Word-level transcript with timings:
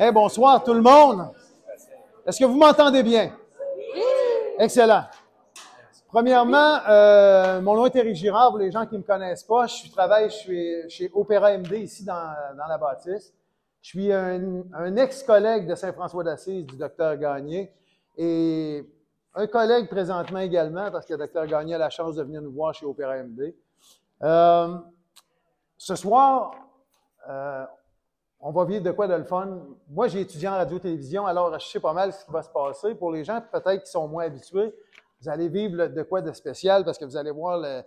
Hey, 0.00 0.12
bonsoir 0.12 0.62
tout 0.62 0.74
le 0.74 0.80
monde. 0.80 1.28
Est-ce 2.24 2.38
que 2.38 2.44
vous 2.44 2.56
m'entendez 2.56 3.02
bien? 3.02 3.32
Excellent. 4.56 5.02
Premièrement, 6.06 6.78
euh, 6.88 7.60
mon 7.60 7.74
nom 7.74 7.86
est 7.86 7.96
Éric 7.96 8.14
Girard. 8.14 8.50
Pour 8.50 8.60
les 8.60 8.70
gens 8.70 8.86
qui 8.86 8.94
ne 8.94 9.00
me 9.00 9.02
connaissent 9.02 9.42
pas, 9.42 9.66
je 9.66 9.90
travaille 9.90 10.30
chez, 10.30 10.88
chez 10.88 11.10
Opéra 11.12 11.58
MD 11.58 11.72
ici 11.80 12.04
dans, 12.04 12.32
dans 12.56 12.68
la 12.68 12.78
bâtisse. 12.78 13.34
Je 13.82 13.88
suis 13.88 14.12
un, 14.12 14.62
un 14.72 14.94
ex-collègue 14.94 15.66
de 15.66 15.74
Saint-François 15.74 16.22
d'Assise, 16.22 16.64
du 16.64 16.76
docteur 16.76 17.16
Gagné, 17.16 17.72
et 18.16 18.88
un 19.34 19.48
collègue 19.48 19.88
présentement 19.88 20.38
également, 20.38 20.92
parce 20.92 21.06
que 21.06 21.14
le 21.14 21.18
docteur 21.18 21.44
Gagné 21.48 21.74
a 21.74 21.78
la 21.78 21.90
chance 21.90 22.14
de 22.14 22.22
venir 22.22 22.40
nous 22.40 22.52
voir 22.52 22.72
chez 22.72 22.86
Opéra 22.86 23.16
MD. 23.16 23.52
Euh, 24.22 24.76
ce 25.76 25.96
soir, 25.96 26.52
euh, 27.28 27.64
on 28.40 28.52
va 28.52 28.64
vivre 28.64 28.82
de 28.82 28.90
quoi 28.90 29.08
de 29.08 29.14
le 29.14 29.24
fun. 29.24 29.58
Moi, 29.90 30.08
j'ai 30.08 30.20
étudié 30.20 30.48
en 30.48 30.52
radio-télévision, 30.52 31.26
alors 31.26 31.58
je 31.58 31.66
sais 31.66 31.80
pas 31.80 31.92
mal 31.92 32.12
ce 32.12 32.24
qui 32.24 32.30
va 32.30 32.42
se 32.42 32.50
passer. 32.50 32.94
Pour 32.94 33.12
les 33.12 33.24
gens 33.24 33.40
peut-être 33.52 33.84
qui 33.84 33.90
sont 33.90 34.06
moins 34.06 34.24
habitués, 34.24 34.72
vous 35.20 35.28
allez 35.28 35.48
vivre 35.48 35.88
de 35.88 36.02
quoi 36.02 36.20
de 36.20 36.32
spécial 36.32 36.84
parce 36.84 36.98
que 36.98 37.04
vous 37.04 37.16
allez 37.16 37.32
voir 37.32 37.58
le, 37.58 37.82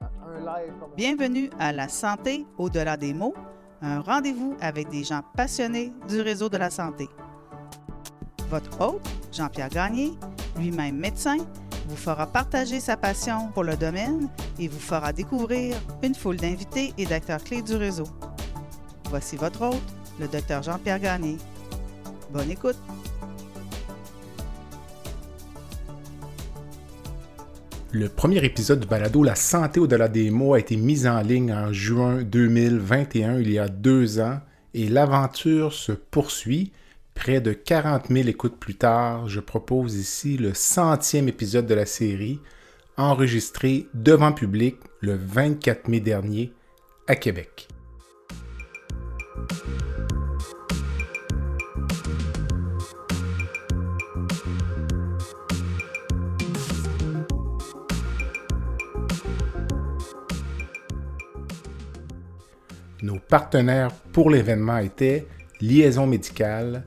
un 0.00 0.38
live. 0.38 0.72
Bienvenue 0.96 1.50
à 1.58 1.72
La 1.72 1.88
santé 1.88 2.46
au-delà 2.56 2.96
des 2.96 3.12
mots, 3.12 3.34
un 3.82 4.00
rendez-vous 4.00 4.56
avec 4.60 4.88
des 4.88 5.02
gens 5.02 5.22
passionnés 5.36 5.92
du 6.08 6.20
réseau 6.20 6.48
de 6.48 6.56
la 6.56 6.70
santé. 6.70 7.08
Votre 8.50 8.80
hôte, 8.80 9.08
Jean-Pierre 9.32 9.68
Gagné, 9.68 10.12
lui-même 10.56 10.96
médecin, 10.96 11.38
vous 11.86 11.96
fera 11.96 12.26
partager 12.26 12.80
sa 12.80 12.96
passion 12.96 13.50
pour 13.52 13.64
le 13.64 13.76
domaine 13.76 14.28
et 14.58 14.68
vous 14.68 14.78
fera 14.78 15.12
découvrir 15.12 15.76
une 16.02 16.14
foule 16.14 16.36
d'invités 16.36 16.94
et 16.96 17.06
d'acteurs 17.06 17.42
clés 17.42 17.62
du 17.62 17.76
réseau. 17.76 18.06
Voici 19.10 19.36
votre 19.36 19.62
hôte, 19.62 19.94
le 20.20 20.28
docteur 20.28 20.62
Jean-Pierre 20.62 21.00
Gagné. 21.00 21.38
Bonne 22.30 22.50
écoute! 22.50 22.76
Le 27.90 28.10
premier 28.10 28.44
épisode 28.44 28.80
du 28.80 28.86
balado 28.86 29.22
La 29.22 29.34
santé 29.34 29.80
au-delà 29.80 30.08
des 30.08 30.30
mots 30.30 30.52
a 30.52 30.58
été 30.58 30.76
mis 30.76 31.06
en 31.06 31.22
ligne 31.22 31.54
en 31.54 31.72
juin 31.72 32.22
2021, 32.22 33.38
il 33.38 33.50
y 33.50 33.58
a 33.58 33.68
deux 33.68 34.20
ans, 34.20 34.40
et 34.74 34.88
l'aventure 34.88 35.72
se 35.72 35.92
poursuit. 35.92 36.72
Près 37.14 37.40
de 37.40 37.54
40 37.54 38.08
000 38.10 38.28
écoutes 38.28 38.58
plus 38.58 38.74
tard, 38.74 39.26
je 39.26 39.40
propose 39.40 39.96
ici 39.96 40.36
le 40.36 40.52
centième 40.52 41.28
épisode 41.28 41.66
de 41.66 41.74
la 41.74 41.86
série, 41.86 42.40
enregistré 42.98 43.86
devant 43.94 44.32
public 44.32 44.76
le 45.00 45.16
24 45.16 45.88
mai 45.88 46.00
dernier 46.00 46.52
à 47.06 47.16
Québec. 47.16 47.67
Nos 63.00 63.20
partenaires 63.20 63.92
pour 64.12 64.28
l'événement 64.28 64.78
étaient 64.78 65.26
Liaison 65.60 66.06
médicale, 66.06 66.84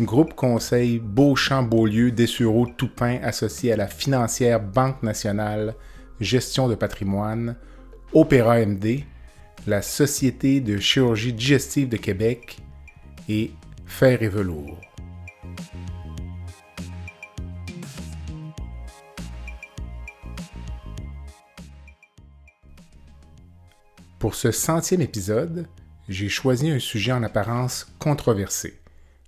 Groupe 0.00 0.34
Conseil 0.34 0.98
Beauchamp-Beaulieu 0.98 2.10
Dessureau 2.10 2.66
Toupin 2.66 3.18
associé 3.22 3.72
à 3.72 3.76
la 3.76 3.86
financière 3.86 4.60
Banque 4.60 5.02
nationale 5.02 5.74
Gestion 6.20 6.68
de 6.68 6.74
patrimoine, 6.74 7.56
Opéra 8.12 8.58
MD, 8.58 9.04
la 9.66 9.82
Société 9.82 10.60
de 10.60 10.78
chirurgie 10.78 11.32
digestive 11.32 11.88
de 11.88 11.96
Québec 11.96 12.58
et 13.28 13.50
Fer 13.84 14.22
et 14.22 14.28
Velours. 14.28 14.80
Pour 24.20 24.36
ce 24.36 24.52
centième 24.52 25.00
épisode, 25.00 25.66
j'ai 26.08 26.28
choisi 26.28 26.70
un 26.70 26.78
sujet 26.78 27.12
en 27.12 27.24
apparence 27.24 27.92
controversé, 27.98 28.80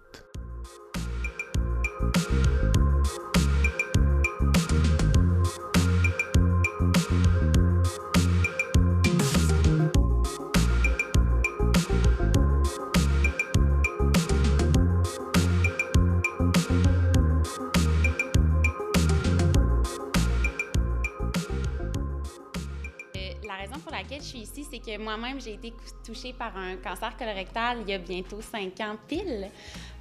C'est 24.70 24.78
que 24.78 24.98
moi-même, 24.98 25.40
j'ai 25.40 25.54
été 25.54 25.72
touchée 26.04 26.32
par 26.32 26.56
un 26.56 26.76
cancer 26.76 27.16
colorectal 27.16 27.78
il 27.82 27.90
y 27.90 27.94
a 27.94 27.98
bientôt 27.98 28.40
cinq 28.40 28.80
ans 28.80 28.96
pile. 29.06 29.48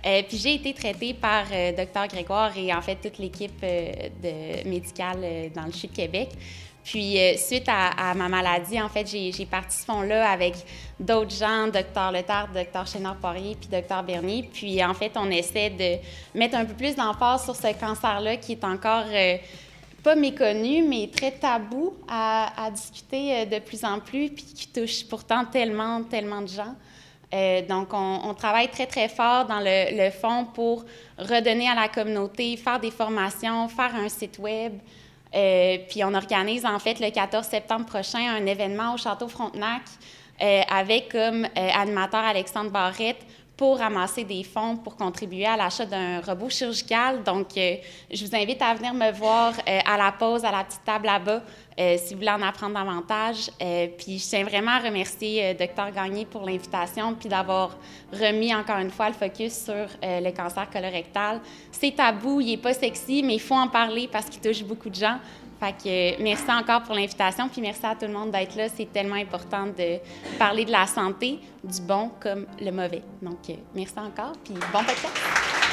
Euh, 0.05 0.21
puis 0.27 0.37
j'ai 0.37 0.55
été 0.55 0.73
traitée 0.73 1.13
par 1.13 1.45
euh, 1.51 1.71
Dr 1.71 2.07
Grégoire 2.07 2.55
et 2.57 2.73
en 2.73 2.81
fait 2.81 2.95
toute 2.95 3.17
l'équipe 3.17 3.59
euh, 3.63 3.91
de, 4.21 4.67
médicale 4.67 5.51
dans 5.53 5.63
le 5.63 5.71
CHU 5.71 5.87
de 5.87 5.95
Québec. 5.95 6.29
Puis 6.83 7.17
suite 7.35 7.67
à, 7.67 8.13
ma 8.13 8.29
maladie, 8.29 8.79
en 8.81 8.87
fait, 8.87 9.05
j'ai 9.05 9.45
parti 9.45 9.77
ce 9.77 9.83
fond-là 9.83 10.29
avec 10.29 10.53
d'autres 10.97 11.35
gens, 11.35 11.67
Dr 11.67 12.13
Letard, 12.13 12.47
Dr 12.53 12.87
Chénard-Poirier, 12.87 13.57
puis 13.59 13.67
Dr 13.67 14.03
Bernier. 14.03 14.49
Puis 14.53 14.81
en 14.81 14.93
fait, 14.93 15.11
on 15.15 15.29
essaie 15.29 15.69
de 15.69 15.97
mettre 16.39 16.55
un 16.55 16.63
peu 16.63 16.73
plus 16.73 16.95
d'emphase 16.95 17.43
sur 17.43 17.57
ce 17.57 17.77
cancer-là 17.77 18.37
qui 18.37 18.53
est 18.53 18.63
encore 18.63 19.03
pas 20.07 20.15
méconnu, 20.15 20.83
mais 20.83 21.09
très 21.13 21.31
tabou 21.31 21.93
à, 22.07 22.69
discuter 22.71 23.41
euh, 23.41 23.45
de 23.45 23.59
plus 23.59 23.83
en 23.83 23.99
plus, 23.99 24.29
puis 24.29 24.45
qui 24.45 24.67
touche 24.69 25.05
pourtant 25.05 25.43
tellement, 25.43 26.01
tellement 26.03 26.41
de 26.41 26.47
gens. 26.47 26.75
Euh, 27.33 27.61
donc, 27.67 27.89
on, 27.91 28.33
travaille 28.33 28.69
très, 28.69 28.85
très 28.85 29.09
fort 29.09 29.43
dans 29.43 29.59
le, 29.59 30.09
fond 30.11 30.45
pour 30.53 30.85
redonner 31.17 31.67
à 31.67 31.75
la 31.75 31.89
communauté, 31.89 32.55
faire 32.55 32.79
des 32.79 32.89
formations, 32.89 33.67
faire 33.67 33.93
un 33.95 34.07
site 34.07 34.39
web. 34.39 34.75
Euh, 35.35 35.77
puis 35.89 36.05
on 36.05 36.13
organise 36.13 36.65
en 36.65 36.79
fait 36.79 37.01
le 37.01 37.11
14 37.11 37.45
septembre 37.45 37.85
prochain 37.85 38.33
un 38.33 38.45
événement 38.45 38.93
au 38.93 38.97
Château 38.97 39.27
Frontenac 39.27 39.81
avec 40.69 41.11
comme 41.11 41.47
animateur 41.55 42.23
Alexandre 42.23 42.69
Barrette 42.69 43.25
pour 43.57 43.79
ramasser 43.79 44.23
des 44.23 44.43
fonds 44.43 44.77
pour 44.77 44.95
contribuer 44.95 45.47
à 45.47 45.57
l'achat 45.57 45.85
d'un 45.85 46.21
robot 46.21 46.49
chirurgical. 46.49 47.23
Donc, 47.23 47.57
euh, 47.57 47.77
je 48.13 48.23
vous 48.23 48.35
invite 48.35 48.61
à 48.61 48.75
venir 48.75 48.93
me 48.93 49.11
voir 49.11 49.53
euh, 49.67 49.79
à 49.83 49.97
la 49.97 50.11
pause, 50.11 50.45
à 50.45 50.51
la 50.51 50.63
petite 50.63 50.85
table 50.85 51.07
là-bas, 51.07 51.41
euh, 51.79 51.97
si 51.97 52.13
vous 52.13 52.19
voulez 52.19 52.31
en 52.31 52.41
apprendre 52.43 52.75
davantage. 52.75 53.49
puis, 53.97 54.19
je 54.19 54.29
tiens 54.29 54.43
vraiment 54.43 54.71
à 54.71 54.79
remercier 54.79 55.55
Dr 55.55 55.91
Gagné 55.93 56.25
pour 56.25 56.45
l'invitation, 56.45 57.15
puis 57.15 57.29
d'avoir 57.29 57.75
remis 58.13 58.53
encore 58.53 58.77
une 58.77 58.91
fois 58.91 59.09
le 59.09 59.15
focus 59.15 59.65
sur 59.65 59.87
le 60.03 60.31
cancer 60.31 60.69
colorectal. 60.69 61.41
C'est 61.71 61.95
tabou, 61.95 62.41
il 62.41 62.47
n'est 62.47 62.57
pas 62.57 62.73
sexy, 62.73 63.23
mais 63.23 63.35
il 63.35 63.41
faut 63.41 63.55
en 63.55 63.67
parler 63.67 64.07
parce 64.11 64.27
qu'il 64.27 64.41
touche 64.41 64.63
beaucoup 64.63 64.89
de 64.89 64.95
gens. 64.95 65.17
Fait 65.59 65.73
que 65.73 66.21
merci 66.21 66.49
encore 66.51 66.83
pour 66.83 66.93
l'invitation, 66.93 67.49
puis 67.49 67.61
merci 67.61 67.85
à 67.85 67.95
tout 67.95 68.05
le 68.05 68.13
monde 68.13 68.31
d'être 68.31 68.55
là. 68.55 68.69
C'est 68.69 68.91
tellement 68.91 69.15
important 69.15 69.65
de 69.65 69.97
parler 70.37 70.65
de 70.65 70.71
la 70.71 70.85
santé, 70.85 71.39
du 71.63 71.81
bon 71.81 72.11
comme 72.19 72.45
le 72.61 72.71
mauvais. 72.71 73.01
Donc, 73.21 73.49
euh, 73.49 73.53
merci 73.73 73.95
encore, 73.97 74.33
puis 74.43 74.53
bon 74.53 74.83
podcast. 74.83 75.66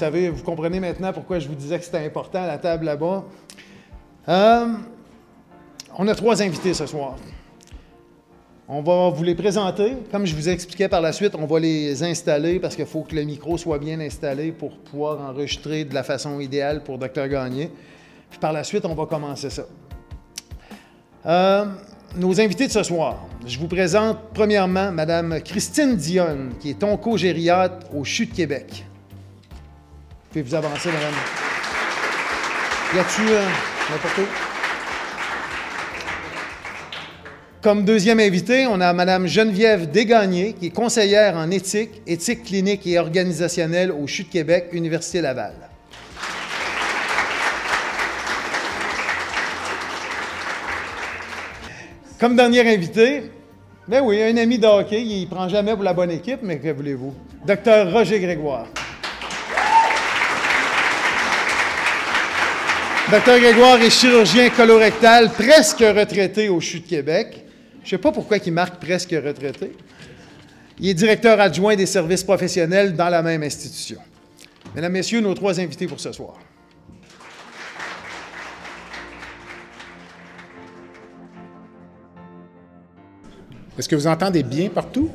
Savez, 0.00 0.30
vous 0.30 0.42
comprenez 0.42 0.80
maintenant 0.80 1.12
pourquoi 1.12 1.38
je 1.38 1.46
vous 1.46 1.54
disais 1.54 1.78
que 1.78 1.84
c'était 1.84 2.04
important, 2.04 2.46
la 2.46 2.56
table 2.56 2.86
là-bas. 2.86 3.22
Euh, 4.30 4.66
on 5.98 6.08
a 6.08 6.14
trois 6.14 6.42
invités 6.42 6.72
ce 6.72 6.86
soir. 6.86 7.16
On 8.66 8.80
va 8.80 9.10
vous 9.10 9.22
les 9.22 9.34
présenter. 9.34 9.92
Comme 10.10 10.24
je 10.24 10.34
vous 10.34 10.48
expliquais 10.48 10.88
par 10.88 11.02
la 11.02 11.12
suite, 11.12 11.34
on 11.34 11.44
va 11.44 11.60
les 11.60 12.02
installer 12.02 12.60
parce 12.60 12.76
qu'il 12.76 12.86
faut 12.86 13.02
que 13.02 13.14
le 13.14 13.24
micro 13.24 13.58
soit 13.58 13.78
bien 13.78 14.00
installé 14.00 14.52
pour 14.52 14.78
pouvoir 14.78 15.20
enregistrer 15.20 15.84
de 15.84 15.92
la 15.92 16.02
façon 16.02 16.40
idéale 16.40 16.82
pour 16.82 16.96
Dr 16.96 17.28
Gagné. 17.28 17.70
Puis 18.30 18.38
par 18.38 18.54
la 18.54 18.64
suite, 18.64 18.86
on 18.86 18.94
va 18.94 19.04
commencer 19.04 19.50
ça. 19.50 19.64
Euh, 21.26 21.66
nos 22.16 22.40
invités 22.40 22.68
de 22.68 22.72
ce 22.72 22.82
soir. 22.82 23.26
Je 23.46 23.58
vous 23.58 23.68
présente 23.68 24.16
premièrement 24.32 24.92
Mme 24.92 25.42
Christine 25.42 25.96
Dionne, 25.96 26.54
qui 26.58 26.70
est 26.70 26.82
onco-gériatre 26.82 27.94
au 27.94 28.04
CHU 28.04 28.26
de 28.26 28.34
Québec. 28.34 28.86
Puis 30.30 30.42
vous 30.42 30.54
avancer, 30.54 30.90
madame? 30.92 31.14
Y 32.94 32.98
a-tu 33.00 33.22
euh, 33.22 33.44
n'importe 33.90 34.18
où? 34.18 34.26
Comme 37.60 37.84
deuxième 37.84 38.20
invité, 38.20 38.66
on 38.68 38.80
a 38.80 38.92
Madame 38.92 39.26
Geneviève 39.26 39.90
Desgagnés, 39.90 40.52
qui 40.52 40.66
est 40.66 40.70
conseillère 40.70 41.36
en 41.36 41.50
éthique, 41.50 42.00
éthique 42.06 42.44
clinique 42.44 42.86
et 42.86 42.98
organisationnelle 43.00 43.90
au 43.90 44.06
CHU 44.06 44.22
de 44.22 44.28
Québec, 44.28 44.68
Université 44.72 45.20
Laval. 45.20 45.54
Comme 52.20 52.36
dernier 52.36 52.72
invité, 52.72 53.24
ben 53.88 54.00
oui, 54.04 54.22
un 54.22 54.36
ami 54.36 54.58
de 54.58 54.66
hockey, 54.66 55.02
il 55.02 55.26
prend 55.26 55.48
jamais 55.48 55.74
pour 55.74 55.82
la 55.82 55.92
bonne 55.92 56.12
équipe, 56.12 56.40
mais 56.42 56.60
que 56.60 56.68
voulez-vous? 56.68 57.14
Docteur 57.44 57.92
Roger 57.92 58.20
Grégoire. 58.20 58.68
Docteur 63.10 63.40
Grégoire 63.40 63.82
est 63.82 63.90
chirurgien 63.90 64.50
colorectal, 64.50 65.30
presque 65.32 65.80
retraité 65.80 66.48
au 66.48 66.60
CHU 66.60 66.78
de 66.78 66.86
Québec. 66.86 67.44
Je 67.80 67.86
ne 67.86 67.90
sais 67.90 67.98
pas 67.98 68.12
pourquoi 68.12 68.36
il 68.36 68.52
marque 68.52 68.80
presque 68.80 69.10
retraité. 69.10 69.72
Il 70.78 70.90
est 70.90 70.94
directeur 70.94 71.40
adjoint 71.40 71.74
des 71.74 71.86
services 71.86 72.22
professionnels 72.22 72.94
dans 72.94 73.08
la 73.08 73.20
même 73.20 73.42
institution. 73.42 73.98
Mesdames, 74.76 74.92
Messieurs, 74.92 75.20
nos 75.20 75.34
trois 75.34 75.58
invités 75.58 75.88
pour 75.88 75.98
ce 75.98 76.12
soir. 76.12 76.34
Est-ce 83.76 83.88
que 83.88 83.96
vous 83.96 84.06
entendez 84.06 84.44
bien 84.44 84.68
partout? 84.68 85.10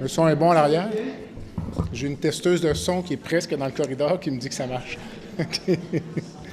Le 0.00 0.08
son 0.08 0.26
est 0.26 0.36
bon 0.36 0.52
à 0.52 0.54
l'arrière? 0.54 0.88
J'ai 1.92 2.06
une 2.06 2.16
testeuse 2.16 2.62
de 2.62 2.72
son 2.72 3.02
qui 3.02 3.12
est 3.12 3.18
presque 3.18 3.54
dans 3.54 3.66
le 3.66 3.72
corridor 3.72 4.18
qui 4.18 4.30
me 4.30 4.38
dit 4.38 4.48
que 4.48 4.54
ça 4.54 4.66
marche. 4.66 4.96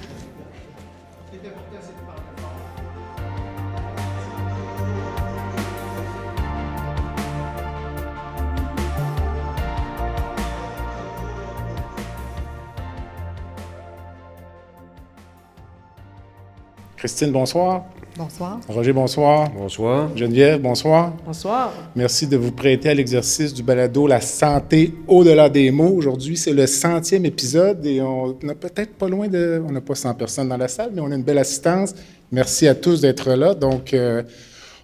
Christine, 17.01 17.31
bonsoir. 17.31 17.85
Bonsoir. 18.15 18.59
Roger, 18.67 18.93
bonsoir. 18.93 19.49
Bonsoir. 19.49 20.15
Geneviève, 20.15 20.61
bonsoir. 20.61 21.11
Bonsoir. 21.25 21.73
Merci 21.95 22.27
de 22.27 22.37
vous 22.37 22.51
prêter 22.51 22.89
à 22.89 22.93
l'exercice 22.93 23.55
du 23.55 23.63
balado 23.63 24.05
La 24.05 24.21
santé 24.21 24.93
au-delà 25.07 25.49
des 25.49 25.71
mots. 25.71 25.95
Aujourd'hui, 25.95 26.37
c'est 26.37 26.53
le 26.53 26.67
centième 26.67 27.25
épisode 27.25 27.83
et 27.87 28.03
on 28.03 28.37
n'a 28.43 28.53
peut-être 28.53 28.93
pas 28.93 29.09
loin 29.09 29.27
de... 29.27 29.63
On 29.67 29.71
n'a 29.71 29.81
pas 29.81 29.95
100 29.95 30.13
personnes 30.13 30.49
dans 30.49 30.57
la 30.57 30.67
salle, 30.67 30.91
mais 30.93 31.01
on 31.01 31.11
a 31.11 31.15
une 31.15 31.23
belle 31.23 31.39
assistance. 31.39 31.95
Merci 32.31 32.67
à 32.67 32.75
tous 32.75 33.01
d'être 33.01 33.33
là. 33.33 33.55
Donc, 33.55 33.95
euh, 33.95 34.21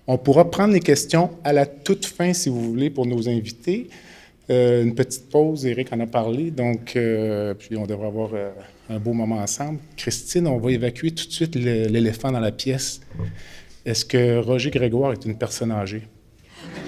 on 0.07 0.17
pourra 0.17 0.49
prendre 0.49 0.73
les 0.73 0.79
questions 0.79 1.29
à 1.43 1.53
la 1.53 1.67
toute 1.67 2.07
fin, 2.07 2.33
si 2.33 2.49
vous 2.49 2.63
voulez, 2.63 2.89
pour 2.89 3.05
nos 3.05 3.29
invités. 3.29 3.89
Euh, 4.49 4.81
une 4.81 4.95
petite 4.95 5.29
pause, 5.29 5.67
Eric 5.67 5.93
en 5.93 5.99
a 5.99 6.07
parlé, 6.07 6.49
donc, 6.49 6.95
euh, 6.95 7.53
puis 7.53 7.77
on 7.77 7.85
devrait 7.85 8.07
avoir 8.07 8.29
euh, 8.33 8.49
un 8.89 8.99
beau 8.99 9.13
moment 9.13 9.37
ensemble. 9.37 9.79
Christine, 9.95 10.47
on 10.47 10.57
va 10.57 10.71
évacuer 10.71 11.11
tout 11.11 11.25
de 11.25 11.31
suite 11.31 11.55
l'éléphant 11.55 12.31
dans 12.31 12.39
la 12.39 12.51
pièce. 12.51 13.01
Est-ce 13.85 14.05
que 14.05 14.39
Roger 14.39 14.71
Grégoire 14.71 15.13
est 15.13 15.25
une 15.25 15.37
personne 15.37 15.71
âgée? 15.71 16.07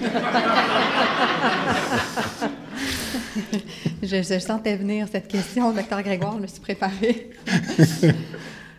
je, 4.02 4.38
sentais 4.38 4.76
venir 4.76 5.08
cette 5.10 5.28
question, 5.28 5.72
docteur 5.72 6.02
Grégoire, 6.02 6.34
je 6.36 6.42
me 6.42 6.46
suis 6.46 6.60
préparée. 6.60 7.30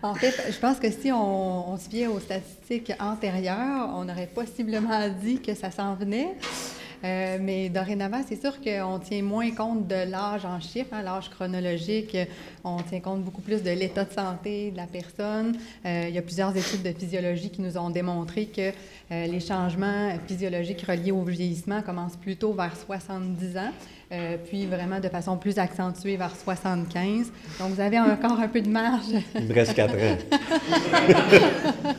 en 0.03 0.13
fait, 0.15 0.33
je 0.51 0.57
pense 0.57 0.77
que 0.77 0.91
si 0.91 1.11
on, 1.11 1.73
on 1.73 1.77
se 1.77 1.89
vient 1.89 2.09
aux 2.09 2.19
statistiques 2.19 2.93
antérieures, 2.99 3.89
on 3.95 4.09
aurait 4.09 4.29
possiblement 4.33 5.09
dit 5.23 5.39
que 5.41 5.53
ça 5.55 5.71
s'en 5.71 5.95
venait. 5.95 6.35
Euh, 7.03 7.37
mais 7.41 7.69
dorénavant, 7.69 8.21
c'est 8.27 8.39
sûr 8.39 8.61
qu'on 8.61 8.99
tient 8.99 9.23
moins 9.23 9.51
compte 9.51 9.87
de 9.87 10.09
l'âge 10.09 10.45
en 10.45 10.59
chiffres, 10.59 10.93
hein, 10.93 11.01
l'âge 11.01 11.29
chronologique. 11.29 12.15
On 12.63 12.77
tient 12.81 12.99
compte 12.99 13.23
beaucoup 13.23 13.41
plus 13.41 13.63
de 13.63 13.71
l'état 13.71 14.05
de 14.05 14.13
santé 14.13 14.71
de 14.71 14.77
la 14.77 14.85
personne. 14.85 15.57
Euh, 15.85 16.05
il 16.07 16.13
y 16.13 16.17
a 16.17 16.21
plusieurs 16.21 16.55
études 16.55 16.83
de 16.83 16.91
physiologie 16.91 17.49
qui 17.49 17.61
nous 17.61 17.77
ont 17.77 17.89
démontré 17.89 18.45
que 18.45 18.71
euh, 19.11 19.27
les 19.27 19.39
changements 19.39 20.11
physiologiques 20.27 20.81
reliés 20.81 21.11
au 21.11 21.23
vieillissement 21.23 21.81
commencent 21.81 22.17
plutôt 22.17 22.53
vers 22.53 22.75
70 22.75 23.57
ans. 23.57 23.71
puis 24.45 24.65
vraiment 24.65 24.99
de 24.99 25.07
façon 25.07 25.37
plus 25.37 25.57
accentuée 25.57 26.17
vers 26.17 26.35
75. 26.35 27.31
Donc, 27.59 27.71
vous 27.71 27.81
avez 27.81 27.99
encore 27.99 28.39
un 28.39 28.47
peu 28.47 28.61
de 28.61 28.69
marge. 28.69 29.05
Il 29.35 29.45
me 29.45 29.53
reste 29.53 29.73
4 29.73 29.93
ans. 29.95 30.17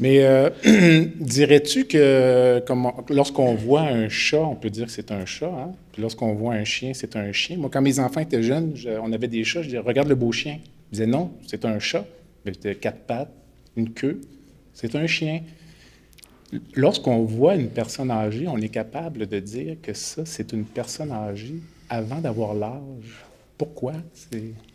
Mais 0.00 0.24
euh, 0.24 0.50
dirais-tu 1.20 1.84
que 1.84 2.62
lorsqu'on 3.10 3.54
voit 3.54 3.82
un 3.82 4.08
chat, 4.08 4.40
on 4.40 4.56
peut 4.56 4.70
dire 4.70 4.86
que 4.86 4.92
c'est 4.92 5.12
un 5.12 5.24
chat, 5.24 5.46
hein? 5.46 5.72
puis 5.92 6.02
lorsqu'on 6.02 6.34
voit 6.34 6.54
un 6.54 6.64
chien, 6.64 6.92
c'est 6.94 7.16
un 7.16 7.30
chien. 7.32 7.56
Moi, 7.56 7.70
quand 7.72 7.82
mes 7.82 8.00
enfants 8.00 8.20
étaient 8.20 8.42
jeunes, 8.42 8.74
on 9.02 9.12
avait 9.12 9.28
des 9.28 9.44
chats, 9.44 9.62
je 9.62 9.68
disais, 9.68 9.78
regarde 9.78 10.08
le 10.08 10.14
beau 10.14 10.32
chien. 10.32 10.58
Ils 10.90 10.96
disaient, 10.96 11.06
non, 11.06 11.32
c'est 11.46 11.64
un 11.64 11.78
chat. 11.78 12.04
Il 12.44 12.52
avait 12.56 12.74
quatre 12.74 13.00
pattes, 13.00 13.32
une 13.76 13.92
queue, 13.92 14.20
c'est 14.72 14.94
un 14.96 15.06
chien. 15.06 15.40
Lorsqu'on 16.74 17.24
voit 17.24 17.54
une 17.54 17.68
personne 17.68 18.10
âgée, 18.10 18.46
on 18.48 18.58
est 18.58 18.68
capable 18.68 19.26
de 19.26 19.40
dire 19.40 19.76
que 19.82 19.92
ça, 19.92 20.24
c'est 20.24 20.52
une 20.52 20.64
personne 20.64 21.12
âgée 21.12 21.60
avant 21.88 22.20
d'avoir 22.20 22.54
l'âge. 22.54 23.24
Pourquoi? 23.56 23.92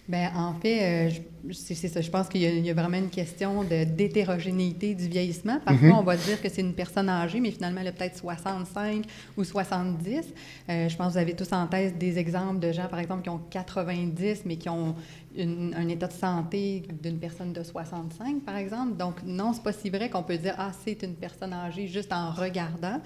Bien, 0.07 0.31
en 0.35 0.53
fait, 0.53 1.09
euh, 1.09 1.11
c'est 1.51 1.75
ça. 1.75 1.99
Je 1.99 2.09
pense 2.09 2.29
qu'il 2.29 2.41
y, 2.41 2.69
a 2.69 2.73
vraiment 2.73 2.97
une 2.97 3.09
question 3.09 3.63
d'hétérogénéité 3.63 4.95
du 4.95 5.07
vieillissement. 5.07 5.59
Parfois, 5.65 5.87
mhm. 5.89 5.95
on 5.95 6.03
va 6.03 6.15
dire 6.15 6.41
que 6.41 6.47
c'est 6.47 6.61
une 6.61 6.73
personne 6.73 7.09
âgée, 7.09 7.41
mais 7.41 7.51
finalement, 7.51 7.81
elle 7.81 7.89
a 7.89 7.91
peut-être 7.91 8.17
65 8.17 9.03
ou 9.37 9.43
70. 9.43 10.33
Euh, 10.69 10.87
je 10.87 10.95
pense 10.95 11.07
que 11.07 11.11
vous 11.11 11.17
avez 11.17 11.35
tous 11.35 11.51
en 11.51 11.67
tête 11.67 11.97
des 11.97 12.17
exemples 12.17 12.59
de 12.59 12.71
gens, 12.71 12.87
par 12.87 12.99
exemple, 12.99 13.23
qui 13.23 13.29
ont 13.29 13.41
90, 13.49 14.43
mais 14.45 14.55
qui 14.55 14.69
ont, 14.69 14.95
un 15.37 15.87
état 15.87 16.07
de 16.07 16.13
santé 16.13 16.83
d'une 17.03 17.17
personne 17.19 17.53
de 17.53 17.61
65, 17.63 18.41
par 18.41 18.57
exemple. 18.57 18.97
Donc, 18.97 19.15
non, 19.23 19.53
c'est 19.53 19.61
pas 19.63 19.71
si 19.73 19.89
vrai 19.89 20.09
qu'on 20.09 20.23
peut 20.23 20.37
dire, 20.37 20.55
ah, 20.57 20.71
c'est 20.83 21.01
une 21.03 21.13
personne 21.13 21.53
âgée 21.53 21.87
juste 21.87 22.11
en 22.11 22.31
regardant. 22.31 22.99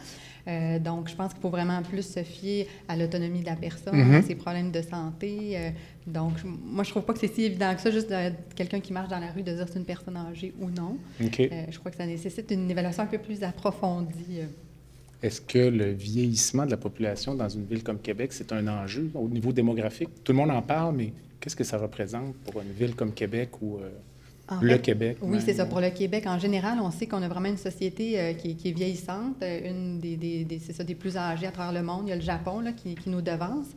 Euh, 0.48 0.80
donc, 0.80 1.10
je 1.10 1.15
pense 1.15 1.34
qu'il 1.34 1.42
faut 1.42 1.50
vraiment 1.50 1.82
plus 1.84 2.01
se 2.01 2.24
fier 2.24 2.68
à 2.88 2.96
l'autonomie 2.98 3.42
de 3.42 3.46
la 3.46 3.56
personne, 3.56 3.96
à 4.00 4.03
Mhm. 4.03 4.24
ses 4.24 4.36
problèmes 4.36 4.72
de 4.72 4.82
santé. 4.82 5.58
Euh, 5.58 5.70
donc, 6.08 6.34
moi, 6.46 6.84
je 6.84 6.89
trouve 6.92 7.03
pas 7.03 7.13
que 7.13 7.20
c'est 7.20 7.34
si 7.34 7.44
évident 7.44 7.74
que 7.75 7.82
ça, 7.82 7.92
juste 7.92 8.13
quelqu'un 8.56 8.80
qui 8.80 8.94
marche 8.94 9.10
dans 9.10 9.20
la 9.20 9.32
rue, 9.32 9.44
de 9.44 9.53
dire 9.53 9.65
c'est 9.68 9.80
une 9.80 9.86
personne 9.86 10.18
âgée 10.18 10.53
ou 10.60 10.70
non. 10.70 10.98
Euh, 11.22 11.25
je 11.70 11.77
crois 11.80 11.92
que 11.92 11.98
ça 11.98 12.06
nécessite 12.06 12.50
une 12.51 12.70
évaluation 12.72 13.03
un 13.03 13.08
peu 13.08 13.18
plus 13.20 13.44
approfondie. 13.44 14.39
Est-ce 15.22 15.39
que 15.39 15.60
le 15.60 15.92
vieillissement 15.92 16.65
de 16.65 16.72
la 16.72 16.77
population 16.77 17.34
dans 17.36 17.48
une 17.48 17.63
ville 17.65 17.84
comme 17.84 18.00
Québec, 18.00 18.34
c'est 18.34 18.51
un 18.51 18.68
enjeu 18.68 19.10
au 19.13 19.30
niveau 19.30 19.53
démographique? 19.53 20.10
Tout 20.24 20.34
le 20.34 20.38
monde 20.38 20.51
en 20.51 20.62
parle, 20.62 20.96
mais 20.98 21.13
qu'est-ce 21.43 21.57
que 21.57 21.65
ça 21.65 21.77
représente 21.77 22.35
pour 22.38 22.62
une 22.62 22.71
ville 22.71 22.95
comme 22.95 23.13
Québec 23.13 23.50
ou 23.62 23.77
euh, 23.77 23.89
le 24.62 24.69
fait, 24.75 24.79
Québec? 24.81 25.17
Oui, 25.21 25.39
c'est 25.43 25.53
ça. 25.53 25.65
Pour 25.65 25.81
le 25.81 25.89
Québec, 25.89 26.23
en 26.25 26.39
général, 26.39 26.77
on 26.81 26.89
sait 26.89 27.05
qu'on 27.05 27.21
a 27.21 27.27
vraiment 27.27 27.50
une 27.50 27.57
société 27.57 28.17
euh, 28.19 28.33
qui, 28.33 28.51
est- 28.51 28.53
qui 28.55 28.69
est 28.69 28.71
vieillissante, 28.71 29.35
euh, 29.43 29.69
une 29.69 30.00
des, 30.00 30.15
des- 30.15 30.45
des- 30.45 30.59
c'est 30.59 30.71
ça, 30.73 30.83
des 30.85 30.95
plus 30.95 31.17
âgées 31.17 31.47
à 31.47 31.51
travers 31.51 31.73
le 31.73 31.85
monde. 31.85 32.03
Il 32.05 32.09
y 32.09 32.13
a 32.13 32.15
le 32.15 32.21
Japon 32.21 32.62
là, 32.62 32.71
qui, 32.71 32.95
qui 32.95 33.09
nous 33.09 33.21
devance. 33.21 33.67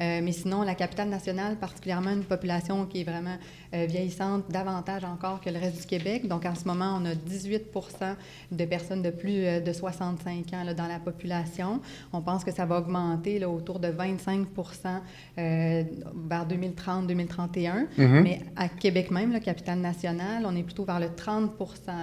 Euh, 0.00 0.20
mais 0.22 0.32
sinon, 0.32 0.62
la 0.62 0.74
capitale 0.74 1.08
nationale, 1.08 1.56
particulièrement 1.56 2.10
une 2.10 2.24
population 2.24 2.84
qui 2.86 3.00
est 3.00 3.04
vraiment 3.04 3.36
euh, 3.74 3.86
vieillissante, 3.86 4.44
davantage 4.50 5.04
encore 5.04 5.40
que 5.40 5.50
le 5.50 5.58
reste 5.58 5.80
du 5.80 5.86
Québec. 5.86 6.28
Donc, 6.28 6.46
en 6.46 6.54
ce 6.54 6.64
moment, 6.64 6.96
on 7.00 7.04
a 7.06 7.14
18 7.14 7.64
de 8.52 8.64
personnes 8.66 9.02
de 9.02 9.10
plus 9.10 9.44
euh, 9.44 9.60
de 9.60 9.72
65 9.72 10.52
ans 10.52 10.64
là, 10.64 10.74
dans 10.74 10.86
la 10.86 11.00
population. 11.00 11.80
On 12.12 12.20
pense 12.20 12.44
que 12.44 12.52
ça 12.52 12.66
va 12.66 12.78
augmenter 12.78 13.38
là, 13.38 13.48
autour 13.48 13.80
de 13.80 13.88
25 13.88 14.46
euh, 15.38 15.82
vers 16.28 16.46
2030-2031. 16.46 17.86
Mhm. 17.98 18.22
Mais 18.22 18.40
à 18.54 18.68
Québec 18.68 19.10
même, 19.10 19.32
la 19.32 19.40
capitale 19.40 19.80
nationale, 19.80 20.44
on 20.46 20.54
est 20.54 20.62
plutôt 20.62 20.84
vers 20.84 21.00
le 21.00 21.08
30 21.14 21.50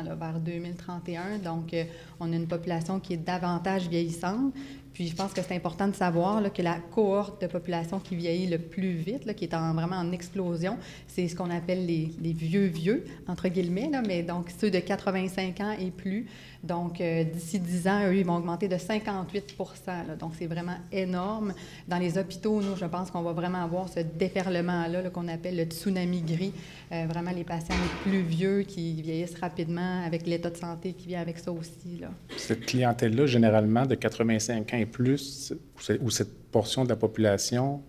là, 0.06 0.16
vers 0.16 0.40
2031. 0.40 1.38
Donc, 1.44 1.74
on 2.20 2.34
a 2.34 2.36
une 2.36 2.48
population 2.48 3.00
qui 3.00 3.14
est 3.14 3.18
davantage 3.18 3.88
vieillissante. 3.88 4.54
Puis, 4.94 5.08
je 5.08 5.16
pense 5.16 5.34
que 5.34 5.42
c'est 5.42 5.56
important 5.56 5.88
de 5.88 5.96
savoir 5.96 6.42
que 6.54 6.62
la 6.62 6.78
cohorte 6.94 7.42
de 7.42 7.48
population 7.48 8.00
qui 8.00 8.16
vieillit 8.16 8.48
le 8.48 8.58
plus 8.60 8.92
vite, 8.92 9.34
qui 9.36 9.46
est 9.46 9.54
en- 9.54 9.74
vraiment 9.74 9.96
en 9.96 10.12
explosion, 10.12 10.78
c'est 11.08 11.28
ce 11.28 11.36
qu'on 11.36 11.50
appelle 11.50 11.86
les, 11.86 12.12
vieux 12.34 12.66
vieux, 12.66 13.06
entre 13.28 13.48
guillemets, 13.48 13.90
mais 14.06 14.24
donc 14.24 14.50
ceux 14.60 14.70
de 14.72 14.80
85 14.80 15.60
ans 15.62 15.76
et 15.80 15.92
plus. 15.92 16.28
Donc, 16.64 17.02
euh, 17.02 17.24
d'ici 17.24 17.60
10 17.60 17.88
ans, 17.88 18.06
eux, 18.08 18.16
ils 18.16 18.26
vont 18.26 18.36
augmenter 18.36 18.68
de 18.68 18.78
58 18.78 19.56
là. 19.88 20.16
Donc, 20.20 20.34
c'est 20.38 20.46
vraiment 20.46 20.78
énorme. 20.92 21.54
Dans 21.88 21.98
les 21.98 22.18
hôpitaux, 22.20 22.62
nous, 22.62 22.76
je 22.76 22.86
pense 22.86 23.10
qu'on 23.10 23.24
va 23.24 23.34
vraiment 23.34 23.64
avoir 23.64 23.90
ce 23.90 24.02
déferlement-là 24.02 25.02
là, 25.02 25.10
qu'on 25.10 25.28
appelle 25.28 25.58
le 25.58 25.64
tsunami 25.64 26.22
gris. 26.22 26.54
Euh, 26.92 27.06
vraiment, 27.10 27.32
les 27.32 27.44
patients 27.44 27.76
les 28.06 28.12
plus 28.12 28.22
vieux 28.22 28.62
qui 28.62 29.02
vieillissent 29.02 29.40
rapidement 29.40 30.04
avec 30.06 30.28
l'état 30.28 30.50
de 30.52 30.58
santé 30.58 30.94
qui 30.94 31.08
vient 31.08 31.22
avec 31.22 31.40
ça 31.40 31.52
aussi. 31.52 32.02
Cette 32.38 32.66
clientèle-là, 32.66 33.26
généralement, 33.26 33.86
de 33.86 33.96
85 33.96 34.74
ans 34.74 34.81
et 34.82 34.86
plus, 34.86 35.54
ou 35.78 35.82
ce- 35.82 35.94
ou 36.02 36.10
cette 36.10 36.50
portion 36.52 36.84
de 36.84 36.90
la 36.90 36.96
population, 36.96 37.82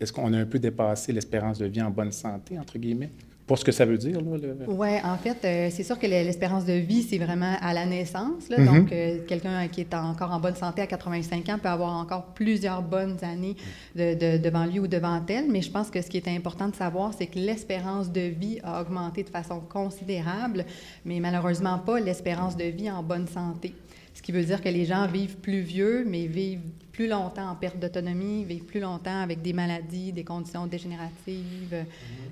est-ce 0.00 0.12
qu'on 0.12 0.32
a 0.32 0.38
un 0.38 0.46
peu 0.46 0.58
dépassé 0.58 1.12
l'espérance 1.12 1.58
de 1.58 1.66
vie 1.66 1.82
en 1.82 1.90
bonne 1.90 2.12
santé, 2.12 2.58
entre 2.58 2.78
guillemets? 2.78 3.10
Pour 3.44 3.58
ce 3.58 3.64
que 3.64 3.72
ça 3.72 3.84
veut 3.84 3.98
dire, 3.98 4.20
là? 4.20 4.36
le- 4.40 4.56
Oui, 4.68 4.88
en 5.04 5.16
fait, 5.18 5.36
euh, 5.44 5.68
c'est 5.70 5.82
sûr 5.82 5.98
que 5.98 6.06
le- 6.06 6.12
l'espérance 6.24 6.64
de 6.64 6.74
vie, 6.74 7.02
c'est 7.02 7.18
vraiment 7.18 7.54
à 7.60 7.74
la 7.74 7.84
naissance. 7.84 8.48
là. 8.48 8.58
Mhm. 8.58 8.66
Donc, 8.66 8.92
euh, 8.92 9.18
quelqu'un 9.26 9.66
qui 9.68 9.80
est 9.80 9.92
encore 9.94 10.30
en 10.30 10.38
bonne 10.40 10.54
santé 10.54 10.80
à 10.80 10.86
85 10.86 11.48
ans 11.48 11.58
peut 11.60 11.68
avoir 11.68 11.92
encore 12.00 12.26
plusieurs 12.34 12.82
bonnes 12.82 13.16
années 13.22 13.56
de- 13.96 14.14
de- 14.14 14.38
devant 14.42 14.64
lui 14.64 14.78
ou 14.78 14.86
devant 14.86 15.20
elle. 15.28 15.50
Mais 15.50 15.60
je 15.60 15.70
pense 15.70 15.90
que 15.90 16.00
ce 16.00 16.08
qui 16.08 16.18
est 16.18 16.28
important 16.28 16.68
de 16.68 16.76
savoir, 16.76 17.12
c'est 17.18 17.26
que 17.26 17.38
l'espérance 17.38 18.10
de 18.12 18.20
vie 18.22 18.58
a 18.62 18.80
augmenté 18.80 19.24
de 19.24 19.28
façon 19.28 19.58
considérable, 19.60 20.64
mais 21.04 21.18
malheureusement 21.20 21.78
pas 21.78 21.98
l'espérance 22.00 22.56
de 22.56 22.64
vie 22.64 22.90
en 22.90 23.02
bonne 23.02 23.26
santé. 23.26 23.74
Ce 24.22 24.26
qui 24.26 24.30
veut 24.32 24.44
dire 24.44 24.62
que 24.62 24.68
les 24.68 24.84
gens 24.84 25.08
vivent 25.08 25.36
plus 25.38 25.62
vieux, 25.62 26.04
mais 26.06 26.28
vivent 26.28 26.60
plus 26.92 27.08
longtemps 27.08 27.50
en 27.50 27.56
perte 27.56 27.80
d'autonomie, 27.80 28.44
vivent 28.44 28.62
plus 28.66 28.78
longtemps 28.78 29.20
avec 29.20 29.42
des 29.42 29.52
maladies, 29.52 30.12
des 30.12 30.22
conditions 30.22 30.64
dégénératives. 30.68 31.84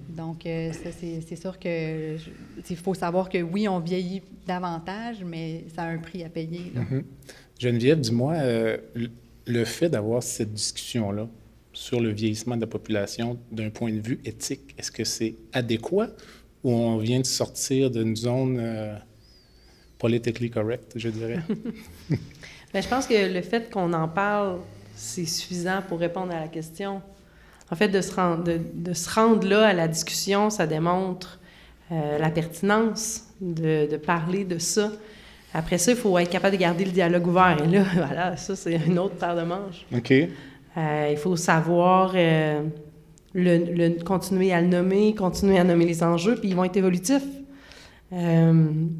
Donc, 0.08 0.46
euh, 0.46 0.70
ça, 0.72 0.90
c'est 0.92 1.34
sûr 1.36 1.58
que 1.58 2.16
je- 2.16 2.30
il 2.70 2.76
faut 2.76 2.94
savoir 2.94 3.28
que 3.28 3.38
oui, 3.42 3.66
on 3.66 3.80
vieillit 3.80 4.22
davantage, 4.46 5.24
mais 5.26 5.64
ça 5.74 5.82
a 5.82 5.86
un 5.88 5.98
prix 5.98 6.22
à 6.22 6.28
payer. 6.28 6.70
Mhm. 6.76 7.02
Geneviève, 7.58 7.98
dis-moi, 7.98 8.34
euh, 8.34 8.76
le- 8.94 9.10
le 9.46 9.64
fait 9.64 9.88
d'avoir 9.88 10.22
cette 10.22 10.52
discussion-là 10.54 11.26
sur 11.72 12.00
le 12.00 12.10
vieillissement 12.10 12.54
de 12.54 12.60
la 12.60 12.66
population 12.68 13.36
d'un 13.50 13.70
point 13.70 13.90
de 13.92 13.98
vue 14.00 14.20
éthique, 14.24 14.74
est-ce 14.78 14.92
que 14.92 15.02
c'est 15.02 15.34
adéquat 15.52 16.10
ou 16.62 16.70
on 16.70 16.98
vient 16.98 17.18
de 17.18 17.26
sortir 17.26 17.90
d'une 17.90 18.14
zone 18.14 18.58
euh, 18.60 18.94
politically 20.00 20.50
correct, 20.50 20.92
je 20.96 21.08
dirais? 21.10 21.38
Bien, 22.72 22.80
je 22.80 22.88
pense 22.88 23.06
que 23.06 23.32
le 23.32 23.42
fait 23.42 23.70
qu'on 23.70 23.92
en 23.92 24.08
parle, 24.08 24.58
c'est 24.94 25.24
suffisant 25.26 25.82
pour 25.88 25.98
répondre 26.00 26.32
à 26.34 26.40
la 26.40 26.48
question. 26.48 27.02
En 27.70 27.76
fait, 27.76 27.88
de 27.88 28.00
se 28.00 28.12
rendre, 28.14 28.42
de, 28.44 28.58
de 28.74 28.92
se 28.92 29.08
rendre 29.10 29.46
là 29.46 29.66
à 29.68 29.72
la 29.72 29.86
discussion, 29.88 30.50
ça 30.50 30.66
démontre 30.66 31.38
euh, 31.92 32.18
la 32.18 32.30
pertinence 32.30 33.24
de, 33.40 33.88
de 33.90 33.96
parler 33.96 34.44
de 34.44 34.58
ça. 34.58 34.90
Après 35.54 35.78
ça, 35.78 35.92
il 35.92 35.96
faut 35.96 36.16
être 36.18 36.30
capable 36.30 36.56
de 36.56 36.60
garder 36.60 36.84
le 36.84 36.92
dialogue 36.92 37.26
ouvert. 37.26 37.56
Et 37.64 37.66
là, 37.68 37.82
voilà, 37.94 38.36
ça, 38.36 38.54
c'est 38.56 38.74
une 38.86 38.98
autre 38.98 39.16
paire 39.16 39.36
de 39.36 39.42
manches. 39.42 39.84
OK. 39.94 40.12
Euh, 40.12 41.08
il 41.10 41.16
faut 41.16 41.34
savoir 41.36 42.12
euh, 42.14 42.62
le, 43.34 43.58
le- 43.58 44.02
continuer 44.04 44.52
à 44.52 44.60
le 44.60 44.68
nommer, 44.68 45.14
continuer 45.14 45.58
à 45.58 45.64
nommer 45.64 45.86
les 45.86 46.02
enjeux, 46.04 46.36
puis 46.36 46.50
ils 46.50 46.54
vont 46.56 46.64
être 46.64 46.76
évolutifs. 46.76 47.24
Euh, 48.12 48.52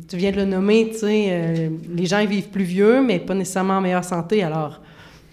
tu 0.08 0.16
viens 0.16 0.30
de 0.30 0.36
le 0.36 0.44
nommer, 0.44 0.90
tu 0.92 0.98
sais, 0.98 1.26
euh, 1.30 1.68
les 1.92 2.06
gens 2.06 2.24
vivent 2.24 2.48
plus 2.48 2.64
vieux, 2.64 3.02
mais 3.02 3.18
pas 3.18 3.34
nécessairement 3.34 3.78
en 3.78 3.80
meilleure 3.80 4.04
santé. 4.04 4.42
Alors, 4.42 4.80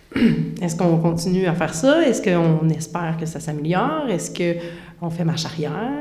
est-ce 0.62 0.76
qu'on 0.76 0.98
continue 0.98 1.46
à 1.46 1.54
faire 1.54 1.74
ça? 1.74 2.08
Est-ce 2.08 2.22
qu'on 2.22 2.68
espère 2.70 3.18
que 3.20 3.26
ça 3.26 3.40
s'améliore? 3.40 4.10
Est-ce 4.10 4.32
qu'on 4.32 5.10
fait 5.10 5.24
marche 5.24 5.46
arrière? 5.46 5.92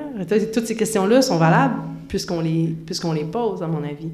Toutes 0.55 0.67
ces 0.67 0.77
questions-là 0.77 1.21
sont 1.21 1.37
valables 1.37 1.83
puisqu'on 2.09 2.41
les, 2.41 2.75
puisqu'on 2.87 3.13
les 3.13 3.25
pose, 3.25 3.63
à 3.63 3.67
mon 3.67 3.83
avis. 3.85 4.09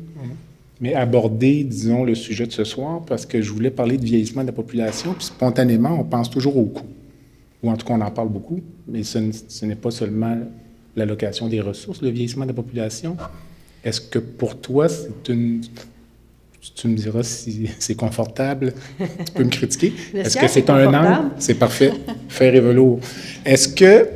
Mais 0.81 0.95
aborder, 0.95 1.63
disons, 1.63 2.05
le 2.05 2.17
sujet 2.17 2.47
de 2.47 2.53
ce 2.53 2.65
soir, 2.65 3.03
parce 3.07 3.27
que 3.27 3.41
je 3.41 3.53
voulais 3.53 3.71
parler 3.71 3.97
de 3.97 4.05
vieillissement 4.05 4.43
de 4.43 4.49
la 4.49 4.53
population, 4.53 5.15
puis 5.15 5.27
spontanément, 5.27 5.91
on 6.01 6.03
pense 6.03 6.29
toujours 6.29 6.57
au 6.57 6.65
coût. 6.65 6.87
Ou 7.63 7.71
en 7.71 7.77
tout 7.77 7.87
cas, 7.87 7.95
on 7.95 8.01
en 8.01 8.11
parle 8.11 8.29
beaucoup, 8.29 8.61
mais 8.89 9.05
ce 9.05 9.65
n'est 9.65 9.77
pas 9.77 9.93
seulement 9.93 10.37
l'allocation 10.97 11.49
des 11.49 11.61
ressources, 11.61 12.03
le 12.03 12.09
vieillissement 12.09 12.45
de 12.45 12.51
la 12.51 12.55
population. 12.55 13.17
Est-ce 13.85 14.01
que 14.01 14.19
pour 14.19 14.61
toi, 14.61 14.89
c'est 14.89 15.29
une... 15.33 15.63
Tu 16.77 16.87
me 16.87 16.95
diras 16.97 17.25
si 17.25 17.69
c'est 17.81 17.97
confortable, 17.97 18.73
tu 18.99 19.33
peux 19.35 19.43
me 19.45 19.51
critiquer. 19.59 19.93
Est-ce 20.15 20.37
que 20.37 20.47
c'est 20.47 20.61
est 20.61 20.71
un 20.71 20.95
angle? 20.95 21.31
C'est 21.39 21.55
parfait. 21.59 21.93
Faire 22.29 22.55
et 22.55 22.61
velours. 22.61 23.01
Est-ce 23.45 23.69
que 23.69 24.09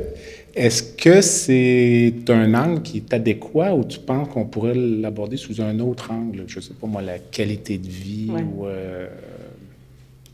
est-ce 0.55 0.81
que 0.81 1.21
c'est 1.21 2.13
un 2.29 2.53
angle 2.55 2.81
qui 2.81 2.97
est 2.97 3.13
adéquat 3.13 3.75
ou 3.75 3.83
tu 3.83 3.99
penses 3.99 4.29
qu'on 4.29 4.45
pourrait 4.45 4.73
l'aborder 4.73 5.37
sous 5.37 5.61
un 5.61 5.77
autre 5.79 6.09
angle? 6.09 6.45
Je 6.47 6.57
ne 6.57 6.61
sais 6.63 6.73
pas 6.73 6.87
moi, 6.87 7.01
la 7.03 7.19
qualité 7.19 7.77
de 7.77 7.87
vie 7.87 8.27
Ouais. 8.31 8.41
ou 8.41 8.65
euh, 8.65 9.07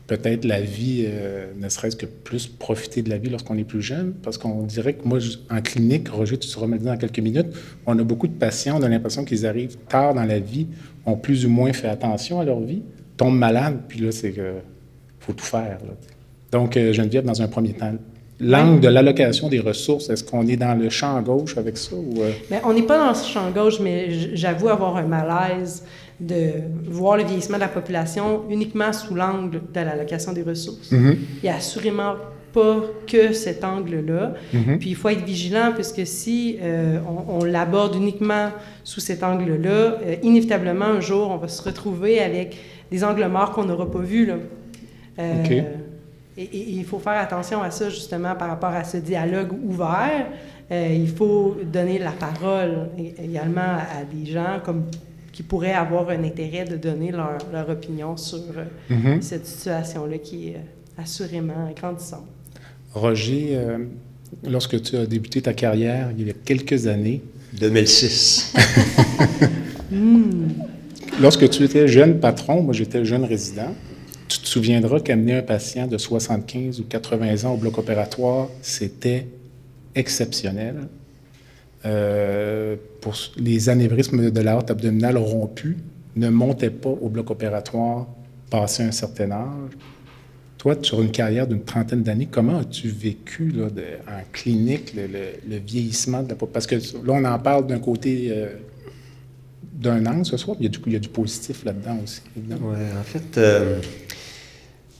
peut-être 0.06 0.44
la 0.44 0.60
vie, 0.60 1.04
euh, 1.06 1.46
ne 1.58 1.68
serait-ce 1.68 1.96
que 1.96 2.06
plus 2.06 2.46
profiter 2.46 3.02
de 3.02 3.10
la 3.10 3.18
vie 3.18 3.30
lorsqu'on 3.30 3.56
est 3.56 3.64
plus 3.64 3.82
jeune? 3.82 4.12
Parce 4.22 4.38
qu'on 4.38 4.62
dirait 4.62 4.94
que 4.94 5.06
moi, 5.06 5.18
en 5.50 5.60
clinique, 5.60 6.08
Roger, 6.08 6.38
tu 6.38 6.48
le 6.48 6.78
dire 6.78 6.92
dans 6.92 6.98
quelques 6.98 7.18
minutes, 7.20 7.48
on 7.86 7.98
a 7.98 8.02
beaucoup 8.02 8.28
de 8.28 8.34
patients, 8.34 8.78
on 8.78 8.82
a 8.82 8.88
l'impression 8.88 9.24
qu'ils 9.24 9.46
arrivent 9.46 9.76
tard 9.88 10.14
dans 10.14 10.24
la 10.24 10.38
vie, 10.38 10.66
ont 11.06 11.16
plus 11.16 11.46
ou 11.46 11.48
moins 11.48 11.72
fait 11.72 11.88
attention 11.88 12.40
à 12.40 12.44
leur 12.44 12.60
vie, 12.60 12.82
tombent 13.16 13.38
malades, 13.38 13.80
puis 13.88 14.00
là, 14.00 14.12
c'est 14.12 14.32
que 14.32 14.54
faut 15.20 15.32
tout 15.32 15.44
faire. 15.44 15.78
là. 15.86 15.94
Donc, 16.52 16.76
euh, 16.76 16.92
Geneviève, 16.92 17.24
dans 17.24 17.40
un 17.40 17.48
premier 17.48 17.72
temps, 17.72 17.94
l'angle 18.40 18.80
de 18.80 18.88
l'allocation 18.88 19.48
des 19.48 19.60
ressources, 19.60 20.10
est-ce 20.10 20.22
qu'on 20.22 20.46
est 20.46 20.56
dans 20.56 20.74
le 20.74 20.90
champ 20.90 21.20
gauche 21.22 21.56
avec 21.56 21.76
ça 21.76 21.96
ou 21.96 22.22
euh, 22.22 22.30
Bien, 22.50 22.60
on 22.64 22.74
n'est 22.74 22.82
pas 22.82 22.98
dans 22.98 23.14
ce 23.14 23.28
champ 23.30 23.50
gauche, 23.50 23.80
mais 23.80 24.36
j'avoue 24.36 24.68
avoir 24.68 24.96
un 24.96 25.06
malaise 25.06 25.84
de 26.20 26.52
voir 26.86 27.16
le 27.16 27.24
vieillissement 27.24 27.56
de 27.56 27.62
la 27.62 27.68
population 27.68 28.42
uniquement 28.48 28.92
sous 28.92 29.14
l'angle 29.14 29.60
de 29.72 29.80
l'allocation 29.80 30.32
des 30.32 30.42
ressources. 30.42 30.92
Il 30.92 31.18
n'y 31.42 31.48
a 31.48 31.56
assurément 31.56 32.14
pas 32.54 32.82
que 33.06 33.32
cet 33.32 33.64
angle-là. 33.64 34.34
Puis 34.78 34.90
il 34.90 34.96
faut 34.96 35.08
être 35.08 35.24
vigilant, 35.24 35.72
puisque 35.74 36.06
si 36.06 36.56
euh, 36.62 36.98
on, 37.06 37.40
on 37.40 37.44
l'aborde 37.44 37.96
uniquement 37.96 38.50
sous 38.84 39.00
cet 39.00 39.22
angle-là, 39.22 39.68
euh, 39.68 40.16
inévitablement, 40.22 40.86
un 40.86 41.00
jour, 41.00 41.30
on 41.30 41.36
va 41.36 41.48
se 41.48 41.60
retrouver 41.62 42.20
avec 42.20 42.56
des 42.90 43.02
angles 43.02 43.26
morts 43.26 43.50
qu'on 43.50 43.64
n'aura 43.64 43.90
pas 43.90 43.98
vus. 43.98 44.24
Là. 44.24 44.36
Euh, 45.18 45.44
OK. 45.44 45.50
et, 45.50 46.48
il 46.52 46.84
faut 46.84 47.00
faire 47.00 47.18
attention 47.20 47.60
à 47.60 47.70
ça, 47.70 47.90
justement, 47.90 48.36
par 48.36 48.48
rapport 48.48 48.70
à 48.70 48.84
ce 48.84 48.98
dialogue 48.98 49.52
ouvert. 49.64 50.26
Il 50.70 51.08
faut 51.08 51.56
donner 51.62 51.98
la 51.98 52.10
parole 52.10 52.88
également 53.22 53.60
à, 53.60 54.00
à 54.00 54.04
des 54.10 54.30
gens 54.30 54.60
comme, 54.64 54.84
qui 55.34 55.42
pourraient 55.42 55.72
avoir 55.72 56.08
un 56.10 56.22
intérêt 56.22 56.64
de 56.64 56.76
donner 56.76 57.10
leur, 57.10 57.38
leur 57.52 57.68
opinion 57.68 58.16
sur 58.16 58.38
euh, 58.56 58.64
Mhm. 58.88 59.20
cette 59.20 59.46
situation-là 59.46 60.18
qui 60.18 60.50
est 60.50 60.54
euh, 60.56 61.02
assurément 61.02 61.72
grandissante. 61.76 62.26
Roger, 62.94 63.48
euh, 63.54 63.78
lorsque 64.48 64.80
tu 64.80 64.96
as 64.96 65.06
débuté 65.06 65.42
ta 65.42 65.52
carrière 65.52 66.10
il 66.16 66.26
y 66.26 66.30
a 66.30 66.34
quelques 66.44 66.86
années. 66.86 67.20
2006. 67.58 68.52
Lorsque 71.20 71.48
tu 71.50 71.62
étais 71.62 71.86
jeune 71.86 72.18
patron, 72.18 72.62
moi 72.62 72.74
j'étais 72.74 73.04
jeune 73.04 73.24
résident, 73.24 73.72
tu 74.28 74.40
te 74.40 74.46
souviendras 74.48 74.98
qu'amener 74.98 75.34
un 75.34 75.42
patient 75.42 75.86
de 75.86 75.96
75 75.96 76.80
ou 76.80 76.84
80 76.84 77.44
ans 77.44 77.54
au 77.54 77.56
bloc 77.56 77.78
opératoire, 77.78 78.48
c'était 78.60 79.28
exceptionnel. 79.94 80.88
Euh, 81.84 82.76
les 83.36 83.68
anévrismes 83.68 84.30
de 84.30 84.40
la 84.40 84.56
haute 84.56 84.70
abdominale 84.70 85.18
rompus 85.18 85.76
ne 86.16 86.28
montaient 86.30 86.70
pas 86.70 86.88
au 86.88 87.08
bloc 87.08 87.30
opératoire 87.30 88.06
passé 88.50 88.82
un 88.82 88.92
certain 88.92 89.30
âge. 89.32 89.72
Toi, 90.58 90.76
sur 90.80 91.02
une 91.02 91.10
carrière 91.10 91.46
d'une 91.46 91.62
trentaine 91.62 92.02
d'années, 92.02 92.28
comment 92.30 92.60
as-tu 92.60 92.88
vécu 92.88 93.52
en 93.60 94.22
clinique 94.32 94.94
le, 94.94 95.58
vieillissement 95.58 96.22
de 96.22 96.30
la? 96.30 96.36
Parce 96.36 96.66
que 96.66 96.76
là, 96.76 97.12
on 97.12 97.24
en 97.24 97.38
parle 97.38 97.66
d'un 97.66 97.80
côté 97.80 98.28
euh, 98.30 98.46
d'un 99.74 100.06
angle 100.06 100.24
ce 100.24 100.38
soir, 100.38 100.56
mais 100.58 100.66
il 100.66 100.72
y 100.72 100.74
a 100.74 100.78
du, 100.78 100.82
il 100.86 100.92
y 100.94 100.96
a 100.96 101.00
du 101.00 101.08
positif 101.08 101.64
là-dedans 101.64 101.98
aussi. 102.02 102.22
En 102.50 103.02
fait, 103.02 103.36
euh, 103.36 103.80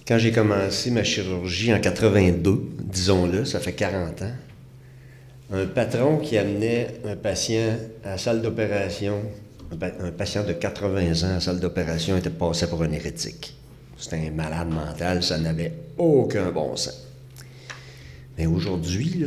quand 0.07 0.19
j'ai 0.19 0.33
commencé 0.33 0.91
ma 0.91 1.03
chirurgie 1.03 1.73
en 1.73 1.81
82, 1.81 2.63
disons-le, 2.83 3.47
ça 3.47 3.61
fait 3.61 3.73
40 3.73 4.23
ans, 4.23 4.33
un 5.55 5.67
patron 5.67 6.19
qui 6.19 6.37
amenait 6.37 7.01
un 7.05 7.15
patient 7.15 7.77
à 8.05 8.11
la 8.11 8.19
salle 8.19 8.43
d'opération, 8.43 9.23
un, 9.71 10.11
patient 10.11 10.45
de 10.45 10.53
80 10.53 11.23
ans 11.23 11.31
à 11.31 11.35
la 11.35 11.41
salle 11.41 11.61
d'opération 11.61 12.17
était 12.17 12.31
passé 12.31 12.67
pour 12.67 12.83
un 12.83 12.91
hérétique. 12.91 13.55
C'était 13.97 14.27
un 14.27 14.31
malade 14.33 14.69
mental, 14.69 15.23
ça 15.23 15.39
n'avait 15.39 15.73
aucun 15.97 16.51
bon 16.51 16.75
sens. 16.75 17.07
Mais 18.37 18.47
aujourd'hui, 18.47 19.25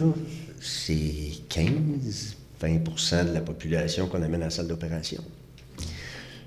c'est 0.59 1.31
15-20% 1.49 3.29
de 3.29 3.33
la 3.33 3.39
population 3.41 4.07
qu'on 4.07 4.21
amène 4.21 4.41
à 4.41 4.45
la 4.45 4.51
salle 4.51 4.67
d'opération. 4.67 5.23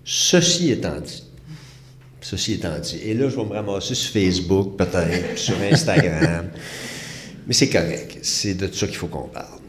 Ceci 0.05 0.73
étant 0.73 1.01
dit, 1.01 1.25
ceci 2.21 2.55
étant 2.55 2.79
dit, 2.79 2.99
et 3.03 3.15
là, 3.15 3.31
je 3.31 3.37
vais 3.37 3.45
me 3.45 3.55
ramasser 3.55 3.95
sur 3.95 4.13
Facebook, 4.13 4.77
peut-être, 4.77 5.39
sur 5.39 5.57
Instagram, 5.73 6.51
mais 7.47 7.55
c'est 7.55 7.71
correct, 7.71 8.19
c'est 8.21 8.55
de 8.55 8.71
ça 8.71 8.87
qu'il 8.87 8.97
faut 8.97 9.07
qu'on 9.07 9.29
parle. 9.29 9.60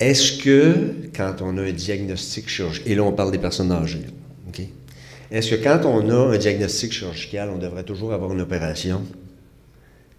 Est-ce 0.00 0.38
que, 0.38 1.08
quand 1.14 1.36
on 1.40 1.56
a 1.58 1.62
un 1.62 1.72
diagnostic 1.72 2.48
chirurgical, 2.48 2.90
et 2.90 2.94
là, 2.94 3.04
on 3.04 3.12
parle 3.12 3.30
des 3.30 3.38
personnes 3.38 3.70
âgées, 3.70 4.06
OK? 4.48 4.60
Est-ce 5.30 5.50
que 5.50 5.62
quand 5.62 5.84
on 5.84 6.08
a 6.10 6.34
un 6.34 6.38
diagnostic 6.38 6.92
chirurgical, 6.92 7.50
on 7.50 7.58
devrait 7.58 7.84
toujours 7.84 8.12
avoir 8.12 8.32
une 8.32 8.40
opération? 8.40 9.02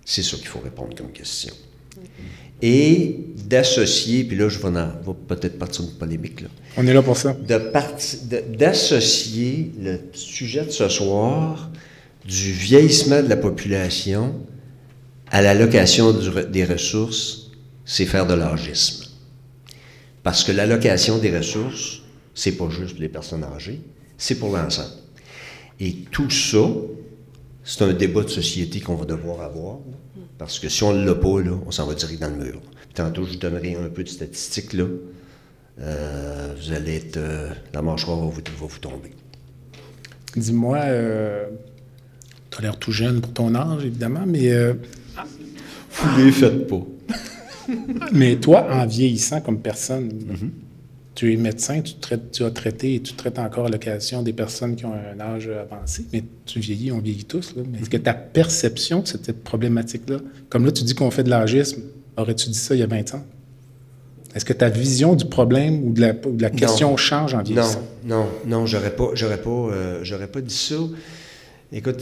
C'est 0.06 0.24
ça 0.24 0.38
qu'il 0.38 0.48
faut 0.48 0.60
répondre 0.60 0.96
comme 0.96 1.12
question. 1.12 1.54
Et 2.62 3.20
d'associer, 3.48 4.24
puis 4.24 4.38
là, 4.38 4.48
je 4.50 4.60
vais, 4.60 4.70
peut-être 5.28 5.60
partir 5.60 5.84
de 5.84 5.92
polémique, 5.92 6.42
là. 6.42 6.48
On 6.78 6.88
est 6.88 6.94
là 6.94 7.02
pour 7.02 7.18
ça. 7.18 7.36
D'associer 8.58 9.72
le 9.80 10.00
sujet 10.14 10.66
de 10.66 10.72
ce 10.72 10.88
soir 10.90 11.70
du 12.26 12.52
vieillissement 12.52 13.22
de 13.22 13.28
la 13.28 13.38
population 13.38 14.36
à 15.32 15.42
l'allocation 15.42 16.14
des 16.14 16.66
ressources, 16.66 17.52
c'est 17.84 18.06
faire 18.06 18.26
de 18.26 18.34
l'âgisme. 18.34 19.05
Parce 20.26 20.44
que 20.44 20.52
l'allocation 20.52 21.20
des 21.20 21.38
ressources, 21.38 22.02
c'est 22.34 22.54
pas 22.54 22.68
juste 22.72 22.98
les 22.98 23.10
personnes 23.10 23.44
âgées, 23.44 23.80
c'est 24.18 24.40
pour 24.40 24.58
l'ensemble. 24.58 24.90
Et 25.80 25.98
tout 26.12 26.32
ça, 26.32 26.66
c'est 27.64 27.84
un 27.84 27.94
débat 27.94 28.24
de 28.24 28.30
société 28.30 28.80
qu'on 28.80 28.96
va 28.96 29.06
devoir 29.06 29.42
avoir. 29.42 29.78
Parce 30.40 30.58
que 30.58 30.68
si 30.68 30.82
on 30.82 30.94
ne 30.94 31.06
l'a 31.06 31.14
pas, 31.14 31.42
là, 31.42 31.52
on 31.68 31.70
s'en 31.70 31.86
va 31.86 31.94
direct 31.94 32.20
dans 32.20 32.32
le 32.32 32.44
mur. 32.44 32.60
tantôt, 32.96 33.24
je 33.24 33.34
vous 33.34 33.36
donnerai 33.36 33.76
un 33.76 33.88
peu 33.90 34.04
de 34.04 34.10
statistiques. 34.10 34.74
Là. 34.74 34.86
Euh, 35.80 36.56
vous 36.60 36.74
allez 36.74 36.96
être. 36.96 37.18
Euh, 37.18 37.52
la 37.72 37.84
mâchoire 37.84 38.18
va 38.18 38.26
vous, 38.26 38.42
va 38.42 38.66
vous 38.68 38.80
tomber. 38.80 39.12
Dis-moi, 40.36 40.80
euh, 40.86 41.46
tu 42.50 42.58
as 42.58 42.62
l'air 42.62 42.80
tout 42.80 42.92
jeune 42.92 43.22
pour 43.22 43.32
ton 43.32 43.54
âge, 43.54 43.86
évidemment, 43.86 44.24
mais. 44.26 44.74
vous 45.92 46.18
les 46.18 46.32
faites 46.32 46.66
pas. 46.68 46.82
Mais 48.12 48.36
toi, 48.38 48.68
en 48.72 48.86
vieillissant 48.86 49.42
comme 49.42 49.60
personne, 49.60 50.12
tu 51.16 51.32
es 51.34 51.38
médecin, 51.38 51.82
tu, 51.82 51.96
traites, 51.96 52.32
tu 52.32 52.44
as 52.44 52.52
traité 52.52 52.96
et 52.96 53.00
tu 53.00 53.14
traites 53.14 53.40
encore 53.40 53.68
à 53.68 53.70
l'occasion 53.70 54.22
des 54.22 54.34
personnes 54.34 54.76
qui 54.76 54.86
ont 54.86 54.94
un 54.94 55.20
âge 55.20 55.50
avancé, 55.50 56.06
mais 56.12 56.24
tu 56.46 56.60
vieillis, 56.60 56.92
on 56.92 57.00
vieillit 57.00 57.26
tous. 57.26 57.56
Mais 57.56 57.80
est-ce 57.80 57.90
que 57.90 57.98
ta 57.98 58.14
perception 58.14 59.00
de 59.00 59.08
cette 59.08 59.44
problématique-là, 59.44 60.18
comme 60.50 60.66
là, 60.66 60.72
tu 60.72 60.84
dis 60.84 60.94
qu'on 60.94 61.12
fait 61.12 61.24
de 61.24 61.30
l'âgisme, 61.30 61.84
aurais-tu 62.18 62.50
dit 62.50 62.58
ça 62.58 62.76
il 62.76 62.80
y 62.80 62.84
a 62.84 62.88
20 62.88 63.16
ans? 63.16 63.26
Est-ce 64.36 64.44
que 64.44 64.54
ta 64.54 64.68
vision 64.68 65.16
du 65.16 65.26
problème 65.26 65.82
ou 65.86 65.94
de 65.94 66.02
la, 66.02 66.50
question 66.50 66.98
change 66.98 67.34
en 67.34 67.42
vieillissant? 67.42 67.82
Non, 68.04 68.26
non, 68.46 68.60
non, 68.60 68.66
j'aurais 68.66 68.94
pas, 68.94 69.12
j'aurais 69.14 69.42
pas, 69.42 69.50
euh, 69.50 70.00
j'aurais 70.04 70.28
pas 70.28 70.42
dit 70.42 70.54
ça. 70.54 70.76
Écoute, 71.72 72.02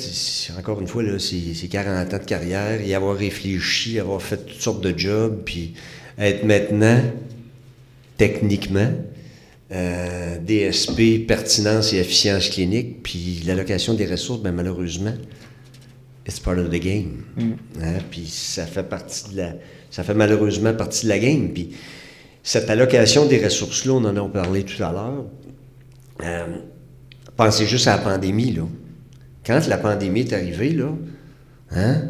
encore 0.57 0.81
une 0.81 0.87
fois, 0.87 1.03
c'est 1.19 1.67
40 1.67 2.13
ans 2.13 2.17
de 2.17 2.23
carrière, 2.23 2.81
y 2.81 2.93
avoir 2.93 3.15
réfléchi, 3.15 3.99
avoir 3.99 4.21
fait 4.21 4.37
toutes 4.45 4.61
sortes 4.61 4.81
de 4.81 4.97
jobs, 4.97 5.41
puis 5.45 5.73
être 6.17 6.43
maintenant, 6.43 7.01
techniquement, 8.17 8.91
euh, 9.71 10.37
DSP, 10.39 11.25
pertinence 11.25 11.93
et 11.93 11.97
efficience 11.97 12.49
clinique, 12.49 13.01
puis 13.03 13.41
l'allocation 13.45 13.93
des 13.93 14.05
ressources, 14.05 14.41
bien 14.41 14.51
malheureusement, 14.51 15.15
it's 16.27 16.39
part 16.39 16.57
of 16.57 16.69
the 16.69 16.79
game. 16.79 17.23
Mm. 17.37 17.51
Hein, 17.81 17.97
puis 18.11 18.27
ça 18.27 18.65
fait 18.65 18.83
partie 18.83 19.31
de 19.31 19.37
la, 19.37 19.53
ça 19.89 20.03
fait 20.03 20.13
malheureusement 20.13 20.73
partie 20.73 21.05
de 21.05 21.09
la 21.09 21.19
game. 21.19 21.49
Puis 21.53 21.69
cette 22.43 22.69
allocation 22.69 23.25
des 23.25 23.43
ressources-là, 23.43 23.93
on 23.93 24.05
en 24.05 24.15
a 24.15 24.29
parlé 24.29 24.63
tout 24.63 24.83
à 24.83 24.91
l'heure. 24.91 25.25
Euh, 26.21 26.45
pensez 27.37 27.65
juste 27.65 27.87
à 27.87 27.95
la 27.95 28.01
pandémie, 28.01 28.51
là. 28.51 28.63
Quand 29.45 29.67
la 29.67 29.77
pandémie 29.77 30.21
est 30.21 30.33
arrivée, 30.33 30.71
là, 30.71 30.89
hein, 31.71 32.01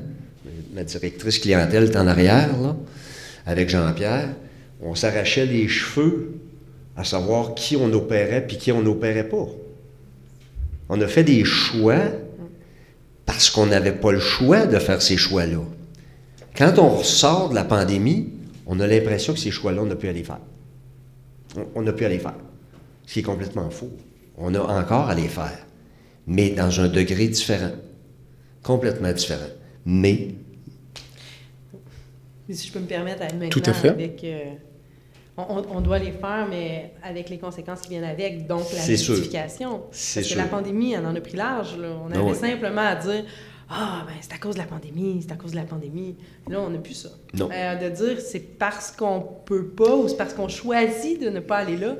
ma 0.74 0.84
directrice 0.84 1.39
clientèle 1.39 1.86
est 1.86 1.96
en 1.96 2.08
arrière, 2.08 2.50
là, 2.62 2.76
avec 3.46 3.69
Jean-Pierre, 3.69 4.30
on 4.82 4.96
s'arrachait 4.96 5.46
les 5.46 5.67
cheveux 5.67 6.36
à 6.96 7.04
savoir 7.04 7.56
qui 7.56 7.76
on 7.76 7.91
opérait 7.93 8.46
puis 8.46 8.58
qui 8.58 8.72
on 8.72 8.82
n'opérait 8.82 9.28
pas. 9.28 9.48
On 10.89 11.02
a 11.02 11.08
fait 11.08 11.24
des 11.24 11.43
choix 11.43 12.02
parce 13.26 13.50
qu'on 13.50 13.65
n'avait 13.65 13.93
pas 13.93 14.12
le 14.12 14.19
choix 14.19 14.67
de 14.67 14.78
faire 14.78 15.02
ces 15.02 15.17
choix-là. 15.17 15.62
Quand 16.56 16.78
on 16.78 16.89
ressort 16.89 17.50
de 17.50 17.56
la 17.56 17.63
pandémie, 17.63 18.30
on 18.67 18.80
a 18.80 18.86
l'impression 18.86 19.34
que 19.34 19.39
ces 19.39 19.50
choix-là, 19.50 19.82
on 19.82 19.86
n'a 19.86 19.96
pu 19.96 20.08
aller 20.08 20.24
faire. 20.24 20.41
On 21.74 21.82
n'a 21.82 21.93
pu 21.93 22.06
aller 22.06 22.19
faire. 22.19 22.36
Ce 23.08 23.13
qui 23.13 23.19
est 23.19 23.24
complètement 23.24 23.69
faux. 23.69 23.91
On 24.38 24.54
a 24.54 24.60
encore 24.60 25.10
à 25.10 25.15
les 25.15 25.28
faire 25.28 25.65
mais 26.28 26.52
dans 26.52 26.80
un 26.80 26.88
degré 26.88 27.28
différent. 27.28 27.72
Complètement 28.62 29.12
différent. 29.12 29.50
Mais. 29.86 30.36
Si 32.50 32.68
je 32.68 32.74
peux 32.74 32.80
me 32.80 32.86
permettre, 32.86 33.22
maintenant, 33.22 33.50
Tout 33.50 33.64
à 33.66 33.74
fait. 33.74 33.90
avec. 33.90 34.24
Euh, 34.24 34.54
on, 35.36 35.82
doit 35.82 35.98
les 35.98 36.12
faire, 36.12 36.48
mais 36.48 36.94
avec 37.02 37.30
les 37.30 37.40
conséquences 37.40 37.82
qui 37.82 37.90
viennent 37.90 38.04
avec, 38.04 38.46
donc 38.46 38.72
la 38.72 38.84
justification. 38.84 39.84
Parce 39.90 40.30
que 40.30 40.38
la 40.38 40.46
pandémie, 40.46 40.96
on 40.96 41.06
en 41.06 41.16
a 41.16 41.22
pris 41.22 41.36
large. 41.36 41.78
Là. 41.78 41.88
On 42.06 42.12
ah 42.14 42.20
avait 42.20 42.36
simplement 42.36 42.82
à 42.82 42.96
dire 42.96 43.26
Ah, 43.68 44.06
ben 44.06 44.14
c'est 44.22 44.34
à 44.34 44.38
cause 44.38 44.54
de 44.54 44.60
la 44.60 44.68
pandémie, 44.68 45.24
c'est 45.26 45.34
à 45.34 45.36
cause 45.36 45.52
de 45.52 45.56
la 45.56 45.64
pandémie. 45.64 46.18
Là, 46.48 46.60
on 46.62 46.70
n'a 46.70 46.78
plus 46.78 46.94
ça. 46.94 47.10
Non. 47.34 47.50
Euh, 47.52 47.76
de 47.76 47.96
dire 47.96 48.22
c'est 48.22 48.58
parce 48.58 48.92
qu'on 48.92 49.26
peut 49.46 49.70
pas 49.70 49.96
ou 49.96 50.08
c'est 50.08 50.18
parce 50.18 50.36
qu'on 50.36 50.50
choisit 50.50 51.20
de 51.20 51.30
ne 51.30 51.40
pas 51.40 51.58
aller 51.58 51.78
là. 51.78 51.96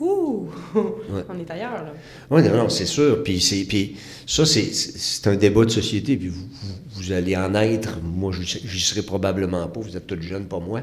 Ouh! 0.00 0.48
On 0.74 1.38
est 1.38 1.50
ailleurs, 1.50 1.84
là. 1.84 1.92
Oui, 2.30 2.42
non, 2.42 2.68
c'est 2.68 2.86
sûr. 2.86 3.22
Puis, 3.22 3.66
puis 3.68 3.96
ça, 4.26 4.44
c'est 4.46 5.26
un 5.26 5.36
débat 5.36 5.64
de 5.64 5.70
société. 5.70 6.16
Puis 6.16 6.28
vous, 6.28 6.46
vous, 6.94 7.12
allez 7.12 7.36
en 7.36 7.54
être. 7.54 8.00
Moi, 8.02 8.32
j'y 8.32 8.80
serai 8.80 9.02
probablement 9.02 9.66
pas. 9.68 9.80
Vous 9.80 9.96
êtes 9.96 10.06
tous 10.06 10.20
jeunes, 10.20 10.46
pas 10.46 10.60
moi. 10.60 10.82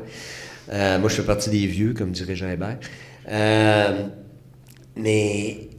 Euh, 0.72 1.00
moi, 1.00 1.10
je 1.10 1.16
fais 1.16 1.24
partie 1.24 1.50
des 1.50 1.66
vieux, 1.66 1.94
comme 1.94 2.12
dirait 2.12 2.36
Jean 2.36 2.50
Hébert. 2.50 2.80
Euh, 3.30 4.04
mais 4.98 5.70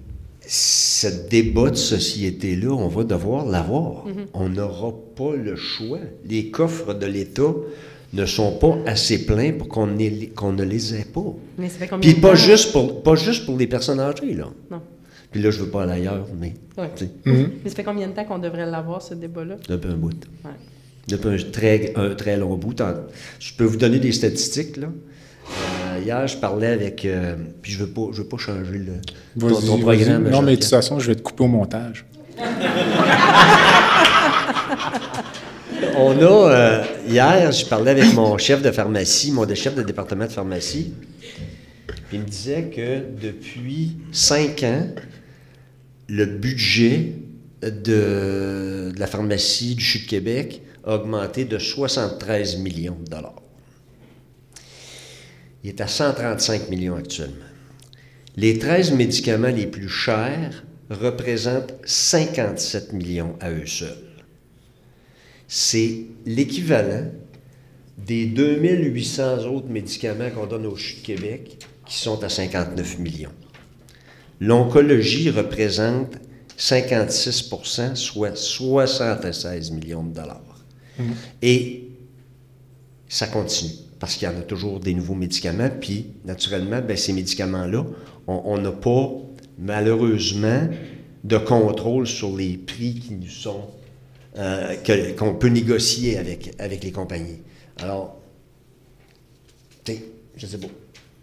ce 0.46 1.08
débat 1.28 1.70
de 1.70 1.76
société-là, 1.76 2.70
on 2.70 2.88
va 2.88 3.04
devoir 3.04 3.44
l'avoir. 3.44 4.06
Mm-hmm. 4.06 4.26
On 4.34 4.48
n'aura 4.48 4.94
pas 5.16 5.34
le 5.34 5.56
choix. 5.56 6.00
Les 6.24 6.50
coffres 6.50 6.94
de 6.94 7.06
l'État 7.06 7.54
ne 8.16 8.26
sont 8.26 8.52
pas 8.52 8.78
assez 8.86 9.24
pleins 9.26 9.52
pour 9.52 9.68
qu'on 9.68 9.86
ne 9.86 10.62
les 10.64 10.94
ait 10.94 11.04
pas. 11.04 11.34
Mais 11.58 11.68
ça 11.68 11.78
fait 11.78 11.88
combien 11.88 12.10
Puis 12.10 12.20
pas 12.20 12.34
juste, 12.34 12.72
pour, 12.72 13.02
pas 13.02 13.14
juste 13.14 13.46
pour 13.46 13.56
les 13.56 13.66
personnes 13.66 14.00
âgées, 14.00 14.34
là. 14.34 14.48
Non. 14.70 14.80
Puis 15.30 15.42
là, 15.42 15.50
je 15.50 15.60
veux 15.60 15.68
pas 15.68 15.82
aller 15.82 15.92
ailleurs, 15.92 16.26
mais... 16.38 16.54
Mhm. 17.24 17.50
Mais 17.62 17.70
ça 17.70 17.76
fait 17.76 17.84
combien 17.84 18.06
de 18.08 18.12
temps 18.12 18.24
qu'on 18.24 18.38
devrait 18.38 18.66
l'avoir, 18.66 19.02
ce 19.02 19.14
débat-là? 19.14 19.56
Depuis 19.68 19.90
un 19.90 19.96
bout. 19.96 20.14
Ouais. 20.44 20.50
Depuis 21.08 21.28
un 21.28 21.50
très, 21.50 21.92
un 21.96 22.14
très 22.14 22.36
long 22.36 22.56
bout. 22.56 22.80
Je 23.38 23.54
peux 23.54 23.64
vous 23.64 23.76
donner 23.76 23.98
des 23.98 24.12
statistiques, 24.12 24.76
là. 24.76 24.88
Euh, 25.48 26.00
hier, 26.02 26.26
je 26.26 26.36
parlais 26.38 26.68
avec... 26.68 27.04
Euh, 27.04 27.36
puis 27.62 27.72
je 27.72 27.84
veux 27.84 27.90
pas, 27.90 28.08
je 28.12 28.22
veux 28.22 28.28
pas 28.28 28.38
changer 28.38 28.78
le, 28.78 28.94
ton, 29.38 29.78
programme. 29.78 30.28
Non, 30.28 30.42
mais 30.42 30.56
de 30.56 30.60
toute 30.60 30.70
façon, 30.70 30.98
je 30.98 31.08
vais 31.08 31.14
te 31.14 31.22
couper 31.22 31.44
au 31.44 31.48
montage. 31.48 32.04
On 35.98 36.18
a, 36.20 36.24
euh, 36.24 36.84
hier, 37.08 37.50
je 37.52 37.64
parlais 37.64 37.92
avec 37.92 38.12
mon 38.12 38.36
chef 38.36 38.60
de 38.60 38.70
pharmacie, 38.70 39.32
mon 39.32 39.52
chef 39.54 39.74
de 39.74 39.82
département 39.82 40.26
de 40.26 40.30
pharmacie, 40.30 40.92
il 42.12 42.20
me 42.20 42.24
disait 42.26 42.64
que 42.64 43.02
depuis 43.18 43.96
cinq 44.12 44.62
ans, 44.62 44.88
le 46.08 46.26
budget 46.26 47.14
de, 47.62 48.92
de 48.94 49.00
la 49.00 49.06
pharmacie 49.06 49.74
du 49.74 49.82
CHU 49.82 50.00
de 50.00 50.06
Québec 50.06 50.62
a 50.84 50.96
augmenté 50.96 51.46
de 51.46 51.58
73 51.58 52.58
millions 52.58 52.98
de 53.02 53.10
dollars. 53.10 53.42
Il 55.64 55.70
est 55.70 55.80
à 55.80 55.88
135 55.88 56.68
millions 56.68 56.96
actuellement. 56.96 57.36
Les 58.36 58.58
13 58.58 58.92
médicaments 58.92 59.48
les 59.48 59.66
plus 59.66 59.88
chers 59.88 60.62
représentent 60.90 61.74
57 61.84 62.92
millions 62.92 63.34
à 63.40 63.50
eux 63.50 63.66
seuls. 63.66 64.05
C'est 65.48 66.06
l'équivalent 66.24 67.06
des 67.98 68.26
2800 68.26 69.44
autres 69.46 69.68
médicaments 69.68 70.30
qu'on 70.30 70.46
donne 70.46 70.66
au 70.66 70.76
CHU 70.76 70.96
de 70.96 71.06
Québec 71.06 71.66
qui 71.86 71.96
sont 71.96 72.22
à 72.22 72.28
59 72.28 72.98
millions. 72.98 73.32
L'oncologie 74.40 75.30
représente 75.30 76.16
56% 76.58 77.94
soit 77.94 78.86
76 78.86 79.70
millions 79.70 80.02
de 80.02 80.14
dollars. 80.14 80.64
Et 81.42 81.88
ça 83.08 83.26
continue 83.26 83.72
parce 83.98 84.16
qu'il 84.16 84.28
y 84.28 84.30
en 84.30 84.38
a 84.38 84.42
toujours 84.42 84.80
des 84.80 84.94
nouveaux 84.94 85.14
médicaments. 85.14 85.70
Puis, 85.80 86.06
naturellement, 86.24 86.80
ben, 86.80 86.96
ces 86.96 87.12
médicaments-là, 87.12 87.84
on 88.26 88.58
n'a 88.58 88.72
pas, 88.72 89.10
malheureusement, 89.58 90.68
de 91.24 91.38
contrôle 91.38 92.06
sur 92.06 92.36
les 92.36 92.56
prix 92.56 92.94
qui 92.94 93.14
nous 93.14 93.28
sont, 93.28 93.62
euh, 94.36 95.14
qu'on 95.16 95.34
peut 95.34 95.48
négocier 95.48 96.18
avec, 96.18 96.54
avec 96.58 96.84
les 96.84 96.92
compagnies. 96.92 97.40
Alors, 97.78 98.20
tu 99.84 99.92
sais, 99.92 100.04
je 100.36 100.46
sais 100.46 100.58
pas. 100.58 100.68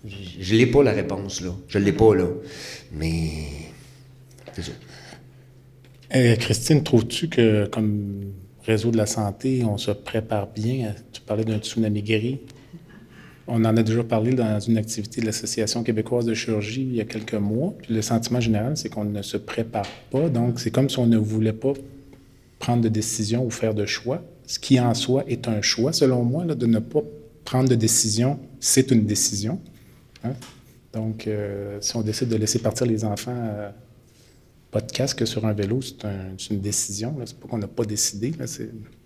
Je 0.06 0.56
n'ai 0.56 0.65
pas 0.65 0.84
la 0.84 0.91
réponse, 0.91 1.41
là. 1.41 1.52
Je 1.67 1.78
ne 1.78 1.86
l'ai 1.86 1.93
pas, 1.93 2.13
là. 2.15 2.28
Mais, 2.91 3.45
c'est 4.54 4.63
ça. 4.63 4.71
Euh, 6.15 6.36
Christine, 6.36 6.84
trouves-tu 6.84 7.30
que, 7.30 7.67
comme 7.67 8.34
réseau 8.65 8.91
de 8.91 8.97
la 8.97 9.06
santé, 9.06 9.63
on 9.63 9.78
se 9.78 9.91
prépare 9.91 10.47
bien? 10.47 10.93
Tu 11.12 11.21
parlais 11.21 11.45
d'un 11.45 11.58
tsunami 11.58 12.02
guéri? 12.02 12.39
On 13.47 13.65
en 13.65 13.76
a 13.76 13.84
déjà 13.84 14.04
parlé 14.04 14.34
dans 14.34 14.60
une 14.60 14.78
activité 14.78 15.21
de 15.21 15.26
l'Association 15.26 15.84
québécoise 15.84 16.26
de 16.26 16.34
chirurgie 16.34 16.82
il 16.82 16.95
y 16.95 17.02
a 17.02 17.06
quelques 17.06 17.34
mois. 17.34 17.73
Le 17.89 18.02
sentiment 18.02 18.39
général, 18.39 18.78
c'est 18.78 18.89
qu'on 18.89 19.06
ne 19.06 19.21
se 19.21 19.38
prépare 19.38 19.88
pas. 20.12 20.30
Donc, 20.30 20.60
c'est 20.60 20.71
comme 20.71 20.89
si 20.89 20.99
on 20.99 21.08
ne 21.08 21.17
voulait 21.17 21.54
pas 21.54 21.73
prendre 22.63 22.82
de 22.82 22.88
décision 22.88 23.45
ou 23.45 23.49
faire 23.49 23.73
de 23.73 23.86
choix, 23.86 24.23
ce 24.47 24.58
qui 24.58 24.80
en 24.80 24.93
soi 24.93 25.26
est 25.28 25.49
un 25.49 25.62
choix, 25.62 25.91
selon 25.91 26.23
moi, 26.23 26.45
là, 26.45 26.56
de 26.56 26.65
ne 26.65 26.80
pas 26.80 27.02
prendre 27.43 27.67
de 27.67 27.76
décision, 27.76 28.39
c'est 28.62 28.89
une 28.89 29.06
décision. 29.06 29.60
Hein. 30.23 30.32
Donc, 30.93 31.28
euh, 31.28 31.78
si 31.82 31.93
on 31.97 32.02
décide 32.02 32.30
de 32.30 32.38
laisser 32.38 32.60
partir 32.60 32.88
les 32.88 33.04
enfants, 33.04 33.36
euh, 33.36 33.69
pas 34.71 34.80
de 34.80 34.89
casque 34.89 35.28
sur 35.28 35.45
un 35.45 35.52
vélo, 35.52 35.82
c'est 35.82 36.06
un, 36.06 36.38
une 36.52 36.62
décision. 36.62 37.13
C'est 37.26 37.38
pas 37.38 37.49
qu'on 37.49 37.58
n'a 37.58 37.67
pas 37.67 37.84
décidé. 37.84 38.32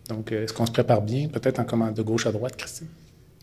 Donc, 0.07 0.31
euh, 0.31 0.43
est-ce 0.43 0.53
qu'on 0.53 0.67
se 0.67 0.71
prépare 0.71 1.01
bien, 1.01 1.27
peut-être 1.27 1.59
en 1.59 1.65
commande 1.65 1.95
de 1.95 2.03
gauche 2.03 2.27
à 2.27 2.31
droite, 2.31 2.55
Christine? 2.57 2.87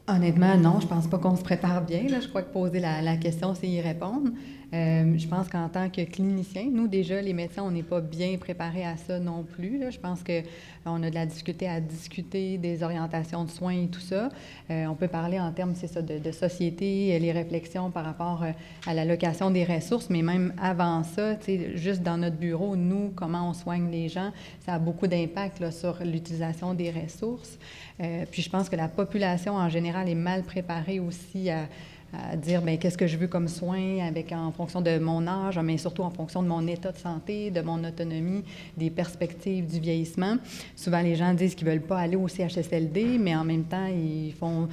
Honnêtement, 0.06 0.56
non, 0.56 0.78
je 0.80 0.86
pense 0.86 1.08
pas 1.08 1.18
qu'on 1.18 1.34
se 1.34 1.42
prépare 1.42 1.84
bien. 1.84 2.06
Là. 2.08 2.20
Je 2.20 2.28
crois 2.28 2.42
que 2.42 2.52
poser 2.52 2.78
la 2.78 3.16
question, 3.16 3.52
c'est 3.58 3.66
y 3.68 3.80
répondre. 3.80 4.30
Euh, 4.72 5.14
je 5.16 5.26
pense 5.28 5.48
qu'en 5.48 5.68
tant 5.68 5.88
que 5.88 6.02
clinicien, 6.02 6.64
nous 6.72 6.88
déjà, 6.88 7.20
les 7.20 7.32
médecins, 7.32 7.62
on 7.62 7.70
n'est 7.70 7.82
pas 7.82 8.00
bien 8.00 8.36
préparés 8.38 8.84
à 8.84 8.96
ça 8.96 9.18
non 9.18 9.42
plus. 9.42 9.80
Je 9.90 9.98
pense 9.98 10.20
qu'on 10.24 11.02
a 11.02 11.10
de 11.10 11.14
la 11.14 11.26
difficulté 11.26 11.68
à 11.68 11.80
discuter 11.80 12.58
des 12.58 12.82
orientations 12.82 13.44
de 13.44 13.50
soins 13.50 13.82
et 13.84 13.88
tout 13.88 14.00
ça. 14.00 14.28
Euh, 14.70 14.86
on 14.86 14.94
peut 14.94 15.08
parler 15.08 15.38
en 15.38 15.52
termes, 15.52 15.74
de, 15.74 16.32
société, 16.32 17.18
les 17.18 17.32
réflexions 17.32 17.90
par 17.90 18.04
rapport 18.04 18.42
euh, 18.42 18.50
à 18.86 18.94
l'allocation 18.94 19.50
des 19.50 19.64
ressources, 19.64 20.10
mais 20.10 20.22
même 20.22 20.52
avant 20.60 21.04
ça, 21.04 21.36
juste 21.74 22.02
dans 22.02 22.16
notre 22.16 22.36
bureau, 22.36 22.76
nous, 22.76 23.12
comment 23.14 23.50
on 23.50 23.52
soigne 23.52 23.90
les 23.90 24.08
gens, 24.08 24.30
ça 24.64 24.74
a 24.74 24.78
beaucoup 24.78 25.06
d'impact 25.06 25.70
sur 25.70 25.98
l'utilisation 26.04 26.74
des 26.74 26.90
ressources. 26.90 27.58
Euh, 28.00 28.24
puis 28.30 28.42
je 28.42 28.50
pense 28.50 28.68
que 28.68 28.76
la 28.76 28.88
population 28.88 29.54
en 29.54 29.68
général 29.68 30.08
est 30.08 30.16
mal 30.16 30.42
préparée 30.42 30.98
aussi 30.98 31.50
à, 31.50 31.66
à 32.30 32.36
dire 32.36 32.62
ben, 32.62 32.78
qu'est-ce 32.78 32.98
que 32.98 33.06
je 33.06 33.16
veux 33.16 33.26
comme 33.26 33.48
soin 33.48 34.06
avec, 34.06 34.32
en 34.32 34.52
fonction 34.52 34.80
de 34.80 34.98
mon 34.98 35.26
âge, 35.26 35.58
mais 35.58 35.78
surtout 35.78 36.02
en 36.02 36.10
fonction 36.10 36.42
de 36.42 36.48
mon 36.48 36.66
état 36.66 36.92
de 36.92 36.98
santé, 36.98 37.50
de 37.50 37.60
mon 37.60 37.82
autonomie, 37.84 38.42
des 38.76 38.90
perspectives 38.90 39.66
du 39.66 39.80
vieillissement. 39.80 40.36
Souvent, 40.76 41.00
les 41.00 41.16
gens 41.16 41.34
disent 41.34 41.54
qu'ils 41.54 41.66
veulent 41.66 41.80
pas 41.80 41.98
aller 41.98 42.16
au 42.16 42.28
CHSLD, 42.28 43.18
mais 43.18 43.34
en 43.34 43.44
même 43.44 43.64
temps, 43.64 43.86
ils 43.86 44.32
font 44.32 44.68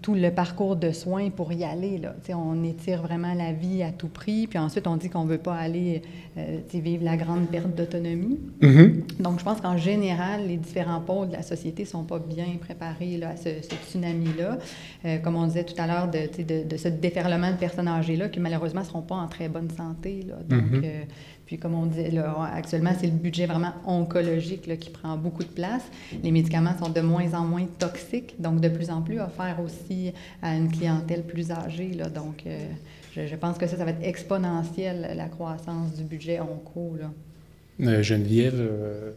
tout 0.00 0.14
le 0.14 0.30
parcours 0.30 0.76
de 0.76 0.90
soins 0.90 1.30
pour 1.30 1.52
y 1.52 1.64
aller. 1.64 1.98
Là. 1.98 2.14
On 2.30 2.64
étire 2.64 3.02
vraiment 3.02 3.34
la 3.34 3.52
vie 3.52 3.82
à 3.82 3.90
tout 3.90 4.08
prix, 4.08 4.46
puis 4.46 4.58
ensuite 4.58 4.86
on 4.86 4.96
dit 4.96 5.08
qu'on 5.08 5.24
ne 5.24 5.30
veut 5.30 5.38
pas 5.38 5.54
aller 5.54 6.02
euh, 6.36 6.58
vivre 6.72 7.04
la 7.04 7.16
grande 7.16 7.46
perte 7.48 7.74
d'autonomie. 7.74 8.40
Mm-hmm. 8.60 9.22
Donc 9.22 9.38
je 9.38 9.44
pense 9.44 9.60
qu'en 9.60 9.76
général, 9.76 10.46
les 10.48 10.56
différents 10.56 11.00
pôles 11.00 11.28
de 11.28 11.34
la 11.34 11.42
société 11.42 11.84
ne 11.84 11.88
sont 11.88 12.04
pas 12.04 12.18
bien 12.18 12.46
préparés 12.60 13.16
là, 13.16 13.30
à 13.30 13.36
ce, 13.36 13.48
tsunami-là. 13.88 14.58
Euh, 15.04 15.18
comme 15.18 15.36
on 15.36 15.46
disait 15.46 15.64
tout 15.64 15.80
à 15.80 15.86
l'heure, 15.86 16.10
de, 16.10 16.42
de, 16.42 16.68
de, 16.68 16.76
ce 16.76 16.88
déferlement 16.88 17.50
de 17.52 17.56
personnes 17.56 17.88
âgées-là 17.88 18.28
qui 18.28 18.40
malheureusement 18.40 18.80
ne 18.80 18.86
seront 18.86 19.02
pas 19.02 19.16
en 19.16 19.28
très 19.28 19.48
bonne 19.48 19.70
santé. 19.70 20.24
Là. 20.26 20.36
Donc, 20.48 20.62
Mm-hmm. 20.62 20.84
euh, 20.84 21.04
puis 21.46 21.58
comme 21.58 21.74
on 21.74 21.86
dit, 21.86 22.10
là, 22.10 22.50
actuellement, 22.54 22.92
c'est 22.98 23.06
le 23.06 23.12
budget 23.12 23.46
vraiment 23.46 23.72
oncologique 23.86 24.66
là, 24.66 24.76
qui 24.76 24.90
prend 24.90 25.16
beaucoup 25.16 25.44
de 25.44 25.48
place. 25.48 25.82
Les 26.22 26.30
médicaments 26.30 26.76
sont 26.78 26.90
de 26.90 27.00
moins 27.00 27.34
en 27.34 27.44
moins 27.44 27.66
toxiques, 27.78 28.40
donc 28.40 28.60
de 28.60 28.68
plus 28.68 28.90
en 28.90 29.02
plus 29.02 29.20
offerts 29.20 29.58
aussi 29.64 30.12
à 30.42 30.56
une 30.56 30.70
clientèle 30.70 31.22
plus 31.22 31.50
âgée. 31.50 31.92
Là, 31.92 32.08
donc, 32.08 32.44
euh, 32.46 32.58
je, 33.14 33.26
je, 33.26 33.36
pense 33.36 33.58
que 33.58 33.66
ça, 33.66 33.76
ça 33.76 33.84
va 33.84 33.90
être 33.90 34.04
exponentiel, 34.04 35.14
la 35.16 35.28
croissance 35.28 35.94
du 35.94 36.04
budget 36.04 36.40
onco. 36.40 36.96
Là. 36.98 37.10
Euh, 37.80 38.02
Geneviève, 38.02 38.54
euh, 38.58 39.10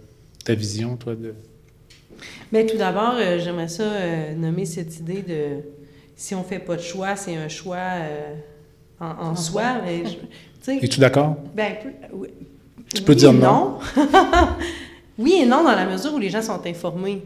ta 0.43 0.55
vision, 0.55 0.95
toi, 0.95 1.15
de... 1.15 1.33
Bien, 2.51 2.65
tout 2.65 2.77
d'abord, 2.77 3.15
euh, 3.17 3.39
j'aimerais 3.39 3.67
ça 3.67 3.83
euh, 3.83 4.35
nommer 4.35 4.65
cette 4.65 4.99
idée 4.99 5.21
de 5.21 5.63
si 6.15 6.33
on 6.35 6.39
ne 6.39 6.45
fait 6.45 6.59
pas 6.59 6.75
de 6.75 6.81
choix, 6.81 7.15
c'est 7.15 7.35
un 7.35 7.49
choix 7.49 7.77
euh, 7.77 8.35
en, 8.99 9.07
en, 9.07 9.27
en, 9.31 9.35
soi. 9.35 9.81
Mais 9.83 10.05
je, 10.05 10.17
Es-tu 10.67 10.99
d'accord? 10.99 11.37
Ben, 11.55 11.73
oui, 12.11 12.29
tu 12.93 13.01
peux 13.01 13.13
oui 13.13 13.17
dire 13.17 13.33
non. 13.33 13.41
non. 13.41 13.79
oui 15.17 15.39
et 15.41 15.45
non, 15.45 15.63
dans 15.63 15.75
la 15.75 15.85
mesure 15.85 16.13
où 16.13 16.19
les 16.19 16.29
gens 16.29 16.41
sont 16.41 16.65
informés. 16.65 17.21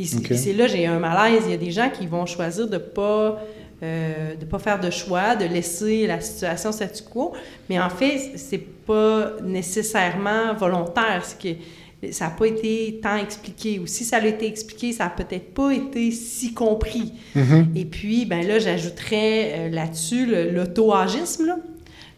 Okay. 0.00 0.36
c'est 0.36 0.52
là 0.52 0.68
j'ai 0.68 0.86
un 0.86 0.98
malaise. 0.98 1.42
Il 1.46 1.50
y 1.50 1.54
a 1.54 1.58
des 1.58 1.72
gens 1.72 1.90
qui 1.90 2.06
vont 2.06 2.24
choisir 2.24 2.68
de 2.68 2.74
ne 2.74 2.78
pas, 2.78 3.42
euh, 3.82 4.36
de 4.36 4.44
pas 4.44 4.58
faire 4.60 4.78
de 4.78 4.90
choix, 4.90 5.34
de 5.34 5.44
laisser 5.44 6.06
la 6.06 6.20
situation 6.20 6.70
statu 6.70 7.02
quo. 7.02 7.32
Mais 7.68 7.80
en 7.80 7.90
fait, 7.90 8.32
c'est 8.36 8.58
pas 8.58 9.32
nécessairement 9.42 10.54
volontaire. 10.54 11.24
Que 11.42 11.48
ça 12.12 12.26
n'a 12.26 12.30
pas 12.30 12.46
été 12.46 13.00
tant 13.02 13.16
expliqué. 13.16 13.80
Ou 13.80 13.88
si 13.88 14.04
ça 14.04 14.18
a 14.18 14.26
été 14.26 14.46
expliqué, 14.46 14.92
ça 14.92 15.04
n'a 15.04 15.10
peut-être 15.10 15.52
pas 15.52 15.72
été 15.72 16.12
si 16.12 16.54
compris. 16.54 17.14
Mm 17.34 17.40
-hmm. 17.40 17.64
Et 17.74 17.84
puis, 17.84 18.24
ben 18.24 18.46
là, 18.46 18.60
j'ajouterais 18.60 19.36
euh, 19.42 19.70
là-dessus 19.70 20.26
l'auto-agisme. 20.52 21.56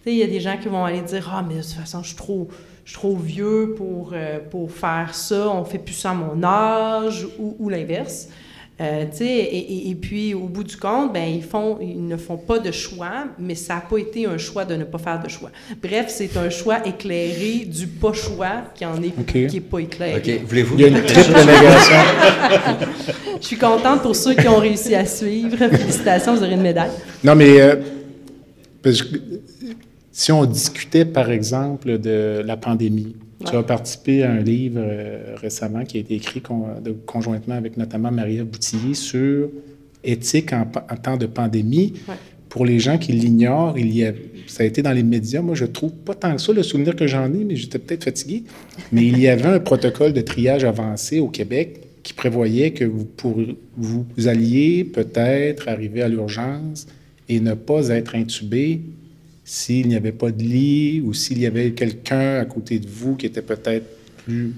Il 0.06 0.14
y 0.14 0.22
a 0.22 0.26
des 0.26 0.40
gens 0.40 0.56
qui 0.56 0.68
vont 0.68 0.84
aller 0.84 1.02
dire 1.02 1.30
Ah, 1.32 1.44
mais 1.46 1.56
de 1.56 1.62
toute 1.62 1.72
façon, 1.72 2.02
je 2.02 2.08
suis 2.08 2.16
trop, 2.16 2.48
je 2.84 2.90
suis 2.90 2.98
trop 2.98 3.16
vieux 3.16 3.74
pour, 3.76 4.12
euh, 4.14 4.38
pour 4.50 4.70
faire 4.70 5.14
ça, 5.14 5.50
on 5.50 5.64
fait 5.64 5.78
plus 5.78 5.94
ça 5.94 6.10
à 6.10 6.14
mon 6.14 6.42
âge, 6.42 7.26
ou, 7.38 7.56
ou 7.58 7.68
l'inverse. 7.68 8.28
Euh, 8.80 9.04
et, 9.20 9.24
et, 9.24 9.90
et, 9.90 9.94
puis, 9.94 10.32
au 10.32 10.46
bout 10.46 10.64
du 10.64 10.74
compte, 10.78 11.12
ben, 11.12 11.28
ils, 11.28 11.42
font, 11.42 11.78
ils 11.82 12.06
ne 12.06 12.16
font 12.16 12.38
pas 12.38 12.58
de 12.58 12.72
choix, 12.72 13.26
mais 13.38 13.54
ça 13.54 13.74
n'a 13.74 13.80
pas 13.82 13.98
été 13.98 14.24
un 14.24 14.38
choix 14.38 14.64
de 14.64 14.74
ne 14.74 14.84
pas 14.84 14.96
faire 14.96 15.22
de 15.22 15.28
choix. 15.28 15.50
Bref, 15.82 16.06
c'est 16.08 16.34
un 16.38 16.48
choix 16.48 16.78
éclairé 16.86 17.66
du 17.66 17.86
pas-choix 17.86 18.62
qui 18.74 18.86
en 18.86 19.02
est, 19.02 19.12
okay. 19.20 19.48
qui 19.48 19.58
est 19.58 19.60
pas 19.60 19.80
éclairé. 19.80 20.16
OK. 20.16 20.48
Voulez-vous... 20.48 20.76
Il 20.76 20.80
y 20.80 20.84
a 20.84 20.88
une 20.88 21.04
triple 21.04 21.38
négation. 21.40 21.96
Je 23.38 23.46
suis 23.46 23.58
contente 23.58 24.00
pour 24.00 24.16
ceux 24.16 24.34
qui 24.34 24.48
ont 24.48 24.58
réussi 24.58 24.94
à 24.94 25.04
suivre. 25.04 25.58
Félicitations, 25.58 26.34
vous 26.34 26.42
aurez 26.42 26.54
une 26.54 26.62
médaille. 26.62 26.92
Non, 27.22 27.34
mais... 27.34 27.60
Euh, 27.60 27.76
parce 28.82 29.02
que, 29.02 29.16
si 30.20 30.32
on 30.32 30.44
discutait, 30.44 31.06
par 31.06 31.30
exemple, 31.30 31.98
de 31.98 32.42
la 32.44 32.58
pandémie, 32.58 33.16
ouais. 33.40 33.50
tu 33.50 33.56
as 33.56 33.62
participé 33.62 34.22
à 34.22 34.30
un 34.30 34.40
livre 34.40 34.78
euh, 34.78 35.34
récemment 35.36 35.82
qui 35.84 35.96
a 35.96 36.00
été 36.00 36.14
écrit 36.14 36.42
con, 36.42 36.66
de, 36.84 36.90
conjointement 36.90 37.54
avec 37.54 37.78
notamment 37.78 38.10
Marie-Ève 38.10 38.44
Boutillier 38.44 38.92
sur 38.92 39.48
éthique 40.04 40.52
en, 40.52 40.70
en 40.90 40.96
temps 40.96 41.16
de 41.16 41.24
pandémie. 41.24 41.94
Ouais. 42.06 42.16
Pour 42.50 42.66
les 42.66 42.80
gens 42.80 42.98
qui 42.98 43.12
l'ignorent, 43.12 43.78
il 43.78 43.96
y 43.96 44.04
a, 44.04 44.12
ça 44.46 44.62
a 44.62 44.66
été 44.66 44.82
dans 44.82 44.92
les 44.92 45.02
médias. 45.02 45.40
Moi, 45.40 45.54
je 45.54 45.64
trouve 45.64 45.92
pas 45.92 46.14
tant 46.14 46.36
que 46.36 46.42
ça 46.42 46.52
le 46.52 46.64
souvenir 46.64 46.96
que 46.96 47.06
j'en 47.06 47.32
ai, 47.32 47.42
mais 47.42 47.56
j'étais 47.56 47.78
peut-être 47.78 48.04
fatigué. 48.04 48.44
Mais 48.92 49.06
il 49.06 49.18
y 49.18 49.26
avait 49.26 49.48
un 49.48 49.58
protocole 49.58 50.12
de 50.12 50.20
triage 50.20 50.64
avancé 50.64 51.18
au 51.20 51.28
Québec 51.28 51.80
qui 52.02 52.12
prévoyait 52.12 52.72
que 52.72 52.84
vous, 52.84 53.06
pour, 53.06 53.38
vous 53.74 54.28
alliez 54.28 54.84
peut-être 54.84 55.66
arriver 55.66 56.02
à 56.02 56.08
l'urgence 56.08 56.86
et 57.30 57.40
ne 57.40 57.54
pas 57.54 57.88
être 57.88 58.16
intubé 58.16 58.82
s'il 59.52 59.88
n'y 59.88 59.96
avait 59.96 60.12
pas 60.12 60.30
de 60.30 60.42
lit 60.44 61.02
ou 61.04 61.12
s'il 61.12 61.40
y 61.40 61.46
avait 61.46 61.72
quelqu'un 61.72 62.38
à 62.38 62.44
côté 62.44 62.78
de 62.78 62.86
vous 62.88 63.16
qui 63.16 63.26
était 63.26 63.42
peut-être 63.42 63.84
plus 64.24 64.52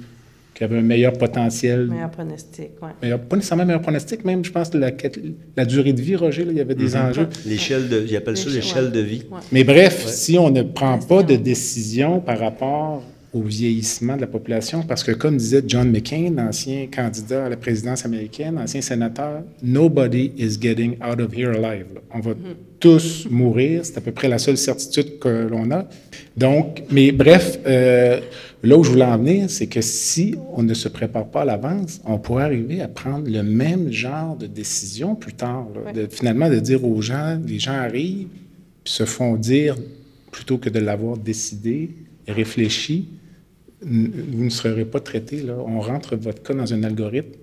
qui 0.54 0.64
avait 0.64 0.76
un 0.80 0.82
meilleur 0.82 1.14
potentiel. 1.14 1.86
Meilleur 1.88 2.10
pronostic, 2.10 2.68
oui. 2.82 2.88
Meilleur, 3.00 3.20
pas 3.20 3.36
nécessairement 3.36 3.64
meilleur 3.64 3.80
pronostic, 3.80 4.22
même, 4.22 4.44
je 4.44 4.50
pense, 4.52 4.68
que 4.68 4.76
la, 4.76 4.90
la 5.56 5.64
durée 5.64 5.94
de 5.94 6.02
vie, 6.02 6.14
Roger, 6.14 6.44
là, 6.44 6.52
il 6.52 6.58
y 6.58 6.60
avait 6.60 6.74
des 6.74 6.94
Mhm. 6.94 7.06
enjeux. 7.06 7.28
L'échelle 7.46 7.88
de, 7.88 8.04
ils 8.06 8.14
appellent 8.16 8.36
ça 8.36 8.50
L'échelle, 8.50 8.84
ouais. 8.84 8.90
de 8.90 9.00
vie. 9.00 9.22
Ouais. 9.30 9.38
Mais 9.50 9.64
bref, 9.64 10.06
si 10.08 10.36
on 10.38 10.50
ne 10.50 10.60
prend 10.60 10.98
pas 10.98 11.22
de 11.22 11.36
décision 11.36 12.20
par 12.20 12.38
rapport 12.38 13.02
au 13.32 13.40
vieillissement 13.42 14.16
de 14.16 14.20
la 14.20 14.26
population, 14.26 14.82
parce 14.82 15.02
que 15.02 15.12
comme 15.12 15.38
disait 15.38 15.62
John 15.66 15.90
McCain, 15.90 16.36
ancien 16.38 16.86
candidat 16.94 17.46
à 17.46 17.48
la 17.48 17.56
présidence 17.56 18.04
américaine, 18.04 18.58
ancien 18.58 18.82
sénateur, 18.82 19.42
nobody 19.62 20.32
is 20.36 20.58
getting 20.60 20.96
out 21.02 21.18
of 21.20 21.34
here 21.34 21.50
alive. 21.50 21.86
là. 21.94 22.00
On 22.14 22.20
va 22.20 22.32
tous 22.78 23.26
mourir, 23.30 23.84
c'est 23.84 23.96
à 23.96 24.00
peu 24.02 24.12
près 24.12 24.28
la 24.28 24.38
seule 24.38 24.58
certitude 24.58 25.18
que 25.18 25.48
l'on 25.50 25.70
a. 25.70 25.88
Donc, 26.36 26.82
mais 26.90 27.10
bref, 27.12 27.58
euh, 27.66 28.20
là 28.62 28.76
où 28.76 28.84
je 28.84 28.90
voulais 28.90 29.04
en 29.04 29.16
venir, 29.16 29.48
c'est 29.48 29.66
que 29.66 29.80
si 29.80 30.34
on 30.54 30.62
ne 30.62 30.74
se 30.74 30.88
prépare 30.88 31.26
pas 31.26 31.42
à 31.42 31.44
l'avance, 31.46 32.00
on 32.04 32.18
pourrait 32.18 32.44
arriver 32.44 32.82
à 32.82 32.88
prendre 32.88 33.30
le 33.30 33.42
même 33.42 33.90
genre 33.90 34.36
de 34.36 34.46
décision 34.46 35.14
plus 35.14 35.32
tard. 35.34 35.68
là. 35.74 35.92
De- 35.92 36.06
finalement, 36.10 36.50
de 36.50 36.58
dire 36.58 36.84
aux 36.84 37.00
gens, 37.00 37.40
les 37.46 37.58
gens 37.58 37.72
arrivent, 37.72 38.28
puis 38.84 38.92
se 38.92 39.04
font 39.06 39.36
dire, 39.36 39.76
plutôt 40.32 40.58
que 40.58 40.68
de 40.68 40.80
l'avoir 40.80 41.16
décidé, 41.16 41.90
réfléchi, 42.28 43.08
vous 43.84 44.44
ne 44.44 44.50
serez 44.50 44.84
pas 44.84 45.00
traité. 45.00 45.42
Là. 45.42 45.54
On 45.66 45.80
rentre 45.80 46.16
votre 46.16 46.42
cas 46.42 46.54
dans 46.54 46.72
un 46.72 46.82
algorithme, 46.84 47.38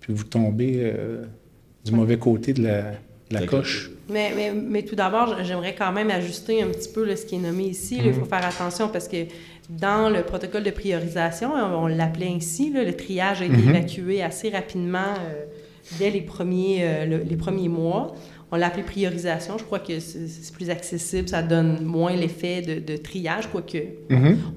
puis 0.00 0.12
vous 0.12 0.24
tombez 0.24 0.80
euh, 0.82 1.24
du 1.84 1.92
mauvais 1.92 2.16
côté 2.18 2.52
de 2.52 2.62
la, 2.62 2.82
de 2.92 3.34
la 3.34 3.46
coche. 3.46 3.90
Mais, 4.08 4.32
mais, 4.36 4.52
mais 4.52 4.82
tout 4.82 4.96
d'abord, 4.96 5.36
j'aimerais 5.44 5.74
quand 5.74 5.92
même 5.92 6.10
ajuster 6.10 6.62
un 6.62 6.68
petit 6.68 6.88
peu 6.88 7.04
là, 7.04 7.16
ce 7.16 7.24
qui 7.26 7.36
est 7.36 7.38
nommé 7.38 7.64
ici. 7.64 7.96
là. 7.98 8.04
Il 8.06 8.14
faut 8.14 8.24
faire 8.24 8.44
attention 8.44 8.88
parce 8.88 9.08
que 9.08 9.16
dans 9.70 10.10
le 10.10 10.22
protocole 10.22 10.64
de 10.64 10.70
priorisation, 10.70 11.52
on, 11.54 11.84
on 11.84 11.86
l'appelait 11.86 12.28
ainsi, 12.34 12.72
là, 12.72 12.84
le 12.84 12.94
triage 12.94 13.40
a 13.42 13.44
été 13.46 13.58
évacué 13.58 14.22
assez 14.22 14.50
rapidement 14.50 14.98
euh, 14.98 15.44
dès 15.98 16.10
les 16.10 16.20
premiers, 16.20 16.78
euh, 16.82 17.04
le- 17.06 17.22
les 17.22 17.36
premiers 17.36 17.68
mois. 17.68 18.14
On 18.52 18.56
l'a 18.56 18.66
appelé 18.66 18.82
priorisation. 18.82 19.56
Je 19.58 19.64
crois 19.64 19.78
que 19.78 19.98
c'est 19.98 20.52
plus 20.52 20.68
accessible, 20.68 21.28
ça 21.28 21.42
donne 21.42 21.82
moins 21.82 22.14
l'effet 22.14 22.60
de, 22.60 22.78
de 22.80 22.96
triage, 22.98 23.48
quoique 23.50 23.78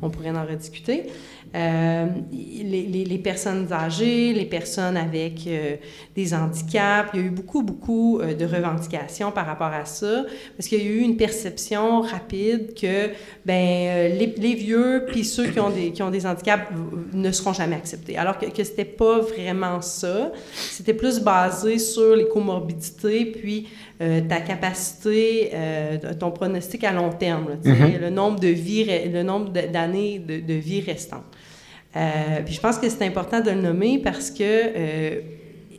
on 0.01 0.09
pourrait 0.09 0.31
en 0.31 0.45
rediscuter. 0.45 1.03
Euh, 1.55 2.07
les, 2.33 2.83
les- 2.83 3.05
les 3.05 3.17
personnes 3.17 3.71
âgées, 3.71 4.33
les 4.33 4.43
personnes 4.45 4.97
avec 4.97 5.47
euh, 5.47 5.77
des 6.13 6.33
handicaps, 6.33 7.11
il 7.13 7.19
y 7.21 7.23
a 7.23 7.25
eu 7.27 7.29
beaucoup, 7.29 7.61
beaucoup 7.63 8.19
euh, 8.19 8.33
de 8.33 8.43
revendications 8.45 9.31
par 9.31 9.45
rapport 9.45 9.71
à 9.71 9.85
ça, 9.85 10.25
parce 10.57 10.67
qu'il 10.67 10.79
y 10.79 10.81
a 10.81 10.85
eu 10.85 10.99
une 10.99 11.15
perception 11.15 12.01
rapide 12.01 12.73
que 12.73 13.09
ben, 13.45 14.11
les, 14.19 14.33
les 14.37 14.55
vieux 14.55 15.05
puis 15.07 15.23
ceux 15.23 15.47
qui 15.47 15.59
ont 15.61 15.69
des, 15.69 15.91
qui 15.91 16.03
ont 16.03 16.11
des 16.11 16.25
handicaps 16.25 16.67
ne 17.13 17.31
seront 17.31 17.53
jamais 17.53 17.77
acceptés. 17.77 18.17
Alors 18.17 18.37
que, 18.37 18.47
que 18.47 18.63
c'était 18.65 18.83
pas 18.83 19.19
vraiment 19.19 19.81
ça. 19.81 20.33
C'était 20.53 20.93
plus 20.93 21.19
basé 21.21 21.79
sur 21.79 22.17
les 22.17 22.27
comorbidités, 22.27 23.25
puis 23.27 23.67
ta 23.97 24.41
capacité, 24.41 25.51
ton 26.19 26.31
pronostic 26.31 26.83
à 26.83 26.91
long 26.91 27.11
terme, 27.13 27.47
là, 27.49 27.55
sais, 27.63 27.97
le 28.01 28.09
nombre 28.09 28.41
de 28.41 28.49
vies, 28.49 28.85
le 29.13 29.23
nombre 29.23 29.51
d'années 29.53 30.19
de, 30.19 30.41
de 30.41 30.53
vie 30.55 30.81
restantes. 30.81 31.23
Euh, 31.95 32.41
puis 32.43 32.53
je 32.53 32.59
pense 32.59 32.77
que 32.77 32.89
c'est 32.89 33.05
important 33.05 33.39
de 33.39 33.51
le 33.51 33.61
nommer 33.61 33.99
parce 33.99 34.29
que 34.29 34.43
euh, 34.43 35.21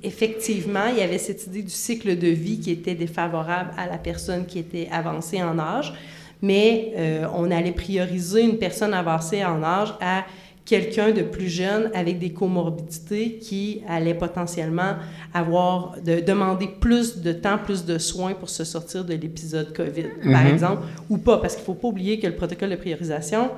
effectivement, 0.03 0.87
il 0.91 0.99
y 0.99 1.03
avait 1.03 1.19
cette 1.19 1.47
idée 1.47 1.63
du 1.63 1.71
cycle 1.71 2.17
de 2.17 2.29
vie 2.29 2.59
qui 2.59 2.71
était 2.71 2.95
défavorable 2.95 3.71
à 3.77 3.87
la 3.87 3.99
personne 3.99 4.47
qui 4.47 4.59
était 4.59 4.89
avancée 4.91 5.43
en 5.43 5.59
âge, 5.59 5.93
mais 6.41 6.93
euh, 6.97 7.27
on 7.35 7.51
allait 7.51 7.73
prioriser 7.73 8.43
une 8.43 8.59
personne 8.59 8.95
avancée 8.95 9.45
en 9.45 9.63
âge 9.63 9.95
à 10.01 10.25
quelqu'un 10.65 11.13
de 11.13 11.23
plus 11.23 11.49
jeune 11.49 11.91
avec 11.95 12.19
des 12.19 12.33
comorbidités 12.33 13.39
qui 13.39 13.83
allait 13.89 14.15
potentiellement 14.15 14.97
avoir 15.33 15.95
de 16.05 16.21
demander 16.21 16.67
plus 16.81 17.19
de 17.19 17.33
temps, 17.33 17.57
plus 17.57 17.85
de 17.85 17.99
soins 17.99 18.35
pour 18.35 18.51
se 18.51 18.65
sortir 18.65 19.05
de 19.05 19.15
l'épisode 19.15 19.73
COVID, 19.73 20.07
par 20.33 20.47
exemple, 20.47 20.83
ou 21.09 21.19
pas, 21.19 21.39
parce 21.39 21.55
qu'il 21.55 21.63
ne 21.63 21.67
faut 21.67 21.75
pas 21.75 21.89
oublier 21.89 22.19
que 22.19 22.27
le 22.27 22.35
protocole 22.35 22.71
de 22.71 22.77
priorisation 22.77 23.51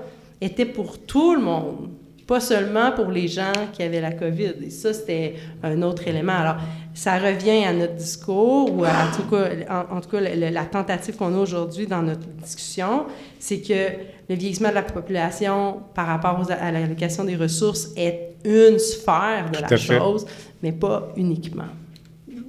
était 0.43 0.67
pour 0.67 0.99
tout 0.99 1.35
le 1.35 1.41
monde, 1.41 1.89
pas 2.29 2.41
seulement 2.41 2.93
pour 2.93 3.07
les 3.07 3.27
gens 3.27 3.53
qui 3.73 3.83
avaient 3.83 4.01
la 4.03 4.13
COVID. 4.13 4.53
Et 4.67 4.71
ça, 4.71 4.93
c'était 4.93 5.35
un 5.63 5.81
autre 5.83 6.07
élément. 6.07 6.35
Alors, 6.35 6.57
ça 6.95 7.19
revient 7.19 7.65
à 7.65 7.73
notre 7.73 7.95
discours, 7.95 8.71
ou 8.77 8.85
à, 8.85 8.91
en 8.91 9.17
tout 9.17 9.23
cas, 9.31 9.49
en, 9.69 9.97
en 9.97 10.01
tout 10.03 10.11
cas, 10.11 10.21
le- 10.21 10.39
le- 10.39 10.51
la 10.51 10.67
tentative 10.67 11.17
qu'on 11.17 11.35
a 11.35 11.39
aujourd'hui 11.39 11.87
dans 11.87 12.03
notre 12.03 12.27
discussion, 12.45 13.07
c'est 13.39 13.61
que 13.61 13.83
le 14.29 14.35
vieillissement 14.37 14.69
de 14.69 14.75
la 14.75 14.83
population 14.83 15.81
par 15.95 16.07
rapport 16.07 16.39
aux- 16.41 16.53
à 16.53 16.71
l'allocation 16.71 17.25
des 17.25 17.35
ressources 17.37 17.89
est 17.97 18.35
une 18.45 18.79
sphère 18.79 19.51
de 19.51 19.59
la 19.61 19.69
fait. 19.69 19.79
chose, 19.99 20.27
mais 20.63 20.73
pas 20.73 21.09
uniquement. 21.17 21.65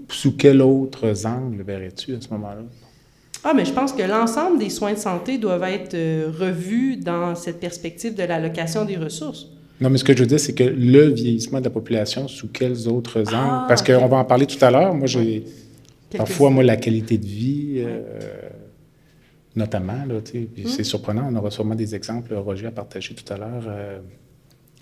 Sous 0.10 0.36
quel 0.36 0.62
autre 0.62 1.06
angle 1.26 1.62
verrais-tu 1.64 2.16
à 2.16 2.22
ce 2.22 2.28
moment-là? 2.34 2.64
Ah, 3.46 3.54
mais 3.56 3.64
je 3.64 3.72
pense 3.72 3.94
que 3.94 4.04
l'ensemble 4.04 4.60
des 4.60 4.70
soins 4.70 4.92
de 4.94 4.98
santé 4.98 5.38
doivent 5.38 5.64
être 5.64 5.94
euh, 5.94 6.30
revus 6.38 6.98
dans 6.98 7.34
cette 7.36 7.60
perspective 7.62 8.14
de 8.14 8.24
l'allocation 8.24 8.84
des 8.84 8.98
ressources. 8.98 9.48
Non, 9.82 9.90
mais 9.90 9.98
ce 9.98 10.04
que 10.04 10.14
je 10.14 10.20
veux 10.20 10.26
dire, 10.28 10.40
c'est 10.40 10.54
que 10.54 10.64
le 10.64 11.08
vieillissement 11.10 11.60
de 11.60 11.64
la 11.66 11.70
population, 11.70 12.28
sous 12.28 12.50
quels 12.50 12.88
autres 12.88 13.22
angles? 13.22 13.30
Ah, 13.34 13.66
Parce 13.68 13.82
qu'on 13.82 14.08
va 14.08 14.18
en 14.18 14.26
parler 14.26 14.46
tout 14.46 14.64
à 14.64 14.70
l'heure. 14.72 14.94
Moi, 14.94 15.08
j'ai 15.08 15.46
parfois, 16.18 16.50
moi, 16.50 16.64
la 16.64 16.76
qualité 16.76 17.18
de 17.18 17.26
vie, 17.26 17.74
euh, 17.78 18.02
notamment, 19.56 20.06
là, 20.08 20.22
tu 20.24 20.32
sais, 20.32 20.40
puis 20.54 20.66
c'est 20.68 20.84
surprenant. 20.84 21.30
On 21.32 21.36
aura 21.36 21.50
sûrement 21.52 21.76
des 21.76 21.96
exemples, 21.96 22.34
Roger 22.36 22.68
a 22.68 22.72
partagé 22.72 23.14
tout 23.14 23.32
à 23.34 23.38
l'heure. 23.38 23.64
euh, 23.68 24.00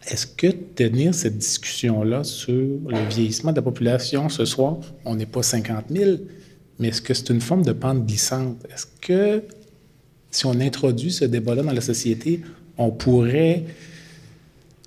Est-ce 0.10 0.26
que 0.28 0.48
tenir 0.48 1.14
cette 1.14 1.38
discussion-là 1.38 2.24
sur 2.24 2.54
le 2.54 3.08
vieillissement 3.10 3.52
de 3.52 3.58
la 3.58 3.62
population 3.62 4.30
ce 4.30 4.46
soir, 4.46 4.78
on 5.06 5.16
n'est 5.16 5.26
pas 5.26 5.44
50 5.44 5.86
000, 5.92 6.12
mais 6.80 6.88
est-ce 6.90 7.02
que 7.02 7.14
c'est 7.14 7.30
une 7.30 7.42
forme 7.42 7.64
de 7.64 7.72
pente 7.74 8.06
glissante? 8.06 8.58
Est-ce 8.74 8.86
que 9.02 9.44
si 10.32 10.46
on 10.46 10.60
introduit 10.60 11.12
ce 11.12 11.26
débat-là 11.26 11.64
dans 11.64 11.72
la 11.72 11.82
société, 11.82 12.42
on 12.78 12.90
pourrait 12.92 13.64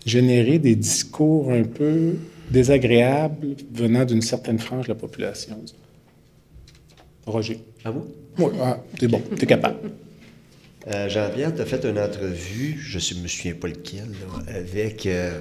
générer 0.06 0.58
des 0.58 0.76
discours 0.76 1.52
un 1.52 1.62
peu 1.62 2.16
désagréables 2.50 3.56
venant 3.72 4.04
d'une 4.04 4.22
certaine 4.22 4.58
frange 4.58 4.86
de 4.86 4.92
la 4.92 4.98
population? 4.98 5.62
Roger. 7.26 7.60
Ah 7.84 7.92
bon? 7.92 8.06
Oui, 8.38 8.52
ah, 8.60 8.82
t'es 8.98 9.08
bon, 9.08 9.22
t'es 9.38 9.46
capable. 9.46 9.90
Euh, 10.88 11.08
Jean-Pierre, 11.08 11.54
tu 11.54 11.60
as 11.60 11.66
fait 11.66 11.84
une 11.84 11.98
entrevue, 11.98 12.78
je 12.80 13.14
ne 13.14 13.22
me 13.22 13.28
souviens 13.28 13.54
pas 13.54 13.68
lequel, 13.68 14.08
là, 14.08 14.54
avec, 14.54 15.06
euh, 15.06 15.40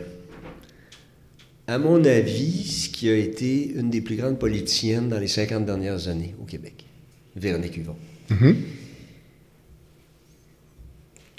à 1.67 1.78
mon 1.78 2.04
avis, 2.04 2.65
ce 2.65 2.89
qui 2.89 3.10
a 3.10 3.15
été 3.15 3.72
une 3.74 3.89
des 3.89 4.02
plus 4.02 4.17
grandes 4.17 4.38
politiciennes 4.38 5.08
dans 5.08 5.19
les 5.19 5.28
50 5.28 5.65
dernières 5.65 6.10
années 6.10 6.36
au 6.41 6.45
Québec, 6.45 6.86
Véronique 7.36 7.78
Yvon. 7.78 7.95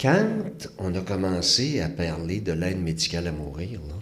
Quand 0.01 0.69
on 0.79 0.95
a 0.95 1.01
commencé 1.01 1.81
à 1.81 1.89
parler 1.89 2.41
de 2.41 2.53
l'aide 2.53 2.81
médicale 2.81 3.27
à 3.27 3.33
mourir, 3.33 3.81
là, 3.89 3.95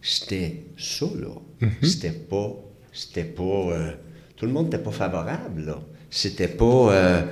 c'était 0.00 0.64
ça, 0.78 1.06
là. 1.06 1.68
C'était 1.82 2.10
pas. 2.10 2.54
C'était 2.92 3.24
pas. 3.24 3.42
euh, 3.42 3.92
tout 4.36 4.46
le 4.46 4.52
monde 4.52 4.66
n'était 4.66 4.78
pas 4.78 4.92
favorable, 4.92 5.64
là. 5.64 5.80
C'était 6.10 6.48
pas. 6.48 6.92
euh, 6.94 7.22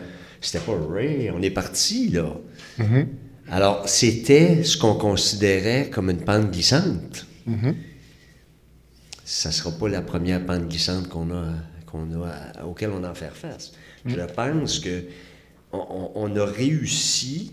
c'était 0.41 0.65
pas 0.65 0.73
Ray, 0.91 1.31
on 1.31 1.41
est 1.41 1.51
parti, 1.51 2.09
là. 2.09 2.35
Alors, 3.49 3.89
c'était 3.89 4.65
ce 4.65 4.77
qu'on 4.77 4.95
considérait 4.95 5.89
comme 5.91 6.11
une 6.11 6.25
pente 6.25 6.51
glissante. 6.51 7.27
Ça 9.25 9.51
ne 9.51 9.55
sera 9.55 9.71
pas 9.71 9.89
la 9.89 10.03
première 10.03 10.45
pente 10.45 10.69
glissante 10.69 11.09
qu'on 11.09 11.31
a, 11.31 11.45
qu'on 11.87 12.09
a, 12.25 12.65
auquel 12.65 12.91
on 12.91 13.05
a 13.05 13.11
à 13.11 13.15
faire 13.15 13.37
face. 13.37 13.73
Je 14.05 14.21
pense 14.35 14.81
que 14.81 15.05
on, 15.73 16.37
a 16.37 16.45
réussi 16.45 17.53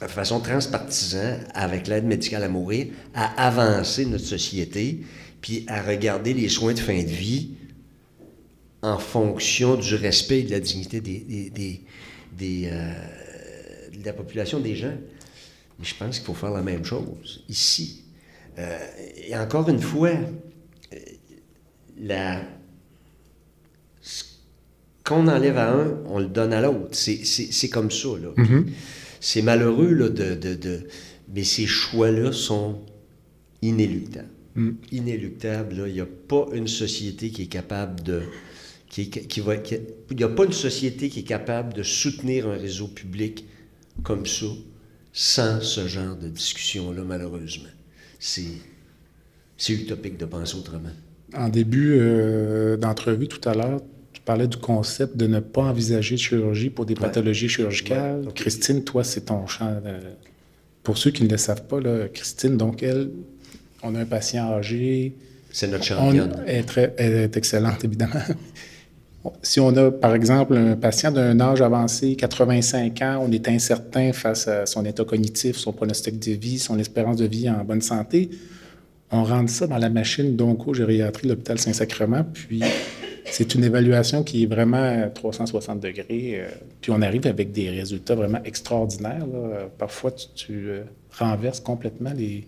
de 0.00 0.06
façon 0.06 0.40
transpartisane, 0.40 1.46
avec 1.54 1.86
l'aide 1.86 2.04
médicale 2.04 2.44
à 2.44 2.48
mourir, 2.48 2.86
à 3.14 3.46
avancer 3.46 4.06
notre 4.06 4.24
société, 4.24 5.00
puis 5.40 5.64
à 5.68 5.82
regarder 5.82 6.32
les 6.32 6.48
soins 6.48 6.72
de 6.72 6.78
fin 6.78 7.02
de 7.02 7.08
vie 7.08 7.50
en 8.82 8.98
fonction 8.98 9.76
du 9.76 9.94
respect 9.94 10.40
et 10.40 10.42
de 10.44 10.50
la 10.52 10.60
dignité 10.60 11.00
des, 11.00 11.50
des- 11.50 11.82
des- 12.32 12.68
euh, 12.72 12.92
de 13.98 14.04
la 14.04 14.12
population 14.14 14.58
des 14.60 14.74
gens. 14.76 14.94
Mais 15.78 15.84
je 15.84 15.94
pense 15.94 16.16
qu'il 16.18 16.26
faut 16.26 16.34
faire 16.34 16.50
la 16.52 16.62
même 16.62 16.84
chose 16.84 17.44
ici. 17.48 18.04
Euh, 18.58 18.78
et 19.16 19.36
encore 19.36 19.68
une 19.68 19.80
fois, 19.80 20.10
euh, 20.92 20.96
la, 21.98 22.42
qu'on 25.10 25.28
enlève 25.28 25.58
à 25.58 25.72
un, 25.72 25.98
on 26.06 26.18
le 26.18 26.26
donne 26.26 26.52
à 26.52 26.60
l'autre. 26.62 26.88
C'est, 26.92 27.68
comme 27.68 27.90
ça. 27.90 28.08
Là. 28.20 28.28
Puis 28.36 28.46
C'est 29.20 29.42
malheureux, 29.42 29.92
là, 29.92 30.08
de, 30.08 30.34
de- 30.34 30.54
de- 30.54 30.86
mais 31.34 31.44
ces 31.44 31.66
choix-là 31.66 32.32
sont 32.32 32.80
inéluctables. 33.62 34.28
Inéluctables. 34.92 35.76
là. 35.76 35.88
Il 35.88 35.94
n'y 35.94 36.00
a 36.00 36.06
pas 36.06 36.46
une 36.54 36.68
société 36.68 37.30
qui 37.30 37.42
est 37.42 37.46
capable 37.46 38.02
de... 38.02 38.22
Qui, 38.88 39.02
est- 39.02 39.26
qui 39.28 39.40
va, 39.40 39.56
qui- 39.56 39.76
il 40.10 40.16
n'y 40.16 40.24
a 40.24 40.28
pas 40.28 40.44
une 40.44 40.52
société 40.52 41.08
qui 41.08 41.20
est 41.20 41.24
capable 41.24 41.74
de 41.74 41.82
soutenir 41.82 42.48
un 42.48 42.56
réseau 42.56 42.88
public 42.88 43.44
comme 44.02 44.26
ça 44.26 44.46
sans 45.12 45.60
ce 45.60 45.86
genre 45.86 46.16
de 46.16 46.28
discussion-là, 46.28 47.02
malheureusement. 47.06 47.68
c'est, 48.18 48.44
utopique 49.68 50.16
de 50.18 50.24
penser 50.24 50.56
autrement. 50.56 50.90
En 51.34 51.48
début 51.48 51.96
euh, 52.00 52.76
d'entrevue 52.76 53.28
tout 53.28 53.46
à 53.48 53.54
l'heure, 53.54 53.80
parlais 54.30 54.46
du 54.46 54.56
concept 54.58 55.16
de 55.16 55.26
ne 55.26 55.40
pas 55.40 55.62
envisager 55.62 56.14
de 56.14 56.20
chirurgie 56.20 56.70
pour 56.70 56.84
des 56.86 56.94
Ouais. 56.94 57.00
pathologies 57.00 57.48
chirurgicales. 57.48 58.22
Ouais. 58.26 58.32
Christine, 58.34 58.84
toi, 58.84 59.02
c'est 59.04 59.22
ton 59.32 59.46
champ. 59.46 59.72
de- 59.72 60.14
Pour 60.82 60.96
ceux 60.98 61.10
qui 61.10 61.24
ne 61.24 61.28
le 61.28 61.36
savent 61.36 61.64
pas, 61.64 61.80
là, 61.80 62.06
Christine, 62.08 62.56
donc 62.56 62.82
elle, 62.82 63.10
on 63.82 63.94
a 63.96 64.00
un 64.00 64.04
patient 64.06 64.44
âgé. 64.52 65.14
C'est 65.52 65.66
notre 65.68 65.82
On 65.94 66.12
championne. 66.12 66.42
est, 66.46 66.62
très, 66.62 66.94
elle 66.96 67.12
est 67.12 67.36
excellente, 67.36 67.84
évidemment. 67.84 68.12
Si 69.42 69.60
on 69.60 69.76
a, 69.76 69.90
par 69.90 70.14
exemple, 70.14 70.56
un 70.56 70.76
patient 70.76 71.10
d'un 71.12 71.38
âge 71.40 71.60
avancé, 71.60 72.16
85 72.16 73.02
ans, 73.02 73.22
on 73.28 73.30
est 73.30 73.46
incertain 73.48 74.14
face 74.14 74.48
à 74.48 74.64
son 74.64 74.82
état 74.86 75.04
cognitif, 75.04 75.56
son 75.58 75.72
pronostic 75.74 76.18
de 76.18 76.32
vie, 76.32 76.58
son 76.58 76.78
espérance 76.78 77.18
de 77.18 77.26
vie 77.26 77.50
en 77.50 77.62
bonne 77.62 77.82
santé, 77.82 78.30
on 79.10 79.22
rentre 79.24 79.50
ça 79.50 79.66
dans 79.66 79.76
la 79.76 79.90
machine 79.90 80.36
d'onco-gériatrie 80.36 81.24
de 81.26 81.32
l'hôpital 81.32 81.58
Saint-Sacrement, 81.58 82.24
puis 82.32 82.62
c'est 83.30 83.54
une 83.54 83.64
évaluation 83.64 84.22
qui 84.22 84.44
est 84.44 84.46
vraiment 84.46 85.04
à 85.04 85.08
360 85.08 85.80
degrés, 85.80 86.40
euh, 86.40 86.48
puis 86.80 86.92
on 86.92 87.02
arrive 87.02 87.26
avec 87.26 87.52
des 87.52 87.70
résultats 87.70 88.14
vraiment 88.14 88.42
extraordinaires. 88.44 89.26
Parfois, 89.78 90.10
tu, 90.10 90.68
euh, 90.68 90.82
renverses 91.18 91.60
complètement 91.60 92.12
les, 92.12 92.46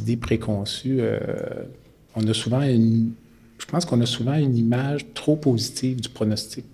idées 0.00 0.16
préconçues. 0.16 0.98
euh, 1.00 1.18
on 2.16 2.26
a 2.28 2.34
souvent 2.34 2.62
une, 2.62 3.12
je 3.58 3.66
pense 3.66 3.84
qu'on 3.84 4.00
a 4.00 4.06
souvent 4.06 4.34
une 4.34 4.56
image 4.56 5.06
trop 5.14 5.36
positive 5.36 6.00
du 6.00 6.08
pronostic 6.08 6.64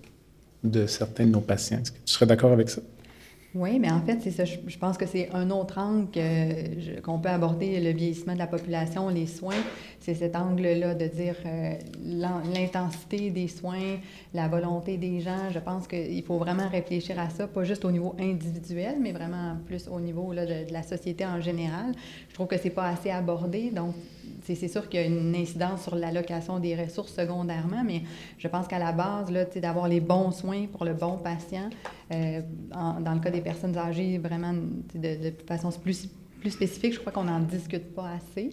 de 0.63 0.85
certains 0.85 1.25
de 1.25 1.31
nos 1.31 1.41
patients. 1.41 1.79
Est-ce 1.81 1.91
que 1.91 1.97
tu 2.05 2.13
serais 2.13 2.27
d'accord 2.27 2.51
avec 2.51 2.69
ça? 2.69 2.81
Oui, 3.53 3.79
mais 3.79 3.91
en 3.91 3.99
fait, 4.01 4.19
c'est 4.21 4.31
ça. 4.31 4.45
Je, 4.45 4.77
pense 4.77 4.97
que 4.97 5.05
c'est 5.05 5.29
un 5.33 5.49
autre 5.49 5.77
angle 5.77 6.07
qu'on 7.03 7.19
peut 7.19 7.27
aborder 7.27 7.81
le 7.81 7.91
vieillissement 7.91 8.31
de 8.33 8.39
la 8.39 8.47
population, 8.47 9.09
les 9.09 9.27
soins. 9.27 9.61
C'est 9.99 10.13
cet 10.13 10.37
angle-là 10.37 10.95
de 10.95 11.05
dire 11.07 11.35
euh, 11.45 11.73
l'in- 12.01 12.41
l'intensité 12.55 13.29
des 13.29 13.49
soins, 13.49 13.97
la 14.33 14.47
volonté 14.47 14.95
des 14.97 15.19
gens. 15.19 15.49
Je 15.53 15.59
pense 15.59 15.85
qu'il 15.85 16.23
faut 16.23 16.37
vraiment 16.37 16.69
réfléchir 16.69 17.19
à 17.19 17.29
ça, 17.29 17.45
pas 17.45 17.65
juste 17.65 17.83
au 17.83 17.91
niveau 17.91 18.15
individuel, 18.17 18.95
mais 19.01 19.11
vraiment 19.11 19.57
plus 19.65 19.89
au 19.89 19.99
niveau 19.99 20.31
là, 20.31 20.45
de, 20.45 20.67
de 20.69 20.71
la 20.73 20.81
société 20.83 21.25
en 21.25 21.41
général. 21.41 21.91
Je 22.29 22.33
trouve 22.33 22.47
que 22.47 22.57
c'est 22.57 22.69
pas 22.69 22.87
assez 22.87 23.09
abordé. 23.09 23.69
Donc, 23.69 23.93
c'est 24.43 24.67
sûr 24.67 24.89
qu'il 24.89 24.99
y 24.99 25.03
a 25.03 25.07
une 25.07 25.35
incidence 25.35 25.83
sur 25.83 25.95
l'allocation 25.95 26.59
des 26.59 26.75
ressources 26.75 27.13
secondairement, 27.13 27.83
mais 27.85 28.01
je 28.37 28.47
pense 28.47 28.67
qu'à 28.67 28.79
la 28.79 28.91
base, 28.91 29.31
d'avoir 29.61 29.87
les 29.87 29.99
bons 29.99 30.31
soins 30.31 30.65
pour 30.71 30.85
le 30.85 30.93
bon 30.93 31.17
patient, 31.17 31.69
euh, 32.13 32.41
en- 32.73 32.99
dans 32.99 33.13
le 33.13 33.19
cas 33.19 33.31
des 33.31 33.41
personnes 33.41 33.77
âgées, 33.77 34.17
vraiment 34.17 34.53
de, 34.53 34.99
de 35.29 35.33
façon 35.47 35.69
plus, 35.71 36.09
plus 36.39 36.51
spécifique, 36.51 36.93
je 36.93 36.99
crois 36.99 37.11
qu'on 37.11 37.25
n'en 37.25 37.39
discute 37.39 37.93
pas 37.93 38.09
assez. 38.17 38.49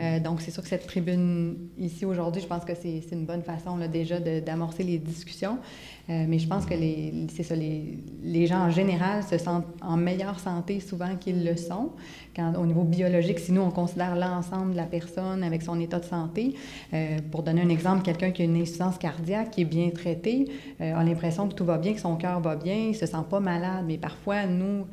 Euh, 0.00 0.18
donc, 0.20 0.40
c'est 0.40 0.50
sûr 0.50 0.62
que 0.62 0.68
cette 0.68 0.86
tribune 0.88 1.56
ici 1.78 2.04
aujourd'hui, 2.04 2.42
je 2.42 2.46
pense 2.48 2.64
que 2.64 2.74
c'est 2.74 3.00
une 3.12 3.24
bonne 3.26 3.42
façon 3.42 3.76
là, 3.76 3.86
déjà 3.86 4.18
d'amorcer 4.18 4.82
les 4.82 4.98
discussions. 4.98 5.58
Euh, 6.10 6.24
mais 6.26 6.38
je 6.38 6.48
pense 6.48 6.64
que 6.64 6.72
les, 6.72 7.26
c'est 7.34 7.42
ça, 7.42 7.54
les, 7.54 7.98
les 8.22 8.46
gens 8.46 8.60
en 8.60 8.70
général 8.70 9.22
se 9.22 9.36
sentent 9.36 9.66
en 9.82 9.98
meilleure 9.98 10.40
santé 10.40 10.80
souvent 10.80 11.16
qu'ils 11.16 11.44
le 11.44 11.54
sont. 11.56 11.90
Quand, 12.34 12.54
au 12.56 12.64
niveau 12.64 12.82
biologique, 12.82 13.38
si 13.38 13.52
nous, 13.52 13.60
on 13.60 13.70
considère 13.70 14.16
l'ensemble 14.16 14.72
de 14.72 14.76
la 14.76 14.84
personne 14.86 15.42
avec 15.42 15.60
son 15.62 15.78
état 15.78 15.98
de 15.98 16.06
santé, 16.06 16.54
euh, 16.94 17.18
pour 17.30 17.42
donner 17.42 17.60
un 17.60 17.68
exemple, 17.68 18.02
quelqu'un 18.02 18.30
qui 18.30 18.40
a 18.40 18.44
une 18.46 18.56
insuffisance 18.56 18.96
cardiaque, 18.96 19.50
qui 19.50 19.62
est 19.62 19.66
bien 19.66 19.90
traité, 19.90 20.46
euh, 20.80 20.96
a 20.96 21.04
l'impression 21.04 21.46
que 21.46 21.54
tout 21.54 21.66
va 21.66 21.76
bien, 21.76 21.92
que 21.92 22.00
son 22.00 22.16
cœur 22.16 22.40
va 22.40 22.56
bien, 22.56 22.74
il 22.74 22.90
ne 22.90 22.94
se 22.94 23.04
sent 23.04 23.24
pas 23.28 23.40
malade. 23.40 23.84
Mais 23.86 23.98
parfois, 23.98 24.46
nous, 24.46 24.86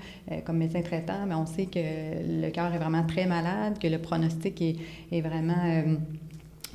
comme 0.44 0.58
médecins 0.58 0.82
traitants, 0.82 1.26
ben, 1.28 1.38
on 1.38 1.46
sait 1.46 1.68
que 1.68 1.80
le 1.80 2.50
cœur 2.50 2.74
est 2.74 2.78
vraiment 2.78 3.04
très 3.04 3.26
malade, 3.26 3.80
que 3.80 3.88
le 3.88 4.00
pronostic 4.00 4.62
est, 4.62 4.76
est 5.12 5.22
vraiment... 5.22 5.84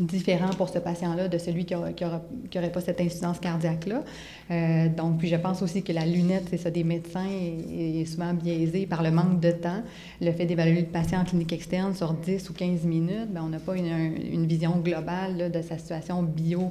différent 0.01 0.51
pour 0.51 0.69
ce 0.69 0.79
patient-là 0.79 1.29
de 1.29 1.39
celui 1.39 1.65
qui 1.65 1.75
n'aurait 1.75 2.73
pas 2.73 2.81
cette 2.81 3.01
insuffisance 3.01 3.41
cardiaque-là. 3.41 4.03
Euh, 4.51 4.89
donc, 4.89 5.19
puis 5.19 5.29
je 5.29 5.37
pense 5.37 5.63
aussi 5.63 5.83
que 5.83 5.93
la 5.93 6.05
lunette, 6.05 6.47
c'est 6.51 6.57
ça, 6.57 6.71
des 6.71 6.83
médecins 6.83 7.25
est, 7.27 8.01
est 8.01 8.05
souvent 8.05 8.35
biaisée 8.35 8.87
par 8.87 9.03
le 9.03 9.11
manque 9.11 9.39
de 9.41 9.53
temps. 9.53 9.83
Le 10.21 10.33
fait 10.33 10.45
d'évaluer 10.47 10.81
le 10.81 10.87
patient 10.87 11.21
en 11.21 11.25
clinique 11.25 11.53
externe 11.53 11.95
sur 11.95 12.13
10 12.15 12.51
ou 12.51 12.53
15 12.53 12.83
minutes, 12.85 13.31
bien, 13.33 13.45
on 13.45 13.49
n'a 13.49 13.61
pas 13.61 13.77
une, 13.77 13.87
une 14.33 14.47
vision 14.47 14.77
globale 14.79 15.37
là, 15.37 15.49
de 15.49 15.63
sa 15.63 15.79
situation 15.79 16.23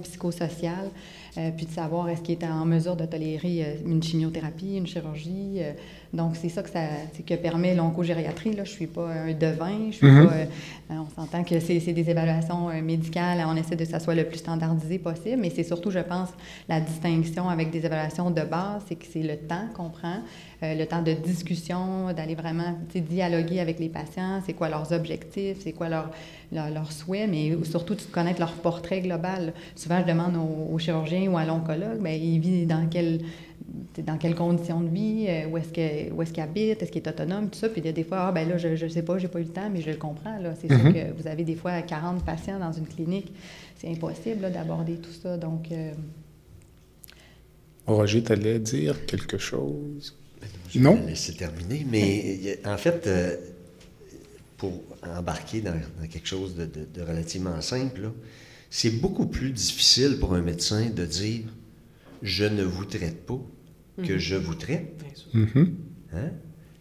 bio-psychosociale, 0.10 0.90
euh, 1.38 1.52
puis 1.56 1.68
de 1.68 1.72
savoir 1.72 2.10
est-ce 2.10 2.22
qu'il 2.22 2.36
est 2.36 2.46
en 2.46 2.66
mesure 2.66 2.96
de 2.96 3.06
tolérer 3.06 3.64
euh, 3.64 3.74
une 3.86 4.02
chimiothérapie, 4.02 4.76
une 4.78 4.88
chirurgie. 4.88 5.58
euh, 5.60 5.72
donc, 6.12 6.36
c'est 6.36 6.50
ça 6.50 6.64
que, 6.64 6.72
ça 6.72 6.80
c'est 7.14 7.24
que 7.24 7.36
permet 7.36 7.76
l'oncogériatrie. 7.76 8.56
Là. 8.56 8.64
Je 8.64 8.72
ne 8.72 8.76
suis 8.76 8.88
pas 8.88 9.08
un 9.08 9.32
devin, 9.34 9.92
je 9.92 9.96
suis 9.98 10.08
Mhm. 10.08 10.28
pas... 10.28 10.96
on 10.96 11.08
s'entend 11.16 11.44
que 11.44 11.60
c'est 11.60 11.78
des 11.94 12.10
évaluations 12.10 12.70
médicales, 12.82 13.44
on 13.48 13.56
essaie 13.56 13.76
de 13.76 13.84
que 13.86 13.92
ça 13.92 14.00
soit 14.00 14.16
le 14.16 14.24
plus 14.24 14.40
standardisé 14.40 14.98
possible, 14.98 15.38
mais 15.40 15.52
c'est 15.52 15.64
surtout, 15.64 15.92
je 15.92 16.00
pense, 16.00 16.30
la 16.68 16.82
distinction 16.82 17.48
avec 17.48 17.69
des 17.72 17.86
évaluations 17.86 18.32
de 18.32 18.42
base, 18.42 18.84
c'est 18.88 18.96
que 18.96 19.06
c'est 19.12 19.22
le 19.24 19.38
temps 19.38 19.68
qu'on 19.76 19.90
prend, 19.90 20.18
euh, 20.64 20.76
le 20.76 20.86
temps 20.86 21.02
de 21.02 21.14
discussion, 21.14 22.12
d'aller 22.14 22.36
vraiment 22.36 22.76
dialoguer 22.94 23.60
avec 23.60 23.80
les 23.80 23.90
patients, 23.90 24.42
c'est 24.46 24.54
quoi 24.54 24.70
leurs 24.70 24.92
objectifs, 24.92 25.58
c'est 25.62 25.72
quoi 25.74 25.90
leurs 25.90 26.12
leur, 26.52 26.92
souhaits, 26.92 27.30
mais 27.30 27.56
surtout 27.64 27.96
de 27.96 28.02
connaître 28.02 28.40
leur 28.40 28.54
portrait 28.54 29.02
global. 29.02 29.54
Souvent, 29.76 30.00
je 30.02 30.06
demande 30.12 30.36
aux, 30.36 30.74
aux 30.74 30.80
chirurgiens 30.80 31.30
ou 31.32 31.38
à 31.38 31.46
l'oncologue, 31.46 32.02
bien, 32.02 32.14
il 32.14 32.40
vit 32.40 32.66
dans 32.66 32.88
quel 32.90 33.20
dans 34.04 34.18
quelles 34.18 34.36
conditions 34.36 34.80
de 34.82 34.88
vie, 34.90 35.26
euh, 35.28 35.48
où 35.48 35.58
est-ce 35.58 35.70
que- 35.72 36.12
où 36.14 36.22
est-ce 36.24 36.32
qu'il 36.34 36.42
habite, 36.42 36.82
est-ce 36.82 36.92
qu'il 36.92 37.04
est 37.04 37.08
autonome, 37.08 37.50
tout 37.50 37.60
ça. 37.60 37.70
Puis 37.70 37.82
il 37.82 37.86
y 37.86 37.90
a 37.90 37.92
des 37.92 38.04
fois, 38.04 38.28
ah 38.28 38.32
ben 38.32 38.48
là, 38.48 38.58
je 38.58 38.70
ne 38.70 38.90
sais 38.90 39.04
pas, 39.04 39.18
j'ai 39.20 39.28
pas 39.28 39.40
eu 39.40 39.44
le 39.44 39.50
temps, 39.50 39.70
mais 39.72 39.82
je 39.82 39.92
le 39.92 39.98
comprends. 39.98 40.40
Là. 40.40 40.54
C'est 40.60 40.70
sûr 40.70 40.86
Mhm. 40.86 40.94
que 40.94 41.22
vous 41.22 41.28
avez 41.28 41.44
des 41.44 41.56
fois 41.56 41.82
40 41.82 42.24
patients 42.24 42.58
dans 42.58 42.72
une 42.72 42.88
clinique. 42.88 43.32
C'est 43.76 43.90
impossible 43.90 44.42
là, 44.42 44.50
d'aborder 44.50 44.96
tout 44.96 45.12
ça. 45.12 45.38
Donc, 45.38 45.72
euh, 45.72 45.92
Roger, 47.96 48.24
tu 48.24 48.32
allais 48.32 48.60
dire 48.60 49.06
quelque 49.06 49.38
chose? 49.38 50.16
Je 50.72 50.80
Non? 50.80 51.04
laisser 51.06 51.34
terminer, 51.34 51.86
mais 51.90 52.60
en 52.66 52.78
fait, 52.78 53.08
euh, 53.08 53.36
pour 54.58 54.84
embarquer 55.04 55.62
dans, 55.62 55.74
dans 56.00 56.08
quelque 56.08 56.28
chose 56.28 56.56
de, 56.56 56.66
de- 56.66 56.88
de 56.94 57.02
relativement 57.02 57.60
simple, 57.62 58.12
c'est 58.70 58.92
beaucoup 59.02 59.26
plus 59.26 59.52
difficile 59.52 60.18
pour 60.20 60.34
un 60.36 60.42
médecin 60.42 60.90
de 60.90 61.06
dire 61.06 61.42
je 62.22 62.46
ne 62.46 62.64
vous 62.64 62.86
traite 62.86 63.26
pas 63.26 63.42
que 64.06 64.18
je 64.18 64.36
vous 64.36 64.56
traite. 64.56 64.94
Mhm. 65.34 65.76
Hein? 66.14 66.30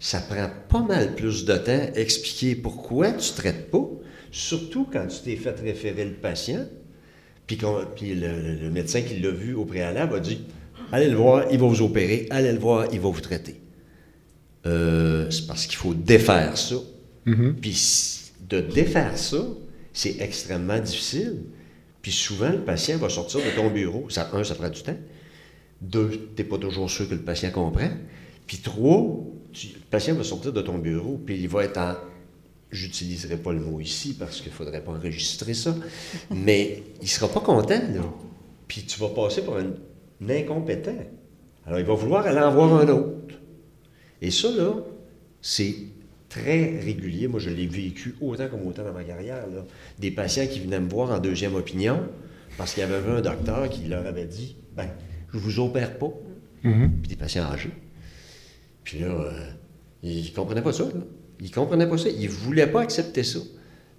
Ça 0.01 0.21
prend 0.21 0.49
pas 0.69 0.83
mal 0.83 1.15
plus 1.15 1.45
de 1.45 1.57
temps 1.57 1.73
à 1.95 1.99
expliquer 1.99 2.55
pourquoi 2.55 3.13
tu 3.13 3.31
ne 3.33 3.37
traites 3.37 3.71
pas, 3.71 3.89
surtout 4.31 4.87
quand 4.93 5.07
tu 5.07 5.23
t'es 5.25 5.37
fait 5.37 5.59
référer 5.59 6.05
le 6.05 6.13
patient, 6.15 6.67
puis, 7.47 8.15
le- 8.15 8.57
le 8.61 8.71
médecin 8.71 9.01
qui 9.01 9.19
l'a 9.21 9.31
vu 9.31 9.55
au 9.55 9.65
préalable 9.65 10.17
a 10.17 10.21
dit 10.21 10.41
Allez 10.93 11.09
le 11.11 11.17
voir, 11.17 11.47
il 11.51 11.59
va 11.59 11.67
vous 11.67 11.83
opérer, 11.83 12.27
allez 12.31 12.53
le 12.53 12.59
voir, 12.59 12.87
il 12.93 13.01
va 13.01 13.09
vous 13.11 13.21
traiter. 13.21 13.61
Euh, 14.67 15.31
c'est 15.31 15.47
parce 15.47 15.67
qu'il 15.67 15.77
faut 15.77 15.95
défaire 15.95 16.57
ça. 16.57 16.77
Mhm. 17.27 17.57
Puis 17.61 18.31
de 18.49 18.61
défaire 18.61 19.17
ça, 19.19 19.45
c'est 19.93 20.21
extrêmement 20.21 20.79
difficile. 20.79 21.43
Puis 22.03 22.13
souvent, 22.13 22.51
le 22.51 22.61
patient 22.61 22.97
va 22.99 23.09
sortir 23.09 23.41
de 23.41 23.55
ton 23.57 23.71
bureau. 23.71 24.07
Ça, 24.09 24.31
un, 24.33 24.45
ça 24.45 24.55
prend 24.55 24.69
du 24.71 24.83
temps. 24.83 24.97
Deux, 25.81 26.11
tu 26.35 26.43
n'es 26.43 26.49
pas 26.49 26.59
toujours 26.59 26.91
sûr 26.91 27.09
que 27.09 27.15
le 27.15 27.23
patient 27.23 27.51
comprend. 27.51 27.91
Puis 28.47 28.59
trois, 28.59 29.17
tu- 29.53 29.69
le 29.69 29.81
patient 29.91 30.15
va 30.15 30.25
sortir 30.25 30.53
de 30.53 30.63
ton 30.63 30.79
bureau, 30.79 31.21
puis 31.25 31.39
il 31.39 31.49
va 31.49 31.65
être 31.65 31.79
en. 31.79 31.95
J'utiliserai 32.71 33.37
pas 33.39 33.53
le 33.53 33.61
mot 33.61 33.81
ici 33.81 34.15
parce 34.19 34.41
qu'il 34.41 34.51
ne 34.51 34.57
faudrait 34.57 34.83
pas 34.83 34.93
enregistrer 34.93 35.55
ça, 35.55 35.75
mais 36.31 36.83
il 37.01 37.05
ne 37.05 37.09
sera 37.09 37.29
pas 37.29 37.41
content, 37.41 37.81
là. 37.95 38.03
Puis 38.67 38.83
tu 38.83 38.99
vas 39.01 39.09
passer 39.09 39.41
pour 39.43 39.57
un, 39.57 39.71
un 40.23 40.31
incompétent. 40.31 41.07
Alors, 41.67 41.79
il 41.79 41.85
va 41.85 41.95
vouloir 41.95 42.27
aller 42.27 42.41
en 42.41 42.53
voir 42.53 42.75
un 42.75 42.89
autre. 42.89 43.35
Et 44.21 44.31
ça, 44.31 44.51
là, 44.51 44.75
c'est 45.41 45.75
très 46.29 46.81
régulier. 46.81 47.29
Moi, 47.29 47.41
je 47.41 47.51
l'ai 47.51 47.67
vécu 47.67 48.17
autant 48.21 48.49
comme 48.49 48.67
autant 48.67 48.85
dans 48.85 48.93
ma 48.93 49.05
carrière. 49.05 49.47
là. 49.47 49.65
Des 49.99 50.11
patients 50.11 50.47
qui 50.47 50.61
venaient 50.61 50.81
me 50.81 50.89
voir 50.89 51.11
en 51.11 51.19
deuxième 51.19 51.55
opinion 51.55 52.01
parce 52.57 52.75
qu'il 52.75 52.83
y 52.83 52.87
avait 52.87 53.09
un 53.09 53.21
docteur 53.21 53.69
qui 53.69 53.87
leur 53.87 54.07
avait 54.07 54.27
dit 54.27 54.57
ben, 54.77 54.89
je 55.33 55.39
vous 55.39 55.61
opère 55.61 55.99
pas. 55.99 56.11
Mhm. 56.65 56.93
Puis 57.03 57.09
des 57.11 57.17
patients 57.17 57.45
âgés. 57.45 57.71
Puis 58.85 59.01
là, 59.01 59.09
euh, 59.09 59.51
ils 60.03 60.25
ne 60.25 60.35
comprenaient 60.35 60.63
pas 60.63 60.73
ça. 60.73 60.85
Là. 60.85 61.01
Ils 61.41 61.47
ne 61.47 61.55
comprenaient 61.55 61.89
pas 61.89 61.99
ça. 61.99 62.09
Ils 62.09 62.25
ne 62.25 62.29
voulaient 62.29 62.67
pas 62.67 62.81
accepter 62.81 63.23
ça. 63.23 63.39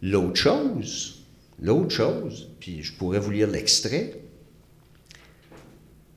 L'autre 0.01 0.35
chose, 0.35 1.25
l'autre 1.61 1.91
chose, 1.91 2.49
puis 2.59 2.81
je 2.83 2.93
pourrais 2.93 3.19
vous 3.19 3.31
lire 3.31 3.49
l'extrait. 3.49 4.13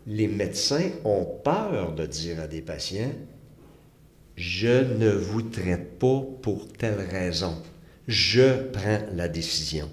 Les 0.06 0.28
médecins 0.28 0.90
ont 1.04 1.24
peur 1.24 1.94
de 1.94 2.06
dire 2.06 2.40
à 2.40 2.46
des 2.46 2.60
patients 2.60 3.12
je 4.36 4.96
ne 4.98 5.10
vous 5.10 5.42
traite 5.42 5.98
pas 5.98 6.22
pour 6.40 6.68
telle 6.72 7.00
raison. 7.10 7.54
Je 8.08 8.62
prends 8.72 9.00
la 9.14 9.28
décision. 9.28 9.88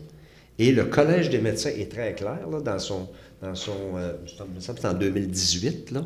Et 0.57 0.71
le 0.71 0.86
Collège 0.86 1.29
des 1.29 1.39
médecins 1.39 1.69
est 1.69 1.91
très 1.91 2.13
clair 2.15 2.47
dans 2.49 2.79
son, 2.79 3.07
dans 3.41 3.55
son 3.55 3.97
euh, 3.97 4.13
c'est 4.59 4.86
en 4.86 4.93
2018, 4.93 5.91
là, 5.91 6.05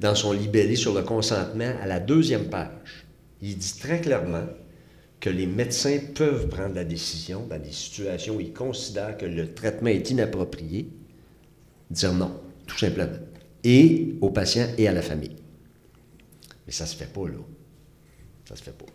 dans 0.00 0.14
son 0.14 0.32
libellé 0.32 0.76
sur 0.76 0.94
le 0.94 1.02
consentement 1.02 1.72
à 1.80 1.86
la 1.86 2.00
deuxième 2.00 2.48
page. 2.48 3.06
Il 3.40 3.56
dit 3.56 3.74
très 3.78 4.00
clairement 4.00 4.46
que 5.20 5.30
les 5.30 5.46
médecins 5.46 5.98
peuvent 6.14 6.48
prendre 6.48 6.74
la 6.74 6.84
décision 6.84 7.46
dans 7.48 7.58
des 7.58 7.72
situations 7.72 8.36
où 8.36 8.40
ils 8.40 8.52
considèrent 8.52 9.16
que 9.16 9.26
le 9.26 9.52
traitement 9.52 9.88
est 9.88 10.10
inapproprié, 10.10 10.88
dire 11.90 12.12
non, 12.12 12.40
tout 12.66 12.78
simplement. 12.78 13.08
Et 13.64 14.14
aux 14.20 14.30
patients 14.30 14.68
et 14.78 14.88
à 14.88 14.92
la 14.92 15.02
famille. 15.02 15.36
Mais 16.66 16.72
ça 16.72 16.86
se 16.86 16.96
fait 16.96 17.12
pas, 17.12 17.26
là. 17.26 17.38
Ça 18.48 18.56
se 18.56 18.62
fait 18.62 18.76
pas. 18.76 18.86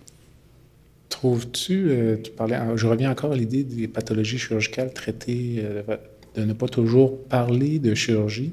Trouves-tu, 1.10 1.90
euh, 1.90 2.18
tu 2.22 2.32
parlais, 2.32 2.58
je 2.76 2.88
reviens 2.88 3.12
encore 3.12 3.34
à 3.34 3.36
l'idée 3.36 3.64
des 3.64 3.88
pathologies 3.88 4.40
chirurgicales 4.40 4.94
traitées, 4.94 5.58
euh, 5.60 5.84
de 6.36 6.44
ne 6.44 6.54
pas 6.54 6.68
toujours 6.68 7.24
parler 7.26 7.80
de 7.80 7.94
chirurgie. 7.94 8.52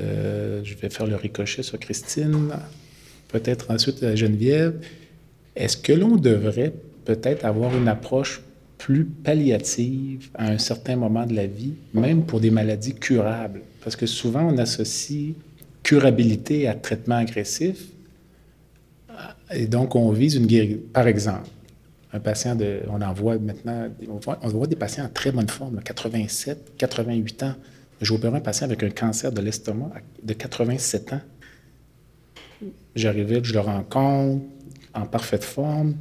Euh, 0.00 0.60
je 0.64 0.74
vais 0.74 0.90
faire 0.90 1.06
le 1.06 1.16
ricochet 1.16 1.62
sur 1.62 1.78
Christine, 1.78 2.50
peut-être 3.28 3.70
ensuite 3.70 4.02
à 4.02 4.14
Geneviève. 4.14 4.80
Est-ce 5.56 5.76
que 5.76 5.92
l'on 5.92 6.16
devrait 6.16 6.72
peut-être 7.04 7.44
avoir 7.44 7.76
une 7.76 7.88
approche 7.88 8.42
plus 8.80 9.04
palliative 9.04 10.30
à 10.34 10.48
un 10.48 10.58
certain 10.58 10.96
moment 10.96 11.26
de 11.26 11.34
la 11.34 11.46
vie, 11.46 11.74
même 11.92 12.24
pour 12.24 12.40
des 12.40 12.50
maladies 12.50 12.94
curables? 12.94 13.60
Parce 13.84 13.94
que 13.94 14.06
souvent, 14.06 14.42
on 14.52 14.56
associe 14.56 15.34
curabilité 15.82 16.66
à 16.66 16.74
traitement 16.74 17.16
agressif. 17.16 17.88
Et 19.54 19.66
donc, 19.66 19.94
on 19.94 20.10
vise 20.12 20.36
une 20.36 20.46
guérison. 20.46 20.80
Par 20.94 21.06
exemple, 21.06 21.48
un 22.12 22.20
patient 22.20 22.56
de. 22.56 22.80
On 22.88 23.02
en 23.02 23.12
voit 23.12 23.38
maintenant. 23.38 23.88
On 24.08 24.16
voit, 24.16 24.38
voit 24.42 24.66
des 24.66 24.76
patients 24.76 25.04
en 25.04 25.08
très 25.08 25.30
bonne 25.30 25.48
forme, 25.48 25.80
87, 25.82 26.72
88 26.78 27.42
ans. 27.42 27.54
J'ai 28.00 28.14
opéré 28.14 28.38
un 28.38 28.40
patient 28.40 28.64
avec 28.64 28.82
un 28.82 28.90
cancer 28.90 29.30
de 29.30 29.42
l'estomac 29.42 29.92
de 30.22 30.32
87 30.32 31.12
ans. 31.12 31.20
J'arrivais, 32.96 33.40
je 33.42 33.52
le 33.52 33.60
rencontre, 33.60 34.42
en 34.94 35.06
parfaite 35.06 35.44
forme. 35.44 35.96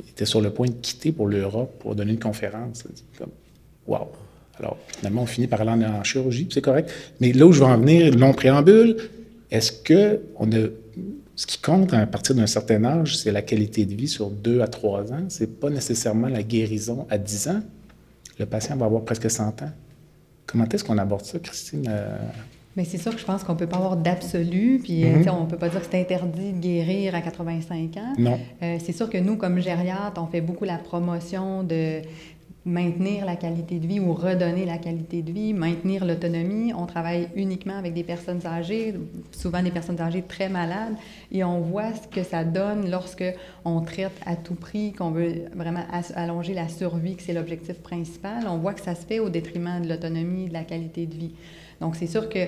Il 0.00 0.10
était 0.10 0.24
sur 0.24 0.40
le 0.40 0.50
point 0.50 0.66
de 0.66 0.72
quitter 0.72 1.12
pour 1.12 1.28
l'Europe 1.28 1.78
pour 1.78 1.94
donner 1.94 2.12
une 2.12 2.18
conférence. 2.18 2.84
Comme, 3.18 3.30
wow! 3.86 4.08
Alors, 4.58 4.76
finalement, 4.98 5.22
on 5.22 5.26
finit 5.26 5.46
par 5.46 5.60
aller 5.60 5.84
en, 5.84 6.04
chirurgie, 6.04 6.48
c'est 6.50 6.60
correct. 6.60 6.90
Mais 7.20 7.32
là 7.32 7.46
où 7.46 7.52
je 7.52 7.60
veux 7.60 7.66
en 7.66 7.78
venir, 7.78 8.14
long 8.16 8.32
préambule, 8.32 8.96
est-ce 9.50 9.72
que 9.72 10.20
on 10.38 10.48
ce 11.36 11.46
qui 11.46 11.58
compte 11.58 11.92
à 11.92 12.06
partir 12.06 12.36
d'un 12.36 12.46
certain 12.46 12.84
âge, 12.84 13.18
c'est 13.18 13.32
la 13.32 13.42
qualité 13.42 13.84
de 13.86 13.94
vie 13.94 14.06
sur 14.06 14.30
deux 14.30 14.60
à 14.60 14.68
trois 14.68 15.12
ans? 15.12 15.24
C'est 15.28 15.58
pas 15.58 15.68
nécessairement 15.68 16.28
la 16.28 16.44
guérison 16.44 17.06
à 17.10 17.18
10 17.18 17.48
ans? 17.48 17.62
Le 18.38 18.46
patient 18.46 18.76
va 18.76 18.86
avoir 18.86 19.02
presque 19.02 19.28
100 19.28 19.62
ans. 19.62 19.72
Comment 20.46 20.68
est-ce 20.68 20.84
qu'on 20.84 20.98
aborde 20.98 21.24
ça, 21.24 21.40
Christine? 21.40 21.86
Euh, 21.88 22.16
mais 22.76 22.84
c'est 22.84 22.98
sûr 22.98 23.12
que 23.12 23.20
je 23.20 23.24
pense 23.24 23.44
qu'on 23.44 23.52
ne 23.52 23.58
peut 23.58 23.66
pas 23.66 23.76
avoir 23.76 23.96
d'absolu, 23.96 24.80
puis 24.82 25.04
euh, 25.04 25.18
mhm. 25.18 25.28
on 25.28 25.44
ne 25.44 25.50
peut 25.50 25.56
pas 25.56 25.68
dire 25.68 25.80
que 25.80 25.86
c'est 25.90 26.00
interdit 26.00 26.52
de 26.52 26.58
guérir 26.58 27.14
à 27.14 27.20
85 27.20 27.96
ans. 27.96 28.12
Non. 28.18 28.38
Euh, 28.62 28.78
c'est 28.84 28.92
sûr 28.92 29.08
que 29.08 29.18
nous, 29.18 29.36
comme 29.36 29.60
gériatres, 29.60 30.20
on 30.20 30.26
fait 30.26 30.40
beaucoup 30.40 30.64
la 30.64 30.78
promotion 30.78 31.62
de 31.62 32.02
maintenir 32.66 33.26
la 33.26 33.36
qualité 33.36 33.78
de 33.78 33.86
vie 33.86 34.00
ou 34.00 34.14
redonner 34.14 34.64
la 34.64 34.78
qualité 34.78 35.22
de 35.22 35.30
vie, 35.30 35.52
maintenir 35.52 36.04
l'autonomie. 36.04 36.72
On 36.72 36.86
travaille 36.86 37.28
uniquement 37.36 37.76
avec 37.76 37.92
des 37.92 38.04
personnes 38.04 38.46
âgées, 38.46 38.94
souvent 39.32 39.62
des 39.62 39.70
personnes 39.70 40.00
âgées 40.00 40.22
très 40.22 40.48
malades, 40.48 40.94
et 41.30 41.44
on 41.44 41.60
voit 41.60 41.92
ce 41.92 42.08
que 42.08 42.22
ça 42.22 42.42
donne 42.42 42.90
lorsque 42.90 43.24
on 43.64 43.80
traite 43.82 44.18
à 44.24 44.36
tout 44.36 44.54
prix, 44.54 44.92
qu'on 44.92 45.10
veut 45.10 45.44
vraiment 45.54 45.84
allonger 46.14 46.54
la 46.54 46.68
survie, 46.68 47.16
que 47.16 47.22
c'est 47.22 47.34
l'objectif 47.34 47.76
principal. 47.76 48.44
On 48.48 48.58
voit 48.58 48.72
que 48.72 48.82
ça 48.82 48.94
se 48.94 49.04
fait 49.04 49.18
au 49.18 49.28
détriment 49.28 49.82
de 49.82 49.88
l'autonomie, 49.88 50.48
de 50.48 50.54
la 50.54 50.64
qualité 50.64 51.06
de 51.06 51.14
vie. 51.14 51.32
Donc, 51.80 51.96
c'est 51.96 52.06
sûr 52.06 52.28
que 52.28 52.46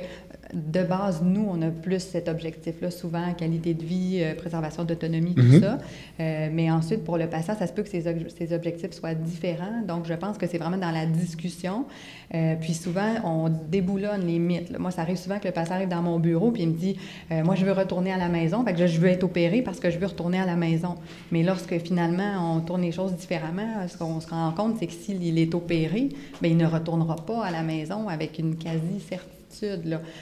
de 0.54 0.82
base, 0.82 1.22
nous, 1.22 1.46
on 1.48 1.60
a 1.62 1.70
plus 1.70 2.00
cet 2.00 2.28
objectif-là, 2.28 2.90
souvent 2.90 3.32
qualité 3.34 3.74
de 3.74 3.84
vie, 3.84 4.20
euh, 4.20 4.34
préservation 4.34 4.84
d'autonomie, 4.84 5.34
tout 5.34 5.42
mhm. 5.42 5.60
ça. 5.60 5.78
Euh, 6.20 6.48
mais 6.52 6.70
ensuite, 6.70 7.04
pour 7.04 7.18
le 7.18 7.26
patient, 7.26 7.56
ça 7.56 7.66
se 7.66 7.72
peut 7.72 7.82
que 7.82 7.88
ces, 7.88 8.02
ces 8.36 8.52
objectifs 8.54 8.92
soient 8.92 9.14
différents. 9.14 9.82
Donc, 9.86 10.06
je 10.06 10.14
pense 10.14 10.38
que 10.38 10.46
c'est 10.46 10.58
vraiment 10.58 10.76
dans 10.76 10.90
la 10.90 11.06
discussion. 11.06 11.86
Euh, 12.34 12.54
puis 12.60 12.74
souvent, 12.74 13.14
on 13.24 13.48
déboulonne 13.48 14.26
les 14.26 14.38
mythes. 14.38 14.78
Moi, 14.78 14.90
ça 14.90 15.02
arrive 15.02 15.16
souvent 15.16 15.38
que 15.38 15.46
le 15.46 15.52
patient 15.52 15.74
arrive 15.74 15.88
dans 15.88 16.02
mon 16.02 16.18
bureau 16.18 16.50
puis 16.50 16.62
il 16.62 16.68
me 16.68 16.74
dit 16.74 16.96
Moi, 17.30 17.54
je 17.54 17.64
veux 17.64 17.72
retourner 17.72 18.12
à 18.12 18.18
la 18.18 18.28
maison, 18.28 18.64
fait 18.64 18.74
que 18.74 18.86
je 18.86 19.00
veux 19.00 19.08
être 19.08 19.24
opéré 19.24 19.62
parce 19.62 19.80
que 19.80 19.90
je 19.90 19.98
veux 19.98 20.06
retourner 20.06 20.38
à 20.38 20.46
la 20.46 20.56
maison. 20.56 20.96
Mais 21.32 21.42
lorsque 21.42 21.78
finalement, 21.78 22.56
on 22.56 22.60
tourne 22.60 22.82
les 22.82 22.92
choses 22.92 23.14
différemment, 23.14 23.86
ce 23.88 23.96
qu'on 23.96 24.20
se 24.20 24.28
rend 24.28 24.52
compte, 24.52 24.76
c'est 24.78 24.86
que 24.86 24.92
s'il 24.92 25.38
est 25.38 25.54
opéré, 25.54 26.08
bien, 26.40 26.50
il 26.50 26.56
ne 26.56 26.66
retournera 26.66 27.16
pas 27.16 27.44
à 27.44 27.50
la 27.50 27.62
maison 27.62 28.08
avec 28.08 28.38
une 28.38 28.56
quasi-certitude 28.56 29.35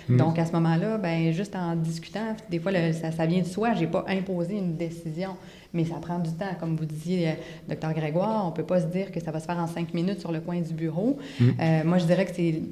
Hmm. 0.09 0.17
Donc, 0.17 0.39
à 0.39 0.47
ce 0.47 0.53
moment-là, 0.53 0.99
ben, 0.99 1.33
juste 1.33 1.57
en 1.57 1.77
discutant, 1.77 2.37
des 2.51 2.59
fois, 2.59 2.73
ça, 2.93 3.13
ça, 3.13 3.27
vient 3.27 3.43
de 3.43 3.47
soi. 3.47 3.75
Je 3.75 3.81
n'ai 3.81 3.87
pas 3.87 4.05
imposé 4.09 4.57
une 4.57 4.77
décision, 4.77 5.37
mais 5.75 5.85
ça 5.85 5.97
prend 5.97 6.19
du 6.19 6.31
temps. 6.31 6.55
Comme 6.59 6.77
vous 6.77 6.87
disiez, 6.87 7.29
euh, 7.29 7.33
docteur 7.69 7.93
Grégoire, 7.93 8.47
on 8.47 8.51
ne 8.51 8.55
peut 8.55 8.65
pas 8.65 8.81
se 8.81 8.87
dire 8.87 9.13
que 9.13 9.21
ça 9.21 9.31
va 9.31 9.41
se 9.41 9.47
faire 9.47 9.59
en 9.59 9.67
cinq 9.67 9.93
minutes 9.93 10.21
sur 10.21 10.33
le 10.33 10.41
coin 10.41 10.61
du 10.61 10.73
bureau. 10.73 11.19
Hmm. 11.39 11.51
Euh, 11.61 11.85
moi, 11.85 11.99
je 11.99 12.07
dirais 12.07 12.25
que 12.25 12.35
c'est 12.35 12.63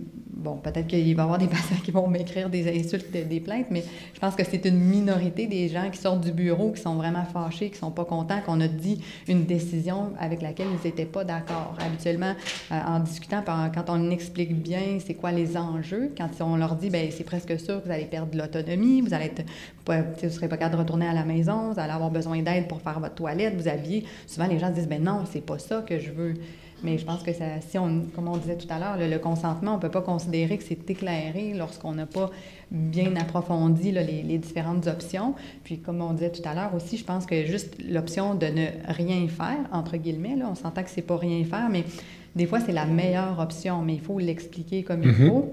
bon, 0.42 0.57
peut-être 0.57 0.86
qu'il 0.86 1.14
va 1.14 1.22
y 1.22 1.24
avoir 1.24 1.38
des 1.38 1.46
patients 1.48 1.76
qui 1.82 1.90
vont 1.90 2.09
m'écrire 2.09 2.50
des 2.50 2.68
insultes, 2.68 3.11
des 3.11 3.40
plaintes, 3.40 3.66
mais 3.70 3.84
je 4.12 4.20
pense 4.20 4.34
que 4.34 4.44
c'est 4.44 4.64
une 4.66 4.78
minorité 4.78 5.46
des 5.46 5.68
gens 5.68 5.88
qui 5.90 5.98
sortent 5.98 6.22
du 6.22 6.32
bureau, 6.32 6.72
qui 6.72 6.80
sont 6.80 6.94
vraiment 6.94 7.24
fâchés, 7.24 7.70
qui 7.70 7.78
sont 7.78 7.90
pas 7.90 8.05
contents 8.05 8.40
qu'on 8.44 8.61
a 8.61 8.68
dit 8.68 9.03
une 9.28 9.44
décision 9.44 10.12
avec 10.18 10.42
laquelle 10.42 10.68
ils 10.70 10.84
n'étaient 10.84 11.05
pas 11.05 11.24
d'accord. 11.24 11.76
Habituellement, 11.80 12.34
euh, 12.72 12.80
en 12.86 13.00
discutant, 13.00 13.42
quand 13.46 13.84
on 13.88 14.11
explique 14.11 14.55
bien 14.61 14.98
c'est 15.05 15.14
quoi 15.14 15.32
les 15.32 15.57
enjeux, 15.57 16.11
quand 16.16 16.28
on 16.40 16.57
leur 16.57 16.76
dit, 16.76 16.90
ben 16.90 17.09
c'est 17.11 17.24
presque 17.24 17.59
sûr 17.59 17.80
que 17.80 17.86
vous 17.86 17.92
allez 17.92 18.05
perdre 18.05 18.32
de 18.32 18.38
l'autonomie, 18.38 19.00
vous 19.00 19.14
allez 19.14 19.26
être, 19.26 19.42
vous 19.86 19.92
ne 20.26 20.28
serez 20.28 20.48
pas 20.48 20.57
capable 20.57 20.76
de 20.76 20.80
retourner 20.80 21.07
à 21.07 21.12
la 21.12 21.24
maison, 21.24 21.72
vous 21.72 21.80
allez 21.80 21.92
avoir 21.92 22.11
besoin 22.11 22.40
d'aide 22.42 22.68
pour 22.68 22.80
faire 22.80 22.91
votre 23.01 23.14
toilette, 23.14 23.55
vous 23.57 23.68
aviez, 23.68 24.05
souvent 24.26 24.47
les 24.47 24.59
gens 24.59 24.70
disent, 24.70 24.88
ben 24.88 25.03
non, 25.03 25.24
c'est 25.30 25.45
pas 25.45 25.59
ça 25.59 25.82
que 25.82 25.99
je 25.99 26.11
veux. 26.11 26.34
Mais 26.84 26.99
je 26.99 27.05
pense 27.05 27.22
que 27.22 27.32
ça, 27.32 27.45
si 27.61 27.78
on, 27.78 28.03
comme 28.14 28.28
on 28.28 28.36
disait 28.36 28.57
tout 28.57 28.66
à 28.70 28.78
l'heure, 28.78 28.97
le, 28.99 29.18
consentement, 29.18 29.72
on 29.72 29.76
ne 29.76 29.80
peut 29.80 29.90
pas 29.90 30.03
considérer 30.03 30.59
que 30.59 30.64
c'est 30.64 30.90
éclairé 30.90 31.55
lorsqu'on 31.55 31.93
n'a 31.93 32.07
pas 32.07 32.30
bien 32.70 33.14
approfondi 33.16 33.93
les, 33.93 34.38
différentes 34.38 34.86
options. 34.86 35.34
Puis 35.62 35.78
comme 35.78 36.01
on 36.01 36.12
disait 36.12 36.32
tout 36.32 36.43
à 36.45 36.55
l'heure 36.55 36.74
aussi, 36.74 36.97
je 36.97 37.05
pense 37.05 37.26
que 37.26 37.45
juste 37.45 37.76
l'option 37.88 38.34
de 38.34 38.47
ne 38.47 38.66
rien 38.88 39.28
faire, 39.28 39.59
entre 39.70 39.97
guillemets, 39.97 40.36
là, 40.36 40.49
on 40.51 40.55
s'entend 40.55 40.82
que 40.82 40.90
c'est 40.90 41.03
pas 41.03 41.16
rien 41.16 41.45
faire, 41.45 41.68
mais 41.70 41.84
des 42.34 42.47
fois 42.47 42.61
c'est 42.61 42.72
la 42.72 42.86
meilleure 42.86 43.38
option, 43.38 43.82
mais 43.82 43.95
il 43.95 44.01
faut 44.01 44.18
l'expliquer 44.18 44.82
comme 44.82 45.03
il 45.03 45.11
mm-hmm. 45.11 45.28
faut. 45.28 45.53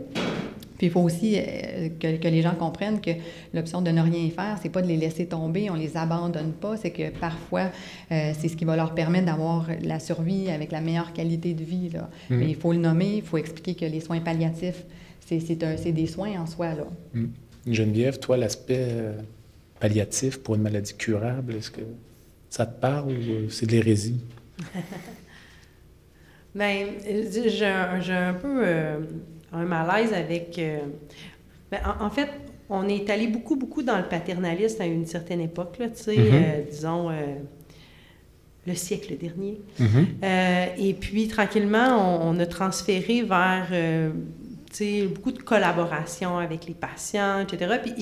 Puis 0.80 0.88
il 0.88 0.92
faut 0.92 1.02
aussi 1.02 1.36
euh, 1.36 1.90
que, 2.00 2.16
que, 2.16 2.28
les 2.30 2.42
gens 2.42 2.56
comprennent 2.56 3.02
que 3.02 3.12
l'option 3.54 3.82
de 3.82 3.92
ne 3.92 4.02
rien 4.02 4.30
faire, 4.30 4.58
c'est 4.62 4.70
pas 4.70 4.82
de 4.82 4.88
les 4.88 4.96
laisser 4.96 5.26
tomber, 5.26 5.70
on 5.70 5.76
les 5.76 5.98
abandonne 5.98 6.54
pas, 6.54 6.78
c'est 6.78 6.92
que 6.92 7.10
parfois 7.10 7.70
euh, 8.14 8.32
c'est 8.40 8.48
ce 8.48 8.56
qui 8.56 8.64
va 8.64 8.78
leur 8.78 8.96
permettre 8.96 9.26
d'avoir 9.26 9.68
la 9.84 10.00
survie 10.00 10.50
avec 10.50 10.72
la 10.72 10.80
meilleure 10.80 11.12
qualité 11.12 11.54
de 11.54 11.66
vie. 11.66 11.90
Là. 11.90 12.10
Mm. 12.30 12.36
Mais 12.38 12.50
il 12.50 12.56
faut 12.56 12.72
le 12.72 12.80
nommer, 12.80 13.18
il 13.18 13.22
faut 13.22 13.38
expliquer 13.38 13.76
que 13.76 13.84
les 13.84 14.00
soins 14.00 14.22
palliatifs, 14.22 14.86
c'est 15.20 15.92
des 15.92 16.08
soins 16.08 16.40
en 16.40 16.48
soi. 16.48 16.74
Là. 16.74 16.88
Mm. 17.14 17.26
Geneviève, 17.68 18.18
toi, 18.20 18.38
l'aspect 18.38 18.88
euh, 18.90 19.18
palliatif 19.82 20.38
pour 20.38 20.56
une 20.56 20.62
maladie 20.62 20.96
curable, 20.96 21.56
est-ce 21.56 21.72
que 21.72 21.82
ça 22.50 22.66
te 22.66 22.80
parle 22.80 23.12
ou 23.12 23.50
c'est 23.50 23.66
de 23.66 23.74
l'hérésie? 23.74 24.22
Bien, 26.56 26.88
j'ai 27.06 27.66
un, 27.66 28.34
peu 28.34 28.66
un 29.54 29.66
malaise 29.66 30.14
avec... 30.14 30.58
Euh, 30.60 30.80
ben, 31.72 31.80
en, 32.00 32.10
fait, 32.10 32.30
on 32.70 32.88
est 32.88 33.10
allé 33.10 33.28
beaucoup, 33.28 33.56
beaucoup 33.56 33.84
dans 33.84 33.98
le 33.98 34.04
paternalisme 34.04 34.82
à 34.82 34.86
une 34.86 35.06
certaine 35.06 35.42
époque, 35.42 35.78
là, 35.80 35.90
tu 35.90 36.04
sais, 36.04 36.16
mm-hmm. 36.16 36.32
euh, 36.34 36.62
disons, 36.70 37.10
euh, 37.10 37.14
le 38.66 38.76
siècle 38.76 39.16
dernier. 39.18 39.62
Mm-hmm. 39.80 40.78
et 40.78 40.94
puis, 40.94 41.28
tranquillement, 41.28 42.28
on, 42.28 42.40
a 42.40 42.46
transféré 42.46 43.24
vers... 43.24 43.68
beaucoup 45.14 45.32
de 45.32 45.42
collaboration 45.42 46.38
avec 46.38 46.66
les 46.68 46.74
patients, 46.74 47.42
etc. 47.42 47.80
Puis 47.84 47.94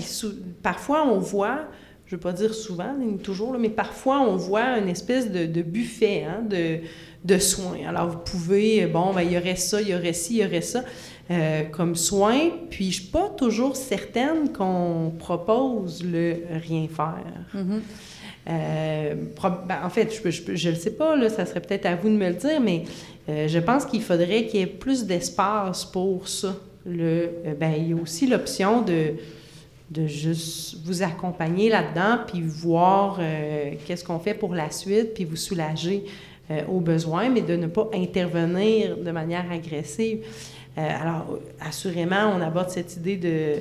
parfois, 0.63 1.05
on 1.05 1.19
voit, 1.19 1.67
je 2.05 2.15
ne 2.15 2.17
veux 2.17 2.21
pas 2.21 2.33
dire 2.33 2.53
souvent, 2.53 2.95
toujours, 3.21 3.57
mais 3.57 3.69
parfois, 3.69 4.21
on 4.21 4.37
voit 4.37 4.77
une 4.77 4.87
espèce 4.89 5.29
de, 5.29 5.61
buffet 5.61 6.23
hein, 6.23 6.41
de, 6.49 6.79
de, 7.25 7.37
soins. 7.37 7.85
Alors, 7.85 8.09
vous 8.09 8.19
pouvez, 8.19 8.87
bon, 8.87 9.13
ben, 9.13 9.23
il 9.23 9.33
y 9.33 9.37
aurait 9.37 9.57
ça, 9.57 9.81
il 9.81 9.89
y 9.89 9.95
aurait 9.95 10.13
ci, 10.13 10.37
il 10.37 10.43
y 10.43 10.45
aurait 10.45 10.61
ça. 10.61 10.83
Euh, 11.29 11.63
comme 11.63 11.97
soin, 11.97 12.39
puis 12.69 12.89
je 12.89 13.01
suis 13.01 13.11
pas 13.11 13.27
toujours 13.27 13.75
certaine 13.75 14.53
qu'on 14.53 15.11
propose 15.19 16.01
le 16.01 16.37
rien 16.65 16.87
faire. 16.87 17.43
Mm-hmm. 17.53 17.79
Euh, 18.49 19.15
ben, 19.67 19.79
en 19.83 19.89
fait, 19.89 20.21
je 20.23 20.69
ne 20.69 20.71
le 20.71 20.77
sais 20.77 20.91
pas, 20.91 21.17
là, 21.17 21.27
ça 21.27 21.45
serait 21.45 21.59
peut-être 21.59 21.85
à 21.85 21.97
vous 21.97 22.07
de 22.07 22.13
me 22.15 22.29
le 22.29 22.35
dire, 22.35 22.61
mais 22.61 22.83
euh, 23.27 23.49
je 23.49 23.59
pense 23.59 23.85
qu'il 23.85 24.01
faudrait 24.03 24.45
qu'il 24.45 24.61
y 24.61 24.63
ait 24.63 24.67
plus 24.67 25.05
d'espace 25.05 25.83
pour 25.83 26.29
ça. 26.29 26.55
Le, 26.85 27.29
ben, 27.59 27.73
il 27.77 27.89
y 27.89 27.91
a 27.91 28.01
aussi 28.01 28.25
l'option 28.25 28.81
de, 28.81 29.15
de 29.91 30.07
juste 30.07 30.77
vous 30.85 31.03
accompagner 31.03 31.67
là-dedans, 31.67 32.19
puis 32.25 32.41
voir 32.41 33.19
qu'est-ce 33.85 34.05
qu'on 34.05 34.19
fait 34.19 34.33
pour 34.33 34.55
la 34.55 34.71
suite, 34.71 35.13
puis 35.13 35.25
vous 35.25 35.35
soulager 35.35 36.05
aux 36.69 36.79
besoins, 36.79 37.27
mais 37.27 37.41
de 37.41 37.57
ne 37.57 37.67
pas 37.67 37.89
intervenir 37.93 38.95
de 38.95 39.11
manière 39.11 39.51
agressive. 39.51 40.19
Euh, 40.77 40.81
alors, 41.01 41.39
assurément, 41.59 42.33
on 42.35 42.41
aborde 42.41 42.69
cette 42.69 42.95
idée 42.97 43.17
de 43.17 43.55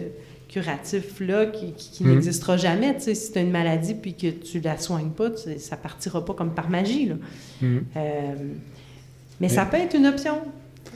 curatif-là 0.49 1.47
qui, 1.47 1.73
qui- 1.73 1.91
qui 1.91 2.05
Mhm. 2.05 2.12
n'existera 2.14 2.57
jamais. 2.57 2.95
Tu 2.97 3.03
sais, 3.03 3.14
si 3.14 3.33
tu 3.33 3.39
as 3.39 3.43
une 3.43 3.51
maladie 3.51 3.95
puis 3.95 4.14
que 4.14 4.29
tu 4.29 4.61
la 4.61 4.79
soignes 4.79 5.11
pas, 5.11 5.31
tu 5.31 5.43
sais, 5.43 5.59
ça 5.59 5.77
partira 5.77 6.25
pas 6.25 6.35
comme 6.35 6.55
par 6.55 6.71
magie. 6.71 7.07
Là. 7.07 7.14
Mhm. 7.62 7.85
Euh, 7.97 8.35
mais 9.41 9.49
ça 9.49 9.64
peut 9.67 9.77
être 9.79 9.95
une 9.95 10.07
option. 10.07 10.35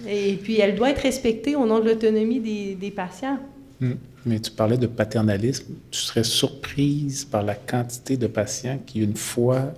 Et 0.09 0.35
puis, 0.43 0.59
elle 0.61 0.77
doit 0.77 0.91
être 0.91 1.03
respectée 1.03 1.57
au 1.57 1.67
nom 1.67 1.81
de 1.81 1.87
l'autonomie 1.89 2.41
des, 2.41 2.75
des 2.75 2.91
patients. 2.91 3.39
Hmm. 3.81 3.95
Mais 4.25 4.39
tu 4.39 4.51
parlais 4.51 4.77
de 4.79 4.87
paternalisme. 4.87 5.75
Tu 5.91 6.01
serais 6.01 6.25
surprise 6.25 7.25
par 7.25 7.43
la 7.43 7.55
quantité 7.55 8.17
de 8.17 8.27
patients 8.27 8.79
qui, 8.87 9.01
une 9.01 9.17
fois 9.17 9.73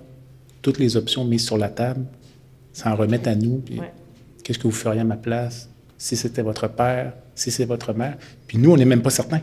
toutes 0.61 0.79
les 0.79 0.95
options 0.97 1.25
mises 1.25 1.45
sur 1.45 1.57
la 1.57 1.69
table, 1.69 2.05
s'en 2.73 2.95
remettent 2.95 3.27
à 3.27 3.35
nous. 3.35 3.57
puis 3.57 3.79
Ouais. 3.79 3.91
Qu'est-ce 4.43 4.59
que 4.59 4.63
vous 4.63 4.71
feriez 4.71 4.99
à 5.01 5.03
ma 5.05 5.15
place? 5.17 5.69
Si 6.05 6.17
c'était 6.17 6.41
votre 6.41 6.67
père, 6.67 7.13
si 7.33 7.49
c'est 7.49 7.63
votre 7.65 7.93
mère? 7.93 8.15
Puis 8.47 8.57
nous, 8.57 8.71
on 8.73 8.77
n'est 8.77 8.83
même 8.93 9.01
pas 9.01 9.09
certains. 9.09 9.39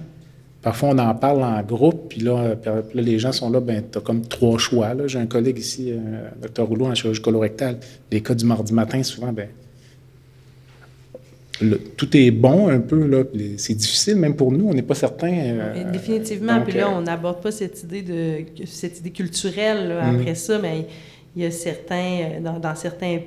Parfois, 0.60 0.90
on 0.90 0.98
en 0.98 1.14
parle 1.14 1.42
en 1.42 1.62
groupe, 1.62 2.10
puis 2.10 2.20
là, 2.20 2.36
euh, 2.66 2.82
là, 2.94 3.00
les 3.10 3.18
gens 3.18 3.32
sont 3.32 3.48
là, 3.48 3.60
ben 3.60 3.82
tu 3.90 3.96
as 3.96 4.02
comme 4.02 4.20
trois 4.26 4.58
choix. 4.58 4.90
J'ai 5.06 5.18
un 5.18 5.24
collègue 5.26 5.58
ici, 5.58 5.90
euh, 5.90 6.28
Dr 6.42 6.64
Rouleau, 6.68 6.84
en 6.86 6.94
chirurgie 6.94 7.22
colorectale. 7.22 7.78
Les 8.12 8.20
cas 8.20 8.34
du 8.34 8.44
mardi 8.44 8.74
matin, 8.74 9.02
souvent, 9.02 9.32
ben 9.32 9.48
le- 11.62 11.78
tout 11.78 12.14
est 12.16 12.30
bon 12.30 12.68
un 12.68 12.80
peu, 12.80 13.06
là. 13.06 13.22
C'est 13.56 13.74
difficile, 13.74 14.16
même 14.16 14.34
pour 14.36 14.52
nous, 14.52 14.68
on 14.68 14.74
n'est 14.74 14.82
pas 14.82 14.94
certain. 14.94 15.32
euh, 15.32 15.90
définitivement. 15.90 16.56
donc, 16.56 16.64
puis 16.68 16.76
là, 16.78 16.90
on 16.90 17.00
n'aborde 17.02 17.40
pas 17.42 17.52
cette 17.52 17.82
idée, 17.84 18.02
de, 18.02 18.64
cette 18.66 18.98
idée 19.00 19.10
culturelle 19.10 19.88
là, 19.88 20.10
Mhm. 20.12 20.20
après 20.20 20.34
ça, 20.34 20.58
mais 20.58 20.86
il 21.36 21.42
y 21.42 21.46
a 21.46 21.50
certains, 21.50 22.40
dans, 22.42 22.58
dans 22.58 22.74
certains, 22.74 23.18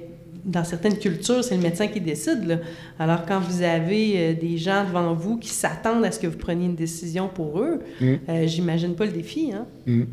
dans 0.46 0.64
certaines 0.64 0.98
cultures, 0.98 1.44
c'est 1.44 1.56
le 1.56 1.62
médecin 1.62 1.88
qui 1.88 2.02
décide. 2.02 2.46
là. 2.46 2.56
Alors, 3.00 3.26
quand 3.26 3.40
vous 3.40 3.62
avez 3.62 4.14
euh, 4.18 4.34
des 4.34 4.58
gens 4.58 4.84
devant 4.86 5.14
vous 5.14 5.38
qui 5.38 5.50
s'attendent 5.50 6.04
à 6.06 6.12
ce 6.12 6.20
que 6.20 6.28
vous 6.28 6.38
preniez 6.38 6.66
une 6.66 6.76
décision 6.76 7.30
pour 7.34 7.60
eux, 7.60 7.80
Mhm. 8.02 8.20
euh, 8.30 8.48
j'imagine 8.48 8.96
pas 8.96 9.06
le 9.06 9.12
défi. 9.12 9.52
Hein? 9.54 9.66
hmm. 9.86 10.04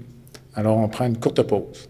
Alors, 0.55 0.77
on 0.79 0.89
prend 0.89 1.07
une 1.07 1.17
courte 1.19 1.43
pause. 1.43 1.89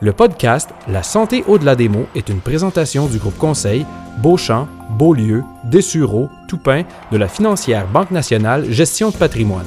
Le 0.00 0.12
podcast 0.12 0.70
La 0.88 1.02
santé 1.02 1.42
au-delà 1.48 1.74
des 1.74 1.88
mots 1.88 2.06
est 2.14 2.28
une 2.28 2.40
présentation 2.40 3.06
du 3.06 3.18
groupe 3.18 3.38
conseil 3.38 3.86
Beauchamp, 4.22 4.68
Beaulieu, 4.98 5.42
Dessureau, 5.64 6.28
Toupin 6.48 6.82
de 7.12 7.16
la 7.16 7.28
financière 7.28 7.86
Banque 7.88 8.10
nationale 8.10 8.70
Gestion 8.70 9.10
de 9.10 9.16
patrimoine. 9.16 9.66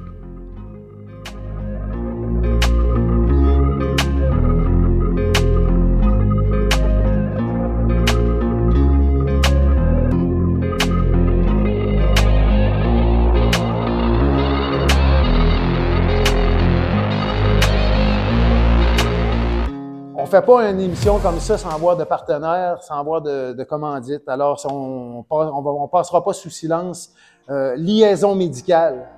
Fait 20.31 20.41
pas 20.41 20.69
une 20.69 20.79
émission 20.79 21.19
comme 21.19 21.39
ça 21.39 21.57
sans 21.57 21.69
avoir 21.71 21.97
de 21.97 22.05
partenaires, 22.05 22.81
sans 22.81 22.97
avoir 22.97 23.21
de, 23.21 23.51
de 23.51 23.63
commandite. 23.65 24.27
Alors, 24.27 24.59
on 24.71 25.25
on, 25.29 25.83
on 25.83 25.87
passera 25.89 26.23
pas 26.23 26.31
sous 26.31 26.49
silence. 26.49 27.11
Euh, 27.49 27.75
liaison 27.75 28.33
médicale. 28.33 29.09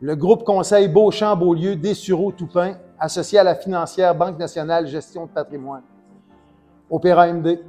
Le 0.00 0.16
groupe 0.16 0.44
conseil 0.44 0.88
Beauchamp, 0.88 1.36
Beaulieu, 1.36 1.76
Dessureau, 1.76 2.32
Toupin, 2.32 2.76
associé 2.98 3.38
à 3.38 3.44
la 3.44 3.54
financière 3.54 4.14
Banque 4.14 4.38
nationale 4.38 4.86
Gestion 4.86 5.26
de 5.26 5.30
patrimoine. 5.30 5.82
Opéra 6.90 7.30
MD, 7.30 7.60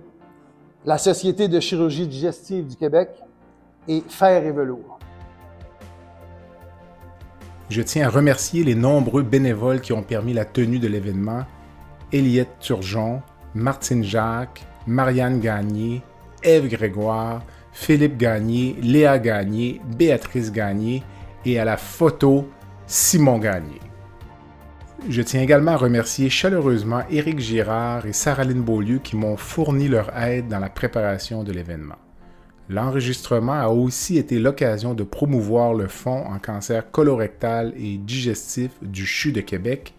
la 0.86 0.98
Société 0.98 1.50
de 1.50 1.60
chirurgie 1.60 2.08
digestive 2.08 2.68
du 2.68 2.78
Québec 2.78 3.10
et 3.90 4.02
Fer 4.08 4.46
et 4.46 4.52
Velours. 4.52 5.00
Je 7.70 7.82
tiens 7.82 8.08
à 8.08 8.10
remercier 8.10 8.64
les 8.64 8.76
nombreux 8.76 9.24
bénévoles 9.24 9.82
qui 9.82 9.92
ont 9.92 10.02
permis 10.02 10.34
la 10.34 10.46
tenue 10.46 10.80
de 10.80 10.88
l'événement. 10.88 11.44
Eliette 12.12 12.60
Turgeon, 12.60 13.22
Martine 13.54 14.04
Jacques, 14.04 14.64
Marianne 14.88 15.40
Gagné, 15.40 16.02
Ève 16.44 16.68
Grégoire, 16.68 17.44
Philippe 17.72 18.18
Gagné, 18.18 18.76
Léa 18.82 19.20
Gagné, 19.20 19.80
Béatrice 19.98 20.52
Gagné 20.52 21.04
et 21.46 21.60
à 21.60 21.66
la 21.66 21.78
photo 21.78 22.50
Simon 22.88 23.38
Gagné. 23.38 23.80
Je 25.08 25.22
tiens 25.22 25.42
également 25.42 25.72
à 25.72 25.78
remercier 25.78 26.30
chaleureusement 26.30 27.04
Éric 27.10 27.40
Girard 27.40 28.06
et 28.06 28.14
Saraline 28.14 28.62
Beaulieu 28.62 29.00
qui 29.00 29.16
m'ont 29.16 29.38
fourni 29.38 29.88
leur 29.88 30.16
aide 30.18 30.50
dans 30.50 30.60
la 30.60 30.70
préparation 30.70 31.44
de 31.44 31.54
l'événement. 31.54 31.96
L'enregistrement 32.68 33.54
a 33.54 33.70
aussi 33.70 34.18
été 34.18 34.38
l'occasion 34.38 34.94
de 34.94 35.04
promouvoir 35.04 35.74
le 35.74 35.88
Fonds 35.88 36.26
en 36.28 36.38
cancer 36.38 36.92
colorectal 36.92 37.74
et 37.78 37.98
digestif 37.98 38.72
du 38.82 39.06
CHU 39.06 39.32
de 39.32 39.42
Québec, 39.42 39.96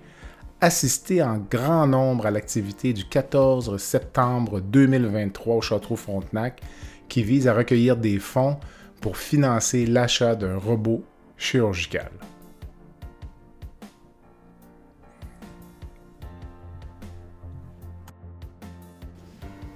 assisté 0.60 1.22
en 1.22 1.38
grand 1.38 1.86
nombre 1.86 2.26
à 2.26 2.30
l'activité 2.30 2.92
du 2.92 3.04
14 3.04 3.76
septembre 3.78 4.60
2023 4.60 5.56
au 5.56 5.60
Château 5.60 5.96
Frontenac, 5.96 6.60
qui 7.08 7.22
vise 7.22 7.48
à 7.48 7.54
recueillir 7.54 7.96
des 7.96 8.18
fonds 8.18 8.58
pour 9.00 9.16
financer 9.16 9.86
l'achat 9.86 10.34
d'un 10.34 10.58
robot 10.58 11.02
chirurgical. 11.36 12.10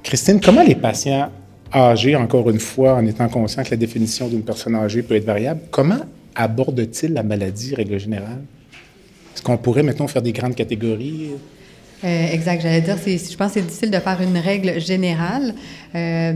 Christine, 0.03 0.39
comment 0.39 0.63
les 0.63 0.75
patients 0.75 1.33
âgés, 1.73 2.15
encore 2.15 2.51
une 2.51 2.61
fois, 2.61 2.95
en 2.95 3.07
étant 3.07 3.29
conscients 3.29 3.65
que 3.65 3.71
la 3.71 3.79
définition 3.79 4.29
d'une 4.29 4.45
personne 4.45 4.75
âgée 4.77 5.03
peut 5.03 5.17
être 5.17 5.25
variable, 5.25 5.63
comment 5.71 6.01
abordent-ils 6.35 7.13
la 7.13 7.23
maladie, 7.23 7.75
règle 7.75 7.99
générale? 7.99 8.45
Est-ce 9.35 9.43
qu'on 9.43 9.57
pourrait, 9.57 9.83
mettons, 9.83 10.07
faire 10.07 10.23
des 10.23 10.33
grandes 10.33 10.55
catégories? 10.55 11.31
Euh, 12.05 12.33
exact, 12.33 12.63
j'allais 12.63 12.83
dire, 12.83 12.97
je 12.97 13.37
pense 13.37 13.49
que 13.49 13.61
c'est 13.61 13.67
difficile 13.67 13.91
de 13.91 13.99
faire 13.99 14.21
une 14.21 14.37
règle 14.37 14.81
générale. 14.81 15.55
Euh, 15.95 16.33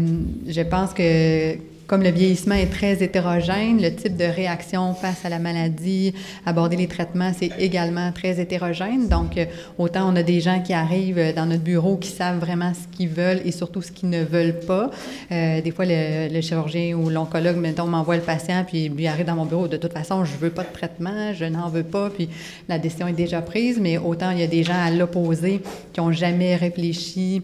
je 0.46 0.60
pense 0.62 0.94
que 0.94 1.56
comme 1.88 2.02
le 2.02 2.10
vieillissement 2.10 2.54
est 2.54 2.70
très 2.70 3.02
hétérogène, 3.02 3.80
le 3.80 3.92
type 3.94 4.14
de 4.14 4.24
réaction 4.24 4.92
face 4.92 5.24
à 5.24 5.30
la 5.30 5.38
maladie, 5.38 6.12
aborder 6.44 6.76
les 6.76 6.86
traitements, 6.86 7.32
c'est 7.36 7.50
également 7.58 8.12
très 8.12 8.38
hétérogène. 8.38 9.08
Donc, 9.08 9.38
euh, 9.38 9.46
autant 9.78 10.12
on 10.12 10.14
a 10.14 10.22
des 10.22 10.40
gens 10.40 10.60
qui 10.60 10.74
arrivent 10.74 11.32
dans 11.34 11.46
notre 11.46 11.62
bureau 11.62 11.96
qui 11.96 12.10
savent 12.10 12.38
vraiment 12.38 12.72
ce 12.74 12.94
qu'ils 12.94 13.08
veulent 13.08 13.40
et 13.46 13.52
surtout 13.52 13.80
ce 13.80 13.90
qu'ils 13.90 14.10
ne 14.10 14.22
veulent 14.22 14.60
pas. 14.60 14.90
Euh, 15.32 15.62
des 15.62 15.70
fois, 15.70 15.86
le, 15.86 16.28
le 16.30 16.40
chirurgien 16.42 16.94
ou 16.94 17.08
l'oncologue, 17.08 17.56
mettons, 17.56 17.86
m'envoie 17.86 18.16
le 18.16 18.22
patient, 18.22 18.64
puis 18.66 18.90
lui 18.90 19.06
arrive 19.06 19.24
dans 19.24 19.36
mon 19.36 19.46
bureau. 19.46 19.66
De 19.66 19.78
toute 19.78 19.94
façon, 19.94 20.26
je 20.26 20.36
veux 20.36 20.50
pas 20.50 20.64
de 20.64 20.72
traitement, 20.72 21.32
je 21.32 21.46
n'en 21.46 21.70
veux 21.70 21.84
pas, 21.84 22.10
puis 22.10 22.28
la 22.68 22.78
décision 22.78 23.08
est 23.08 23.14
déjà 23.14 23.40
prise. 23.40 23.78
Mais 23.80 23.96
autant 23.96 24.30
il 24.30 24.40
y 24.40 24.42
a 24.42 24.46
des 24.46 24.62
gens 24.62 24.78
à 24.78 24.90
l'opposé 24.90 25.62
qui 25.94 26.00
ont 26.00 26.12
jamais 26.12 26.54
réfléchi 26.54 27.40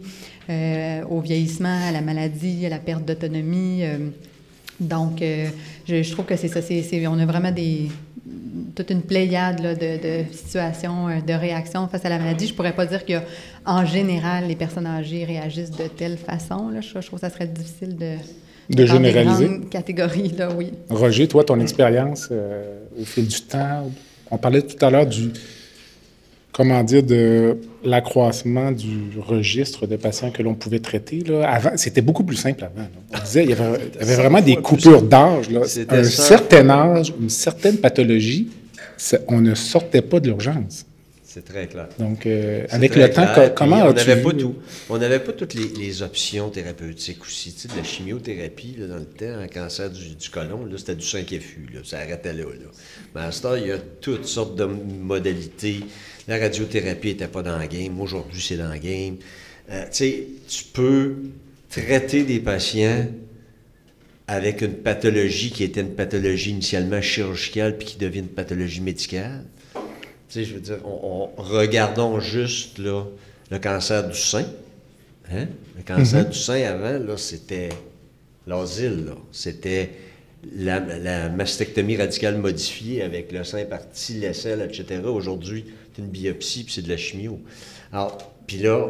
euh, 0.50 1.02
au 1.08 1.20
vieillissement, 1.20 1.88
à 1.88 1.92
la 1.92 2.02
maladie, 2.02 2.66
à 2.66 2.68
la 2.68 2.78
perte 2.78 3.06
d'autonomie. 3.06 3.84
euh, 3.84 4.10
donc, 4.80 5.22
euh, 5.22 5.48
je, 5.86 6.02
je 6.02 6.12
trouve 6.12 6.24
que 6.24 6.36
c'est 6.36 6.48
ça. 6.48 6.60
on 7.08 7.18
a 7.18 7.26
vraiment 7.26 7.52
des, 7.52 7.88
toute 8.74 8.90
une 8.90 9.02
pléiade 9.02 9.60
là, 9.60 9.74
de, 9.74 9.80
de, 9.80 10.32
situations, 10.32 11.08
euh, 11.08 11.20
de 11.20 11.32
réactions 11.32 11.86
face 11.88 12.04
à 12.04 12.08
la 12.08 12.18
maladie. 12.18 12.46
Je 12.48 12.54
pourrais 12.54 12.74
pas 12.74 12.86
dire 12.86 13.04
que 13.04 13.14
en 13.64 13.84
général, 13.84 14.48
les 14.48 14.56
personnes 14.56 14.86
âgées 14.86 15.24
réagissent 15.24 15.70
de 15.70 15.86
telle 15.86 16.16
façon. 16.16 16.68
Là. 16.68 16.80
Je, 16.80 17.00
je 17.00 17.06
trouve 17.06 17.20
que 17.20 17.26
ça 17.26 17.30
serait 17.30 17.46
difficile 17.46 17.96
de, 17.96 18.16
de 18.70 18.86
généraliser. 18.86 19.60
Catégorie, 19.70 20.28
là, 20.36 20.48
oui. 20.54 20.72
Roger, 20.90 21.28
toi, 21.28 21.44
ton 21.44 21.60
expérience 21.60 22.28
euh, 22.30 22.78
au 23.00 23.04
fil 23.04 23.26
du 23.26 23.40
temps, 23.42 23.90
on 24.30 24.38
parlait 24.38 24.62
tout 24.62 24.82
à 24.84 24.90
l'heure 24.90 25.06
du, 25.06 25.30
comment 26.54 26.82
dire, 26.84 27.02
de 27.02 27.58
l'accroissement 27.84 28.70
du 28.70 29.10
registre 29.18 29.86
de 29.86 29.96
patients 29.96 30.30
que 30.30 30.42
l'on 30.42 30.54
pouvait 30.54 30.78
traiter. 30.78 31.18
Là. 31.18 31.50
Avant, 31.50 31.70
c'était 31.74 32.00
beaucoup 32.00 32.22
plus 32.22 32.36
simple 32.36 32.64
avant. 32.64 32.88
On 33.12 33.18
disait, 33.18 33.42
il 33.42 33.50
y 33.50 33.52
avait, 33.52 33.80
il 33.94 34.00
y 34.00 34.02
avait 34.02 34.14
vraiment 34.14 34.40
des 34.40 34.56
coupures 34.56 35.02
d'âge. 35.02 35.48
À 35.88 35.96
un 35.96 36.04
certain 36.04 36.70
âge, 36.70 37.12
une 37.20 37.28
certaine 37.28 37.76
pathologie, 37.78 38.48
on 39.28 39.40
ne 39.40 39.54
sortait 39.54 40.00
pas 40.00 40.20
de 40.20 40.28
l'urgence. 40.28 40.86
C'est 41.34 41.44
très 41.44 41.66
clair. 41.66 41.88
Donc, 41.98 42.26
euh, 42.26 42.64
avec 42.70 42.94
le 42.94 43.10
temps, 43.10 43.26
comment 43.56 43.86
on 43.86 43.92
n'avait 43.92 44.22
pas 44.22 44.32
tout. 44.32 44.54
On 44.88 44.98
n'avait 44.98 45.18
pas 45.18 45.32
toutes 45.32 45.54
les, 45.54 46.02
options 46.02 46.48
thérapeutiques 46.48 47.22
aussi. 47.22 47.52
Tu 47.52 47.62
sais, 47.62 47.68
de 47.68 47.76
la 47.76 47.82
chimiothérapie, 47.82 48.76
là, 48.78 48.86
dans 48.86 48.98
le 48.98 49.04
temps, 49.04 49.40
un 49.40 49.48
cancer 49.48 49.90
du, 49.90 50.14
du 50.14 50.28
côlon, 50.28 50.64
là, 50.64 50.78
c'était 50.78 50.94
du 50.94 51.04
5FU. 51.04 51.74
Là, 51.74 51.80
ça 51.82 51.98
arrêtait 51.98 52.34
là, 52.34 52.44
là. 52.44 52.70
Mais 53.16 53.22
à 53.22 53.32
ce 53.32 53.42
temps, 53.42 53.56
il 53.56 53.66
y 53.66 53.72
a 53.72 53.78
toutes 53.78 54.26
sortes 54.26 54.54
de 54.54 54.64
modalités. 54.64 55.80
La 56.28 56.38
radiothérapie 56.38 57.08
n'était 57.08 57.26
pas 57.26 57.42
dans 57.42 57.58
le 57.58 57.66
game. 57.66 58.00
Aujourd'hui, 58.00 58.40
c'est 58.40 58.56
dans 58.56 58.72
le 58.72 58.78
game. 58.78 59.16
Euh, 59.70 59.82
tu 59.86 59.88
sais, 59.90 60.26
tu 60.46 60.64
peux 60.72 61.16
traiter 61.68 62.22
des 62.22 62.38
patients 62.38 63.08
avec 64.28 64.62
une 64.62 64.74
pathologie 64.74 65.50
qui 65.50 65.64
était 65.64 65.80
une 65.80 65.96
pathologie 65.96 66.50
initialement 66.50 67.00
chirurgicale 67.00 67.76
puis 67.76 67.88
qui 67.88 67.98
devient 67.98 68.20
une 68.20 68.28
pathologie 68.28 68.82
médicale 68.82 69.44
je 70.42 70.54
veux 70.54 70.60
dire, 70.60 70.78
on, 70.84 71.28
regardons 71.36 72.18
juste 72.18 72.78
là, 72.78 73.04
le 73.50 73.58
cancer 73.58 74.08
du 74.08 74.18
sein. 74.18 74.46
Hein? 75.30 75.46
Le 75.76 75.82
cancer 75.82 76.24
mhm. 76.24 76.30
du 76.30 76.38
sein 76.38 76.62
avant, 76.62 76.98
là, 76.98 77.16
c'était 77.16 77.68
l'asile, 78.46 79.12
C'était 79.32 79.90
la, 80.56 81.28
mastectomie 81.28 81.96
radicale 81.96 82.38
modifiée 82.38 83.02
avec 83.02 83.32
le 83.32 83.44
sein 83.44 83.64
parti, 83.64 84.14
l'aisselle, 84.14 84.60
etc. 84.62 85.02
Aujourd'hui, 85.06 85.64
c'est 85.94 86.02
une 86.02 86.08
biopsie 86.08 86.64
puis 86.64 86.74
c'est 86.74 86.82
de 86.82 86.88
la 86.88 86.96
chimio. 86.96 87.40
Alors, 87.92 88.18
puis 88.46 88.58
là, 88.58 88.88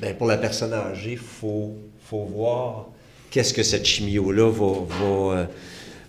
ben, 0.00 0.14
pour 0.16 0.26
la 0.26 0.36
personne 0.36 0.72
âgée, 0.72 1.12
il 1.12 1.18
faut, 1.18 1.76
faut 2.04 2.24
voir 2.24 2.88
qu'est-ce 3.30 3.54
que 3.54 3.62
cette 3.62 3.86
chimio-là 3.86 4.50
va, 4.50 4.72
va, 4.86 5.38
euh, 5.38 5.44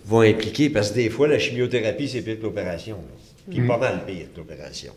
va, 0.04 0.20
impliquer. 0.22 0.68
Parce 0.68 0.90
que 0.90 0.96
des 0.96 1.10
fois, 1.10 1.28
la 1.28 1.38
chimiothérapie, 1.38 2.08
c'est 2.08 2.22
que 2.22 2.42
l'opération. 2.42 2.98
Puis 3.50 3.66
pas 3.66 3.78
mal 3.78 4.04
pire 4.06 4.26
que 4.32 4.38
l'opération. 4.38 4.94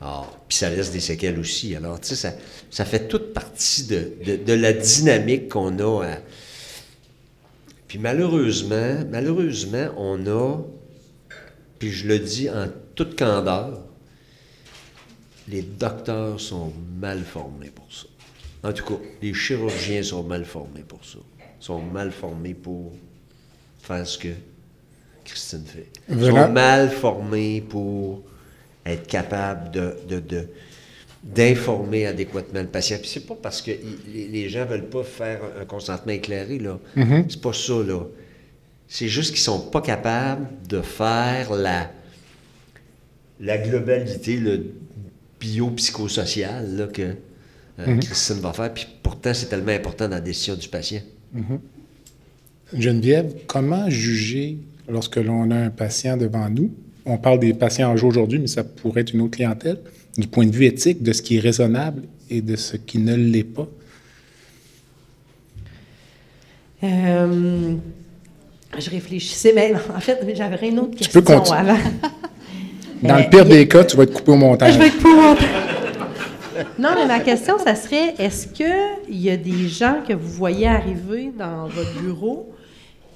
Ah, 0.00 0.26
puis 0.48 0.56
ça 0.56 0.70
laisse 0.70 0.90
des 0.90 1.00
séquelles 1.00 1.38
aussi. 1.38 1.76
Alors, 1.76 2.00
tu 2.00 2.08
sais, 2.08 2.16
ça, 2.16 2.32
ça 2.70 2.84
fait 2.84 3.08
toute 3.08 3.34
partie 3.34 3.86
de, 3.86 4.36
de, 4.46 4.52
la 4.54 4.72
dynamique 4.72 5.48
qu'on 5.48 5.78
a. 5.78 6.16
Puis 7.86 7.98
malheureusement, 7.98 9.04
malheureusement, 9.10 9.88
on 9.98 10.26
a, 10.26 10.58
puis 11.78 11.90
je 11.90 12.06
le 12.06 12.18
dis 12.18 12.48
en 12.48 12.68
toute 12.94 13.18
candeur, 13.18 13.80
les 15.48 15.62
docteurs 15.62 16.40
sont 16.40 16.72
mal 16.98 17.22
formés 17.24 17.70
pour 17.70 17.92
ça. 17.92 18.06
En 18.62 18.72
tout 18.72 18.84
cas, 18.84 19.02
les 19.20 19.34
chirurgiens 19.34 20.02
sont 20.02 20.22
mal 20.22 20.44
formés 20.44 20.82
pour 20.86 21.04
ça. 21.04 21.18
sont 21.58 21.82
mal 21.82 22.12
formés 22.12 22.54
pour 22.54 22.92
faire 23.82 24.06
ce 24.06 24.16
que 24.18 24.28
Christine 25.30 25.64
fait. 25.64 25.86
Ils 26.08 26.20
sont 26.24 26.48
mal 26.48 26.90
formés 26.90 27.60
pour 27.60 28.22
être 28.84 29.06
capables 29.06 29.70
de, 29.70 30.48
d'informer 31.22 32.06
adéquatement 32.06 32.60
le 32.60 32.66
patient. 32.66 32.96
Puis 32.98 33.10
c'est 33.12 33.26
pas 33.26 33.36
parce 33.40 33.62
que 33.62 33.70
les 34.12 34.48
gens 34.48 34.64
veulent 34.64 34.88
pas 34.88 35.04
faire 35.04 35.40
un 35.60 35.64
consentement 35.64 36.12
éclairé, 36.12 36.58
là. 36.58 36.78
Mm-hmm. 36.96 37.24
C'est 37.28 37.40
pas 37.40 37.52
ça, 37.52 37.74
là. 37.74 38.00
C'est 38.88 39.08
juste 39.08 39.30
qu'ils 39.30 39.40
sont 39.40 39.60
pas 39.60 39.82
capables 39.82 40.48
de 40.68 40.80
faire 40.80 41.52
la, 41.52 41.92
la 43.38 43.58
globalité, 43.58 44.36
le 44.36 44.72
biopsychosocial, 45.38 46.76
là, 46.76 46.86
que 46.88 47.02
euh, 47.02 47.14
mm-hmm. 47.86 48.00
Christine 48.00 48.40
va 48.40 48.52
faire. 48.52 48.74
Puis 48.74 48.88
pourtant, 49.02 49.32
c'est 49.32 49.46
tellement 49.46 49.72
important 49.72 50.08
dans 50.08 50.16
la 50.16 50.20
décision 50.20 50.56
du 50.56 50.68
patient. 50.68 51.02
Mm-hmm. 51.36 52.80
Geneviève, 52.80 53.34
comment 53.46 53.88
juger 53.88 54.58
lorsque 54.90 55.16
l'on 55.16 55.50
a 55.50 55.56
un 55.56 55.70
patient 55.70 56.16
devant 56.16 56.48
nous. 56.48 56.70
On 57.06 57.16
parle 57.16 57.38
des 57.38 57.54
patients 57.54 57.90
âgés 57.92 58.06
aujourd'hui, 58.06 58.38
mais 58.38 58.46
ça 58.46 58.64
pourrait 58.64 59.02
être 59.02 59.14
une 59.14 59.22
autre 59.22 59.36
clientèle, 59.36 59.78
du 60.16 60.26
point 60.26 60.46
de 60.46 60.52
vue 60.52 60.66
éthique, 60.66 61.02
de 61.02 61.12
ce 61.12 61.22
qui 61.22 61.36
est 61.36 61.40
raisonnable 61.40 62.02
et 62.28 62.42
de 62.42 62.56
ce 62.56 62.76
qui 62.76 62.98
ne 62.98 63.14
l'est 63.14 63.44
pas. 63.44 63.68
Euh, 66.82 67.74
je 68.78 68.90
réfléchissais, 68.90 69.52
mais 69.54 69.72
en 69.96 70.00
fait, 70.00 70.18
j'avais 70.34 70.68
une 70.68 70.78
autre 70.80 70.96
question 70.96 71.20
tu 71.20 71.26
peux 71.26 71.32
avant. 71.32 71.76
Dans 73.02 73.16
le 73.16 73.30
pire 73.30 73.46
des 73.46 73.66
cas, 73.66 73.84
tu 73.84 73.96
vas 73.96 74.02
être 74.02 74.12
coupé 74.12 74.32
au 74.32 74.36
montage. 74.36 74.74
Je 74.74 74.78
vais 74.78 74.88
être 74.88 74.96
coupé 74.96 75.08
au 75.08 75.16
montage. 75.16 75.48
Non, 76.78 76.90
mais 76.94 77.06
ma 77.06 77.20
question, 77.20 77.58
ça 77.58 77.74
serait 77.74 78.14
est-ce 78.18 78.46
qu'il 78.46 79.18
y 79.18 79.30
a 79.30 79.36
des 79.38 79.68
gens 79.68 80.02
que 80.06 80.12
vous 80.12 80.28
voyez 80.28 80.66
arriver 80.66 81.32
dans 81.36 81.66
votre 81.66 81.98
bureau 82.02 82.52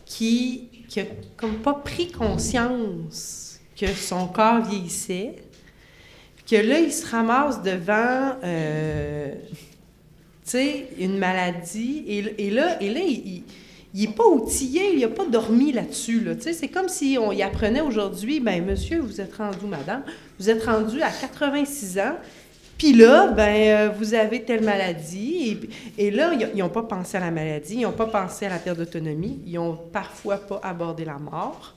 qui 0.07 0.69
qui 0.95 1.01
a 1.01 1.07
comme 1.37 1.57
pas 1.57 1.75
pris 1.75 2.13
conscience 2.13 3.59
que 3.77 3.89
son 3.89 4.29
corps 4.29 4.63
vieillissait, 4.65 5.35
que 6.49 6.55
là, 6.55 6.79
il 6.79 6.93
se 6.93 7.05
ramasse 7.05 7.65
devant, 7.65 8.37
euh, 8.45 9.35
une 10.55 11.19
maladie, 11.19 12.05
et, 12.07 12.49
là, 12.49 12.81
et 12.81 12.91
là 12.95 13.01
il, 13.01 13.43
n'est 13.93 14.15
pas 14.15 14.25
outillé, 14.25 14.95
il 14.95 15.01
n'a 15.01 15.09
pas 15.09 15.25
dormi 15.25 15.73
là-dessus. 15.73 16.21
Là. 16.21 16.35
C'est 16.39 16.69
comme 16.69 16.89
si 16.89 17.19
on 17.21 17.33
y 17.33 17.43
apprenait 17.43 17.81
aujourd'hui, 17.81 18.39
ben 18.39 18.65
monsieur, 18.65 19.01
vous 19.01 19.21
êtes 19.21 19.35
rendu, 19.35 19.67
madame, 19.67 20.05
vous 20.39 20.49
êtes 20.49 20.65
rendu 20.65 21.03
à 21.03 21.11
86 21.11 21.99
ans, 21.99 22.15
puis 22.79 22.93
là, 22.93 23.29
ben, 23.29 23.89
euh, 23.89 23.91
vous 23.97 24.15
avez 24.15 24.43
telle 24.43 24.65
maladie. 24.65 25.61
Et, 25.97 26.11
là, 26.11 26.33
ils 26.33 26.59
n'ont 26.59 26.69
pas 26.69 26.83
pensé 26.83 27.17
à 27.17 27.21
la 27.21 27.31
maladie, 27.31 27.77
ils 27.77 27.83
n'ont 27.83 27.93
pas 27.93 28.07
pensé 28.07 28.47
à 28.47 28.51
la 28.51 28.59
perte 28.59 28.79
d'autonomie, 28.79 29.41
ils 29.47 29.55
n'ont 29.55 29.77
parfois 29.77 30.39
pas 30.39 30.61
abordé 30.63 31.05
la 31.05 31.19
mort. 31.19 31.75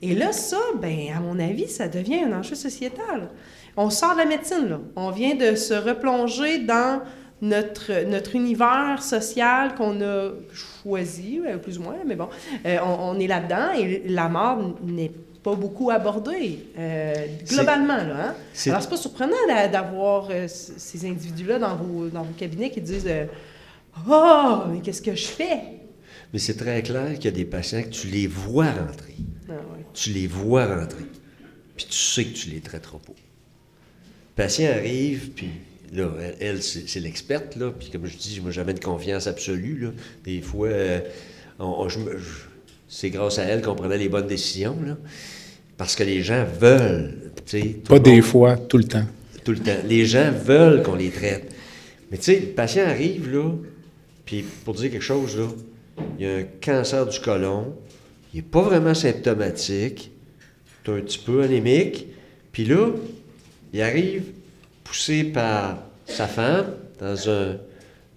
Et 0.00 0.14
là, 0.14 0.32
ça, 0.32 0.58
ben, 0.80 1.12
à 1.14 1.20
mon 1.20 1.38
avis, 1.38 1.68
ça 1.68 1.86
devient 1.86 2.20
un 2.24 2.38
enjeu 2.38 2.54
sociétal. 2.54 3.30
On 3.76 3.90
sort 3.90 4.14
de 4.14 4.18
la 4.18 4.24
médecine, 4.24 4.68
là. 4.68 4.80
On 4.96 5.10
vient 5.10 5.34
de 5.34 5.54
se 5.54 5.74
replonger 5.74 6.58
dans 6.58 7.02
notre, 7.40 7.90
univers 8.34 9.02
social 9.02 9.74
qu'on 9.74 10.00
a 10.00 10.30
choisi, 10.52 11.40
plus 11.62 11.78
ou 11.78 11.82
moins, 11.82 11.96
mais 12.06 12.16
bon, 12.16 12.28
euh, 12.64 12.78
on, 12.84 13.16
on, 13.16 13.18
est 13.18 13.26
là-dedans 13.26 13.72
et 13.76 14.02
la 14.06 14.28
mort 14.28 14.76
n'est 14.84 15.10
pas 15.42 15.54
beaucoup 15.54 15.90
abordé, 15.90 16.66
euh, 16.78 17.26
globalement. 17.48 17.96
Là, 17.96 18.28
hein? 18.28 18.34
Alors, 18.66 18.82
c'est 18.82 18.90
pas 18.90 18.96
surprenant 18.96 19.34
d'avoir 19.70 20.28
euh, 20.30 20.46
ces 20.48 21.04
individus-là 21.04 21.58
dans 21.58 21.76
vos, 21.76 22.08
dans 22.08 22.22
vos 22.22 22.32
cabinets 22.34 22.70
qui 22.70 22.80
disent 22.80 23.06
euh, 23.08 23.26
Oh, 24.08 24.62
mais 24.70 24.80
qu'est-ce 24.80 25.02
que 25.02 25.14
je 25.14 25.26
fais? 25.26 25.58
Mais 26.32 26.38
c'est 26.38 26.56
très 26.56 26.82
clair 26.82 27.14
qu'il 27.14 27.24
y 27.24 27.28
a 27.28 27.32
des 27.32 27.44
patients 27.44 27.82
que 27.82 27.88
tu 27.88 28.06
les 28.06 28.26
vois 28.26 28.70
rentrer. 28.70 29.16
Ah, 29.48 29.54
Tu 29.92 30.10
les 30.10 30.26
vois 30.26 30.66
rentrer. 30.66 31.04
Puis 31.76 31.86
tu 31.86 31.96
sais 31.96 32.24
que 32.24 32.34
tu 32.34 32.50
les 32.50 32.60
traites 32.60 32.82
pas. 32.88 32.98
Le 33.08 34.36
patient 34.36 34.70
arrive, 34.70 35.30
puis 35.30 35.50
là, 35.92 36.08
elle, 36.40 36.62
c'est 36.62 37.00
l'experte, 37.00 37.56
là. 37.56 37.70
Puis 37.70 37.90
comme 37.90 38.06
je 38.06 38.16
dis, 38.16 38.40
moi, 38.40 38.50
j'avais 38.50 38.72
une 38.72 38.80
confiance 38.80 39.26
absolue, 39.26 39.78
là. 39.78 39.88
Des 40.24 40.40
fois, 40.40 40.70
on, 41.58 41.88
je, 41.88 41.98
c'est 42.92 43.08
grâce 43.08 43.38
à 43.38 43.44
elle 43.44 43.62
qu'on 43.62 43.74
prenait 43.74 43.96
les 43.96 44.10
bonnes 44.10 44.26
décisions, 44.26 44.76
là. 44.84 44.98
Parce 45.78 45.96
que 45.96 46.04
les 46.04 46.22
gens 46.22 46.44
veulent. 46.60 47.32
Pas 47.88 47.98
des 47.98 48.20
fois, 48.20 48.58
tout 48.58 48.76
le 48.76 48.84
temps. 48.84 49.06
Tout 49.42 49.52
le 49.52 49.58
temps. 49.58 49.78
Les 49.88 50.04
gens 50.04 50.30
veulent 50.30 50.82
qu'on 50.82 50.94
les 50.94 51.08
traite. 51.08 51.50
Mais 52.10 52.18
tu 52.18 52.24
sais, 52.24 52.38
le 52.38 52.46
patient 52.48 52.84
arrive, 52.84 53.32
là, 53.32 53.50
puis 54.26 54.44
pour 54.64 54.74
dire 54.74 54.90
quelque 54.90 55.02
chose, 55.02 55.38
là, 55.38 55.48
il 56.18 56.26
y 56.26 56.28
a 56.28 56.36
un 56.36 56.44
cancer 56.60 57.06
du 57.06 57.18
côlon, 57.18 57.74
il 58.34 58.36
n'est 58.36 58.42
pas 58.42 58.60
vraiment 58.60 58.92
symptomatique, 58.92 60.10
est 60.84 60.90
un 60.90 61.00
petit 61.00 61.18
peu 61.18 61.42
anémique, 61.42 62.08
puis 62.52 62.66
là, 62.66 62.90
il 63.72 63.80
arrive 63.80 64.24
poussé 64.84 65.24
par 65.24 65.78
sa 66.04 66.26
femme 66.26 66.66
dans 67.00 67.30
un, 67.30 67.56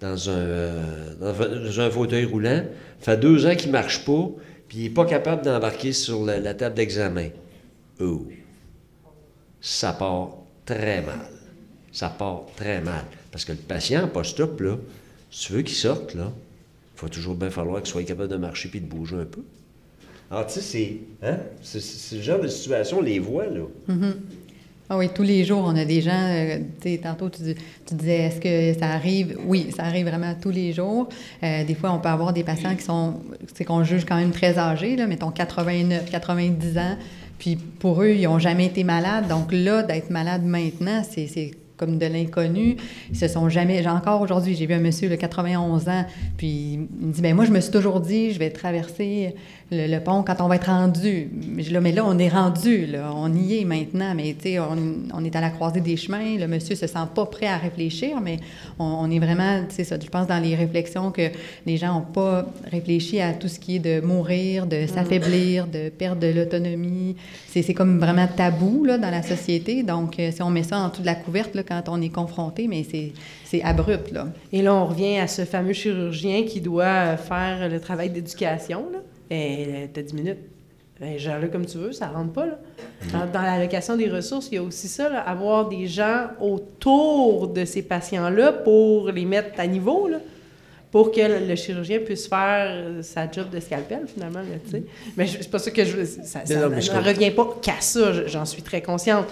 dans 0.02 0.28
un, 0.28 0.32
euh, 0.32 1.14
dans 1.18 1.80
un 1.80 1.90
fauteuil 1.90 2.26
roulant, 2.26 2.62
fait 3.00 3.16
deux 3.16 3.46
ans 3.46 3.54
qu'il 3.54 3.68
ne 3.68 3.72
marche 3.72 4.04
pas, 4.04 4.30
puis 4.68 4.78
il 4.78 4.82
n'est 4.84 4.90
pas 4.90 5.04
capable 5.06 5.42
d'embarquer 5.42 5.92
sur 5.92 6.24
la, 6.24 6.54
table 6.54 6.74
d'examen. 6.74 7.28
Oh, 8.00 8.26
ça 9.60 9.92
part 9.92 10.36
très 10.64 11.02
mal. 11.02 11.30
Ça 11.92 12.08
part 12.08 12.46
très 12.56 12.80
mal. 12.80 13.04
Parce 13.30 13.44
que 13.44 13.52
le 13.52 13.58
patient 13.58 14.08
post-op, 14.08 14.60
là, 14.60 14.76
si 15.30 15.46
tu 15.46 15.52
veux 15.54 15.62
qu'il 15.62 15.76
sorte, 15.76 16.14
là, 16.14 16.32
il 16.96 17.02
va 17.02 17.08
toujours 17.08 17.34
bien 17.34 17.50
falloir 17.50 17.82
qu'il 17.82 17.90
soit 17.90 18.02
capable 18.04 18.28
de 18.28 18.36
marcher 18.36 18.68
puis 18.68 18.80
de 18.80 18.86
bouger 18.86 19.16
un 19.16 19.24
peu. 19.24 19.42
Alors, 20.30 20.46
tu 20.46 20.54
sais, 20.54 20.60
c'est, 20.60 20.98
hein? 21.22 21.38
c'est, 21.62 21.80
ce 21.80 22.20
genre 22.20 22.40
de 22.40 22.48
situation, 22.48 22.98
on 22.98 23.02
les 23.02 23.18
voit, 23.18 23.46
là. 23.46 23.62
Mhm. 23.86 24.14
Ah 24.88 24.96
oui, 24.96 25.08
tous 25.12 25.24
les 25.24 25.44
jours, 25.44 25.64
on 25.66 25.74
a 25.76 25.84
des 25.84 26.00
gens, 26.00 26.12
euh, 26.14 26.58
tantôt 27.02 27.28
tu, 27.28 27.42
dis- 27.42 27.54
tu 27.86 27.94
disais, 27.96 28.18
est-ce 28.18 28.40
que 28.40 28.78
ça 28.78 28.90
arrive? 28.90 29.36
Oui, 29.44 29.68
ça 29.76 29.82
arrive 29.84 30.06
vraiment 30.06 30.32
tous 30.40 30.50
les 30.50 30.72
jours. 30.72 31.08
Euh, 31.42 31.64
des 31.64 31.74
fois, 31.74 31.90
on 31.92 31.98
peut 31.98 32.08
avoir 32.08 32.32
des 32.32 32.44
patients 32.44 32.76
qui 32.76 32.84
sont, 32.84 33.14
c'est 33.54 33.64
qu'on 33.64 33.82
juge 33.82 34.04
quand 34.04 34.16
même 34.16 34.30
très 34.30 34.58
âgés, 34.58 34.94
là, 34.94 35.08
mettons 35.08 35.32
89, 35.32 36.08
90 36.08 36.78
ans, 36.78 36.96
puis 37.38 37.56
pour 37.56 38.00
eux, 38.02 38.10
ils 38.10 38.22
n'ont 38.22 38.38
jamais 38.38 38.66
été 38.66 38.84
malades. 38.84 39.26
Donc 39.26 39.48
là, 39.50 39.82
d'être 39.82 40.10
malade 40.10 40.44
maintenant, 40.44 41.02
c'est 41.08 41.26
c'est 41.26 41.50
comme 41.76 41.98
de 41.98 42.06
l'inconnu. 42.06 42.76
Ils 43.10 43.16
se 43.18 43.28
sont 43.28 43.48
jamais. 43.50 43.82
J'ai 43.82 43.90
encore 43.90 44.22
aujourd'hui, 44.22 44.54
j'ai 44.54 44.64
vu 44.66 44.72
un 44.72 44.80
monsieur 44.80 45.10
de 45.10 45.14
91 45.14 45.88
ans, 45.88 46.06
puis 46.38 46.78
il 47.00 47.06
me 47.08 47.12
dit 47.12 47.20
ben 47.20 47.34
moi 47.34 47.44
je 47.44 47.50
me 47.50 47.60
suis 47.60 47.70
toujours 47.72 48.00
dit 48.00 48.32
je 48.32 48.38
vais 48.38 48.48
traverser 48.48 49.34
le, 49.70 49.86
le 49.86 50.00
pont 50.00 50.22
quand 50.22 50.40
on 50.40 50.48
va 50.48 50.56
être 50.56 50.66
rendu. 50.68 51.30
Mais 51.48 51.62
là, 51.64 51.80
mais 51.80 51.92
là 51.92 52.04
on 52.06 52.18
est 52.18 52.28
rendu, 52.28 52.86
là, 52.86 53.12
on 53.14 53.32
y 53.34 53.60
est 53.60 53.64
maintenant, 53.64 54.14
mais 54.14 54.34
tu 54.34 54.50
sais 54.50 54.58
on, 54.58 54.76
on 55.12 55.24
est 55.24 55.34
à 55.34 55.40
la 55.40 55.50
croisée 55.50 55.80
des 55.80 55.96
chemins. 55.96 56.36
Le 56.38 56.46
monsieur 56.46 56.74
se 56.74 56.86
sent 56.86 56.98
pas 57.14 57.26
prêt 57.26 57.46
à 57.46 57.56
réfléchir, 57.56 58.20
mais 58.20 58.38
on, 58.78 58.84
on 58.84 59.10
est 59.10 59.18
vraiment, 59.18 59.62
c'est 59.68 59.84
ça. 59.84 59.96
Je 60.00 60.08
pense 60.08 60.26
dans 60.26 60.42
les 60.42 60.54
réflexions 60.54 61.10
que 61.10 61.30
les 61.66 61.76
gens 61.76 61.98
ont 61.98 62.12
pas 62.12 62.46
réfléchi 62.70 63.20
à 63.20 63.32
tout 63.32 63.48
ce 63.48 63.58
qui 63.58 63.76
est 63.76 63.80
de 63.80 64.00
mourir, 64.00 64.66
de 64.66 64.86
s'affaiblir, 64.86 65.66
de 65.66 65.88
perdre 65.88 66.20
de 66.20 66.28
l'autonomie. 66.28 67.16
C'est 67.48 67.74
comme 67.74 67.98
vraiment 67.98 68.28
tabou 68.28 68.84
là 68.84 68.98
dans 68.98 69.10
la 69.10 69.22
société. 69.22 69.82
Donc 69.82 70.18
euh, 70.18 70.30
si 70.30 70.42
on 70.42 70.50
met 70.50 70.62
ça 70.62 70.78
en 70.78 70.88
dessous 70.90 71.00
de 71.00 71.06
la 71.06 71.14
couverte 71.14 71.54
là, 71.54 71.62
quand 71.62 71.84
on 71.88 72.00
est 72.00 72.10
confronté, 72.10 72.68
mais 72.68 72.84
c'est 72.84 73.62
abrupt 73.62 74.12
là. 74.12 74.28
Et 74.52 74.62
là, 74.62 74.74
on 74.74 74.86
revient 74.86 75.18
à 75.18 75.26
ce 75.26 75.44
fameux 75.44 75.72
chirurgien 75.72 76.44
qui 76.44 76.60
doit 76.60 77.16
faire 77.16 77.68
le 77.68 77.80
travail 77.80 78.10
d'éducation. 78.10 78.84
Là. 78.92 78.98
Et 79.30 79.88
t'as 79.92 80.02
10 80.02 80.14
minutes. 80.14 80.38
Ben, 81.00 81.18
gère-le 81.18 81.48
comme 81.48 81.66
tu 81.66 81.76
veux, 81.76 81.92
ça 81.92 82.08
rentre 82.08 82.32
pas. 82.32 82.46
Là. 82.46 82.58
Dans, 83.12 83.26
dans 83.30 83.42
l'allocation 83.42 83.96
des 83.98 84.08
ressources, 84.08 84.48
il 84.50 84.54
y 84.54 84.58
a 84.58 84.62
aussi 84.62 84.88
ça, 84.88 85.10
là, 85.10 85.20
avoir 85.20 85.68
des 85.68 85.86
gens 85.86 86.28
autour 86.40 87.48
de 87.48 87.64
ces 87.64 87.82
patients-là 87.82 88.52
pour 88.52 89.10
les 89.10 89.24
mettre 89.24 89.58
à 89.60 89.66
niveau, 89.66 90.08
là, 90.08 90.18
pour 90.90 91.10
que 91.12 91.20
le, 91.20 91.46
le 91.46 91.54
chirurgien 91.56 91.98
puisse 91.98 92.26
faire 92.28 93.02
sa 93.02 93.30
job 93.30 93.50
de 93.50 93.60
scalpel, 93.60 94.06
finalement. 94.06 94.38
Là, 94.40 94.56
tu 94.64 94.70
sais. 94.70 94.82
mais 95.16 95.26
je- 95.26 95.38
c'est 95.42 95.50
pas 95.50 95.58
ça 95.58 95.70
que 95.70 95.84
je 95.84 95.96
veux. 95.96 96.04
Ça, 96.06 96.46
ça 96.46 96.54
Non, 96.54 96.62
non, 96.62 96.76
mais 96.76 96.80
je 96.80 96.92
ne 96.92 96.98
revient 96.98 97.30
pas 97.30 97.46
qu'à 97.60 97.80
ça, 97.80 98.12
je- 98.14 98.26
j'en 98.28 98.44
suis 98.46 98.62
très 98.62 98.80
consciente. 98.80 99.26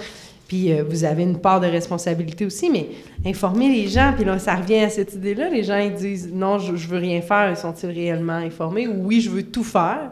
Puis 0.48 0.72
euh, 0.72 0.84
vous 0.84 1.04
avez 1.04 1.22
une 1.22 1.38
part 1.38 1.60
de 1.60 1.66
responsabilité 1.66 2.44
aussi, 2.44 2.70
mais 2.70 2.88
informer 3.24 3.68
les 3.68 3.88
gens, 3.88 4.12
puis 4.14 4.24
là, 4.24 4.38
ça 4.38 4.54
revient 4.56 4.80
à 4.80 4.90
cette 4.90 5.14
idée-là. 5.14 5.48
Les 5.48 5.62
gens, 5.62 5.78
ils 5.78 5.94
disent 5.94 6.30
non, 6.32 6.58
je, 6.58 6.76
je 6.76 6.88
veux 6.88 6.98
rien 6.98 7.22
faire. 7.22 7.56
Sont-ils 7.56 7.90
réellement 7.90 8.32
informés? 8.34 8.86
Ou 8.86 9.06
oui, 9.06 9.20
je 9.20 9.30
veux 9.30 9.42
tout 9.42 9.64
faire. 9.64 10.10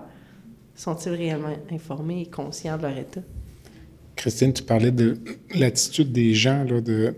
Sont-ils 0.75 1.13
réellement 1.13 1.55
informés 1.71 2.23
et 2.23 2.27
conscients 2.27 2.77
de 2.77 2.83
leur 2.83 2.97
état? 2.97 3.21
Christine, 4.17 4.53
tu 4.53 4.63
parlais 4.63 4.91
de 4.91 5.19
l'attitude 5.55 6.13
des 6.13 6.35
gens. 6.35 6.65
Là, 6.65 6.81
de... 6.81 7.15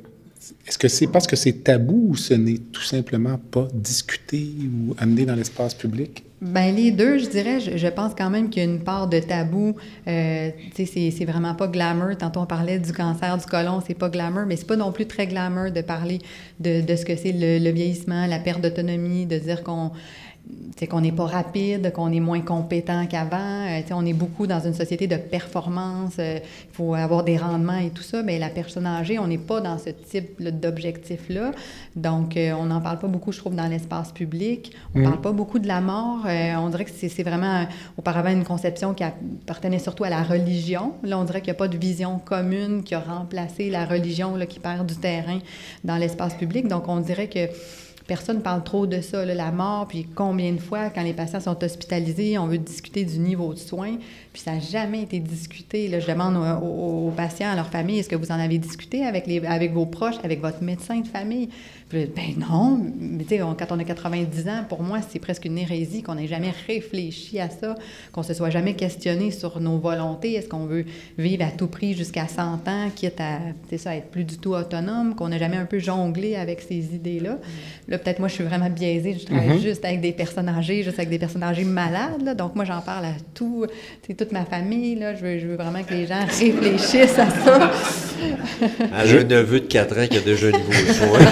Est-ce 0.66 0.78
que 0.78 0.88
c'est 0.88 1.07
parce 1.07 1.26
que 1.26 1.36
c'est 1.36 1.64
tabou 1.64 2.07
ou 2.11 2.16
ce 2.16 2.34
n'est 2.34 2.59
tout 2.59 2.82
simplement 2.82 3.38
pas 3.38 3.68
discuté 3.72 4.47
ou 4.62 4.95
amené 4.99 5.24
dans 5.26 5.34
l'espace 5.34 5.74
public? 5.74 6.24
Ben 6.45 6.74
les 6.74 6.90
deux, 6.90 7.16
je 7.18 7.28
dirais, 7.30 7.59
je, 7.59 7.88
pense 7.88 8.12
quand 8.14 8.28
même 8.28 8.51
qu'il 8.51 8.62
y 8.62 8.66
a 8.66 8.68
une 8.68 8.80
part 8.80 9.09
de 9.09 9.18
tabou. 9.18 9.76
Euh, 10.07 10.51
tu 10.74 10.84
sais, 10.84 11.11
c'est- 11.11 11.24
vraiment 11.24 11.55
pas 11.55 11.68
glamour. 11.68 12.16
Tantôt, 12.18 12.40
on 12.40 12.47
parlait 12.47 12.78
du 12.78 12.92
cancer 12.92 13.38
du 13.38 13.47
côlon, 13.47 13.82
c'est 13.86 13.95
pas 13.95 14.11
glamour, 14.11 14.42
mais 14.47 14.57
c'est 14.57 14.66
pas 14.66 14.76
non 14.76 14.92
plus 14.92 15.07
très 15.07 15.26
glamour 15.26 15.70
de 15.70 15.80
parler 15.80 16.18
de, 16.61 16.82
ce 16.95 17.05
que 17.07 17.16
c'est 17.16 17.32
le, 17.32 17.70
vieillissement, 17.70 18.26
la 18.26 18.38
perte 18.38 18.61
d'autonomie, 18.61 19.24
de 19.24 19.38
dire 19.38 19.62
qu'on 19.62 19.92
qu'on 20.86 21.01
n'est 21.01 21.12
pas 21.12 21.26
rapide, 21.26 21.92
qu'on 21.92 22.12
est 22.12 22.20
moins 22.20 22.40
compétent 22.40 23.07
qu'avant. 23.07 23.66
Euh, 23.66 23.80
on 23.92 24.05
est 24.05 24.12
beaucoup 24.12 24.47
dans 24.47 24.61
une 24.61 24.74
société 24.74 25.07
de 25.07 25.16
performance. 25.16 26.14
euh, 26.18 26.38
Il 26.42 26.74
faut 26.74 26.95
avoir 26.95 27.24
des 27.24 27.36
rendements 27.36 27.78
et 27.78 27.90
tout 27.90 28.03
ça. 28.03 28.22
Mais 28.22 28.38
la 28.38 28.51
personne 28.51 28.86
âgée, 28.86 29.18
on 29.18 29.26
n'est 29.26 29.38
pas 29.38 29.61
dans 29.61 29.78
ce 29.78 29.90
type 29.90 30.38
là, 30.40 30.51
d'objectif-là. 30.51 31.53
Donc, 31.97 32.36
euh, 32.36 32.53
on 32.53 32.66
n'en 32.66 32.80
parle 32.80 32.99
pas 32.99 33.07
beaucoup, 33.07 33.32
je 33.32 33.38
trouve, 33.38 33.55
dans 33.55 33.66
l'espace 33.66 34.12
public. 34.12 34.72
On 34.95 34.99
ne 35.01 35.05
parle 35.05 35.20
pas 35.20 35.32
beaucoup 35.32 35.59
de 35.59 35.68
la 35.68 35.80
mort. 35.80 36.26
On 36.26 36.68
dirait 36.68 36.84
que 36.84 36.90
c'est 36.95 37.09
c'est 37.09 37.22
vraiment, 37.22 37.66
auparavant, 37.97 38.30
une 38.30 38.45
conception 38.45 38.92
qui 38.95 39.05
appartenait 39.05 39.78
surtout 39.78 40.05
à 40.05 40.11
la 40.11 40.22
religion. 40.22 40.95
Là, 41.03 41.18
on 41.18 41.24
dirait 41.24 41.40
qu'il 41.40 41.53
n'y 41.53 41.57
a 41.57 41.59
pas 41.59 41.68
de 41.68 41.76
vision 41.78 42.18
commune 42.18 42.82
qui 42.82 42.95
a 42.95 43.01
remplacé 43.01 43.70
la 43.70 43.84
religion 43.86 44.36
là, 44.36 44.47
qui 44.47 44.59
perd 44.59 44.86
du 44.86 44.97
terrain 44.97 45.38
dans 45.84 45.97
l'espace 45.97 46.34
public. 46.34 46.66
Donc, 46.68 46.88
on 46.88 46.99
dirait 47.01 47.28
que 47.28 47.49
Personne 48.07 48.39
ne 48.39 48.43
parle 48.43 48.63
trop 48.65 48.87
de 48.87 49.01
ça, 49.01 49.25
là, 49.25 49.35
la 49.35 49.51
mort, 49.51 49.89
puis 49.89 50.07
combien 50.15 50.53
de 50.53 50.61
fois, 50.61 50.91
quand 50.91 51.03
les 51.03 51.15
patients 51.15 51.41
sont 51.41 51.65
hospitalisés, 51.65 52.37
on 52.39 52.47
veut 52.47 52.59
discuter 52.59 53.05
du 53.05 53.19
niveau 53.19 53.55
de 53.55 53.59
soins, 53.59 53.97
puis 54.35 54.43
ça 54.43 54.53
n'a 54.53 54.61
jamais 54.61 55.01
été 55.03 55.18
discuté. 55.20 55.89
Là, 55.89 56.01
je 56.01 56.07
demande 56.07 56.37
aux, 56.37 56.66
aux- 56.66 57.09
aux 57.09 57.11
patients, 57.12 57.49
à 57.51 57.57
leur 57.57 57.68
famille, 57.68 58.01
est-ce 58.01 58.09
que 58.11 58.16
vous 58.16 58.30
en 58.32 58.39
avez 58.39 58.59
discuté 58.59 59.05
avec, 59.07 59.26
les, 59.26 59.39
avec 59.47 59.72
vos 59.72 59.87
proches, 59.87 60.16
avec 60.22 60.43
votre 60.43 60.62
médecin 60.62 61.01
de 61.01 61.07
famille? 61.07 61.49
Puis 61.89 62.07
ben 62.16 62.35
non, 62.39 62.80
mais 62.99 63.22
tu 63.24 63.30
sais, 63.37 63.39
quand 63.39 63.66
on 63.70 63.78
a 63.78 63.85
90 63.85 64.49
ans, 64.49 64.64
pour 64.68 64.82
moi, 64.82 64.99
c'est 65.09 65.18
presque 65.20 65.45
une 65.45 65.57
hérésie 65.59 66.03
qu'on 66.03 66.16
n'ait 66.16 66.26
jamais 66.26 66.53
réfléchi 66.66 67.39
à 67.39 67.49
ça, 67.49 67.76
qu'on 68.11 68.22
se 68.24 68.35
soit 68.35 68.51
jamais 68.51 68.74
questionné 68.74 69.30
sur 69.30 69.61
nos 69.61 69.78
volontés. 69.78 70.32
Est-ce 70.35 70.49
qu'on 70.49 70.66
veut 70.66 70.85
vivre 71.18 71.45
à 71.45 71.51
tout 71.51 71.68
prix 71.68 71.95
jusqu'à 71.95 72.26
100 72.26 72.66
ans, 72.68 72.89
quitte 72.95 73.20
à, 73.20 73.39
ça, 73.76 73.95
être 73.95 74.11
plus 74.11 74.24
du 74.24 74.39
tout 74.39 74.55
autonome, 74.55 75.14
qu'on 75.14 75.28
n'a 75.28 75.39
jamais 75.39 75.57
un 75.59 75.66
peu 75.66 75.78
jonglé 75.78 76.35
avec 76.37 76.61
ces 76.62 76.95
idées-là? 76.95 77.39
Là, 77.87 77.99
peut-être 77.99 78.18
moi, 78.18 78.28
je 78.28 78.35
suis 78.35 78.45
vraiment 78.45 78.70
biaisée. 78.70 79.16
Je 79.20 79.26
travaille 79.26 79.61
juste 79.61 79.85
avec 79.85 80.01
des 80.01 80.12
personnes 80.12 80.49
âgées, 80.49 80.82
juste 80.82 80.99
avec 80.99 81.11
des 81.11 81.18
personnes 81.18 81.43
âgées 81.45 81.64
malades. 81.64 82.22
là. 82.24 82.35
Donc, 82.35 82.57
moi, 82.57 82.64
j'en 82.64 82.80
parle 82.80 83.05
à 83.05 83.12
tout, 83.35 83.66
toute 84.25 84.33
ma 84.33 84.45
famille. 84.45 84.95
Là. 84.97 85.14
Je, 85.14 85.20
veux, 85.25 85.39
je 85.39 85.47
veux 85.47 85.57
vraiment 85.57 85.83
que 85.83 85.93
les 85.95 86.07
gens 86.07 86.20
réfléchissent 86.27 87.18
à 87.18 87.29
ça. 87.29 87.70
Un 88.93 89.05
neveu 89.25 89.61
de 89.61 89.66
4 89.66 89.99
ans 89.99 90.07
qui 90.11 90.16
a 90.16 90.20
déjà 90.20 90.49
une 90.49 90.57
voix. 90.57 91.18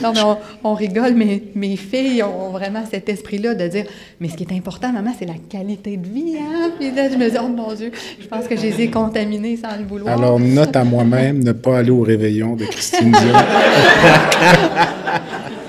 Non, 0.00 0.12
mais 0.14 0.20
on, 0.22 0.36
on 0.62 0.74
rigole, 0.74 1.14
mais 1.16 1.42
mes 1.56 1.74
filles 1.76 2.22
ont 2.22 2.50
vraiment 2.50 2.84
cet 2.88 3.08
esprit-là 3.08 3.56
de 3.56 3.66
dire 3.66 3.84
Mais 4.20 4.28
ce 4.28 4.36
qui 4.36 4.44
est 4.44 4.52
important, 4.56 4.92
maman, 4.92 5.10
c'est 5.18 5.24
la 5.26 5.34
qualité 5.50 5.96
de 5.96 6.06
vie. 6.06 6.36
Hein? 6.38 6.70
Puis 6.78 6.92
là, 6.92 7.10
je 7.10 7.16
me 7.16 7.28
dis 7.28 7.36
Oh 7.42 7.48
mon 7.48 7.74
Dieu, 7.74 7.90
je 8.20 8.26
pense 8.28 8.46
que 8.46 8.56
je 8.56 8.62
les 8.62 8.82
ai 8.82 8.90
contaminés 8.90 9.56
sans 9.56 9.76
le 9.76 9.84
vouloir. 9.84 10.16
Alors, 10.16 10.38
note 10.38 10.76
à 10.76 10.84
moi-même 10.84 11.42
ne 11.42 11.50
pas 11.50 11.78
aller 11.78 11.90
au 11.90 12.02
réveillon 12.02 12.54
de 12.54 12.66
Christine 12.66 13.10
Dion. 13.10 13.18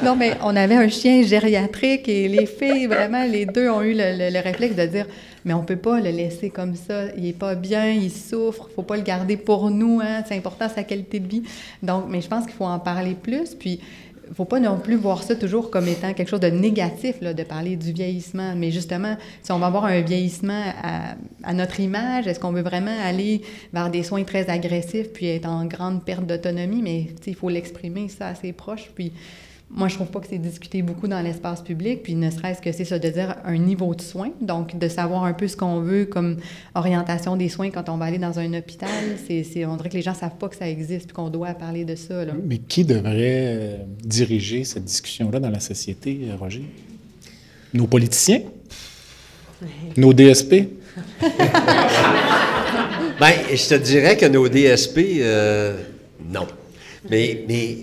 Non, 0.01 0.15
mais 0.15 0.32
on 0.45 0.55
avait 0.55 0.75
un 0.75 0.88
chien 0.88 1.23
gériatrique 1.23 2.07
et 2.07 2.30
les 2.30 2.45
filles, 2.45 2.86
vraiment, 2.88 3.25
les 3.25 3.45
deux 3.45 3.67
ont 3.69 3.82
eu 3.82 3.93
le, 3.93 4.17
le- 4.17 4.32
le 4.34 4.39
réflexe 4.41 4.73
de 4.75 4.86
dire 4.86 5.05
Mais 5.45 5.53
on 5.53 5.63
peut 5.63 5.77
pas 5.77 5.99
le 5.99 6.09
laisser 6.09 6.49
comme 6.49 6.75
ça. 6.75 7.05
Il 7.17 7.25
est 7.25 7.37
pas 7.37 7.55
bien, 7.55 7.91
il 7.91 8.11
souffre, 8.11 8.69
faut 8.75 8.83
pas 8.83 8.97
le 8.97 9.03
garder 9.03 9.37
pour 9.37 9.69
nous. 9.71 9.99
Hein? 10.01 10.23
C'est 10.27 10.35
important, 10.35 10.67
sa 10.69 10.83
qualité 10.83 11.19
de 11.19 11.27
vie. 11.27 11.43
Donc, 11.83 12.05
mais 12.09 12.21
je 12.21 12.27
pense 12.27 12.45
qu'il 12.45 12.55
faut 12.55 12.65
en 12.65 12.79
parler 12.79 13.15
plus. 13.15 13.55
Puis, 13.55 13.79
faut 14.35 14.45
pas 14.45 14.59
non 14.59 14.77
plus 14.77 14.95
voir 14.95 15.23
ça 15.23 15.35
toujours 15.35 15.71
comme 15.71 15.87
étant 15.87 16.13
quelque 16.13 16.29
chose 16.29 16.39
de 16.39 16.49
négatif, 16.49 17.15
là, 17.21 17.33
de 17.33 17.43
parler 17.43 17.75
du 17.75 17.91
vieillissement. 17.91 18.53
Mais 18.55 18.71
justement, 18.71 19.17
si 19.41 19.51
on 19.51 19.59
va 19.59 19.67
avoir 19.67 19.85
un 19.85 20.01
vieillissement 20.01 20.63
à, 21.43 21.53
notre 21.53 21.79
image, 21.79 22.27
est-ce 22.27 22.39
qu'on 22.39 22.51
veut 22.51 22.61
vraiment 22.61 22.95
aller 23.03 23.41
vers 23.73 23.89
des 23.89 24.03
soins 24.03 24.23
très 24.23 24.49
agressifs 24.49 25.11
puis 25.13 25.27
être 25.27 25.47
en 25.47 25.65
grande 25.65 26.03
perte 26.03 26.25
d'autonomie? 26.25 26.81
Mais 26.81 27.07
il 27.25 27.35
faut 27.35 27.49
l'exprimer, 27.49 28.07
ça, 28.09 28.27
à 28.27 28.35
ses 28.35 28.53
proches. 28.53 28.91
Puis 28.93 29.11
moi, 29.72 29.88
je 29.88 29.95
trouve 29.95 30.07
pas 30.07 30.20
que 30.20 30.26
c'est 30.28 30.39
discuté 30.39 30.82
beaucoup 30.82 31.07
dans 31.07 31.22
l'espace 31.22 31.61
public, 31.61 32.01
puis 32.01 32.15
ne 32.15 32.32
serait-ce 32.32 32.59
que 32.61 32.72
c'est 32.72 32.86
ça 32.86 32.97
de 32.97 33.07
dire 33.07 33.36
un 33.45 33.57
niveau 33.57 33.93
de 33.93 34.01
soins, 34.01 34.32
donc 34.41 34.78
de 34.78 34.88
savoir 34.88 35.26
un 35.26 35.34
peu 35.34 35.47
ce 35.47 35.55
qu'on 35.55 35.80
veut 35.82 36.05
comme 36.05 36.38
orientation 36.74 37.38
des 37.38 37.49
soins 37.49 37.70
quand 37.70 37.88
on 37.88 37.97
va 37.97 38.05
aller 38.05 38.17
dans 38.17 38.39
un 38.39 38.51
hôpital. 38.55 38.89
C'est, 39.28 39.43
c'est- 39.43 39.65
on 39.65 39.76
dirait 39.78 39.89
que 39.89 39.93
les 39.97 40.01
gens 40.01 40.15
savent 40.15 40.38
pas 40.39 40.49
que 40.49 40.55
ça 40.55 40.67
existe, 40.67 41.05
puis 41.05 41.13
qu'on 41.13 41.30
doit 41.30 41.53
parler 41.53 41.86
de 41.86 41.95
ça. 41.95 42.26
Là. 42.26 42.34
Mais 42.43 42.57
qui 42.57 42.84
devrait 42.84 43.13
euh, 43.20 43.78
diriger 44.03 44.63
cette 44.63 44.86
discussion-là 44.86 45.39
dans 45.39 45.51
la 45.51 45.59
société, 45.59 46.20
euh, 46.24 46.36
Roger? 46.36 46.63
Nos 47.74 47.86
politiciens? 47.86 48.41
Nos 49.97 50.13
DSP? 50.13 50.67
Ben, 53.20 53.34
je 53.53 53.67
te 53.67 53.76
dirais 53.76 54.15
que 54.15 54.26
nos 54.28 54.47
DSP, 54.47 54.97
euh, 55.20 55.78
non. 56.32 56.47
Mais, 57.09 57.43
mais, 57.49 57.78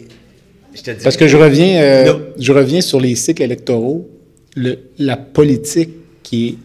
je 0.76 0.82
te 0.82 0.90
dirais. 0.90 1.02
Parce 1.02 1.16
que 1.16 1.26
je 1.26 1.36
reviens, 1.36 1.80
euh, 1.82 2.14
je 2.38 2.52
reviens 2.52 2.80
sur 2.80 3.00
les 3.00 3.14
cycles 3.16 3.42
électoraux. 3.42 4.08
Le- 4.54 4.78
la 4.98 5.16
politique 5.16 5.90
qui 6.22 6.58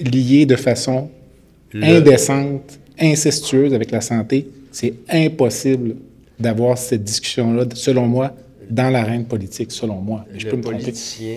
est 0.00 0.08
liée 0.08 0.46
de 0.46 0.56
façon 0.56 1.10
Le- 1.72 1.84
indécente, 1.84 2.78
incestueuse 3.00 3.74
avec 3.74 3.90
la 3.90 4.00
santé, 4.00 4.46
c'est 4.72 4.94
impossible 5.10 5.96
d'avoir 6.38 6.76
cette 6.78 7.04
discussion-là, 7.04 7.64
selon 7.74 8.06
moi, 8.06 8.34
dans 8.70 8.90
l'arène 8.90 9.24
politique, 9.24 9.70
selon 9.72 9.96
moi. 9.96 10.24
Je 10.36 10.44
le 10.44 10.50
peux 10.50 10.56
me 10.56 10.62
tromper. 10.62 10.78
politicien, 10.78 11.36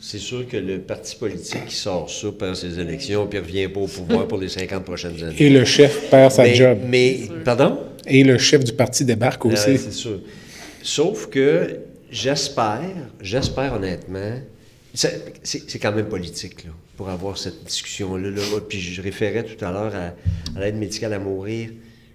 c'est 0.00 0.18
sûr 0.18 0.46
que 0.48 0.56
le 0.56 0.78
parti 0.78 1.16
politique 1.16 1.66
qui 1.66 1.74
sort 1.74 2.08
ça 2.08 2.28
perd 2.38 2.54
ses 2.56 2.78
élections 2.78 3.26
puis 3.26 3.38
revient 3.40 3.68
pas 3.68 3.80
au 3.80 3.86
pouvoir 3.86 4.26
pour 4.28 4.38
les 4.38 4.48
50 4.48 4.84
prochaines 4.84 5.22
années. 5.22 5.34
Et 5.38 5.50
le 5.50 5.64
chef 5.64 6.08
perd 6.10 6.30
sa 6.32 6.44
mais, 6.44 6.54
job. 6.54 6.78
Mais, 6.88 7.20
pardon? 7.44 7.78
Et 8.06 8.22
le 8.24 8.38
chef 8.38 8.64
du 8.64 8.72
parti 8.72 9.04
débarque 9.04 9.42
Ah, 9.44 9.52
aussi. 9.52 9.76
c'est 9.78 9.92
sûr. 9.92 10.20
Sauf 10.82 11.28
que 11.28 11.80
j'espère, 12.10 12.94
j'espère 13.20 13.74
honnêtement 13.74 14.40
c'est 14.94 15.78
quand 15.78 15.92
même 15.92 16.08
politique, 16.08 16.64
là, 16.64 16.70
pour 16.96 17.08
avoir 17.08 17.38
cette 17.38 17.64
discussion-là. 17.64 18.30
Là. 18.30 18.42
Puis 18.68 18.80
je 18.80 19.00
référais 19.02 19.44
tout 19.44 19.62
à 19.64 19.70
l'heure 19.70 19.94
à, 19.94 20.60
l'aide 20.60 20.76
médicale 20.76 21.12
à 21.12 21.18
mourir. 21.18 21.70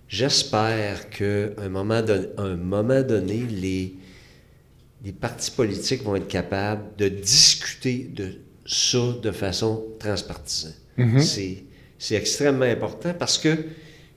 J'espère 0.08 1.10
qu'à 1.10 1.50
un 1.58 1.70
moment, 1.70 2.02
un 2.38 2.56
moment 2.56 3.02
donné, 3.02 3.44
les, 3.50 3.94
les 5.04 5.12
partis 5.12 5.52
politiques 5.52 6.04
vont 6.04 6.16
être 6.16 6.28
capables 6.28 6.84
de 6.98 7.08
discuter 7.08 8.10
de 8.14 8.34
ça 8.66 9.16
de 9.22 9.32
façon 9.32 9.84
transpartisane. 10.00 10.74
Mm-hmm. 10.98 11.64
C'est 11.98 12.16
extrêmement 12.16 12.66
important 12.66 13.14
parce 13.18 13.38
que, 13.38 13.56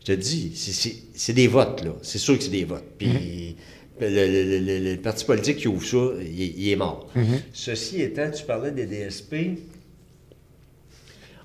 je 0.00 0.12
te 0.12 0.12
dis, 0.12 0.52
c'est 1.14 1.32
des 1.32 1.46
votes, 1.46 1.84
là. 1.84 1.96
C'est 2.02 2.18
sûr 2.18 2.36
que 2.36 2.44
c'est 2.44 2.50
des 2.50 2.64
votes. 2.64 2.84
Puis 2.98 3.08
mm-hmm. 3.08 3.54
Le, 4.00 4.96
parti 4.96 5.24
politique 5.24 5.58
qui 5.58 5.68
ouvre 5.68 5.84
ça, 5.84 6.22
il, 6.22 6.68
est 6.68 6.76
mort. 6.76 7.08
Mm-hmm. 7.16 7.40
Ceci 7.52 8.02
étant, 8.02 8.30
tu 8.30 8.44
parlais 8.44 8.70
des 8.70 8.86
DSP. 8.86 9.58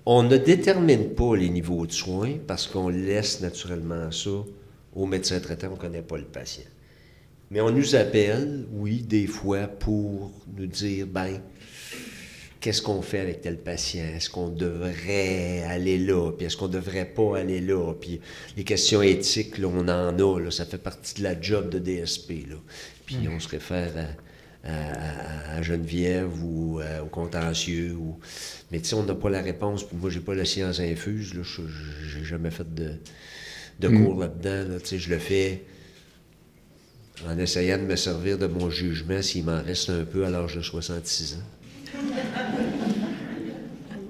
On 0.05 0.23
ne 0.23 0.37
détermine 0.37 1.09
pas 1.09 1.35
les 1.35 1.49
niveaux 1.49 1.85
de 1.85 1.91
soins 1.91 2.33
parce 2.47 2.67
qu'on 2.67 2.89
laisse 2.89 3.41
naturellement 3.41 4.11
ça 4.11 4.43
au 4.93 5.05
médecin 5.05 5.39
traitant, 5.39 5.67
on 5.67 5.75
ne 5.75 5.77
connaît 5.77 6.01
pas 6.01 6.17
le 6.17 6.25
patient. 6.25 6.65
Mais 7.49 7.61
on 7.61 7.69
nous 7.69 7.95
appelle, 7.95 8.65
oui, 8.73 9.01
des 9.01 9.27
fois, 9.27 9.67
pour 9.67 10.31
nous 10.55 10.67
dire, 10.67 11.07
ben, 11.07 11.41
qu'est-ce 12.61 12.81
qu'on 12.81 13.01
fait 13.01 13.19
avec 13.19 13.41
tel 13.41 13.57
patient? 13.57 14.05
Est-ce 14.15 14.29
qu'on 14.29 14.47
devrait 14.47 15.63
aller 15.63 15.97
là? 15.97 16.31
Puis 16.31 16.45
est-ce 16.45 16.55
qu'on 16.55 16.67
devrait 16.67 17.05
pas 17.05 17.39
aller 17.39 17.59
là? 17.59 17.93
Puis 17.99 18.21
les 18.55 18.63
questions 18.63 19.01
éthiques, 19.01 19.57
là, 19.57 19.67
on 19.67 19.87
en 19.89 20.17
a, 20.17 20.39
là, 20.39 20.51
ça 20.51 20.65
fait 20.65 20.77
partie 20.77 21.15
de 21.15 21.23
la 21.23 21.39
job 21.41 21.69
de 21.69 21.79
DSP. 21.79 22.47
Là. 22.49 22.55
Puis 23.05 23.17
mm. 23.17 23.33
on 23.35 23.39
se 23.39 23.49
réfère 23.49 23.91
à, 24.63 25.61
Geneviève 25.63 26.31
ou 26.43 26.79
euh, 26.79 27.01
au 27.01 27.07
contentieux. 27.07 27.95
Ou... 27.99 28.19
Mais 28.71 28.79
tu 28.79 28.89
sais, 28.89 28.95
on 28.95 29.03
n'a 29.03 29.15
pas 29.15 29.31
la 29.31 29.41
réponse. 29.41 29.83
Puis 29.83 29.97
moi, 29.97 30.11
j'ai 30.11 30.19
pas 30.19 30.35
la 30.35 30.45
science 30.45 30.79
infuse. 30.79 31.33
Là. 31.33 31.41
Je 31.43 32.19
n'ai 32.19 32.23
jamais 32.23 32.51
fait 32.51 32.71
de, 32.71 32.91
de 33.79 33.87
mm. 33.87 34.05
cours 34.05 34.19
là-dedans. 34.19 34.73
Là. 34.73 34.79
Tu 34.79 34.85
sais, 34.85 34.99
je 34.99 35.09
le 35.09 35.17
fais 35.17 35.63
en 37.27 37.37
essayant 37.39 37.79
de 37.79 37.83
me 37.83 37.95
servir 37.95 38.37
de 38.37 38.45
mon 38.45 38.69
jugement 38.69 39.21
s'il 39.23 39.45
m'en 39.45 39.63
reste 39.63 39.89
un 39.89 40.03
peu 40.03 40.25
à 40.25 40.29
l'âge 40.29 40.55
de 40.55 40.61
66 40.61 41.33
ans. 41.33 41.60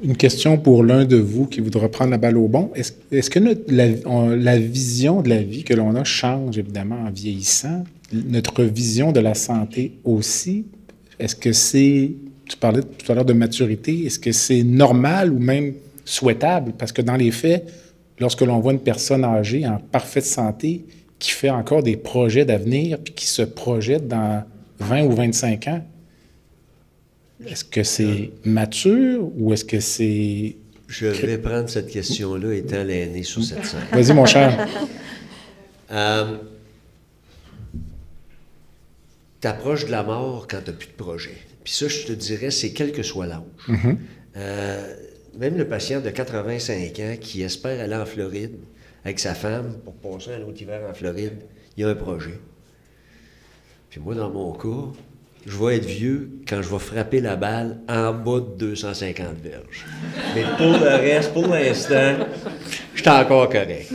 Une 0.04 0.18
question 0.18 0.58
pour 0.58 0.84
l'un 0.84 1.06
de 1.06 1.18
vous 1.18 1.46
qui 1.46 1.62
voudra 1.62 1.88
prendre 1.88 2.12
la 2.12 2.18
balle 2.18 2.38
au 2.38 2.48
bon. 2.48 2.72
Est-ce 2.76 3.30
que 3.30 3.40
la, 3.68 4.58
vision 4.58 5.22
de 5.22 5.30
la 5.30 5.44
vie 5.44 5.64
que 5.64 5.76
l'on 5.76 5.96
a 5.96 6.04
change 6.04 6.58
évidemment 6.58 7.04
en 7.06 7.12
vieillissant? 7.12 7.84
Notre 8.12 8.64
vision 8.64 9.12
de 9.12 9.20
la 9.20 9.36
santé 9.36 10.00
aussi? 10.04 10.66
Est-ce 11.20 11.36
que 11.36 11.54
c'est, 11.54 12.14
tu 12.48 12.58
parlais 12.58 12.82
tout 12.82 13.12
à 13.12 13.16
l'heure 13.16 13.26
de 13.26 13.34
maturité, 13.34 14.06
est-ce 14.06 14.18
que 14.18 14.32
c'est 14.32 14.64
normal 14.64 15.32
ou 15.32 15.38
même 15.38 15.74
souhaitable? 16.04 16.74
Parce 16.76 16.92
que 16.92 17.04
dans 17.04 17.16
les 17.16 17.30
faits, 17.30 17.72
lorsque 18.20 18.42
l'on 18.42 18.60
voit 18.60 18.74
une 18.74 18.80
personne 18.80 19.24
âgée 19.24 19.68
en 19.68 19.78
parfaite 19.78 20.26
santé, 20.26 20.84
qui 21.20 21.30
fait 21.30 21.52
encore 21.52 21.84
des 21.84 21.96
projets 21.96 22.44
d'avenir, 22.44 22.98
puis 22.98 23.14
qui 23.14 23.28
se 23.28 23.44
projette 23.44 24.08
dans 24.08 24.44
20 24.80 25.04
ou 25.04 25.12
25 25.12 25.68
ans, 25.68 25.82
est-ce 27.48 27.64
que 27.64 27.84
c'est 27.84 28.32
mature 28.46 29.30
ou 29.38 29.54
est-ce 29.54 29.66
que 29.66 29.80
c'est... 29.80 30.56
Je 30.88 31.08
vais 31.08 31.38
prendre 31.38 31.70
cette 31.70 31.90
question-là 31.90 32.54
étant 32.54 32.84
l'aîné 32.84 33.24
sur 33.24 33.44
cette 33.44 33.66
scène. 33.66 33.80
Vas-y, 33.92 34.14
mon 34.14 34.26
cher. 34.26 34.68
euh, 35.92 36.38
T'approches 39.40 39.86
de 39.86 39.92
la 39.92 40.04
mort 40.04 40.48
quand 40.50 40.60
tu 40.64 40.70
n'as 40.70 40.78
plus 40.78 40.90
de 40.90 40.94
projet. 40.94 41.38
Puis 41.64 41.74
ça, 41.74 41.88
je 41.88 42.06
te 42.06 42.12
dirais, 42.12 42.52
c'est 42.52 42.74
quel 42.74 42.92
que 42.92 43.04
soit 43.04 43.26
l'âge. 43.26 43.42
Mm-hmm. 43.68 43.98
Euh, 44.38 44.96
même 45.38 45.58
le 45.58 45.68
patient 45.68 46.02
de 46.02 46.10
85 46.10 47.00
ans 47.00 47.16
qui 47.20 47.42
espère 47.42 47.80
aller 47.80 47.96
en 47.96 48.06
Floride, 48.06 48.58
avec 49.04 49.20
sa 49.20 49.34
femme 49.34 49.80
pour 49.84 49.96
passer 49.96 50.34
un 50.34 50.42
autre 50.44 50.62
hiver 50.62 50.82
en 50.88 50.94
Floride. 50.94 51.38
Il 51.76 51.82
y 51.82 51.84
a 51.84 51.90
un 51.90 51.96
projet. 51.96 52.40
Puis 53.90 54.00
moi, 54.00 54.14
dans 54.14 54.30
mon 54.30 54.54
cas, 54.54 54.94
je 55.46 55.58
vais 55.58 55.78
être 55.78 55.86
vieux 55.86 56.30
quand 56.48 56.62
je 56.62 56.70
vais 56.70 56.80
frapper 56.80 57.20
la 57.20 57.36
balle 57.36 57.78
en 57.90 58.14
bas 58.14 58.40
de 58.40 58.58
250 58.58 59.26
verges. 59.44 59.86
Mais 60.36 60.44
pour 60.58 60.78
le 60.78 60.96
reste, 60.96 61.34
pour 61.34 61.48
l'instant, 61.48 62.26
je 62.94 63.02
suis 63.02 63.10
encore 63.10 63.50
correct. 63.50 63.92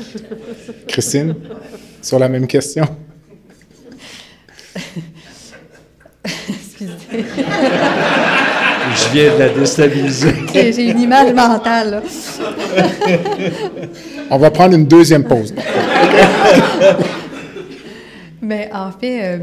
Christine, 0.89 1.37
sur 2.03 2.19
la 2.19 2.29
même 2.29 2.47
question. 2.47 2.85
Excusez. 6.25 6.93
Je 8.95 9.13
viens 9.13 9.35
de 9.35 9.39
la 9.39 9.49
déstabiliser. 9.51 10.35
J'ai 10.53 10.91
une 10.91 11.01
image 11.01 11.33
mentale. 11.33 12.03
On 14.31 14.39
va 14.39 14.51
prendre 14.51 14.75
une 14.75 14.87
deuxième 14.87 15.25
pause. 15.25 15.55
Mais 18.43 18.69
en 18.73 18.91
fait, 18.93 19.25
euh, 19.25 19.39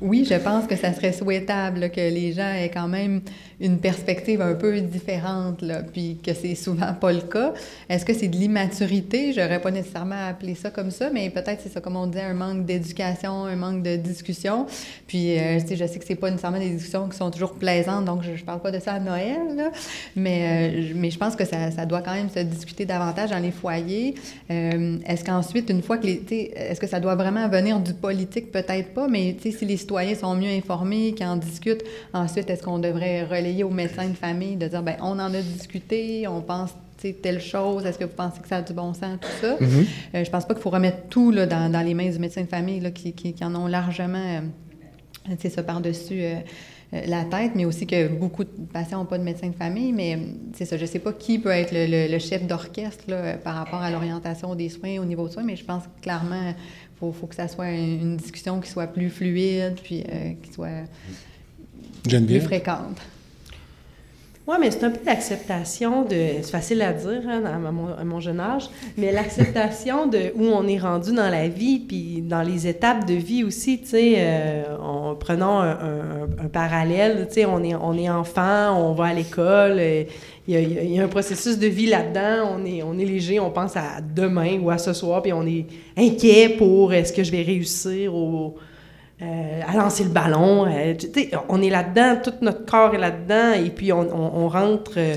oui, 0.00 0.26
je 0.28 0.34
pense 0.34 0.66
que 0.66 0.76
ça 0.76 0.92
serait 0.92 1.12
souhaitable 1.12 1.90
que 1.90 2.00
les 2.00 2.32
gens 2.32 2.52
aient 2.54 2.70
quand 2.70 2.88
même 2.88 3.20
une 3.60 3.78
perspective 3.78 4.40
un 4.40 4.54
peu 4.54 4.80
différente, 4.80 5.60
là, 5.60 5.82
puis 5.82 6.18
que 6.24 6.32
c'est 6.32 6.54
souvent 6.54 6.94
pas 6.94 7.12
le 7.12 7.20
cas. 7.20 7.52
Est-ce 7.88 8.04
que 8.04 8.14
c'est 8.14 8.28
de 8.28 8.36
l'immaturité? 8.36 9.32
J'aurais 9.32 9.60
pas 9.60 9.70
nécessairement 9.70 10.28
appelé 10.28 10.54
ça 10.54 10.70
comme 10.70 10.90
ça, 10.90 11.10
mais 11.12 11.28
peut-être 11.28 11.60
c'est 11.62 11.68
ça, 11.68 11.80
comme 11.80 11.96
on 11.96 12.06
dit, 12.06 12.18
un 12.18 12.32
manque 12.32 12.64
d'éducation, 12.64 13.44
un 13.44 13.56
manque 13.56 13.82
de 13.82 13.96
discussion. 13.96 14.66
Puis, 15.06 15.38
euh, 15.38 15.58
je 15.58 15.86
sais 15.86 15.98
que 15.98 16.04
c'est 16.06 16.14
pas 16.14 16.30
nécessairement 16.30 16.58
des 16.58 16.70
discussions 16.70 17.08
qui 17.08 17.16
sont 17.16 17.30
toujours 17.30 17.54
plaisantes, 17.54 18.06
donc 18.06 18.22
je, 18.22 18.34
je 18.34 18.44
parle 18.44 18.60
pas 18.60 18.70
de 18.70 18.78
ça 18.78 18.94
à 18.94 19.00
Noël, 19.00 19.56
là, 19.56 19.70
mais, 20.16 20.70
euh, 20.72 20.92
mais 20.94 21.10
je 21.10 21.18
pense 21.18 21.36
que 21.36 21.44
ça, 21.44 21.70
ça, 21.70 21.84
doit 21.84 22.00
quand 22.00 22.14
même 22.14 22.30
se 22.30 22.40
discuter 22.40 22.86
davantage 22.86 23.30
dans 23.30 23.38
les 23.38 23.50
foyers. 23.50 24.14
Euh, 24.50 24.98
est-ce 25.06 25.24
qu'ensuite, 25.24 25.68
une 25.68 25.82
fois 25.82 25.98
que 25.98 26.06
les... 26.06 26.20
Est-ce 26.30 26.80
que 26.80 26.86
ça 26.86 27.00
doit 27.00 27.14
vraiment 27.14 27.48
venir 27.48 27.80
du 27.80 27.92
politique? 27.92 28.52
Peut-être 28.52 28.94
pas, 28.94 29.08
mais 29.08 29.36
si 29.40 29.64
les 29.64 29.76
citoyens 29.76 30.14
sont 30.14 30.34
mieux 30.34 30.50
informés, 30.50 31.12
qui 31.12 31.24
en 31.24 31.36
discutent, 31.36 31.82
ensuite, 32.12 32.48
est-ce 32.48 32.62
qu'on 32.62 32.78
devrait 32.78 33.24
relayer 33.24 33.49
au 33.64 33.70
médecin 33.70 34.08
de 34.08 34.14
famille 34.14 34.56
de 34.56 34.68
dire, 34.68 34.82
ben 34.82 34.96
on 35.00 35.18
en 35.18 35.32
a 35.34 35.40
discuté, 35.42 36.26
on 36.28 36.40
pense 36.40 36.70
telle 37.08 37.40
chose, 37.40 37.86
est-ce 37.86 37.98
que 37.98 38.04
vous 38.04 38.14
pensez 38.14 38.40
que 38.40 38.48
ça 38.48 38.56
a 38.56 38.62
du 38.62 38.72
bon 38.72 38.92
sens, 38.92 39.18
tout 39.20 39.28
ça? 39.40 39.56
Je 39.60 39.64
ne 39.64 39.80
euh, 40.14 40.24
je 40.24 40.30
pense 40.30 40.44
pas 40.44 40.54
qu'il 40.54 40.62
faut 40.62 40.70
remettre 40.70 41.08
tout 41.08 41.30
là, 41.30 41.46
dans, 41.46 41.70
dans, 41.70 41.80
les 41.80 41.94
mains 41.94 42.10
du 42.10 42.18
médecin 42.18 42.42
de 42.42 42.48
famille 42.48 42.80
là, 42.80 42.90
qui, 42.90 43.12
qui, 43.12 43.34
en 43.44 43.54
ont 43.54 43.66
largement, 43.66 44.40
c'est 45.38 45.48
euh, 45.48 45.54
ça, 45.54 45.62
par-dessus 45.62 46.22
euh, 46.22 46.34
la 46.92 47.24
tête, 47.24 47.52
mais 47.54 47.64
aussi 47.64 47.86
que 47.86 48.08
beaucoup 48.08 48.44
de 48.44 48.50
patients 48.72 48.98
n'ont 48.98 49.06
pas 49.06 49.18
de 49.18 49.22
médecin 49.22 49.48
de 49.48 49.54
famille, 49.54 49.92
mais 49.92 50.18
c'est 50.54 50.64
ça, 50.64 50.76
je 50.76 50.84
sais 50.84 50.98
pas 50.98 51.12
qui 51.12 51.38
peut 51.38 51.50
être 51.50 51.70
le, 51.72 52.18
chef 52.18 52.46
d'orchestre 52.46 53.04
par 53.44 53.54
rapport 53.54 53.80
à 53.80 53.90
l'orientation 53.90 54.54
des 54.54 54.68
soins 54.68 54.98
au 54.98 55.04
niveau 55.04 55.28
de 55.28 55.32
soins, 55.32 55.44
mais 55.44 55.56
je 55.56 55.64
pense 55.64 55.84
que 55.84 56.02
clairement, 56.02 56.52
il 57.02 57.12
faut, 57.12 57.26
que 57.26 57.34
ça 57.36 57.46
soit 57.46 57.70
une, 57.70 58.16
discussion 58.16 58.60
qui 58.60 58.68
soit 58.68 58.88
plus 58.88 59.08
fluide, 59.08 59.78
puis 59.82 60.04
qui 60.42 60.52
soit 60.52 60.84
plus 62.02 62.40
fréquente. 62.40 63.00
Oui, 64.50 64.56
mais 64.58 64.72
c'est 64.72 64.82
un 64.82 64.90
peu 64.90 64.98
l'acceptation 65.06 66.02
de. 66.02 66.16
C'est 66.42 66.50
facile 66.50 66.82
à 66.82 66.92
dire 66.92 67.22
hein, 67.28 67.44
à, 67.44 68.04
mon, 68.04 68.18
jeune 68.18 68.40
âge, 68.40 68.68
mais 68.98 69.12
l'acceptation 69.12 70.08
de 70.08 70.32
où 70.34 70.44
on 70.46 70.66
est 70.66 70.78
rendu 70.78 71.12
dans 71.12 71.30
la 71.30 71.46
vie, 71.46 71.78
puis 71.78 72.20
dans 72.20 72.42
les 72.42 72.66
étapes 72.66 73.06
de 73.06 73.14
vie 73.14 73.44
aussi, 73.44 73.80
tu 73.80 73.90
sais, 73.90 74.14
euh, 74.16 74.76
en 74.76 75.14
prenant 75.14 75.60
un, 75.60 76.48
parallèle, 76.52 77.28
tu 77.28 77.34
sais, 77.34 77.44
on 77.44 77.62
est, 77.62 77.76
on 77.76 77.96
est 77.96 78.10
enfant, 78.10 78.76
on 78.76 78.92
va 78.92 79.04
à 79.04 79.14
l'école, 79.14 79.76
euh, 79.78 80.02
il 80.48 80.90
y, 80.94 80.98
a, 80.98 81.04
un 81.04 81.08
processus 81.08 81.56
de 81.56 81.68
vie 81.68 81.86
là-dedans, 81.86 82.56
on 82.58 82.64
est, 82.64 82.82
on 82.82 82.98
est 82.98 83.04
léger, 83.04 83.38
on 83.38 83.52
pense 83.52 83.76
à 83.76 84.00
demain 84.00 84.58
ou 84.60 84.68
à 84.70 84.78
ce 84.78 84.92
soir, 84.92 85.22
puis 85.22 85.32
on 85.32 85.46
est 85.46 85.66
inquiet 85.96 86.56
pour 86.58 86.92
est-ce 86.92 87.12
que 87.12 87.22
je 87.22 87.30
vais 87.30 87.42
réussir 87.42 88.12
au 88.16 88.56
euh, 89.22 89.60
à 89.68 89.76
lancer 89.76 90.04
le 90.04 90.08
ballon. 90.08 90.64
Euh, 90.66 90.94
on 91.50 91.60
est 91.60 91.68
là-dedans, 91.68 92.18
tout 92.24 92.32
notre 92.40 92.64
corps 92.64 92.94
est 92.94 92.98
là-dedans, 92.98 93.52
et 93.52 93.68
puis 93.68 93.92
on, 93.92 94.48
rentre 94.48 94.92
euh, 94.96 95.16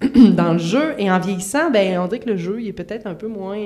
dans 0.32 0.54
le 0.54 0.58
jeu. 0.58 0.94
Et 0.98 1.08
en 1.12 1.20
vieillissant, 1.20 1.70
ben, 1.70 1.96
on 2.00 2.08
dirait 2.08 2.18
que 2.18 2.30
le 2.30 2.36
jeu 2.36 2.60
il 2.60 2.66
est 2.66 2.72
peut-être 2.72 3.06
un 3.06 3.14
peu 3.14 3.28
moins 3.28 3.56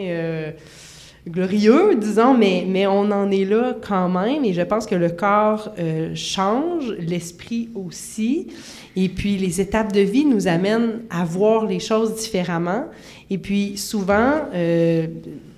glorieux, 1.26 1.95
disons, 1.95 2.35
mais, 2.35 2.66
mais 2.68 2.87
on 2.87 3.11
en 3.11 3.31
est 3.31 3.47
là 3.47 3.74
quand 3.81 4.11
même. 4.11 4.45
Et 4.45 4.53
je 4.53 4.61
pense 4.61 4.87
que 4.87 4.95
le 4.95 5.09
corps 5.09 5.72
change, 6.14 6.95
l'esprit 6.99 7.70
aussi. 7.74 8.49
Et 8.97 9.09
puis 9.09 9.39
les 9.39 9.62
étapes 9.62 9.93
de 9.93 10.01
vie 10.01 10.26
nous 10.26 10.47
amènent 10.47 11.05
à 11.09 11.24
voir 11.24 11.64
les 11.64 11.81
choses 11.81 12.16
différemment. 12.16 12.85
Et 13.31 13.39
puis 13.39 13.78
souvent, 13.78 14.43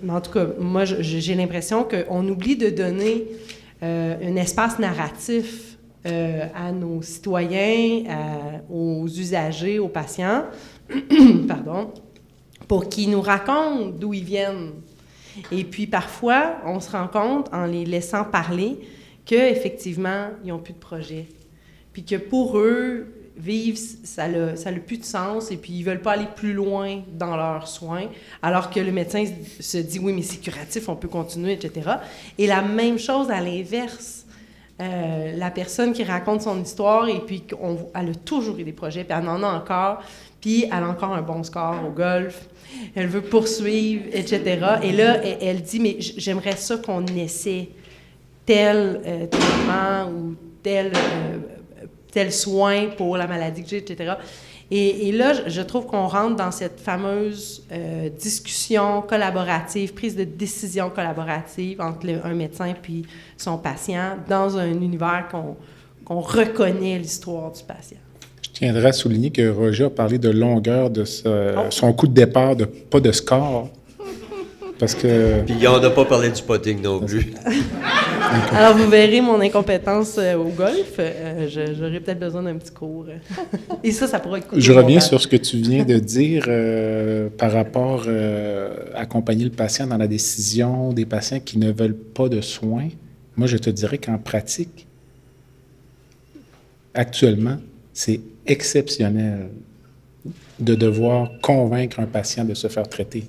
en 0.08 0.20
tout 0.20 0.30
cas, 0.30 0.46
moi 0.60 0.84
j'ai 0.84 1.34
l'impression 1.34 1.84
qu'on 1.84 2.28
oublie 2.28 2.54
de 2.54 2.70
donner 2.70 3.24
euh, 3.26 3.61
un 3.82 4.36
espace 4.36 4.78
narratif 4.78 5.76
euh, 6.06 6.46
à 6.54 6.72
nos 6.72 7.02
citoyens, 7.02 8.60
aux 8.70 9.06
usagers, 9.06 9.78
aux 9.78 9.88
patients, 9.88 10.44
pardon, 11.48 11.92
pour 12.68 12.88
qu'ils 12.88 13.10
nous 13.10 13.20
racontent 13.20 13.90
d'où 13.90 14.14
ils 14.14 14.24
viennent. 14.24 14.72
Et 15.50 15.64
puis 15.64 15.86
parfois, 15.86 16.56
on 16.64 16.80
se 16.80 16.90
rend 16.90 17.08
compte 17.08 17.52
en 17.52 17.66
les 17.66 17.84
laissant 17.84 18.24
parler 18.24 18.78
qu'effectivement, 19.24 20.28
ils 20.44 20.48
n'ont 20.48 20.58
plus 20.58 20.74
de 20.74 20.78
projet. 20.78 21.26
Puis 21.92 22.04
que 22.04 22.16
pour 22.16 22.58
eux, 22.58 23.21
vivent, 23.36 23.78
ça 24.04 24.28
n'a 24.28 24.56
ça 24.56 24.70
plus 24.72 24.98
de 24.98 25.04
sens 25.04 25.50
et 25.50 25.56
puis 25.56 25.72
ils 25.72 25.82
veulent 25.82 26.02
pas 26.02 26.12
aller 26.12 26.28
plus 26.36 26.52
loin 26.52 27.02
dans 27.12 27.36
leurs 27.36 27.68
soins, 27.68 28.06
alors 28.42 28.70
que 28.70 28.80
le 28.80 28.92
médecin 28.92 29.24
se 29.60 29.78
dit 29.78 29.98
oui, 29.98 30.12
mais 30.12 30.22
c'est 30.22 30.40
curatif, 30.40 30.88
on 30.88 30.96
peut 30.96 31.08
continuer, 31.08 31.52
etc. 31.52 31.90
Et 32.38 32.46
la 32.46 32.62
même 32.62 32.98
chose 32.98 33.30
à 33.30 33.40
l'inverse. 33.40 34.20
Euh, 34.80 35.36
la 35.36 35.50
personne 35.50 35.92
qui 35.92 36.02
raconte 36.02 36.42
son 36.42 36.60
histoire 36.60 37.06
et 37.06 37.20
puis 37.20 37.44
on, 37.60 37.76
elle 37.94 38.08
a 38.08 38.14
toujours 38.14 38.58
eu 38.58 38.64
des 38.64 38.72
projets, 38.72 39.04
puis 39.04 39.16
elle 39.16 39.28
en 39.28 39.42
a 39.42 39.46
encore, 39.46 40.02
puis 40.40 40.64
elle 40.64 40.82
a 40.82 40.88
encore 40.88 41.12
un 41.12 41.22
bon 41.22 41.44
score 41.44 41.76
au 41.86 41.90
golf, 41.90 42.48
elle 42.94 43.06
veut 43.06 43.20
poursuivre, 43.20 44.04
etc. 44.12 44.78
Et 44.82 44.92
là, 44.92 45.22
elle, 45.22 45.62
dit, 45.62 45.78
mais 45.78 45.96
j'aimerais 46.00 46.56
ça 46.56 46.78
qu'on 46.78 47.04
essaie 47.06 47.68
tel 48.44 49.00
euh, 49.06 49.26
traitement 49.26 50.10
ou 50.10 50.34
tel, 50.62 50.92
euh, 50.94 51.38
tel 52.12 52.32
soin 52.32 52.86
pour 52.96 53.16
la 53.16 53.26
maladie 53.26 53.64
que 53.64 53.70
j'ai, 53.70 53.78
etc. 53.78 54.14
Et, 54.74 55.12
là, 55.12 55.34
je 55.48 55.60
trouve 55.60 55.84
qu'on 55.84 56.06
rentre 56.06 56.36
dans 56.36 56.50
cette 56.50 56.80
fameuse 56.80 57.62
euh, 57.70 58.08
discussion 58.08 59.02
collaborative, 59.02 59.92
prise 59.92 60.16
de 60.16 60.24
décision 60.24 60.88
collaborative 60.88 61.78
entre 61.82 62.06
un 62.24 62.32
médecin 62.32 62.72
puis 62.80 63.04
son 63.36 63.58
patient 63.58 64.16
dans 64.26 64.56
un 64.56 64.72
univers 64.72 65.28
qu'on 65.30 66.20
reconnaît 66.20 66.98
l'histoire 66.98 67.52
du 67.52 67.62
patient. 67.64 67.98
Je 68.40 68.48
tiendrai 68.48 68.88
à 68.88 68.92
souligner 68.92 69.30
que 69.30 69.50
Roger 69.50 69.84
a 69.84 69.90
parlé 69.90 70.18
de 70.18 70.30
longueur 70.30 70.88
de 70.88 71.04
oh. 71.26 71.60
son 71.68 71.92
coup 71.92 72.06
de 72.06 72.14
départ, 72.14 72.56
de, 72.56 72.64
pas 72.64 73.00
de 73.00 73.12
score. 73.12 73.68
Parce 74.82 74.96
que... 74.96 75.44
Puis 75.44 75.68
on 75.68 75.78
n'a 75.78 75.90
pas 75.90 76.04
parlé 76.04 76.28
du 76.28 76.42
potting 76.42 76.82
non 76.82 76.98
plus. 76.98 77.32
Alors, 78.52 78.76
vous 78.76 78.90
verrez 78.90 79.20
mon 79.20 79.40
incompétence 79.40 80.16
euh, 80.18 80.34
au 80.34 80.48
golf. 80.48 80.94
Euh, 80.98 81.46
j'aurais 81.48 82.00
peut-être 82.00 82.18
besoin 82.18 82.42
d'un 82.42 82.56
petit 82.56 82.72
cours. 82.72 83.06
Et 83.84 83.92
ça, 83.92 84.08
ça 84.08 84.18
pourrait 84.18 84.40
être 84.40 84.48
Je 84.58 84.72
reviens 84.72 84.98
sur 84.98 85.20
ce 85.20 85.28
que 85.28 85.36
tu 85.36 85.58
viens 85.58 85.84
de 85.84 86.00
dire 86.00 86.46
euh, 86.48 87.28
par 87.38 87.52
rapport 87.52 88.08
à 88.08 88.98
accompagner 88.98 89.44
le 89.44 89.52
patient 89.52 89.86
dans 89.86 89.98
la 89.98 90.08
décision 90.08 90.92
des 90.92 91.06
patients 91.06 91.38
qui 91.38 91.58
ne 91.58 91.70
veulent 91.70 91.94
pas 91.94 92.28
de 92.28 92.40
soins. 92.40 92.88
Moi, 93.36 93.46
je 93.46 93.58
te 93.58 93.70
dirais 93.70 93.98
qu'en 93.98 94.18
pratique, 94.18 94.88
actuellement, 96.92 97.58
c'est 97.92 98.20
exceptionnel 98.46 99.48
de 100.58 100.74
devoir 100.74 101.30
convaincre 101.40 102.00
un 102.00 102.06
patient 102.06 102.44
de 102.44 102.54
se 102.54 102.66
faire 102.66 102.88
traiter. 102.88 103.28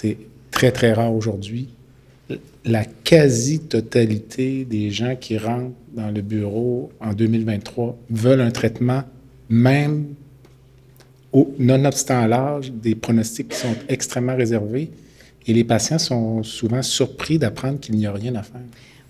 C'est 0.00 0.16
très, 0.50 0.72
très 0.72 0.94
rare 0.94 1.14
aujourd'hui. 1.14 1.68
La 2.64 2.84
quasi-totalité 2.84 4.64
des 4.64 4.90
gens 4.90 5.14
qui 5.14 5.36
rentrent 5.36 5.74
dans 5.92 6.10
le 6.10 6.22
bureau 6.22 6.90
en 7.00 7.12
2023 7.12 7.98
veulent 8.08 8.40
un 8.40 8.50
traitement, 8.50 9.02
même 9.50 10.14
au, 11.32 11.54
nonobstant 11.58 12.26
l'âge, 12.26 12.72
des 12.72 12.94
pronostics 12.94 13.48
qui 13.48 13.58
sont 13.58 13.74
extrêmement 13.88 14.36
réservés. 14.36 14.90
Et 15.46 15.52
les 15.52 15.64
patients 15.64 15.98
sont 15.98 16.42
souvent 16.42 16.82
surpris 16.82 17.38
d'apprendre 17.38 17.78
qu'il 17.80 17.96
n'y 17.96 18.06
a 18.06 18.12
rien 18.12 18.34
à 18.36 18.42
faire. 18.42 18.60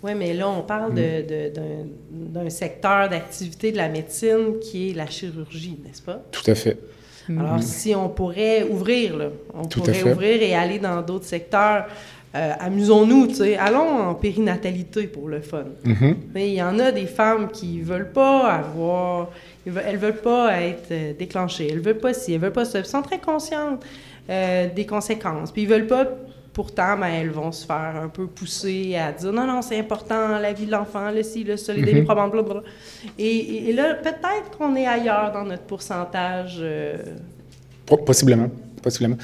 Oui, 0.03 0.13
mais 0.17 0.33
là, 0.33 0.49
on 0.49 0.63
parle 0.63 0.93
mm. 0.93 2.33
d'un 2.33 2.51
secteur 2.51 3.09
d'activité 3.09 3.71
de 3.71 3.77
la 3.77 3.89
médecine 3.89 4.59
qui 4.61 4.91
est 4.91 4.95
la 4.95 5.07
chirurgie, 5.07 5.79
n'est-ce 5.85 6.03
pas? 6.03 6.25
Tout 6.33 6.51
à 6.51 6.55
fait. 6.55 6.79
Alors, 7.39 7.63
si 7.63 7.95
on 7.95 8.09
pourrait 8.09 8.65
ouvrir, 8.65 9.17
là, 9.17 9.27
on 9.55 9.65
pourrait 9.67 10.03
ouvrir 10.03 10.43
et 10.43 10.55
aller 10.55 10.79
dans 10.79 11.03
d'autres 11.03 11.27
secteurs. 11.27 11.87
Euh, 12.33 12.53
amusons-nous, 12.61 13.27
tu 13.27 13.35
sais, 13.35 13.57
allons 13.57 14.09
en 14.09 14.15
périnatalité 14.15 15.09
pour 15.09 15.29
le 15.29 15.41
fun. 15.41 15.65
Mm-hmm. 15.85 16.15
Mais 16.33 16.51
il 16.51 16.55
y 16.55 16.63
en 16.63 16.79
a 16.79 16.93
des 16.93 17.07
femmes 17.07 17.49
qui 17.51 17.81
veulent 17.81 18.13
pas 18.13 18.53
avoir, 18.53 19.31
elles 19.67 19.97
veulent 19.97 20.21
pas 20.21 20.63
être 20.63 20.93
euh, 20.93 21.13
déclenchées, 21.19 21.69
elles 21.73 21.81
veulent 21.81 21.99
pas 21.99 22.15
si, 22.15 22.33
elles 22.33 22.41
veulent 22.41 22.53
pas 22.53 22.65
ça, 22.65 22.79
elles 22.79 22.87
sont 22.87 23.03
très 23.03 23.19
conscientes 23.19 23.85
euh, 24.29 24.69
des 24.73 24.87
conséquences, 24.87 25.51
puis 25.51 25.63
ils 25.63 25.69
veulent 25.69 25.89
pas 25.89 26.07
pourtant, 26.61 26.99
ben, 26.99 27.07
elles 27.07 27.31
vont 27.31 27.53
se 27.53 27.65
faire 27.65 27.95
un 28.05 28.09
peu 28.09 28.27
pousser 28.27 28.95
à 28.95 29.13
dire 29.13 29.33
non, 29.33 29.47
non, 29.47 29.63
c'est 29.63 29.79
important, 29.79 30.39
la 30.39 30.53
vie 30.53 30.67
de 30.67 30.71
l'enfant, 30.71 31.11
le 31.11 31.23
ci, 31.23 31.43
le 31.43 31.57
ça, 31.57 31.73
les 31.73 31.95
mm 31.95 32.05
-hmm. 32.05 32.63
Et, 33.19 33.71
et, 33.71 33.73
là, 33.73 33.95
peut-être 33.95 34.49
qu'on 34.59 34.77
est 34.77 34.87
ailleurs 34.87 35.33
dans 35.33 35.47
notre 35.51 35.63
pourcentage. 35.63 36.59
Euh... 36.61 36.99
Possiblement. 38.11 38.51
Possiblement. 38.83 39.17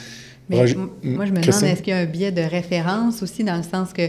Mais 0.49 0.57
moi, 0.57 0.66
je 0.66 1.32
me 1.32 1.41
demande, 1.43 1.64
est-ce 1.64 1.82
qu'il 1.82 1.95
y 1.95 1.99
a 2.01 2.01
un 2.07 2.11
biais 2.16 2.32
de 2.41 2.47
référence 2.59 3.22
aussi, 3.24 3.45
dans 3.45 3.59
le 3.62 3.68
sens 3.74 3.93
que 3.93 4.07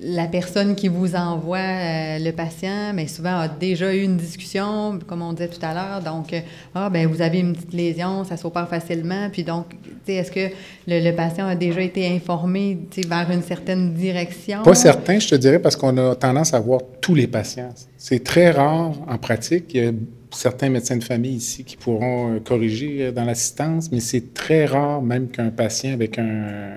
la 0.00 0.26
personne 0.26 0.76
qui 0.76 0.86
vous 0.86 1.16
envoie 1.16 1.58
euh, 1.58 2.18
le 2.20 2.30
patient, 2.30 2.92
mais 2.94 3.08
souvent 3.08 3.40
a 3.40 3.48
déjà 3.48 3.92
eu 3.94 4.02
une 4.02 4.16
discussion, 4.16 4.98
comme 5.06 5.22
on 5.22 5.32
disait 5.32 5.48
tout 5.48 5.64
à 5.64 5.74
l'heure. 5.74 6.02
Donc, 6.02 6.32
euh, 6.32 6.40
ah, 6.74 6.88
ben 6.88 7.06
vous 7.08 7.20
avez 7.20 7.40
une 7.40 7.52
petite 7.52 7.72
lésion, 7.72 8.22
ça 8.24 8.36
s'opère 8.36 8.68
facilement. 8.68 9.28
Puis 9.32 9.42
donc, 9.42 9.66
est-ce 10.06 10.30
que 10.30 10.54
le, 10.86 11.10
patient 11.12 11.46
a 11.48 11.56
déjà 11.56 11.80
été 11.80 12.06
informé 12.06 12.78
vers 13.08 13.28
une 13.30 13.42
certaine 13.42 13.92
direction? 13.94 14.62
Pas 14.62 14.74
certain, 14.76 15.18
je 15.18 15.28
te 15.28 15.34
dirais, 15.34 15.58
parce 15.58 15.74
qu'on 15.74 15.96
a 15.96 16.14
tendance 16.14 16.54
à 16.54 16.60
voir 16.60 16.80
tous 17.00 17.16
les 17.16 17.26
patients. 17.26 17.70
C'est 17.96 18.22
très 18.22 18.52
rare 18.52 18.92
en 19.08 19.18
pratique. 19.18 19.74
Il 19.74 19.82
y 19.82 19.86
a 19.86 19.90
certains 20.30 20.68
médecins 20.68 20.96
de 20.96 21.04
famille 21.04 21.34
ici 21.34 21.64
qui 21.64 21.76
pourront 21.76 22.34
euh, 22.34 22.38
corriger 22.38 23.10
dans 23.10 23.24
l'assistance, 23.24 23.90
mais 23.90 24.00
c'est 24.00 24.32
très 24.32 24.64
rare 24.66 25.02
même 25.02 25.26
qu'un 25.28 25.50
patient 25.50 25.92
avec 25.92 26.18
un, 26.18 26.68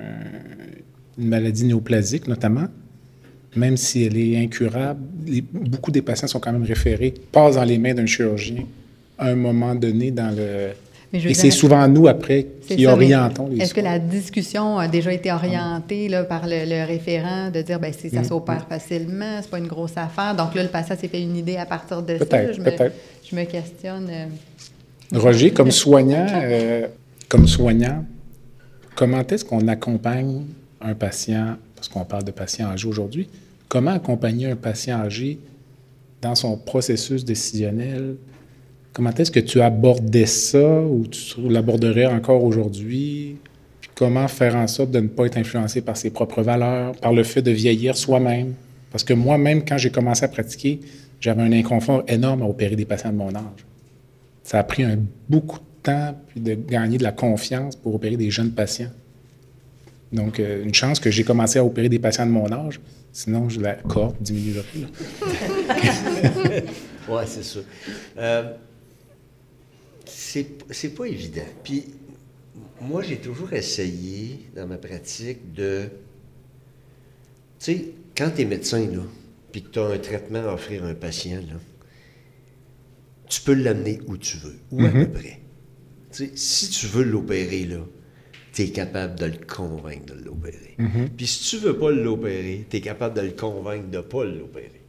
une 1.19 1.28
maladie 1.28 1.65
néoplasique, 1.65 2.28
notamment, 2.28 2.67
même 3.56 3.78
si 3.78 4.04
elle 4.04 4.18
est 4.18 4.38
incurable, 4.38 5.02
beaucoup 5.52 5.91
des 5.91 6.02
patients 6.02 6.28
sont 6.28 6.39
quand 6.39 6.54
même 6.54 6.64
référés, 6.64 7.14
passent 7.32 7.56
dans 7.56 7.64
les 7.64 7.78
mains 7.78 7.93
d'un 7.93 8.06
chirurgien 8.06 8.64
à 9.18 9.28
un 9.28 9.36
moment 9.36 9.76
donné 9.76 10.12
dans 10.12 10.36
le... 10.36 10.70
Et 11.14 11.34
c'est 11.34 11.52
souvent 11.52 11.86
nous, 11.89 12.08
après, 12.08 12.47
qui 12.66 12.88
orientons 12.88 13.49
les 13.49 13.62
Est-ce 13.62 13.74
que 13.74 13.82
la 13.82 13.99
discussion 13.99 14.78
a 14.78 14.88
déjà 14.88 15.12
été 15.12 15.30
orientée 15.30 16.08
là, 16.08 16.24
par 16.24 16.43
le, 16.47 16.88
référent 16.88 17.52
de 17.52 17.62
dire, 17.62 17.82
bien, 17.82 17.91
si 17.91 18.10
ça 18.10 18.22
mm, 18.22 18.26
s'opère 18.26 18.66
mm. 18.66 18.70
facilement, 18.70 19.39
c'est 19.41 19.49
pas 19.49 19.58
une 19.58 19.68
grosse 19.68 19.97
affaire? 19.97 20.34
Donc 20.38 20.56
là, 20.56 20.64
le 20.64 20.70
patient 20.70 20.95
s'est 20.97 21.10
fait 21.10 21.22
une 21.22 21.36
idée 21.36 21.58
à 21.58 21.66
partir 21.66 22.02
de 22.02 22.18
ça. 22.18 22.54
Je 22.54 22.62
me, 22.62 22.72
je 23.30 23.36
me 23.36 23.43
questionne. 23.43 24.10
Euh, 24.10 25.20
Roger, 25.20 25.52
comme 25.52 25.72
soignant, 25.72 26.28
euh, 26.32 26.88
comme 27.28 27.45
soignant, 27.45 28.06
comment 28.95 29.22
est-ce 29.28 29.43
qu'on 29.43 29.68
accompagne 29.68 30.43
un 30.80 30.93
patient 30.93 31.58
parce 31.82 31.89
qu'on 31.89 32.05
parle 32.05 32.23
de 32.23 32.32
patients 32.32 32.67
âgés 32.67 32.88
aujourd'hui, 32.88 33.27
comment 33.67 33.89
accompagner 33.89 34.45
un 34.45 34.55
patient 34.55 34.99
âgé 34.99 35.39
dans 36.21 36.36
son 36.36 36.55
processus 36.55 37.25
décisionnel? 37.25 38.17
Comment 38.93 39.09
est-ce 39.09 39.32
que 39.32 39.39
tu 39.39 39.61
abordais 39.61 40.27
ça 40.27 40.84
ou 40.84 41.07
tu 41.07 41.41
l'aborderais 41.49 42.05
encore 42.05 42.43
aujourd'hui? 42.43 43.38
comment 43.95 44.27
faire 44.27 44.55
en 44.55 44.67
sorte 44.67 44.91
de 44.91 44.99
ne 44.99 45.07
pas 45.07 45.25
être 45.25 45.38
influencé 45.38 45.82
par 45.82 45.97
ses 45.97 46.11
propres 46.11 46.43
valeurs, 46.43 46.93
par 46.93 47.13
le 47.13 47.23
fait 47.23 47.41
de 47.41 47.51
vieillir 47.51 47.97
soi-même? 47.97 48.53
Parce 48.91 49.03
que 49.03 49.13
moi-même, 49.13 49.63
quand 49.65 49.77
j'ai 49.77 49.89
commencé 49.91 50.23
à 50.23 50.27
pratiquer, 50.27 50.79
j'avais 51.19 51.41
un 51.41 51.51
inconfort 51.51 52.03
énorme 52.07 52.43
à 52.43 52.45
opérer 52.45 52.75
des 52.75 52.86
patients 52.86 53.11
de 53.11 53.17
mon 53.17 53.36
âge. 53.36 53.65
Ça 54.43 54.59
a 54.59 54.63
pris 54.63 54.84
un, 54.84 54.97
beaucoup 55.29 55.59
de 55.59 55.84
temps 55.84 56.15
de 56.36 56.53
gagner 56.53 56.99
de 56.99 57.03
la 57.03 57.11
confiance 57.11 57.75
pour 57.75 57.95
opérer 57.95 58.17
des 58.17 58.29
jeunes 58.29 58.51
patients. 58.51 58.89
Donc, 60.12 60.39
euh, 60.39 60.64
une 60.64 60.74
chance 60.74 60.99
que 60.99 61.09
j'ai 61.09 61.24
commencé 61.24 61.57
à 61.57 61.66
opérer 61.66 61.88
des 61.89 61.99
patients 61.99 62.26
de 62.26 62.32
mon 62.32 62.51
âge. 62.51 62.80
Sinon, 63.14 63.49
je 63.49 63.62
la 63.62 63.76
cohorte 63.76 64.22
diminuerait. 64.22 64.66
oui, 67.09 67.24
c'est 67.26 67.43
ça. 67.43 67.59
Euh, 68.18 68.53
c'est 70.05 70.95
pas 70.95 71.05
évident. 71.05 71.47
Puis, 71.64 71.86
moi, 72.82 73.03
j'ai 73.03 73.18
toujours 73.18 73.53
essayé, 73.53 74.49
dans 74.55 74.68
ma 74.68 74.78
pratique, 74.78 75.53
de. 75.53 75.84
Tu 77.59 77.66
sais, 77.66 77.86
quand 78.18 78.32
tu 78.36 78.41
es 78.41 78.45
médecin, 78.45 78.80
là, 78.80 79.03
puis 79.51 79.64
que 79.64 79.70
tu 79.70 79.80
as 79.80 79.86
un 79.86 79.97
traitement 79.97 80.39
à 80.39 80.53
offrir 80.53 80.84
à 80.84 80.88
un 80.88 80.95
patient, 80.95 81.38
là, 81.38 81.59
tu 83.30 83.41
peux 83.41 83.53
l'amener 83.53 83.99
où 84.07 84.18
tu 84.18 84.38
veux, 84.38 84.57
ou 84.72 84.82
à 84.82 84.89
mm-hmm. 84.89 85.05
peu 85.05 85.12
près. 85.12 85.39
Tu 86.12 86.26
sais, 86.26 86.32
si 86.36 86.70
tu 86.70 86.88
veux 86.88 87.03
l'opérer, 87.03 87.66
là, 87.66 87.80
tu 88.54 88.64
es 88.64 88.70
capable 88.70 89.18
de 89.18 89.26
le 89.26 89.38
convaincre 89.47 90.14
de 90.14 90.24
l'opérer. 90.26 90.76
Mm-hmm. 90.78 91.10
Puis 91.16 91.28
si 91.28 91.49
tu 91.49 91.58
veux 91.58 91.78
pas 91.78 91.91
l'opérer, 91.91 92.66
tu 92.70 92.78
es 92.78 92.82
capable 92.82 93.16
de 93.16 93.22
le 93.22 93.32
convaincre 93.32 93.89
de 93.89 93.97
ne 93.97 94.02
pas 94.02 94.26
l'opérer. 94.26 94.82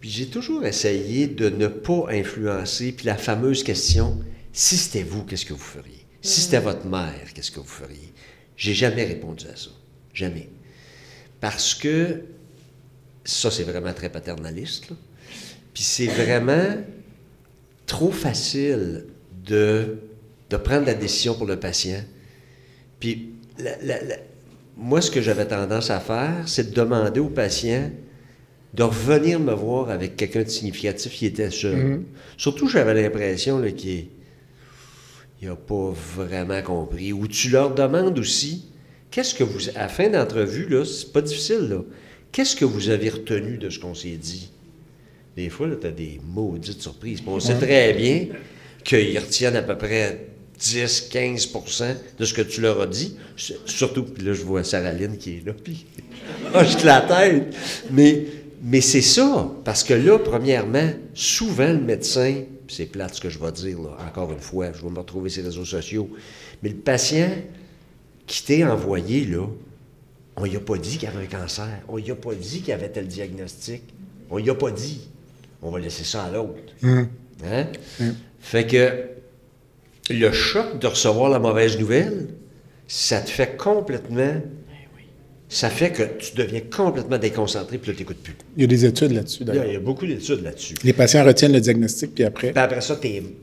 Puis 0.00 0.10
j'ai 0.10 0.26
toujours 0.26 0.64
essayé 0.66 1.28
de 1.28 1.48
ne 1.48 1.68
pas 1.68 2.06
influencer. 2.08 2.92
Puis 2.92 3.06
la 3.06 3.16
fameuse 3.16 3.62
question, 3.62 4.18
si 4.52 4.76
c'était 4.76 5.04
vous, 5.04 5.24
qu'est-ce 5.24 5.46
que 5.46 5.52
vous 5.52 5.60
feriez? 5.60 6.04
Si 6.20 6.40
c'était 6.40 6.60
mm. 6.60 6.64
votre 6.64 6.86
mère, 6.86 7.32
qu'est-ce 7.32 7.52
que 7.52 7.60
vous 7.60 7.66
feriez? 7.66 8.12
J'ai 8.56 8.74
jamais 8.74 9.04
répondu 9.04 9.46
à 9.46 9.56
ça. 9.56 9.70
Jamais. 10.12 10.48
Parce 11.40 11.74
que 11.74 12.22
ça, 13.24 13.50
c'est 13.50 13.62
vraiment 13.62 13.92
très 13.92 14.08
paternaliste. 14.08 14.88
Puis 15.72 15.84
c'est 15.84 16.06
vraiment 16.06 16.76
trop 17.86 18.10
facile 18.10 19.06
de, 19.44 19.98
de 20.50 20.56
prendre 20.56 20.86
la 20.86 20.94
décision 20.94 21.34
pour 21.34 21.46
le 21.46 21.58
patient 21.58 22.02
puis, 23.02 23.30
moi, 24.76 25.00
ce 25.00 25.10
que 25.10 25.20
j'avais 25.20 25.44
tendance 25.44 25.90
à 25.90 25.98
faire, 25.98 26.44
c'est 26.46 26.70
de 26.70 26.74
demander 26.76 27.18
au 27.18 27.30
patient 27.30 27.90
de 28.74 28.84
revenir 28.84 29.40
me 29.40 29.52
voir 29.52 29.90
avec 29.90 30.16
quelqu'un 30.16 30.44
de 30.44 30.48
significatif 30.48 31.12
qui 31.12 31.26
était 31.26 31.50
seul. 31.50 32.02
Surtout, 32.36 32.68
j'avais 32.68 32.94
l'impression 32.94 33.58
là, 33.58 33.72
qu'il 33.72 34.06
n'a 35.42 35.56
pas 35.56 35.92
vraiment 36.16 36.62
compris. 36.62 37.12
Ou 37.12 37.26
tu 37.26 37.50
leur 37.50 37.74
demandes 37.74 38.16
aussi, 38.20 38.66
qu'est-ce 39.10 39.34
que 39.34 39.42
vous, 39.42 39.68
à 39.70 39.80
la 39.80 39.88
fin 39.88 40.08
d'entrevue, 40.08 40.68
là, 40.68 40.84
c'est 40.84 41.12
pas 41.12 41.22
difficile, 41.22 41.68
là, 41.68 41.82
qu'est-ce 42.30 42.54
que 42.54 42.64
vous 42.64 42.88
avez 42.88 43.08
retenu 43.08 43.58
de 43.58 43.68
ce 43.68 43.80
qu'on 43.80 43.96
s'est 43.96 44.10
dit? 44.10 44.52
Des 45.36 45.48
fois, 45.48 45.66
tu 45.68 45.88
as 45.88 45.90
des 45.90 46.20
maudites 46.24 46.80
surprises. 46.80 47.20
Puis 47.20 47.30
on 47.30 47.40
sait 47.40 47.58
très 47.58 47.94
bien 47.94 48.28
qu'ils 48.84 49.18
retiennent 49.18 49.56
à 49.56 49.62
peu 49.62 49.76
près 49.76 50.28
10-15% 50.62 51.96
de 52.18 52.24
ce 52.24 52.32
que 52.32 52.42
tu 52.42 52.60
leur 52.60 52.80
as 52.80 52.86
dit. 52.86 53.16
Surtout, 53.66 54.04
puis 54.04 54.24
là, 54.24 54.32
je 54.32 54.42
vois 54.42 54.62
Sarah 54.62 54.92
Lynn 54.92 55.18
qui 55.18 55.38
est 55.38 55.46
là, 55.46 55.52
puis 55.52 55.86
hoche 56.54 56.82
la 56.84 57.00
tête. 57.00 57.54
Mais, 57.90 58.26
mais 58.62 58.80
c'est 58.80 59.02
ça, 59.02 59.50
parce 59.64 59.82
que 59.82 59.94
là, 59.94 60.18
premièrement, 60.18 60.90
souvent, 61.14 61.72
le 61.72 61.80
médecin, 61.80 62.42
c'est 62.68 62.86
plate 62.86 63.16
ce 63.16 63.20
que 63.20 63.28
je 63.28 63.38
vais 63.38 63.52
dire, 63.52 63.80
là, 63.80 63.96
encore 64.06 64.32
une 64.32 64.40
fois, 64.40 64.72
je 64.72 64.82
vais 64.82 64.90
me 64.90 64.98
retrouver 64.98 65.30
sur 65.30 65.42
les 65.42 65.48
réseaux 65.48 65.64
sociaux, 65.64 66.08
mais 66.62 66.68
le 66.68 66.76
patient 66.76 67.30
qui 68.26 68.44
t'est 68.44 68.64
envoyé, 68.64 69.24
là, 69.24 69.46
on 70.36 70.44
lui 70.44 70.56
a 70.56 70.60
pas 70.60 70.78
dit 70.78 70.96
qu'il 70.96 71.08
avait 71.08 71.24
un 71.24 71.38
cancer. 71.38 71.80
On 71.88 71.96
lui 71.96 72.10
a 72.10 72.14
pas 72.14 72.34
dit 72.34 72.62
qu'il 72.62 72.72
avait 72.72 72.88
tel 72.88 73.06
diagnostic. 73.06 73.82
On 74.30 74.38
lui 74.38 74.48
a 74.48 74.54
pas 74.54 74.70
dit. 74.70 75.08
On 75.60 75.70
va 75.70 75.78
laisser 75.78 76.04
ça 76.04 76.24
à 76.24 76.30
l'autre. 76.30 76.72
Hein? 76.82 77.66
Fait 78.40 78.66
que 78.66 79.04
le 80.10 80.32
choc 80.32 80.78
de 80.78 80.86
recevoir 80.86 81.30
la 81.30 81.38
mauvaise 81.38 81.78
nouvelle, 81.78 82.28
ça 82.88 83.20
te 83.20 83.30
fait 83.30 83.56
complètement. 83.56 84.40
Ça 85.48 85.68
fait 85.68 85.90
que 85.90 86.02
tu 86.18 86.34
deviens 86.34 86.62
complètement 86.74 87.18
déconcentré 87.18 87.76
puis 87.76 87.90
là, 87.90 87.94
tu 87.94 88.02
n'écoutes 88.02 88.22
plus. 88.22 88.34
Il 88.56 88.62
y 88.62 88.64
a 88.64 88.66
des 88.66 88.86
études 88.86 89.12
là-dessus, 89.12 89.44
d'ailleurs. 89.44 89.66
il 89.66 89.74
y 89.74 89.76
a 89.76 89.80
beaucoup 89.80 90.06
d'études 90.06 90.42
là-dessus. 90.42 90.76
Les 90.82 90.94
patients 90.94 91.22
retiennent 91.24 91.52
le 91.52 91.60
diagnostic, 91.60 92.14
puis 92.14 92.24
après, 92.24 92.52
Puis 92.52 92.58
après 92.62 92.80
ça, 92.80 92.98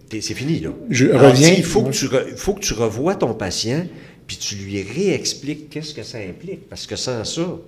c'est 0.09 0.21
fini. 0.33 0.59
Là. 0.59 0.71
Je 0.89 1.05
Alors, 1.05 1.31
reviens- 1.31 1.53
Il 1.55 1.63
faut, 1.63 1.83
que 1.83 1.91
tu 1.91 2.05
re- 2.07 2.35
faut 2.35 2.53
que 2.55 2.61
tu 2.61 2.73
revoies 2.73 3.13
ton 3.13 3.35
patient 3.35 3.85
puis 4.25 4.37
tu 4.37 4.55
lui 4.55 4.81
réexpliques 4.81 5.69
qu'est-ce 5.69 5.93
que 5.93 6.01
ça 6.01 6.17
implique. 6.17 6.67
Parce 6.67 6.87
que 6.87 6.95
sans 6.95 7.23
ça, 7.23 7.59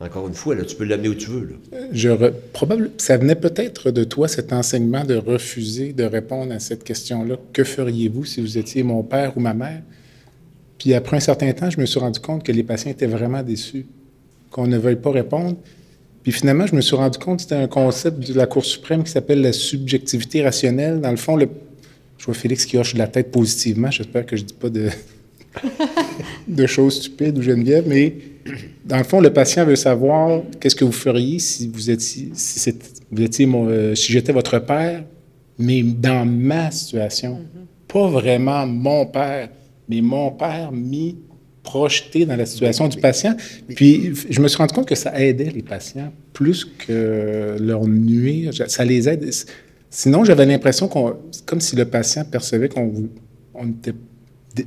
encore 0.00 0.28
une 0.28 0.34
fois, 0.34 0.56
tu 0.56 0.76
peux 0.76 0.84
l'amener 0.84 1.08
où 1.10 1.14
tu 1.14 1.28
veux. 1.28 2.32
Probable, 2.54 2.90
ça 2.96 3.18
venait 3.18 3.34
peut-être 3.34 3.90
de 3.90 4.02
toi, 4.04 4.28
cet 4.28 4.52
enseignement 4.52 5.04
de 5.04 5.16
refuser 5.16 5.92
de 5.92 6.04
répondre 6.04 6.52
à 6.52 6.58
cette 6.58 6.84
question-là. 6.84 7.36
Que 7.52 7.64
feriez-vous 7.64 8.24
si 8.24 8.40
vous 8.40 8.56
étiez 8.56 8.82
mon 8.82 9.02
père 9.02 9.36
ou 9.36 9.40
ma 9.40 9.52
mère? 9.52 9.82
Puis 10.78 10.94
après 10.94 11.18
un 11.18 11.20
certain 11.20 11.52
temps, 11.52 11.68
je 11.68 11.78
me 11.78 11.84
suis 11.84 12.00
rendu 12.00 12.18
compte 12.18 12.42
que 12.42 12.52
les 12.52 12.62
patients 12.62 12.90
étaient 12.90 13.06
vraiment 13.06 13.42
déçus, 13.42 13.84
qu'on 14.50 14.66
ne 14.66 14.78
veuille 14.78 14.96
pas 14.96 15.10
répondre. 15.10 15.58
Puis 16.22 16.32
finalement, 16.32 16.66
je 16.66 16.74
me 16.74 16.80
suis 16.80 16.96
rendu 16.96 17.18
compte 17.18 17.36
que 17.36 17.42
c'était 17.42 17.56
un 17.56 17.68
concept 17.68 18.26
de 18.26 18.34
la 18.34 18.46
Cour 18.46 18.64
suprême 18.64 19.04
qui 19.04 19.10
s'appelle 19.10 19.42
la 19.42 19.52
subjectivité 19.52 20.42
rationnelle. 20.42 21.02
Dans 21.02 21.10
le 21.10 21.18
fond, 21.18 21.38
je 21.38 22.24
vois 22.24 22.34
Félix 22.34 22.64
qui 22.64 22.78
hoche 22.78 22.94
la 22.94 23.06
tête 23.06 23.30
positivement. 23.30 23.90
J'espère 23.90 24.24
que 24.24 24.36
je 24.36 24.42
ne 24.42 24.48
dis 24.48 24.54
pas 24.54 24.70
de, 24.70 24.88
de 26.48 26.66
choses 26.66 27.02
stupides 27.02 27.36
ou 27.36 27.42
Geneviève, 27.42 27.84
mais 27.86 28.14
dans 28.84 28.98
le 28.98 29.04
fond, 29.04 29.20
le 29.20 29.32
patient 29.32 29.64
veut 29.64 29.76
savoir 29.76 30.42
qu'est-ce 30.60 30.76
que 30.76 30.84
vous 30.84 30.92
feriez 30.92 31.38
si 31.38 31.68
vous 31.68 31.90
étiez, 31.90 32.30
si, 32.34 32.72
vous 33.10 33.22
étiez 33.22 33.46
mon- 33.46 33.68
euh, 33.68 33.94
si 33.94 34.12
j'étais 34.12 34.32
votre 34.32 34.58
père, 34.58 35.04
mais 35.58 35.82
dans 35.82 36.24
ma 36.26 36.70
situation. 36.70 37.40
Pas 37.88 38.08
vraiment 38.08 38.66
mon 38.66 39.06
père, 39.06 39.48
mais 39.88 40.00
mon 40.00 40.30
père 40.30 40.70
mis 40.72 41.16
projeté 41.62 42.24
dans 42.24 42.36
la 42.36 42.46
situation 42.46 42.88
du 42.88 42.98
patient. 42.98 43.36
Puis 43.74 44.12
je 44.30 44.40
me 44.40 44.48
suis 44.48 44.56
rendu 44.56 44.72
compte 44.72 44.88
que 44.88 44.94
ça 44.94 45.20
aidait 45.20 45.50
les 45.50 45.62
patients 45.62 46.12
plus 46.32 46.64
que 46.64 47.56
leur 47.60 47.86
nuire. 47.86 48.52
Ça 48.68 48.84
les 48.84 49.08
aide. 49.08 49.28
Sinon, 49.90 50.24
j'avais 50.24 50.46
l'impression 50.46 50.88
qu'on, 50.88 51.16
comme 51.46 51.60
si 51.60 51.76
le 51.76 51.84
patient 51.84 52.24
percevait 52.24 52.68
qu'on 52.68 53.08
on 53.54 53.68
était 53.68 53.94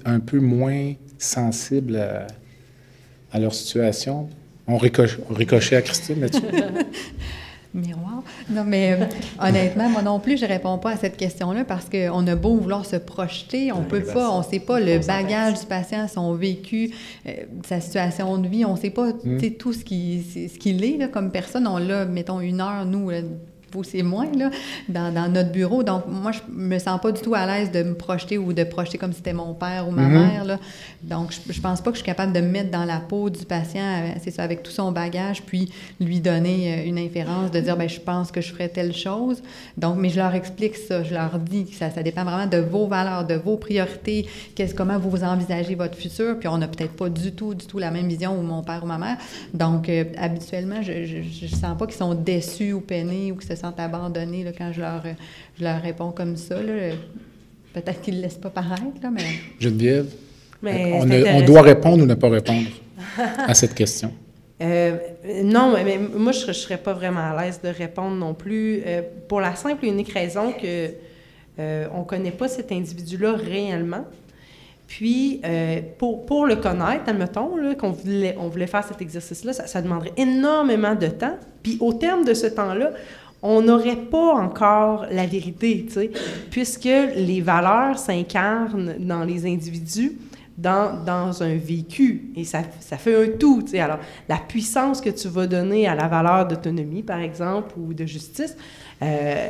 un 0.05 0.19
peu 0.19 0.39
moins 0.39 0.93
sensible 1.17 1.95
à, 1.95 2.27
à 3.33 3.39
leur 3.39 3.53
situation. 3.53 4.29
On, 4.67 4.77
ricoche, 4.77 5.17
on 5.29 5.33
ricochait 5.33 5.75
à 5.75 5.81
Christine 5.81 6.21
là-dessus. 6.21 6.41
Miroir. 7.73 8.21
Non, 8.51 8.63
mais 8.63 8.93
euh, 8.93 9.05
honnêtement, 9.41 9.89
moi 9.89 10.03
non 10.03 10.19
plus, 10.19 10.37
je 10.39 10.45
réponds 10.45 10.77
pas 10.77 10.91
à 10.91 10.95
cette 10.97 11.17
question-là 11.17 11.65
parce 11.65 11.85
qu'on 11.89 12.27
a 12.27 12.35
beau 12.35 12.55
vouloir 12.55 12.85
se 12.85 12.97
projeter, 12.97 13.71
on 13.71 13.81
peut 13.81 14.03
pas, 14.03 14.29
on 14.29 14.43
sait 14.43 14.59
pas 14.59 14.79
le 14.79 14.99
bagage 14.99 15.59
du 15.61 15.65
patient, 15.65 16.07
son 16.07 16.35
vécu, 16.35 16.91
euh, 17.25 17.31
sa 17.67 17.81
situation 17.81 18.37
de 18.37 18.47
vie, 18.47 18.63
on 18.63 18.75
sait 18.75 18.91
pas 18.91 19.07
sais, 19.39 19.49
tout 19.49 19.73
ce 19.73 19.83
qui- 19.83 20.21
c'est- 20.31 20.49
ce 20.49 20.59
qu'il 20.59 20.83
est 20.83 20.97
là, 20.97 21.07
comme 21.07 21.31
personne. 21.31 21.65
On 21.65 21.79
l'a, 21.79 22.05
mettons, 22.05 22.41
une 22.41 22.61
heure, 22.61 22.85
nous, 22.85 23.09
là, 23.09 23.21
vous, 23.73 23.83
c'est 23.83 24.03
moins, 24.03 24.31
là, 24.37 24.49
dans, 24.87 25.13
dans 25.13 25.31
notre 25.31 25.51
bureau. 25.51 25.83
Donc, 25.83 26.03
moi, 26.07 26.31
je 26.31 26.39
me 26.49 26.79
sens 26.79 26.99
pas 27.01 27.11
du 27.11 27.21
tout 27.21 27.35
à 27.35 27.45
l'aise 27.45 27.71
de 27.71 27.83
me 27.83 27.95
projeter 27.95 28.37
ou 28.37 28.53
de 28.53 28.63
projeter 28.63 28.97
comme 28.97 29.11
si 29.11 29.17
c'était 29.17 29.33
mon 29.33 29.53
père 29.53 29.87
ou 29.87 29.91
ma 29.91 30.07
mère. 30.07 30.45
Là. 30.45 30.59
Donc, 31.01 31.31
je, 31.31 31.51
je 31.51 31.61
pense 31.61 31.81
pas 31.81 31.91
que 31.91 31.97
je 31.97 32.03
suis 32.03 32.05
capable 32.05 32.33
de 32.33 32.41
me 32.41 32.49
mettre 32.49 32.71
dans 32.71 32.85
la 32.85 32.99
peau 32.99 33.29
du 33.29 33.45
patient, 33.45 33.81
euh, 33.83 34.11
c'est 34.23 34.31
ça, 34.31 34.43
avec 34.43 34.63
tout 34.63 34.71
son 34.71 34.91
bagage, 34.91 35.41
puis 35.43 35.71
lui 35.99 36.19
donner 36.19 36.73
euh, 36.73 36.87
une 36.87 36.97
inférence, 36.97 37.51
de 37.51 37.59
dire, 37.59 37.75
ben 37.75 37.89
je 37.89 37.99
pense 37.99 38.31
que 38.31 38.41
je 38.41 38.51
ferais 38.53 38.69
telle 38.69 38.93
chose. 38.93 39.41
Donc, 39.77 39.97
mais 39.97 40.09
je 40.09 40.17
leur 40.17 40.33
explique 40.35 40.75
ça, 40.75 41.03
je 41.03 41.13
leur 41.13 41.39
dis 41.39 41.65
que 41.65 41.75
ça, 41.75 41.89
ça 41.89 42.03
dépend 42.03 42.23
vraiment 42.23 42.47
de 42.47 42.57
vos 42.57 42.87
valeurs, 42.87 43.25
de 43.25 43.35
vos 43.35 43.57
priorités, 43.57 44.27
qu'est-ce, 44.55 44.75
comment 44.75 44.97
vous 44.97 45.23
envisagez 45.23 45.75
votre 45.75 45.97
futur, 45.97 46.37
puis 46.39 46.47
on 46.47 46.57
n'a 46.57 46.67
peut-être 46.67 46.93
pas 46.93 47.09
du 47.09 47.31
tout, 47.31 47.53
du 47.53 47.65
tout 47.65 47.79
la 47.79 47.91
même 47.91 48.07
vision, 48.07 48.37
ou 48.37 48.41
mon 48.41 48.61
père 48.63 48.83
ou 48.83 48.87
ma 48.87 48.97
mère. 48.97 49.17
Donc, 49.53 49.89
euh, 49.89 50.05
habituellement, 50.17 50.81
je, 50.81 51.05
je, 51.05 51.47
je 51.47 51.47
sens 51.47 51.77
pas 51.77 51.85
qu'ils 51.85 51.95
sont 51.95 52.13
déçus 52.13 52.73
ou 52.73 52.81
peinés 52.81 53.31
ou 53.31 53.35
qu'ils 53.35 53.49
se 53.49 53.55
sentent 53.63 53.79
abandonnés 53.79 54.43
là, 54.43 54.51
quand 54.57 54.71
je 54.73 54.81
leur, 54.81 55.05
euh, 55.05 55.13
je 55.57 55.63
leur 55.63 55.81
réponds 55.81 56.11
comme 56.11 56.35
ça. 56.35 56.61
là. 56.61 56.73
Peut-être 57.73 58.01
qu'ils 58.01 58.15
ne 58.15 58.19
le 58.19 58.23
laissent 58.25 58.37
pas 58.37 58.49
paraître, 58.49 58.83
là, 59.01 59.09
mais... 59.11 59.23
Geneviève, 59.59 60.07
Mais 60.61 60.91
on, 60.93 60.97
a- 60.97 61.03
on 61.03 61.05
intéressant. 61.05 61.45
doit 61.45 61.61
répondre 61.61 62.03
ou 62.03 62.05
ne 62.05 62.13
pas 62.13 62.29
répondre 62.29 62.67
à 63.17 63.53
cette 63.53 63.73
question? 63.73 64.11
Euh, 64.61 64.95
non, 65.43 65.73
mais 65.73 65.97
moi, 65.97 66.31
je 66.31 66.47
ne 66.47 66.53
serais 66.53 66.77
pas 66.77 66.93
vraiment 66.93 67.19
à 67.19 67.43
l'aise 67.43 67.59
de 67.61 67.67
répondre 67.67 68.15
non 68.15 68.33
plus, 68.33 68.81
euh, 68.85 69.01
pour 69.27 69.41
la 69.41 69.55
simple 69.55 69.83
et 69.83 69.89
unique 69.89 70.13
raison 70.13 70.53
que 70.53 70.91
euh, 71.59 71.87
on 71.93 72.01
ne 72.01 72.05
connaît 72.05 72.31
pas 72.31 72.47
cet 72.47 72.71
individu-là 72.71 73.33
réellement. 73.33 74.05
Puis, 74.87 75.41
euh, 75.43 75.81
pour, 75.97 76.25
pour 76.25 76.45
le 76.45 76.55
connaître, 76.55 77.03
admettons, 77.07 77.57
là, 77.57 77.75
qu'on 77.75 77.89
voulait, 77.91 78.37
on 78.39 78.47
voulait 78.47 78.67
faire 78.67 78.85
cet 78.85 79.01
exercice-là, 79.01 79.51
ça, 79.51 79.67
ça 79.67 79.81
demanderait 79.81 80.13
énormément 80.15 80.95
de 80.95 81.07
temps. 81.07 81.35
Puis, 81.61 81.77
au 81.81 81.91
terme 81.91 82.23
de 82.23 82.33
ce 82.33 82.47
temps-là, 82.47 82.91
on 83.43 83.61
n'aurait 83.61 83.97
pas 83.97 84.35
encore 84.35 85.05
la 85.11 85.25
vérité, 85.25 85.85
tu 85.87 85.93
sais, 85.93 86.11
puisque 86.49 86.85
les 86.85 87.41
valeurs 87.41 87.99
s'incarnent 87.99 88.95
dans 88.99 89.23
les 89.23 89.45
individus 89.45 90.17
dans, 90.57 91.03
dans 91.03 91.43
un 91.43 91.55
vécu. 91.55 92.31
Et 92.35 92.43
ça, 92.43 92.61
ça 92.79 92.97
fait 92.97 93.15
un 93.15 93.37
tout. 93.37 93.61
tu 93.63 93.71
sais. 93.71 93.79
Alors, 93.79 93.99
la 94.29 94.37
puissance 94.37 95.01
que 95.01 95.09
tu 95.09 95.27
vas 95.27 95.47
donner 95.47 95.87
à 95.87 95.95
la 95.95 96.07
valeur 96.07 96.47
d'autonomie, 96.47 97.03
par 97.03 97.19
exemple, 97.19 97.73
ou 97.77 97.93
de 97.93 98.05
justice, 98.05 98.55
euh, 99.01 99.47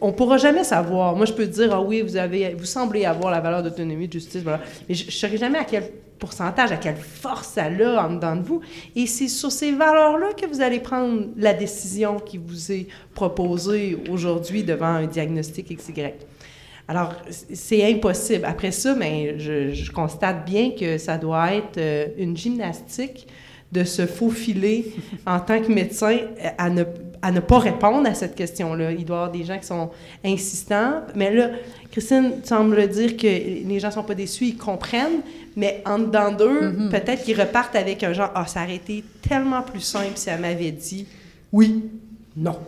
on 0.00 0.08
ne 0.08 0.12
pourra 0.12 0.36
jamais 0.36 0.64
savoir. 0.64 1.16
Moi, 1.16 1.26
je 1.26 1.32
peux 1.32 1.46
te 1.46 1.52
dire, 1.52 1.72
ah 1.72 1.80
oui, 1.80 2.02
vous, 2.02 2.16
avez, 2.16 2.54
vous 2.54 2.64
semblez 2.64 3.04
avoir 3.04 3.30
la 3.30 3.40
valeur 3.40 3.62
d'autonomie, 3.62 4.08
de 4.08 4.12
justice, 4.14 4.42
voilà. 4.42 4.60
Mais 4.88 4.94
je 4.94 5.06
ne 5.06 5.10
saurais 5.10 5.36
jamais 5.36 5.58
à 5.58 5.64
quel 5.64 5.84
pourcentage, 6.18 6.72
à 6.72 6.76
quelle 6.76 6.96
force 6.96 7.48
ça 7.48 7.64
a 7.64 8.06
en 8.06 8.14
dedans 8.14 8.36
de 8.36 8.42
vous. 8.42 8.60
Et 8.94 9.06
c'est 9.06 9.28
sur 9.28 9.52
ces 9.52 9.72
valeurs-là 9.72 10.32
que 10.34 10.46
vous 10.46 10.60
allez 10.60 10.80
prendre 10.80 11.26
la 11.36 11.54
décision 11.54 12.18
qui 12.18 12.38
vous 12.38 12.72
est 12.72 12.86
proposée 13.14 13.98
aujourd'hui 14.10 14.62
devant 14.62 14.86
un 14.86 15.06
diagnostic 15.06 15.76
XY. 15.76 16.12
Alors, 16.88 17.14
c'est 17.30 17.84
impossible. 17.84 18.44
Après 18.44 18.70
ça, 18.70 18.94
ben, 18.94 19.38
je, 19.38 19.72
je 19.72 19.90
constate 19.90 20.44
bien 20.44 20.70
que 20.70 20.98
ça 20.98 21.18
doit 21.18 21.52
être 21.52 21.78
euh, 21.78 22.06
une 22.16 22.36
gymnastique 22.36 23.26
de 23.72 23.82
se 23.82 24.06
faufiler 24.06 24.94
en 25.26 25.40
tant 25.40 25.60
que 25.60 25.72
médecin 25.72 26.16
euh, 26.16 26.48
à 26.56 26.70
ne, 26.70 26.84
à 27.22 27.32
ne 27.32 27.40
pas 27.40 27.58
répondre 27.58 28.08
à 28.08 28.14
cette 28.14 28.36
question-là. 28.36 28.92
Il 28.92 29.04
doit 29.04 29.16
y 29.16 29.18
avoir 29.18 29.32
des 29.32 29.44
gens 29.44 29.58
qui 29.58 29.66
sont 29.66 29.90
insistants. 30.24 31.02
Mais 31.14 31.34
là, 31.34 31.50
Christine 31.90 32.34
semble 32.44 32.86
dire 32.88 33.16
que 33.16 33.26
les 33.26 33.80
gens 33.80 33.88
ne 33.88 33.94
sont 33.94 34.04
pas 34.04 34.14
déçus, 34.14 34.46
ils 34.46 34.56
comprennent, 34.56 35.22
mais 35.56 35.82
en 35.86 35.98
dedans 35.98 36.30
d'eux, 36.30 36.90
peut-être 36.90 37.24
qu'ils 37.24 37.40
repartent 37.40 37.76
avec 37.76 38.02
un 38.04 38.12
genre 38.12 38.30
«Ah, 38.34 38.46
ça 38.46 38.62
aurait 38.62 38.76
été 38.76 39.02
tellement 39.26 39.62
plus 39.62 39.80
simple 39.80 40.12
si 40.14 40.28
elle 40.28 40.40
m'avait 40.40 40.70
dit 40.70 41.06
oui, 41.52 41.84
non.» 42.36 42.58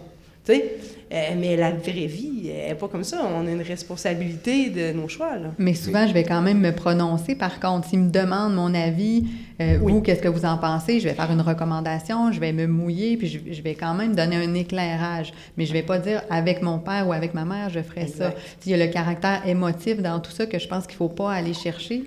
Tu 0.45 0.55
sais? 0.55 0.77
Euh, 1.11 1.35
mais 1.39 1.57
la 1.57 1.71
vraie 1.71 2.07
vie, 2.07 2.51
elle 2.51 2.69
n'est 2.69 2.75
pas 2.75 2.89
comme 2.89 3.05
ça. 3.05 3.23
On 3.35 3.47
a 3.47 3.51
une 3.51 3.63
responsabilité 3.63 4.69
de 4.69 4.93
nos 4.93 5.09
choix. 5.09 5.37
Là. 5.37 5.53
Mais 5.59 5.75
souvent, 5.75 6.07
je 6.07 6.13
vais 6.13 6.25
quand 6.25 6.43
même 6.43 6.59
me 6.59 6.71
prononcer. 6.71 7.35
Par 7.35 7.61
contre, 7.61 7.89
s'ils 7.89 8.01
me 8.01 8.11
demandent 8.11 8.55
mon 8.55 8.75
avis, 8.75 9.25
euh, 9.61 9.79
vous, 9.81 10.03
qu'est-ce 10.03 10.21
que 10.21 10.29
vous 10.29 10.45
en 10.45 10.59
pensez, 10.59 11.01
je 11.01 11.09
vais 11.09 11.15
faire 11.15 11.31
une 11.31 11.41
recommandation, 11.41 12.31
je 12.31 12.41
vais 12.41 12.53
me 12.53 12.67
mouiller, 12.67 13.17
puis 13.17 13.27
je, 13.27 13.39
je 13.51 13.63
vais 13.63 13.75
quand 13.75 13.95
même 13.95 14.15
donner 14.15 14.37
un 14.37 14.53
éclairage. 14.55 15.33
Mais 15.57 15.65
je 15.65 15.73
vais 15.73 15.83
pas 15.83 15.99
dire 15.99 16.23
avec 16.29 16.61
mon 16.61 16.79
père 16.79 17.09
ou 17.09 17.15
avec 17.15 17.33
ma 17.33 17.47
mère, 17.47 17.71
je 17.71 17.81
ferai 17.81 18.07
ça. 18.07 18.35
Il 18.67 18.73
y 18.73 18.75
a 18.75 18.87
le 18.87 18.91
caractère 18.93 19.47
émotif 19.47 20.03
dans 20.03 20.21
tout 20.21 20.31
ça 20.31 20.45
que 20.45 20.59
je 20.59 20.69
pense 20.69 20.87
qu'il 20.87 20.97
faut 20.97 21.09
pas 21.09 21.33
aller 21.33 21.55
chercher. 21.55 22.05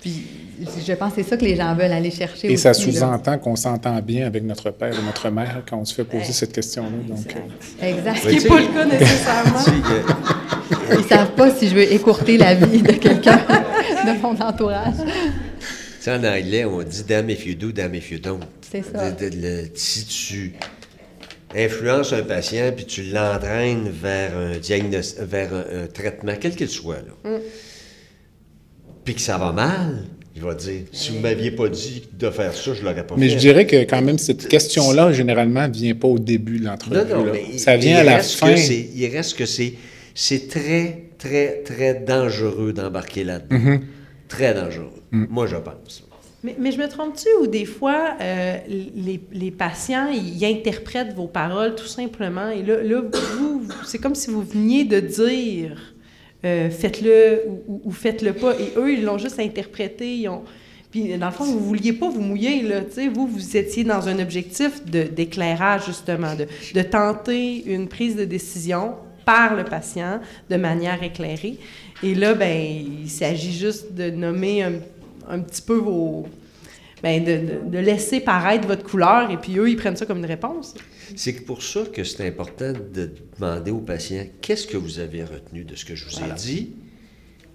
Puis 0.00 0.22
je 0.86 0.92
pense 0.94 1.14
que 1.14 1.22
c'est 1.22 1.28
ça 1.28 1.36
que 1.36 1.44
les 1.44 1.54
gens 1.56 1.74
veulent 1.74 1.92
aller 1.92 2.10
chercher. 2.10 2.50
Et 2.52 2.56
ça 2.56 2.70
aussi, 2.70 2.92
sous-entend 2.92 3.38
qu'on 3.38 3.54
s'entend 3.56 4.00
bien 4.00 4.26
avec 4.26 4.42
notre 4.42 4.70
père 4.70 4.92
et 4.92 5.02
notre 5.04 5.30
mère 5.30 5.62
quand 5.68 5.76
on 5.78 5.84
se 5.84 5.94
fait 5.94 6.04
poser 6.04 6.32
cette 6.32 6.52
question-là. 6.52 6.88
Donc, 7.08 7.34
euh, 7.82 7.86
Exact. 7.88 8.16
Ce 8.22 8.28
qui 8.28 8.42
n'est 8.42 8.48
pas 8.48 8.60
le 8.60 8.66
cas 8.66 8.84
nécessairement. 8.84 9.60
Ils 10.98 11.04
savent 11.04 11.32
pas 11.32 11.54
si 11.54 11.68
je 11.68 11.74
veux 11.74 11.92
écourter 11.92 12.36
la 12.38 12.54
vie 12.54 12.82
de 12.82 12.92
quelqu'un 12.92 13.36
de 14.06 14.20
mon 14.20 14.38
entourage. 14.40 14.94
Tu 14.98 15.64
sais, 16.00 16.12
en 16.12 16.24
anglais, 16.24 16.64
on 16.64 16.82
dit 16.82 17.04
damn 17.06 17.28
if 17.30 17.46
you 17.46 17.54
do, 17.54 17.70
damn 17.72 17.94
if 17.94 18.10
you 18.10 18.18
don't. 18.18 18.40
C'est 18.70 18.82
ça. 18.82 19.10
De- 19.10 19.28
de- 19.30 19.36
le- 19.36 19.70
si 19.74 20.04
tu 20.06 20.52
influences 21.56 22.12
un 22.12 22.22
patient 22.22 22.72
puis 22.74 22.84
tu 22.84 23.02
l'entraînes 23.04 23.88
vers 23.90 24.36
un 24.36 24.58
diagnostic, 24.58 25.20
vers 25.22 25.52
un, 25.54 25.84
un 25.84 25.86
traitement, 25.86 26.32
quel 26.38 26.54
qu'il 26.54 26.68
soit, 26.68 26.96
là, 26.96 27.30
Mm. 27.30 27.36
Puis 29.08 29.14
que 29.14 29.22
ça 29.22 29.38
va 29.38 29.52
mal, 29.52 30.04
il 30.36 30.42
va 30.42 30.52
dire 30.54 30.82
si 30.92 31.12
vous 31.12 31.20
m'aviez 31.20 31.50
pas 31.50 31.66
dit 31.70 32.02
de 32.12 32.28
faire 32.28 32.52
ça, 32.52 32.74
je 32.74 32.82
l'aurais 32.82 33.06
pas 33.06 33.14
Mais 33.16 33.26
fait. 33.30 33.34
je 33.36 33.38
dirais 33.38 33.66
que 33.66 33.76
quand 33.84 34.02
même, 34.02 34.18
cette 34.18 34.46
question-là, 34.48 35.12
généralement, 35.14 35.66
ne 35.66 35.72
vient 35.72 35.94
pas 35.94 36.08
au 36.08 36.18
début 36.18 36.58
de 36.58 36.66
l'entrevue. 36.66 36.94
Non, 36.94 37.24
non, 37.24 37.32
mais 37.32 37.56
ça 37.56 37.78
vient 37.78 37.96
à 37.96 38.04
la 38.04 38.16
reste 38.16 38.32
fin. 38.34 38.52
que 38.52 38.58
c'est- 38.60 38.90
il 38.94 39.06
reste 39.06 39.34
que 39.38 39.46
c'est, 39.46 39.72
c'est 40.14 40.46
très, 40.46 41.04
très, 41.16 41.62
très 41.64 41.94
dangereux 41.94 42.74
d'embarquer 42.74 43.24
là-dedans. 43.24 43.56
Mm-hmm. 43.56 43.80
Très 44.28 44.52
dangereux. 44.52 44.92
Moi, 45.10 45.46
je 45.46 45.56
pense. 45.56 46.04
Mais, 46.44 46.54
mais 46.60 46.70
je 46.70 46.76
me 46.76 46.86
trompe-tu 46.86 47.28
ou 47.40 47.46
des 47.46 47.64
fois, 47.64 48.10
euh, 48.20 48.58
les, 48.68 49.20
les 49.32 49.50
patients, 49.50 50.08
ils 50.12 50.44
interprètent 50.44 51.14
vos 51.16 51.28
paroles 51.28 51.76
tout 51.76 51.86
simplement. 51.86 52.50
Et 52.50 52.62
là, 52.62 52.82
là 52.82 53.00
vous, 53.00 53.60
vous- 53.60 53.72
c'est 53.86 53.96
comme 53.96 54.14
si 54.14 54.28
vous 54.28 54.42
veniez 54.42 54.84
de 54.84 55.00
dire 55.00 55.94
euh, 56.44 56.70
faites-le 56.70 57.42
ou, 57.66 57.90
faites-le 57.90 58.32
pas. 58.32 58.54
Et 58.54 58.78
eux, 58.78 58.92
ils 58.92 59.04
l'ont 59.04 59.18
juste 59.18 59.38
interprété. 59.40 60.16
Ils 60.16 60.28
ont... 60.28 60.42
Puis, 60.90 61.16
dans 61.18 61.26
le 61.26 61.32
fond, 61.32 61.44
vous 61.44 61.58
ne 61.58 61.64
vouliez 61.64 61.92
pas 61.92 62.08
vous 62.08 62.20
mouiller. 62.20 62.62
Là, 62.62 62.82
tu 62.82 62.92
sais. 62.92 63.08
vous, 63.08 63.26
vous 63.26 63.56
étiez 63.56 63.84
dans 63.84 64.08
un 64.08 64.18
objectif 64.20 64.84
d'éclairage, 64.84 65.86
justement, 65.86 66.34
de, 66.34 66.46
de 66.74 66.82
tenter 66.82 67.64
une 67.66 67.88
prise 67.88 68.16
de 68.16 68.24
décision 68.24 68.94
par 69.24 69.54
le 69.54 69.64
patient 69.64 70.20
de 70.48 70.56
manière 70.56 71.02
éclairée. 71.02 71.58
Et 72.02 72.14
là, 72.14 72.34
ben, 72.34 72.84
il 73.02 73.10
s'agit 73.10 73.52
juste 73.52 73.92
de 73.92 74.10
nommer 74.10 74.62
un, 74.62 74.74
un 75.28 75.40
petit 75.40 75.62
peu 75.62 75.74
vos. 75.74 76.26
Ben, 77.02 77.22
de, 77.24 77.36
de- 77.36 77.70
de 77.70 77.78
laisser 77.78 78.20
paraître 78.20 78.66
votre 78.66 78.82
couleur, 78.82 79.30
et 79.30 79.36
puis 79.36 79.56
eux, 79.58 79.70
ils 79.70 79.76
prennent 79.76 79.96
ça 79.96 80.04
comme 80.06 80.18
une 80.18 80.24
réponse. 80.26 80.74
C'est 81.16 81.44
pour 81.44 81.62
ça 81.62 81.84
que 81.84 82.02
c'est 82.04 82.26
important 82.26 82.72
de 82.72 83.10
demander 83.38 83.70
aux 83.70 83.78
patients 83.80 84.26
qu'est-ce 84.40 84.66
que 84.66 84.76
vous 84.76 84.98
avez 84.98 85.22
retenu 85.24 85.64
de 85.64 85.74
ce 85.76 85.84
que 85.84 85.94
je 85.94 86.04
vous 86.06 86.18
ai 86.22 86.32
dit? 86.34 86.72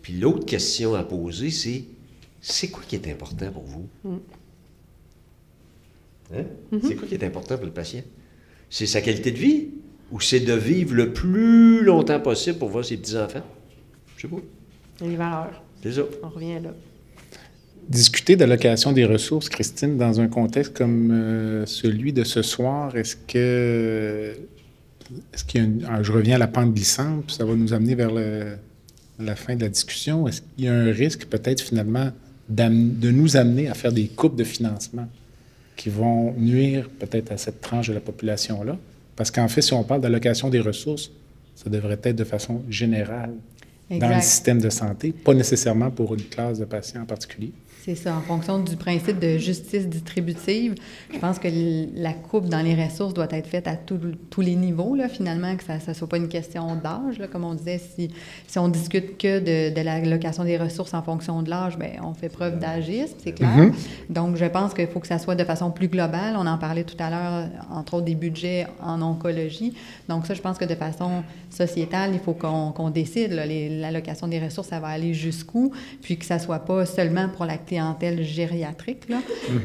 Puis 0.01 0.13
l'autre 0.13 0.45
question 0.45 0.95
à 0.95 1.03
poser, 1.03 1.49
c'est 1.49 1.83
c'est 2.41 2.69
quoi 2.69 2.83
qui 2.87 2.95
est 2.95 3.07
important 3.11 3.51
pour 3.51 3.63
vous? 3.63 3.87
Hein? 6.35 6.43
C'est 6.81 6.95
quoi 6.95 7.07
qui 7.07 7.13
est 7.15 7.23
important 7.23 7.55
pour 7.57 7.65
le 7.65 7.71
patient? 7.71 8.01
C'est 8.69 8.85
sa 8.87 9.01
qualité 9.01 9.31
de 9.31 9.37
vie? 9.37 9.67
Ou 10.11 10.19
c'est 10.19 10.41
de 10.41 10.53
vivre 10.53 10.93
le 10.93 11.11
plus 11.13 11.83
longtemps 11.83 12.19
possible 12.19 12.57
pour 12.59 12.69
voir 12.69 12.83
ses 12.85 12.97
petits-enfants? 12.97 13.43
Je 14.17 14.21
sais 14.23 14.27
pas. 14.27 14.41
Les 15.05 15.15
valeurs. 15.15 15.63
C'est 15.81 15.93
ça. 15.93 16.01
On 16.21 16.29
revient 16.29 16.59
là. 16.61 16.73
Discuter 17.89 18.35
d'allocation 18.35 18.91
des 18.93 19.05
ressources, 19.05 19.49
Christine, 19.49 19.97
dans 19.97 20.19
un 20.21 20.27
contexte 20.27 20.73
comme 20.73 21.09
euh, 21.11 21.65
celui 21.65 22.13
de 22.13 22.23
ce 22.23 22.41
soir, 22.41 22.95
est-ce 22.95 23.15
que. 23.15 24.33
Est-ce 25.33 25.43
qu'il 25.43 25.61
y 25.61 25.63
a 25.63 25.67
une- 25.67 25.85
ah, 25.89 26.01
je 26.01 26.11
reviens 26.11 26.35
à 26.35 26.39
la 26.39 26.47
pente 26.47 26.73
glissante, 26.73 27.25
puis 27.27 27.35
ça 27.35 27.43
va 27.45 27.53
nous 27.55 27.73
amener 27.73 27.93
vers 27.93 28.11
le- 28.11 28.55
la 29.19 29.35
fin 29.35 29.55
de 29.55 29.61
la 29.61 29.69
discussion. 29.69 30.27
Est-ce 30.27 30.41
qu'il 30.41 30.65
y 30.65 30.67
a 30.67 30.73
un 30.73 30.91
risque, 30.91 31.25
peut-être, 31.25 31.61
finalement, 31.61 32.09
de 32.49 33.11
nous 33.11 33.35
amener 33.37 33.67
à 33.67 33.73
faire 33.73 33.91
des 33.91 34.07
coupes 34.07 34.35
de 34.37 34.43
financement 34.43 35.07
qui 35.75 35.89
vont 35.89 36.33
nuire 36.37 36.89
peut-être 36.99 37.31
à 37.31 37.37
cette 37.37 37.61
tranche 37.61 37.89
de 37.89 37.93
la 37.93 37.99
population-là? 37.99 38.77
Parce 39.15 39.29
qu'en 39.29 39.47
fait, 39.49 39.61
si 39.61 39.73
on 39.73 39.83
parle 39.83 40.01
d'allocation 40.01 40.49
des 40.49 40.59
ressources, 40.61 41.11
ça 41.55 41.69
devrait 41.69 41.99
être 42.03 42.15
de 42.15 42.23
façon 42.23 42.63
générale 42.69 43.31
dans 43.89 44.07
le 44.15 44.21
système 44.21 44.59
de 44.59 44.69
santé, 44.69 45.11
pas 45.11 45.33
nécessairement 45.35 45.91
pour 45.91 46.15
une 46.15 46.23
classe 46.23 46.57
de 46.59 46.65
patients 46.65 47.01
en 47.01 47.05
particulier. 47.05 47.51
C'est 47.85 47.95
ça, 47.95 48.15
en 48.15 48.21
fonction 48.21 48.59
du 48.59 48.77
principe 48.77 49.19
de 49.19 49.37
justice 49.37 49.89
distributive. 49.89 50.75
Je 51.13 51.19
pense 51.19 51.37
que 51.37 51.49
la 51.95 52.13
coupe 52.13 52.45
dans 52.47 52.61
les 52.61 52.81
ressources 52.81 53.13
doit 53.13 53.27
être 53.31 53.47
faite 53.47 53.67
à 53.67 53.75
tout- 53.75 53.99
tous 54.29 54.39
les 54.39 54.55
niveaux, 54.55 54.95
là, 54.95 55.09
finalement, 55.09 55.53
que 55.57 55.65
ça 55.65 55.79
ne 55.85 55.93
soit 55.93 56.07
pas 56.07 56.15
une 56.15 56.29
question 56.29 56.75
d'âge. 56.75 57.21
Comme 57.29 57.43
on 57.43 57.53
disait, 57.55 57.79
si, 57.79 58.09
si 58.47 58.57
on 58.57 58.69
discute 58.69 59.17
que 59.17 59.39
de, 59.39 59.75
de 59.75 59.81
l'allocation 59.81 60.45
des 60.45 60.55
ressources 60.57 60.93
en 60.93 61.01
fonction 61.01 61.41
de 61.41 61.49
l'âge, 61.49 61.77
bien, 61.77 61.89
on 62.03 62.13
fait 62.13 62.29
preuve 62.29 62.57
d'agisme, 62.57 63.15
c'est 63.21 63.33
clair. 63.33 63.49
Donc, 64.09 64.37
je 64.37 64.45
pense 64.45 64.73
qu'il 64.73 64.87
faut 64.87 65.01
que 65.01 65.07
ça 65.07 65.19
soit 65.19 65.35
de 65.35 65.43
façon 65.43 65.69
plus 65.69 65.89
globale. 65.89 66.35
On 66.37 66.47
en 66.47 66.57
parlait 66.57 66.85
tout 66.85 66.95
à 66.99 67.09
l'heure, 67.09 67.49
entre 67.69 67.95
autres, 67.95 68.05
des 68.05 68.15
budgets 68.15 68.65
en 68.81 69.01
oncologie. 69.01 69.73
Donc, 70.07 70.25
ça, 70.25 70.35
je 70.35 70.41
pense 70.41 70.57
que 70.57 70.63
de 70.65 70.75
façon 70.75 71.21
sociétale, 71.49 72.11
il 72.13 72.19
faut 72.19 72.33
qu'on 72.33 72.71
qu'on 72.71 72.89
décide. 72.89 73.33
L'allocation 73.33 74.29
des 74.29 74.39
ressources, 74.39 74.69
ça 74.69 74.79
va 74.79 74.87
aller 74.87 75.13
jusqu'où, 75.13 75.73
puis 76.01 76.17
que 76.17 76.23
ça 76.25 76.39
soit 76.39 76.59
pas 76.59 76.85
seulement 76.85 77.27
pour 77.27 77.43
la 77.45 77.57
clientèle 77.73 78.23
gériatrique. 78.23 79.09
Là. 79.09 79.17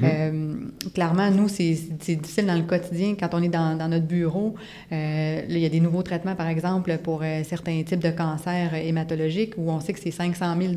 Euh, 0.03 0.55
clairement, 0.95 1.31
nous, 1.31 1.49
c'est 1.49 1.77
difficile 2.17 2.47
dans 2.47 2.55
le 2.57 2.63
quotidien 2.63 3.15
quand 3.19 3.29
on 3.33 3.43
est 3.43 3.49
dans, 3.49 3.77
dans 3.77 3.89
notre 3.89 4.07
bureau. 4.07 4.55
euh, 4.93 5.41
là, 5.43 5.45
il 5.49 5.59
y 5.59 5.67
a 5.67 5.69
des 5.69 5.81
nouveaux 5.81 6.03
traitements, 6.03 6.35
par 6.35 6.49
exemple, 6.49 6.97
pour 7.03 7.21
euh, 7.23 7.43
certains 7.45 7.83
types 7.83 8.01
de 8.01 8.11
cancers 8.11 8.75
hématologiques 8.75 9.55
où 9.59 9.71
on 9.71 9.81
sait 9.81 9.93
que 9.93 10.01
c'est 10.01 10.11
500 10.11 10.55
000 10.61 10.73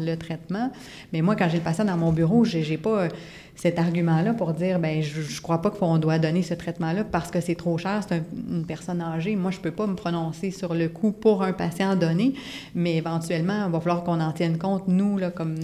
le 0.00 0.14
traitement. 0.16 0.70
Mais 1.12 1.20
moi, 1.22 1.36
quand 1.36 1.48
j'ai 1.50 1.58
le 1.58 1.62
patient 1.64 1.84
dans 1.84 1.96
mon 1.98 2.12
bureau, 2.12 2.44
j'ai 2.44 2.78
pas... 2.78 3.08
cet 3.56 3.78
argument-là 3.78 4.32
pour 4.32 4.54
dire, 4.54 4.78
ben 4.78 5.02
je, 5.02 5.20
je 5.20 5.40
crois 5.42 5.60
pas 5.60 5.70
qu'on 5.70 5.98
doit 5.98 6.18
donner 6.18 6.42
ce 6.42 6.54
traitement-là 6.54 7.04
parce 7.04 7.30
que 7.30 7.40
c'est 7.42 7.56
trop 7.56 7.76
cher, 7.76 8.00
c'est 8.08 8.14
un- 8.14 8.24
une 8.56 8.64
personne 8.64 9.02
âgée. 9.02 9.36
Moi, 9.36 9.50
je 9.50 9.58
peux 9.58 9.70
pas 9.80 9.86
me 9.86 9.94
prononcer 9.96 10.50
sur 10.50 10.72
le 10.72 10.88
coût 10.88 11.12
pour 11.12 11.42
un 11.42 11.52
patient 11.52 11.94
donné, 11.94 12.32
mais 12.74 12.96
éventuellement, 12.96 13.66
il 13.66 13.72
va 13.72 13.80
falloir 13.80 14.02
qu'on 14.02 14.18
en 14.20 14.32
tienne 14.32 14.56
compte, 14.56 14.84
nous, 14.88 15.18
là, 15.18 15.30
comme 15.30 15.56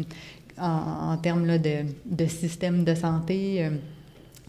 en, 0.61 1.13
en 1.13 1.17
termes 1.19 1.47
là, 1.47 1.59
de, 1.59 1.85
de 2.07 2.27
système 2.27 2.85
de 2.85 2.95
santé. 2.95 3.65
euh, 3.65 3.71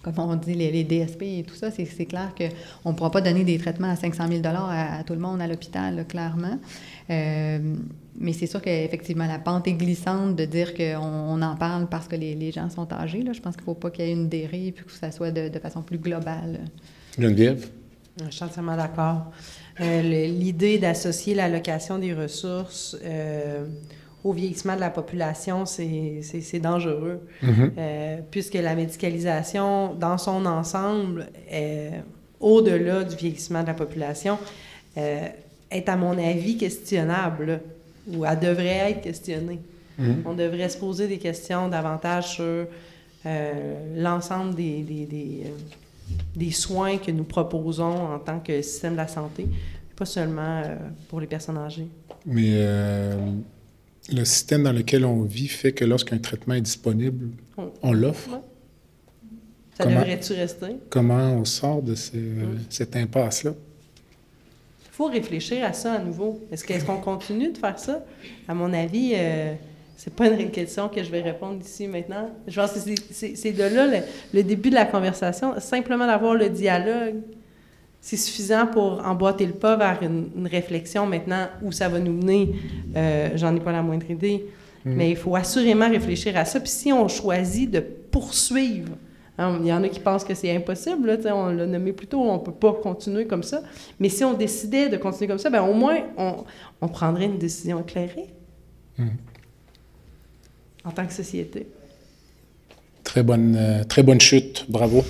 comme 0.04 0.20
on 0.20 0.36
dit, 0.36 0.54
les, 0.54 0.72
les 0.72 0.84
DSP 0.86 1.24
et 1.24 1.44
tout 1.46 1.56
ça, 1.56 1.70
c'est 1.70 2.06
clair 2.06 2.32
qu'on 2.38 2.92
ne 2.92 2.96
pourra 2.96 3.12
pas 3.12 3.20
donner 3.20 3.44
des 3.44 3.58
traitements 3.58 3.90
à 3.90 3.96
500 3.98 4.28
000 4.30 4.42
à, 4.46 5.00
à 5.00 5.04
tout 5.04 5.12
le 5.14 5.20
monde 5.20 5.42
à 5.42 5.48
l'hôpital, 5.48 6.06
clairement. 6.08 6.58
Euh, 7.10 7.60
mais 8.18 8.32
c'est 8.32 8.48
sûr 8.48 8.62
qu'effectivement, 8.62 9.28
la 9.28 9.38
pente 9.40 9.68
est 9.68 9.74
glissante 9.74 10.36
de 10.38 10.46
dire 10.46 10.74
qu'on 10.76 10.96
on 11.04 11.42
en 11.42 11.56
parle 11.56 11.88
parce 11.88 12.08
que 12.08 12.16
les, 12.16 12.36
les 12.36 12.52
gens 12.54 12.70
sont 12.70 12.88
âgés. 12.94 13.22
Là. 13.22 13.34
Je 13.34 13.42
pense 13.42 13.56
qu'il 13.56 13.64
ne 13.64 13.66
faut 13.66 13.74
pas 13.74 13.92
qu'il 13.92 14.06
y 14.06 14.10
ait 14.10 14.14
une 14.14 14.30
dérive 14.30 14.74
puis 14.74 14.86
que 14.86 14.92
ça 14.94 15.12
soit 15.12 15.32
de, 15.32 15.50
de 15.50 15.60
façon 15.60 15.82
plus 15.82 15.98
globale. 15.98 16.62
Geneviève? 17.20 17.68
Je 18.26 18.32
suis 18.34 18.46
entièrement 18.46 18.78
d'accord. 18.78 19.32
Euh, 19.82 20.02
L'idée 20.28 20.78
d'associer 20.78 21.36
l'allocation 21.36 22.00
des 22.00 22.14
ressources 22.14 22.96
euh, 23.04 23.66
au 24.28 24.34
vieillissement 24.34 24.76
de 24.76 24.82
la 24.82 24.90
population, 24.90 25.66
c'est 25.66 26.60
dangereux. 26.60 27.22
Euh, 27.78 28.18
puisque 28.30 28.56
la 28.56 28.76
médicalisation, 28.76 29.94
dans 29.96 30.18
son 30.18 30.46
ensemble, 30.46 31.28
euh, 31.52 31.92
au-delà 32.40 33.04
du 33.04 33.16
vieillissement 33.16 33.62
de 33.62 33.68
la 33.68 33.74
population, 33.74 34.38
euh, 34.98 35.28
est, 35.72 35.90
à 35.90 35.96
mon 35.96 36.18
avis, 36.18 36.58
questionnable, 36.58 37.46
là, 37.46 37.60
ou 38.12 38.26
elle 38.26 38.40
devrait 38.40 38.92
être 38.92 39.02
questionnée. 39.02 39.60
On 40.26 40.34
devrait 40.34 40.70
se 40.70 40.78
poser 40.78 41.08
des 41.08 41.18
questions 41.18 41.70
davantage 41.70 42.36
sur 42.36 42.68
l'ensemble 43.96 44.54
des, 44.56 44.84
des, 44.84 45.06
des, 45.06 45.44
des 46.36 46.52
soins 46.52 46.98
que 46.98 47.12
nous 47.12 47.24
proposons 47.24 48.14
en 48.14 48.20
tant 48.20 48.40
que 48.40 48.62
système 48.62 48.94
de 48.94 48.98
la 48.98 49.08
santé, 49.08 49.48
pas 49.96 50.06
seulement 50.06 50.62
euh, 50.64 50.76
pour 51.10 51.20
les 51.20 51.28
personnes 51.28 51.58
âgées. 51.58 51.88
Mais 52.26 52.52
euh, 52.54 53.16
le 54.12 54.24
système 54.26 54.64
dans 54.64 54.72
lequel 54.72 55.06
on 55.06 55.22
vit 55.24 55.48
fait 55.48 55.74
que 55.74 55.86
lorsqu'un 55.86 56.18
traitement 56.18 56.54
est 56.56 56.62
disponible, 56.62 57.30
On- 57.58 57.72
on 57.84 57.94
l'offre? 57.94 58.30
Ouais. 58.32 58.38
Ça 59.78 59.84
Comment- 59.84 60.00
devrait-tu 60.00 60.34
rester? 60.34 60.68
Comment 60.90 61.34
on 61.34 61.46
sort 61.46 61.82
de 61.82 61.94
ce- 61.96 62.12
cette 62.70 62.96
impasse-là? 62.96 63.52
Il 64.86 64.92
faut 64.92 65.06
réfléchir 65.06 65.64
à 65.64 65.74
ça 65.74 65.94
à 65.94 66.00
nouveau. 66.00 66.40
Est-ce 66.52 66.64
que- 66.64 66.74
est-ce 66.74 66.86
qu'on 66.86 66.98
continue 67.00 67.52
de 67.52 67.58
faire 67.58 67.78
ça? 67.78 68.04
À 68.48 68.56
mon 68.56 68.74
avis, 68.74 69.12
euh, 69.14 69.54
c'est 69.96 70.12
pas 70.14 70.28
une 70.30 70.50
question 70.50 70.90
que 70.90 71.04
je 71.04 71.12
vais 71.12 71.22
répondre 71.22 71.60
ici 71.64 71.88
maintenant. 71.88 72.32
Je 72.48 72.60
pense 72.60 72.72
que 72.72 72.80
c'est- 72.80 72.96
c'est 73.12 73.36
c'est 73.36 73.52
de 73.52 73.62
là 73.64 73.86
le, 73.86 73.98
le 74.34 74.44
début 74.44 74.70
de 74.72 74.76
la 74.76 74.86
conversation. 74.86 75.60
Simplement 75.60 76.08
d'avoir 76.08 76.34
le 76.34 76.50
dialogue, 76.50 77.16
c'est 78.02 78.18
suffisant 78.18 78.68
pour 78.68 79.02
emboîter 79.06 79.46
le 79.46 79.54
pas 79.54 79.76
vers 79.76 80.02
une, 80.02 80.30
une 80.38 80.48
réflexion 80.48 81.06
maintenant 81.06 81.48
où 81.62 81.72
ça 81.72 81.90
va 81.90 82.00
nous 82.00 82.14
mener. 82.14 82.56
euh, 82.96 83.30
J'en 83.36 83.56
ai 83.56 83.60
pas 83.60 83.72
la 83.72 83.82
moindre 83.82 84.10
idée. 84.10 84.46
Mais 84.86 85.10
il 85.10 85.18
faut 85.18 85.36
assurément 85.36 85.90
réfléchir 85.90 86.38
à 86.38 86.46
ça. 86.46 86.62
Puis 86.62 86.70
si 86.70 86.94
on 86.94 87.10
choisit 87.10 87.70
de 87.70 87.82
poursuivre, 87.82 88.94
hein, 89.38 89.60
il 89.62 89.68
y 89.68 89.74
en 89.74 89.84
a 89.84 89.90
qui 89.90 90.00
pensent 90.00 90.24
que 90.24 90.34
c'est 90.34 90.56
impossible, 90.56 91.08
là, 91.22 91.36
on 91.36 91.48
l'a 91.48 91.66
nommé 91.66 91.92
plus 91.92 92.08
tôt, 92.08 92.22
on 92.22 92.36
ne 92.36 92.40
peut 92.42 92.54
pas 92.54 92.72
continuer 92.72 93.26
comme 93.28 93.44
ça. 93.44 93.64
Mais 94.00 94.08
si 94.08 94.24
on 94.24 94.34
décidait 94.34 94.88
de 94.88 94.96
continuer 94.96 95.28
comme 95.28 95.40
ça, 95.40 95.50
ben 95.50 95.62
au 95.62 95.74
moins, 95.74 95.98
on, 96.18 96.46
on 96.80 96.88
prendrait 96.88 97.26
une 97.26 97.38
décision 97.38 97.82
éclairée 97.82 98.28
en 100.86 100.92
tant 100.92 101.06
que 101.06 101.12
société. 101.14 101.68
Très 103.04 103.24
bonne, 103.24 103.56
euh, 103.58 103.84
très 103.84 104.04
bonne 104.04 104.22
chute. 104.22 104.66
Bravo. 104.70 105.04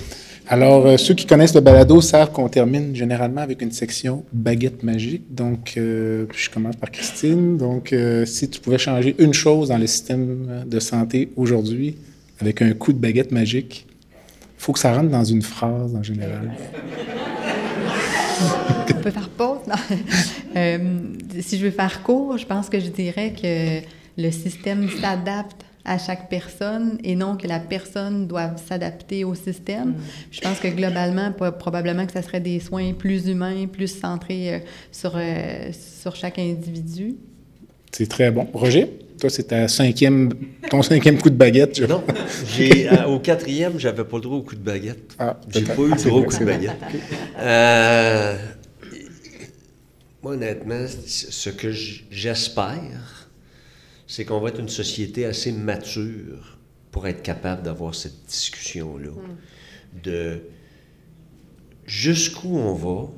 Alors, 0.49 0.85
euh, 0.85 0.95
ceux 0.95 1.13
qui 1.13 1.25
connaissent 1.25 1.55
le 1.55 1.59
balado 1.59 1.99
savent 1.99 2.31
qu'on 2.31 2.47
termine 2.47 2.95
généralement 2.95 3.41
avec 3.41 3.61
une 3.61 3.73
section 3.73 4.23
baguette 4.31 4.81
magique. 4.81 5.23
Donc, 5.29 5.73
euh, 5.75 6.25
je 6.33 6.49
commence 6.49 6.77
par 6.77 6.89
Christine. 6.89 7.57
Donc, 7.57 7.91
euh, 7.91 8.25
si 8.25 8.49
tu 8.49 8.61
pouvais 8.61 8.77
changer 8.77 9.13
une 9.19 9.33
chose 9.33 9.69
dans 9.69 9.77
le 9.77 9.87
système 9.87 10.63
de 10.65 10.79
santé 10.79 11.31
aujourd'hui 11.35 11.97
avec 12.39 12.61
un 12.61 12.71
coup 12.71 12.93
de 12.93 12.97
baguette 12.97 13.33
magique, 13.33 13.87
il 13.89 14.63
faut 14.63 14.71
que 14.71 14.79
ça 14.79 14.93
rentre 14.93 15.09
dans 15.09 15.25
une 15.25 15.41
phrase 15.41 15.93
en 15.95 16.03
général. 16.03 16.53
On 18.89 19.01
peut 19.01 19.11
faire 19.11 19.29
pause? 19.29 19.57
Si 21.41 21.57
je 21.57 21.65
veux 21.65 21.71
faire 21.71 22.03
court, 22.03 22.37
je 22.37 22.45
pense 22.45 22.69
que 22.69 22.79
je 22.79 22.87
dirais 22.87 23.33
que 23.39 23.81
le 24.21 24.31
système 24.31 24.89
s'adapte 24.89 25.66
à 25.87 25.97
chaque 25.97 26.29
personne 26.29 26.99
et 27.03 27.15
non 27.15 27.37
que 27.37 27.47
la 27.47 27.59
personne 27.59 28.27
doive 28.27 28.61
s'adapter 28.67 29.23
au 29.23 29.33
système. 29.33 29.95
Je 30.31 30.41
pense 30.41 30.59
que 30.59 30.67
globalement, 30.67 31.31
probablement 31.31 32.05
que 32.05 32.11
ça 32.11 32.21
serait 32.21 32.41
des 32.41 32.59
soins 32.59 32.93
plus 32.93 33.27
humains, 33.27 33.65
plus 33.67 33.87
centrés 33.87 34.53
euh, 34.55 34.59
sur, 34.91 35.13
euh, 35.15 35.71
sur 35.71 36.15
chaque 36.15 36.37
individu. 36.39 37.15
C'est 37.91 38.07
très 38.09 38.29
bon. 38.31 38.47
Roger, 38.53 38.91
toi, 39.19 39.29
c'est 39.29 39.43
ta 39.43 39.67
cinquième, 39.69 40.29
ton 40.69 40.83
cinquième 40.83 41.17
coup 41.19 41.29
de 41.29 41.35
baguette. 41.35 41.77
je- 41.79 41.85
Non, 41.85 42.03
j'ai, 42.55 42.89
euh, 42.91 43.05
au 43.05 43.19
quatrième, 43.19 43.79
j'avais 43.79 44.03
pas 44.03 44.17
le 44.17 44.21
droit 44.23 44.37
au 44.37 44.41
coup 44.43 44.55
de 44.55 44.61
baguette. 44.61 45.15
Ah, 45.17 45.39
J'ai 45.49 45.61
pas 45.61 45.73
eu 45.81 45.93
Ah, 45.93 45.95
le 45.95 46.03
droit 46.03 46.19
au 46.19 46.23
vrai, 46.25 46.27
coup 46.37 46.43
de 46.43 46.45
baguette. 46.45 46.71
Euh, 47.39 48.35
moi, 50.21 50.33
honnêtement, 50.33 50.85
ce 51.07 51.49
que 51.49 51.71
j'espère, 51.71 53.16
c'est 54.07 54.25
qu'on 54.25 54.39
va 54.39 54.49
être 54.49 54.59
une 54.59 54.69
société 54.69 55.25
assez 55.25 55.51
mature 55.51 56.57
pour 56.91 57.07
être 57.07 57.21
capable 57.21 57.63
d'avoir 57.63 57.93
cette 57.93 58.25
discussion-là. 58.25 59.11
De 60.03 60.41
jusqu'où 61.85 62.57
on 62.57 62.73
va. 62.73 63.09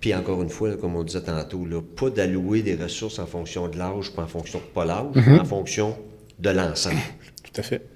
Puis 0.00 0.14
encore 0.14 0.42
une 0.42 0.50
fois, 0.50 0.70
là, 0.70 0.76
comme 0.76 0.96
on 0.96 1.04
disait 1.04 1.22
tantôt, 1.22 1.64
là, 1.64 1.80
pas 1.80 2.10
d'allouer 2.10 2.62
des 2.62 2.74
ressources 2.74 3.18
en 3.18 3.26
fonction 3.26 3.68
de 3.68 3.78
l'âge, 3.78 4.12
pas 4.12 4.24
en 4.24 4.28
fonction 4.28 4.58
de 4.58 4.64
pas 4.64 4.84
l'âge, 4.84 5.14
mais 5.14 5.38
en 5.38 5.44
fonction 5.44 5.96
de 6.38 6.50
l'ensemble. 6.50 6.96
Tout 7.44 7.60
à 7.60 7.62
fait. 7.62 7.86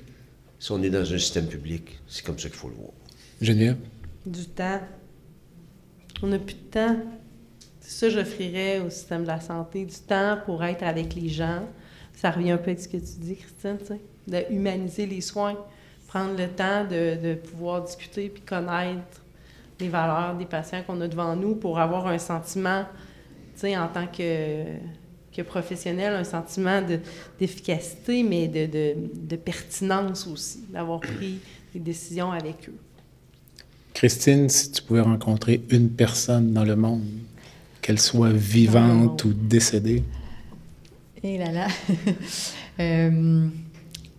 Si 0.58 0.72
on 0.72 0.82
est 0.82 0.90
dans 0.90 1.00
un 1.00 1.18
système 1.18 1.46
public, 1.46 1.98
c'est 2.06 2.24
comme 2.24 2.38
ça 2.38 2.48
qu'il 2.48 2.58
faut 2.58 2.68
le 2.68 2.76
voir. 2.76 2.90
Geneviève? 3.40 3.76
Du 4.24 4.46
temps. 4.46 4.80
On 6.22 6.28
n'a 6.28 6.38
plus 6.38 6.54
de 6.54 6.70
temps. 6.70 6.96
Ça, 7.88 8.08
j'offrirais 8.10 8.80
au 8.80 8.90
système 8.90 9.22
de 9.22 9.28
la 9.28 9.40
santé, 9.40 9.84
du 9.84 9.94
temps 9.94 10.38
pour 10.44 10.64
être 10.64 10.82
avec 10.82 11.14
les 11.14 11.28
gens. 11.28 11.62
Ça 12.14 12.30
revient 12.30 12.50
un 12.50 12.58
peu 12.58 12.72
à 12.72 12.76
ce 12.76 12.88
que 12.88 12.96
tu 12.96 13.18
dis, 13.20 13.36
Christine, 13.36 13.78
tu 13.86 13.94
de 14.30 14.42
humaniser 14.50 15.06
les 15.06 15.20
soins, 15.20 15.56
prendre 16.08 16.36
le 16.36 16.48
temps 16.48 16.84
de, 16.84 17.34
pouvoir 17.34 17.84
discuter 17.84 18.28
puis 18.28 18.42
connaître 18.42 19.22
les 19.78 19.88
valeurs 19.88 20.34
des 20.36 20.46
patients 20.46 20.82
qu'on 20.84 21.00
a 21.00 21.06
devant 21.06 21.36
nous 21.36 21.54
pour 21.54 21.78
avoir 21.78 22.08
un 22.08 22.18
sentiment, 22.18 22.84
tu 23.54 23.60
sais, 23.60 23.76
en 23.76 23.86
tant 23.86 24.08
que, 24.08 24.64
que 25.32 25.42
professionnel, 25.42 26.12
un 26.14 26.24
sentiment 26.24 26.82
de- 26.82 26.98
d'efficacité, 27.38 28.24
mais 28.24 28.48
de 28.48 29.36
pertinence 29.36 30.26
aussi, 30.26 30.64
d'avoir 30.70 31.00
pris 31.00 31.38
des 31.72 31.80
décisions 31.80 32.32
avec 32.32 32.68
eux. 32.68 32.74
Christine, 33.94 34.48
si 34.48 34.72
tu 34.72 34.82
pouvais 34.82 35.02
rencontrer 35.02 35.62
une 35.70 35.90
personne 35.90 36.52
dans 36.52 36.64
le 36.64 36.74
monde, 36.74 37.04
qu'elle 37.86 38.00
soit 38.00 38.32
vivante 38.32 39.24
ou 39.24 39.32
décédée, 39.32 40.02
Et 41.22 41.38
là 41.38 41.52
là. 41.52 41.68
Euh, 42.78 43.48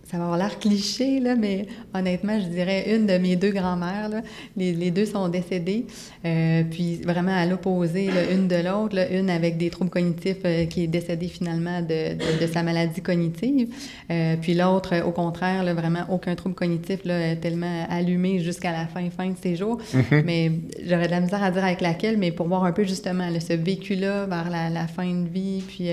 ça 0.10 0.18
va 0.18 0.24
avoir 0.24 0.38
l'air 0.38 0.58
cliché, 0.60 1.20
là, 1.20 1.36
mais 1.36 1.66
honnêtement, 1.94 2.40
je 2.40 2.46
dirais 2.48 2.96
une 2.96 3.06
de 3.08 3.18
mes 3.18 3.36
deux 3.36 3.52
grand-mères. 3.52 4.08
là. 4.10 4.22
Les, 4.56 4.72
les 4.74 4.90
deux 4.90 5.06
sont 5.06 5.28
décédées. 5.28 5.86
Euh, 6.26 6.64
puis 6.70 6.96
vraiment 7.04 7.36
à 7.36 7.46
l'opposé, 7.46 8.10
une 8.32 8.48
de 8.48 8.56
l'autre. 8.56 8.96
Une 9.12 9.30
avec 9.30 9.58
des 9.58 9.70
troubles 9.70 9.90
cognitifs 9.90 10.38
euh, 10.46 10.66
qui 10.66 10.84
est 10.84 10.88
décédée 10.88 11.28
finalement 11.28 11.82
de, 11.82 12.14
de- 12.14 12.42
de 12.42 12.48
sa 12.52 12.64
maladie 12.64 13.02
cognitive. 13.02 13.68
Euh, 14.10 14.36
puis 14.42 14.54
l'autre, 14.54 15.02
au 15.06 15.12
contraire, 15.12 15.64
là, 15.64 15.74
vraiment 15.74 16.06
aucun 16.10 16.36
trouble 16.36 16.56
cognitif, 16.56 17.04
là, 17.04 17.36
tellement 17.36 17.86
allumé 17.90 18.40
jusqu'à 18.40 18.72
la 18.72 18.88
fin, 18.88 19.10
fin 19.10 19.28
de 19.30 19.36
ses 19.42 19.56
jours. 19.58 19.78
Mais 20.26 20.52
j'aurais 20.86 21.08
de 21.08 21.12
la 21.12 21.20
misère 21.20 21.44
à 21.44 21.52
dire 21.52 21.66
avec 21.66 21.82
laquelle, 21.82 22.18
mais 22.18 22.32
pour 22.32 22.48
voir 22.48 22.64
un 22.64 22.72
peu 22.72 22.84
justement 22.86 23.30
là, 23.30 23.40
ce 23.42 23.54
vécu-là 23.54 24.26
vers 24.26 24.50
la, 24.50 24.70
la 24.70 24.88
fin 24.88 25.06
de 25.14 25.28
vie, 25.28 25.62
puis 25.68 25.90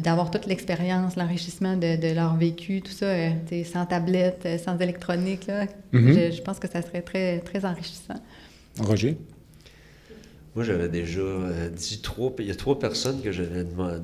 d'avoir 0.00 0.30
toute 0.30 0.46
l'expérience, 0.46 1.16
l'enrichissement 1.16 1.76
de, 1.76 1.96
de 1.96 2.14
leur 2.14 2.36
vécu, 2.36 2.80
tout 2.82 2.92
ça, 2.92 3.06
euh, 3.06 3.30
sans 3.64 3.84
tablette, 3.86 4.42
euh, 4.46 4.58
sans 4.58 4.78
électronique, 4.78 5.46
là, 5.46 5.66
Mhm. 5.92 6.12
je, 6.12 6.36
je 6.36 6.42
pense 6.42 6.58
que 6.58 6.68
ça 6.68 6.82
serait 6.82 7.02
très, 7.02 7.40
très 7.40 7.64
enrichissant. 7.64 8.14
Roger? 8.80 9.16
Moi, 10.54 10.64
j'avais 10.64 10.88
déjà 10.88 11.20
euh, 11.20 11.68
dit 11.70 12.00
trois... 12.02 12.32
Il 12.38 12.46
y 12.46 12.50
a 12.50 12.54
trois 12.54 12.78
personnes 12.78 13.20
que 13.22 13.32
j'avais 13.32 13.64
demandé 13.64 14.00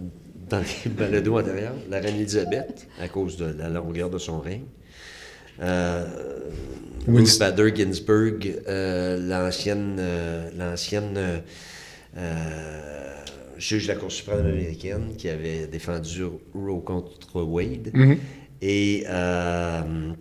dans 0.51 0.59
les 0.61 0.91
balados 0.99 1.39
antérieurs. 1.39 1.75
La 1.89 2.01
reine 2.01 2.17
Elisabeth, 2.17 2.89
à 3.01 3.09
cause 3.09 3.37
de 3.37 3.47
la 3.47 3.69
longueur 3.69 4.11
de 4.11 4.19
son 4.19 4.39
règne. 4.41 4.65
Euh, 5.61 6.05
Ruth 7.07 7.39
Bader 7.39 7.73
Ginsburg, 7.75 8.41
euh, 8.69 9.19
l'ancienne... 9.19 9.97
euh, 9.99 10.51
l'ancienne... 10.59 11.43
juge 13.63 13.85
de 13.87 13.93
la 13.93 13.99
Cour 13.99 14.11
suprême 14.11 14.41
américaine 14.47 15.15
qui 15.17 15.29
avait 15.29 15.67
défendu 15.67 16.25
Roe 16.55 16.81
contre 16.81 17.43
Wade. 17.43 17.91
Mhm. 17.95 18.19
Et 18.61 19.05
euh, 19.09 20.13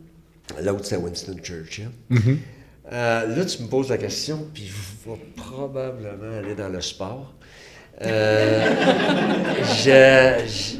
l'autre, 0.64 0.86
c'est 0.86 0.98
Winston 0.98 1.38
Churchill. 1.42 1.90
Mhm. 2.10 2.38
Euh, 2.92 3.36
là, 3.36 3.46
tu 3.46 3.64
me 3.64 3.68
poses 3.68 3.90
la 3.90 3.98
question, 3.98 4.48
puis 4.54 4.66
je 4.68 5.10
vais 5.10 5.18
probablement 5.36 6.38
aller 6.40 6.56
dans 6.56 6.70
le 6.70 6.82
sport. 6.82 7.34
Euh, 8.02 8.74
je- 9.84 10.48
je- 10.48 10.78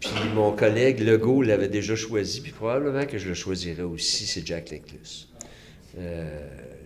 puis 0.00 0.28
mon 0.34 0.52
collègue 0.52 1.00
Legault 1.00 1.42
l'avait 1.42 1.68
déjà 1.68 1.96
choisi, 1.96 2.40
puis 2.40 2.52
probablement 2.52 3.04
que 3.04 3.18
je 3.18 3.28
le 3.28 3.34
choisirais 3.34 3.82
aussi, 3.82 4.26
c'est 4.26 4.46
Jack 4.46 4.70
Nicklaus. 4.72 5.28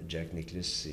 Jack 0.08 0.32
Nicklaus, 0.34 0.62
c'est 0.84 0.90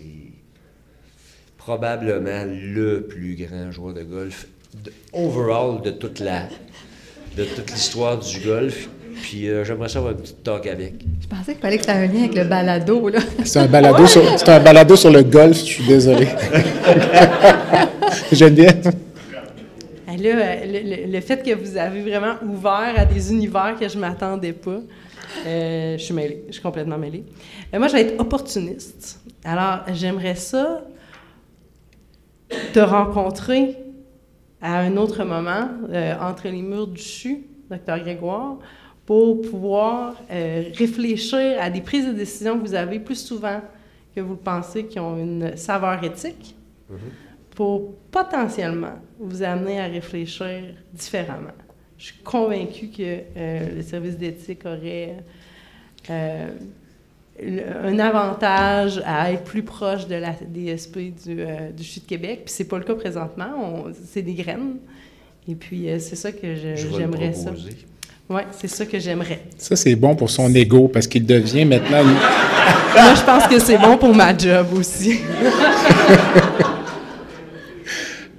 probablement 1.73 2.45
le 2.47 3.01
plus 3.01 3.35
grand 3.35 3.71
joueur 3.71 3.93
de 3.93 4.01
golf 4.01 4.47
de- 4.83 4.91
overall 5.13 5.81
de 5.83 5.91
toute 5.91 6.19
la 6.19 6.47
de 7.37 7.43
toute 7.45 7.69
l'histoire 7.71 8.17
du 8.17 8.39
golf. 8.39 8.89
Puis 9.21 9.47
euh, 9.47 9.63
j'aimerais 9.63 9.87
ça 9.87 9.99
avoir 9.99 10.13
une 10.13 10.19
petite 10.19 10.41
talk 10.41 10.65
avec. 10.65 10.93
Je 11.21 11.27
pensais 11.27 11.51
qu'il 11.53 11.61
fallait 11.61 11.77
que 11.77 11.85
ça 11.85 11.93
ait 11.93 12.05
un 12.05 12.07
lien 12.11 12.23
avec 12.23 12.33
le 12.33 12.45
balado, 12.45 13.09
là. 13.09 13.19
C'est 13.45 13.59
un, 13.59 13.67
balado 13.67 14.07
sur, 14.07 14.23
c'est 14.39 14.49
un 14.49 14.59
balado 14.59 14.95
sur 14.95 15.11
le 15.11 15.21
golf, 15.21 15.57
je 15.59 15.63
suis 15.63 15.85
désolé. 15.85 16.27
Geneviève? 18.31 18.83
Là, 18.85 18.93
euh, 20.25 20.65
le, 20.65 21.05
le- 21.05 21.11
le 21.13 21.21
fait 21.21 21.43
que 21.43 21.53
vous 21.53 21.77
avez 21.77 22.01
vraiment 22.01 22.33
ouvert 22.45 22.93
à 22.97 23.05
des 23.05 23.31
univers 23.31 23.75
que 23.79 23.87
je 23.87 23.95
ne 23.95 24.01
m'attendais 24.01 24.53
pas, 24.53 24.79
euh, 25.45 25.97
je 25.99 26.03
suis 26.03 26.13
mêlée. 26.15 26.43
Je 26.47 26.53
suis 26.53 26.61
complètement 26.63 26.97
mêlée. 26.97 27.23
Euh, 27.73 27.77
moi, 27.79 27.87
je 27.87 27.93
vais 27.93 28.01
être 28.01 28.19
opportuniste. 28.19 29.19
Alors, 29.45 29.81
j'aimerais 29.93 30.35
ça 30.35 30.81
te 32.73 32.79
rencontrer 32.79 33.77
à 34.61 34.79
un 34.79 34.97
autre 34.97 35.23
moment, 35.23 35.69
euh, 35.89 36.15
entre 36.19 36.47
les 36.47 36.61
murs 36.61 36.87
du 36.87 37.01
CHU, 37.01 37.45
docteur 37.69 37.99
Grégoire, 37.99 38.57
pour 39.05 39.41
pouvoir 39.41 40.15
euh, 40.29 40.65
réfléchir 40.73 41.57
à 41.59 41.69
des 41.69 41.81
prises 41.81 42.07
de 42.07 42.13
décision 42.13 42.59
que 42.59 42.67
vous 42.67 42.75
avez 42.75 42.99
plus 42.99 43.15
souvent 43.15 43.61
que 44.15 44.21
vous 44.21 44.33
le 44.33 44.39
pensez 44.39 44.85
qui 44.85 44.99
ont 44.99 45.17
une 45.17 45.55
saveur 45.55 46.03
éthique 46.03 46.55
pour 47.55 47.95
potentiellement 48.11 48.99
vous 49.19 49.43
amener 49.43 49.79
à 49.79 49.85
réfléchir 49.85 50.75
différemment. 50.93 51.51
Je 51.97 52.05
suis 52.05 52.23
convaincue 52.23 52.87
que 52.87 53.19
euh, 53.35 53.75
le 53.75 53.81
service 53.81 54.17
d'éthique 54.17 54.65
aurait 54.65 55.17
euh, 56.09 56.47
un 57.83 57.99
avantage 57.99 59.01
à 59.05 59.31
être 59.31 59.43
plus 59.43 59.63
proche 59.63 60.07
de 60.07 60.15
la 60.15 60.31
DSP 60.31 60.97
du, 60.97 61.39
euh, 61.39 61.71
du 61.75 61.83
CHU 61.83 61.99
de 62.01 62.05
Québec. 62.05 62.41
Puis 62.45 62.53
c'est 62.53 62.63
pas 62.67 62.77
le 62.77 62.83
cas 62.83 62.95
présentement. 62.95 63.49
On- 63.57 63.85
C'est 64.05 64.21
des 64.21 64.33
graines. 64.33 64.75
Et 65.47 65.55
puis 65.55 65.89
euh, 65.89 65.99
c'est 65.99 66.15
ça 66.15 66.31
que 66.31 66.55
j'aimerais 66.55 67.33
ça. 67.33 67.51
Oui, 68.29 68.41
c'est 68.51 68.67
ça 68.67 68.85
que 68.85 68.99
j'aimerais. 68.99 69.41
Ça, 69.57 69.75
c'est 69.75 69.95
bon 69.95 70.15
pour 70.15 70.29
son 70.29 70.53
ego 70.53 70.87
parce 70.87 71.07
qu'il 71.07 71.25
devient 71.25 71.65
maintenant. 71.65 72.03
Moi, 72.93 73.15
je 73.15 73.23
pense 73.23 73.47
que 73.47 73.57
c'est 73.59 73.77
bon 73.79 73.97
pour 73.97 74.13
ma 74.13 74.37
job 74.37 74.67
aussi. 74.73 75.19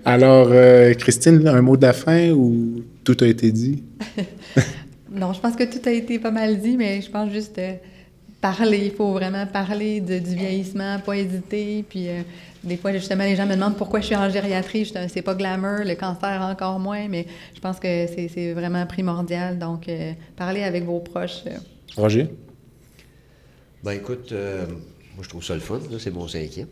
Alors, 0.05 0.49
euh, 0.51 0.95
Christine, 0.95 1.47
un 1.47 1.61
mot 1.61 1.77
de 1.77 1.83
la 1.87 1.93
fin 1.93 2.31
ou 2.31 2.83
tout 3.05 3.17
a 3.21 3.27
été 3.27 3.51
dit? 3.53 3.83
Non, 5.13 5.33
je 5.33 5.41
pense 5.41 5.57
que 5.57 5.65
tout 5.65 5.81
a 5.87 5.91
été 5.91 6.21
pas 6.21 6.31
mal 6.31 6.61
dit, 6.61 6.77
mais 6.77 7.01
je 7.03 7.11
pense 7.11 7.33
juste 7.33 7.59
euh, 7.59 7.73
parler. 8.41 8.87
Il 8.87 8.93
faut 8.93 9.12
vraiment 9.12 9.47
parler 9.47 10.01
de- 10.01 10.19
du 10.19 10.35
vieillissement, 10.35 10.99
pas 11.01 11.17
hésiter, 11.17 11.85
puis 11.89 12.09
euh, 12.09 12.23
des 12.65 12.77
fois, 12.77 12.93
justement, 12.93 13.25
les 13.25 13.37
gens 13.37 13.47
me 13.47 13.55
demandent 13.55 13.77
pourquoi 13.77 14.01
je 14.01 14.07
suis 14.07 14.17
en 14.17 14.29
gériatrie. 14.31 14.91
C'est 15.09 15.23
pas 15.23 15.35
glamour, 15.35 15.81
le 15.85 15.95
cancer 15.95 16.41
encore 16.43 16.79
moins, 16.79 17.09
mais 17.09 17.27
je 17.55 17.61
pense 17.61 17.79
que 17.79 18.07
c'est 18.07 18.53
vraiment 18.53 18.85
primordial. 18.87 19.59
Donc, 19.59 19.89
euh, 19.89 20.12
parlez 20.37 20.62
avec 20.62 20.85
vos 20.85 21.01
proches. 21.01 21.43
euh. 21.47 21.57
Roger? 21.97 22.29
Ben 23.83 23.93
écoute, 23.93 24.31
euh, 24.33 24.67
moi 25.15 25.23
je 25.23 25.29
trouve 25.29 25.43
ça 25.45 25.55
le 25.55 25.61
fun, 25.61 25.81
c'est 25.99 26.11
mon 26.12 26.29
cinquième. 26.29 26.69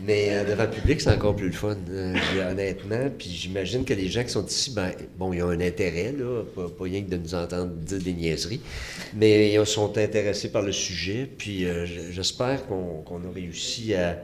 Mais 0.00 0.44
devant 0.44 0.64
le 0.64 0.70
public, 0.70 1.00
c'est 1.00 1.10
encore 1.10 1.36
plus 1.36 1.46
le 1.48 1.52
fun, 1.52 1.76
euh, 1.90 2.14
honnêtement. 2.50 3.10
Puis 3.16 3.28
j'imagine 3.30 3.84
que 3.84 3.94
les 3.94 4.08
gens 4.08 4.22
qui 4.24 4.30
sont 4.30 4.46
ici, 4.46 4.72
ben, 4.74 4.90
bon, 5.18 5.32
ils 5.32 5.42
ont 5.42 5.50
un 5.50 5.60
intérêt, 5.60 6.12
là, 6.12 6.42
pas, 6.54 6.68
pas 6.68 6.84
rien 6.84 7.02
que 7.02 7.10
de 7.10 7.16
nous 7.16 7.34
entendre 7.34 7.72
dire 7.72 7.98
des 7.98 8.12
niaiseries, 8.14 8.60
mais 9.14 9.52
ils 9.52 9.66
sont 9.66 9.96
intéressés 9.98 10.50
par 10.50 10.62
le 10.62 10.72
sujet. 10.72 11.28
Puis 11.36 11.66
euh, 11.66 11.86
j'espère 12.10 12.66
qu'on 12.66 13.02
a 13.02 13.32
réussi 13.34 13.94
à 13.94 14.18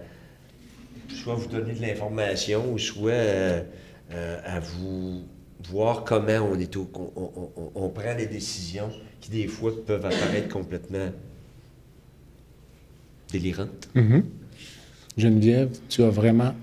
soit 1.14 1.34
vous 1.34 1.48
donner 1.48 1.74
de 1.74 1.80
l'information 1.82 2.72
ou 2.72 2.78
soit 2.78 3.10
euh, 3.12 3.62
à 4.10 4.60
vous 4.60 5.22
voir 5.68 6.04
comment 6.04 6.48
on, 6.50 6.58
est 6.58 6.76
au- 6.76 6.88
on, 7.74 7.88
prend 7.88 8.14
des 8.14 8.26
décisions 8.26 8.90
qui, 9.20 9.30
des 9.30 9.48
fois, 9.48 9.72
peuvent 9.84 10.04
apparaître 10.06 10.48
complètement 10.48 11.10
délirantes. 13.30 13.88
Mhm. 13.94 14.24
Geneviève, 15.18 15.76
tu 15.88 16.02
as 16.02 16.10
vraiment 16.10 16.54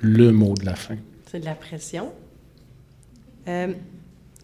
le 0.00 0.32
mot 0.32 0.54
de 0.54 0.64
la 0.64 0.74
fin. 0.74 0.96
C'est 1.30 1.40
de 1.40 1.44
la 1.44 1.54
pression. 1.54 2.12
Euh, 3.48 3.72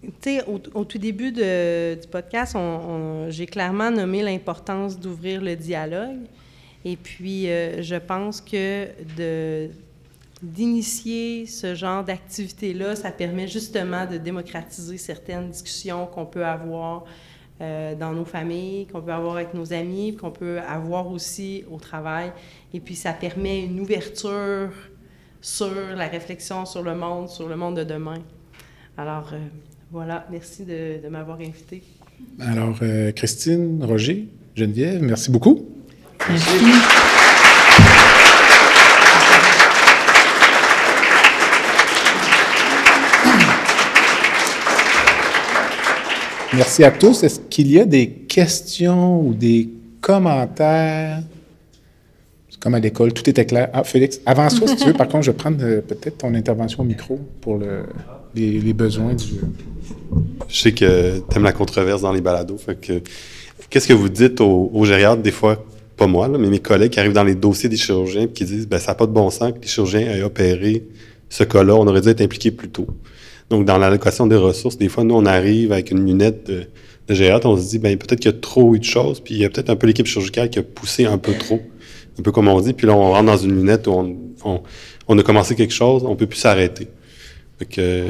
tu 0.03 0.11
sais, 0.21 0.45
au, 0.47 0.85
tout 0.85 0.99
début 0.99 1.33
du 1.33 2.09
podcast, 2.11 2.57
j'ai 3.29 3.47
clairement 3.47 3.91
nommé 3.91 4.23
l'importance 4.23 4.99
d'ouvrir 4.99 5.41
le 5.43 5.57
dialogue. 5.57 6.19
Et 6.85 6.97
puis, 6.97 7.49
euh, 7.49 7.83
je 7.83 7.97
pense 7.97 8.41
que 8.41 8.89
d'initier 10.43 11.45
ce 11.47 11.75
genre 11.75 12.03
d'activité-là, 12.03 12.97
ça 12.97 13.11
permet 13.11 13.47
justement 13.47 14.07
de 14.07 14.17
démocratiser 14.17 14.97
certaines 14.97 15.51
discussions 15.51 16.07
qu'on 16.07 16.25
peut 16.25 16.45
avoir 16.45 17.05
euh, 17.61 17.95
dans 17.95 18.13
nos 18.13 18.25
familles, 18.25 18.87
qu'on 18.87 19.03
peut 19.03 19.13
avoir 19.13 19.37
avec 19.37 19.55
nos 19.55 19.73
amis, 19.73 20.17
qu'on 20.17 20.31
peut 20.31 20.59
avoir 20.61 21.09
aussi 21.09 21.65
au 21.71 21.79
travail. 21.79 22.33
Et 22.73 22.81
puis, 22.81 22.95
ça 22.95 23.13
permet 23.13 23.65
une 23.65 23.81
ouverture 23.81 24.71
sur 25.41 25.71
la 25.97 26.07
réflexion 26.07 26.67
sur 26.67 26.83
le 26.83 26.95
monde, 26.95 27.29
sur 27.29 27.49
le 27.49 27.57
monde 27.57 27.77
de 27.77 27.85
demain. 27.85 28.19
Alors, 28.97 29.31
euh, 29.33 29.39
voilà, 29.91 30.27
merci 30.31 30.65
de, 30.65 31.03
de 31.03 31.09
m'avoir 31.09 31.39
invité. 31.39 31.83
Alors, 32.39 32.77
euh, 32.83 33.13
Christine, 33.13 33.83
Roger, 33.83 34.29
Geneviève, 34.55 35.03
merci 35.03 35.31
beaucoup. 35.31 35.67
Merci 36.29 37.30
à 46.83 46.91
tous. 46.91 47.23
Est-ce 47.23 47.41
qu'il 47.41 47.71
y 47.71 47.79
a 47.81 47.85
des 47.85 48.09
questions 48.09 49.21
ou 49.21 49.35
des 49.35 49.69
commentaires? 50.01 51.23
Comme 52.59 52.75
à 52.75 52.81
l'école, 52.81 53.15
tout 53.15 53.29
était 53.29 53.47
clair. 53.47 53.71
Ah, 53.73 53.85
Félix, 53.85 54.21
avance-toi 54.27 54.69
si 54.69 54.77
tu 54.77 54.85
veux. 54.85 54.93
Par 54.93 55.09
contre, 55.09 55.25
je 55.25 55.31
vais 55.31 55.37
prendre 55.37 55.57
euh, 55.63 55.81
peut-être 55.81 56.19
ton 56.19 56.35
intervention 56.35 56.83
au 56.83 56.87
micro 56.87 57.19
pour 57.41 57.57
le- 57.57 57.85
les, 58.35 58.73
besoins 58.75 59.15
du... 59.15 59.41
Je 60.47 60.61
sais 60.61 60.73
que 60.73 61.21
tu 61.21 61.37
aimes 61.37 61.45
la 61.45 61.53
controverse 61.53 62.03
dans 62.03 62.13
les 62.13 62.21
balados. 62.21 62.59
Qu'est-ce 63.71 63.89
que 63.89 63.95
vous 63.95 64.11
dites 64.11 64.43
aux, 64.43 64.71
aux 64.75 64.85
gériatres, 64.85 65.23
des 65.23 65.31
fois, 65.31 65.65
pas 65.97 66.07
moi, 66.07 66.29
là, 66.29 66.37
mais 66.37 66.49
mes 66.49 66.59
collègues 66.59 66.91
qui 66.91 67.01
arrivent 67.01 67.15
dans 67.15 67.25
les 67.25 67.35
dossiers 67.35 67.71
des 67.71 67.79
chirurgiens 67.79 68.23
et 68.25 68.29
qui 68.29 68.45
disent 68.45 68.69
ben, 68.69 68.79
ça 68.79 68.89
n'a 68.89 68.95
pas 68.95 69.07
de 69.07 69.13
bon 69.13 69.31
sens 69.31 69.53
que 69.53 69.61
les 69.63 69.67
chirurgiens 69.67 70.01
aient 70.01 70.23
opéré 70.23 70.85
ce 71.31 71.45
cas-là, 71.45 71.77
on 71.77 71.87
aurait 71.87 72.01
dû 72.01 72.09
être 72.09 72.21
impliqué 72.21 72.51
plus 72.51 72.69
tôt. 72.69 72.89
Donc, 73.51 73.65
dans 73.65 73.79
l'allocation 73.79 74.27
des 74.27 74.37
ressources, 74.37 74.79
des 74.79 74.89
fois, 74.89 75.05
nous, 75.05 75.15
on 75.15 75.27
arrive 75.27 75.73
avec 75.73 75.91
une 75.91 76.07
lunette 76.07 76.47
de, 76.47 76.67
de 77.09 77.47
on 77.47 77.57
se 77.57 77.69
dit 77.69 77.79
ben 77.79 77.99
peut-être 77.99 78.21
qu'il 78.21 78.31
y 78.31 78.35
a 78.35 78.39
trop 78.39 78.75
eu 78.75 78.79
de 78.79 78.85
choses, 78.85 79.21
puis 79.21 79.35
il 79.35 79.41
y 79.41 79.45
a 79.45 79.51
peut-être 79.51 79.71
un 79.71 79.77
peu 79.77 79.89
l'équipe 79.89 80.07
chirurgicale 80.07 80.49
qui 80.49 80.61
a 80.61 80.63
poussé 80.63 81.05
un 81.05 81.19
peu 81.19 81.35
trop, 81.35 81.61
un 82.19 82.23
peu 82.23 82.31
comme 82.31 82.47
on 82.49 82.61
dit, 82.61 82.73
puis 82.73 82.87
là, 82.87 82.95
on 82.95 83.11
rentre 83.11 83.27
dans 83.27 83.37
une 83.37 83.57
lunette 83.57 83.89
où 83.89 83.91
on, 83.91 84.17
on, 84.45 84.63
on 85.09 85.19
a 85.19 85.23
commencé 85.23 85.57
quelque 85.57 85.75
chose, 85.75 86.05
on 86.05 86.15
peut 86.15 86.29
plus 86.29 86.39
s'arrêter. 86.39 86.87
Fait 87.59 87.65
que 87.67 88.07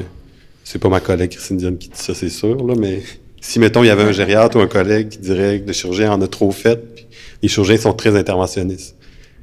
c'est 0.64 0.78
pas 0.78 0.90
ma 0.90 1.00
collègue 1.00 1.30
Christine 1.30 1.56
Dion 1.56 1.74
qui 1.74 1.88
dit 1.88 1.98
ça, 1.98 2.14
c'est 2.14 2.28
sûr, 2.28 2.64
là, 2.66 2.74
mais 2.78 3.02
si, 3.40 3.58
mettons, 3.58 3.82
il 3.82 3.86
y 3.86 3.90
avait 3.90 4.02
un 4.02 4.12
gériatre 4.12 4.58
ou 4.58 4.60
un 4.60 4.66
collègue 4.66 5.08
qui 5.08 5.18
dirait 5.18 5.60
que 5.60 5.66
le 5.66 5.72
chirurgien 5.72 6.12
en 6.12 6.20
a 6.20 6.28
trop 6.28 6.50
fait, 6.50 6.94
puis 6.94 7.06
les 7.42 7.48
chirurgiens 7.48 7.78
sont 7.78 7.94
très 7.94 8.14
interventionnistes. 8.16 8.96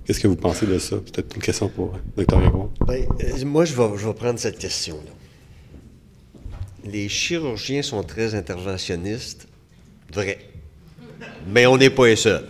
Qu'est-ce 0.05 0.19
que 0.19 0.27
vous 0.27 0.35
pensez 0.35 0.65
de 0.65 0.77
ça? 0.77 0.97
Peut-être 0.97 1.35
une 1.35 1.41
question 1.41 1.67
pour 1.67 1.95
euh, 1.95 2.23
Dr. 2.23 2.39
Grégoire. 2.39 2.69
Ben, 2.85 3.05
euh, 3.23 3.45
moi, 3.45 3.65
je 3.65 3.73
vais, 3.73 3.89
je 3.97 4.07
vais 4.07 4.13
prendre 4.13 4.39
cette 4.39 4.57
question-là. 4.57 5.11
Les 6.91 7.09
chirurgiens 7.09 7.81
sont 7.81 8.03
très 8.03 8.33
interventionnistes, 8.33 9.47
vrai. 10.13 10.39
Mais 11.47 11.65
on 11.65 11.77
n'est 11.77 11.89
pas 11.89 12.07
les 12.07 12.15
seuls. 12.15 12.47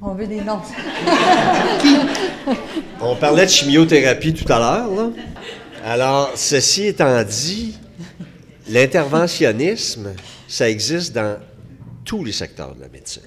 On 0.00 0.14
veut 0.14 0.26
des 0.26 0.40
noms. 0.42 0.60
On 3.00 3.16
parlait 3.16 3.46
de 3.46 3.50
chimiothérapie 3.50 4.34
tout 4.34 4.50
à 4.52 4.58
l'heure, 4.58 4.94
là. 4.94 5.10
Alors, 5.84 6.32
ceci 6.36 6.84
étant 6.86 7.24
dit, 7.24 7.76
l'interventionnisme, 8.68 10.14
ça 10.46 10.70
existe 10.70 11.12
dans 11.12 11.38
tous 12.04 12.22
les 12.22 12.32
secteurs 12.32 12.74
de 12.76 12.82
la 12.82 12.88
médecine. 12.88 13.22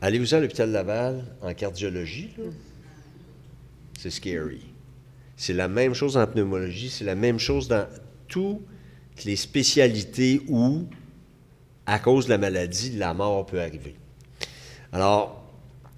Allez-vous 0.00 0.34
à 0.34 0.40
l'hôpital 0.40 0.70
Laval 0.70 1.24
en 1.40 1.54
cardiologie? 1.54 2.30
C'est 4.00 4.10
scary. 4.10 4.71
C'est 5.42 5.54
la 5.54 5.66
même 5.66 5.92
chose 5.92 6.16
en 6.16 6.24
pneumologie, 6.24 6.88
c'est 6.88 7.02
la 7.02 7.16
même 7.16 7.40
chose 7.40 7.66
dans 7.66 7.84
toutes 8.28 8.60
les 9.24 9.34
spécialités 9.34 10.40
où, 10.46 10.84
à 11.84 11.98
cause 11.98 12.26
de 12.26 12.30
la 12.30 12.38
maladie, 12.38 12.92
la 12.96 13.12
mort 13.12 13.44
peut 13.44 13.60
arriver. 13.60 13.96
Alors, 14.92 15.44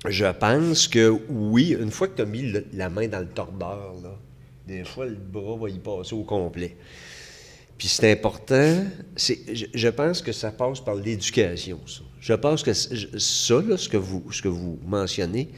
je 0.09 0.25
pense 0.25 0.89
que 0.89 1.21
oui, 1.29 1.77
une 1.79 1.91
fois 1.91 2.09
que 2.09 2.17
tu 2.17 2.23
as 2.23 2.25
mis 2.25 2.55
la 2.73 2.89
main 2.89 3.07
dans 3.07 3.19
le 3.19 3.29
tordeur, 3.29 3.93
là, 4.03 4.17
des 4.67 4.83
fois, 4.83 5.05
le 5.05 5.17
bras 5.17 5.59
va 5.59 5.69
y 5.69 5.79
passer 5.79 6.15
au 6.15 6.23
complet. 6.23 6.79
Puis 7.77 7.89
c'est 7.89 8.11
important, 8.11 8.83
je, 9.15 9.67
je 9.75 9.89
pense 9.91 10.23
que 10.23 10.33
ça 10.33 10.53
passe 10.53 10.81
par 10.81 10.95
l'éducation, 10.95 11.81
ça. 11.87 12.01
Je 12.19 12.33
pense 12.33 12.63
que 12.63 12.73
ça, 12.73 12.89
ce, 12.97 13.89
que 13.91 13.99
vous, 13.99 14.25
ce 14.33 14.41
que 14.41 14.49
vous 14.49 14.79
mentionnez, 14.87 15.51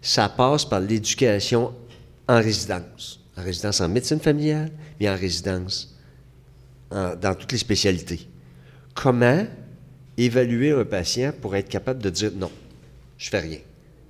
ça 0.00 0.30
passe 0.30 0.64
par 0.64 0.80
l'éducation 0.80 1.74
en 2.26 2.38
résidence. 2.38 3.20
En 3.36 3.42
résidence 3.42 3.80
en 3.80 3.88
médecine 3.88 4.20
familiale, 4.20 4.70
mais 5.00 5.08
en 5.08 5.16
résidence 5.16 5.94
en- 6.90 7.16
dans 7.16 7.34
toutes 7.34 7.52
les 7.52 7.58
spécialités. 7.58 8.28
Comment 8.94 9.44
évaluer 10.16 10.70
un 10.70 10.84
patient 10.84 11.32
pour 11.40 11.56
être 11.56 11.68
capable 11.68 12.00
de 12.02 12.10
dire 12.10 12.30
non, 12.36 12.50
je 13.18 13.28
fais 13.30 13.40
rien. 13.40 13.58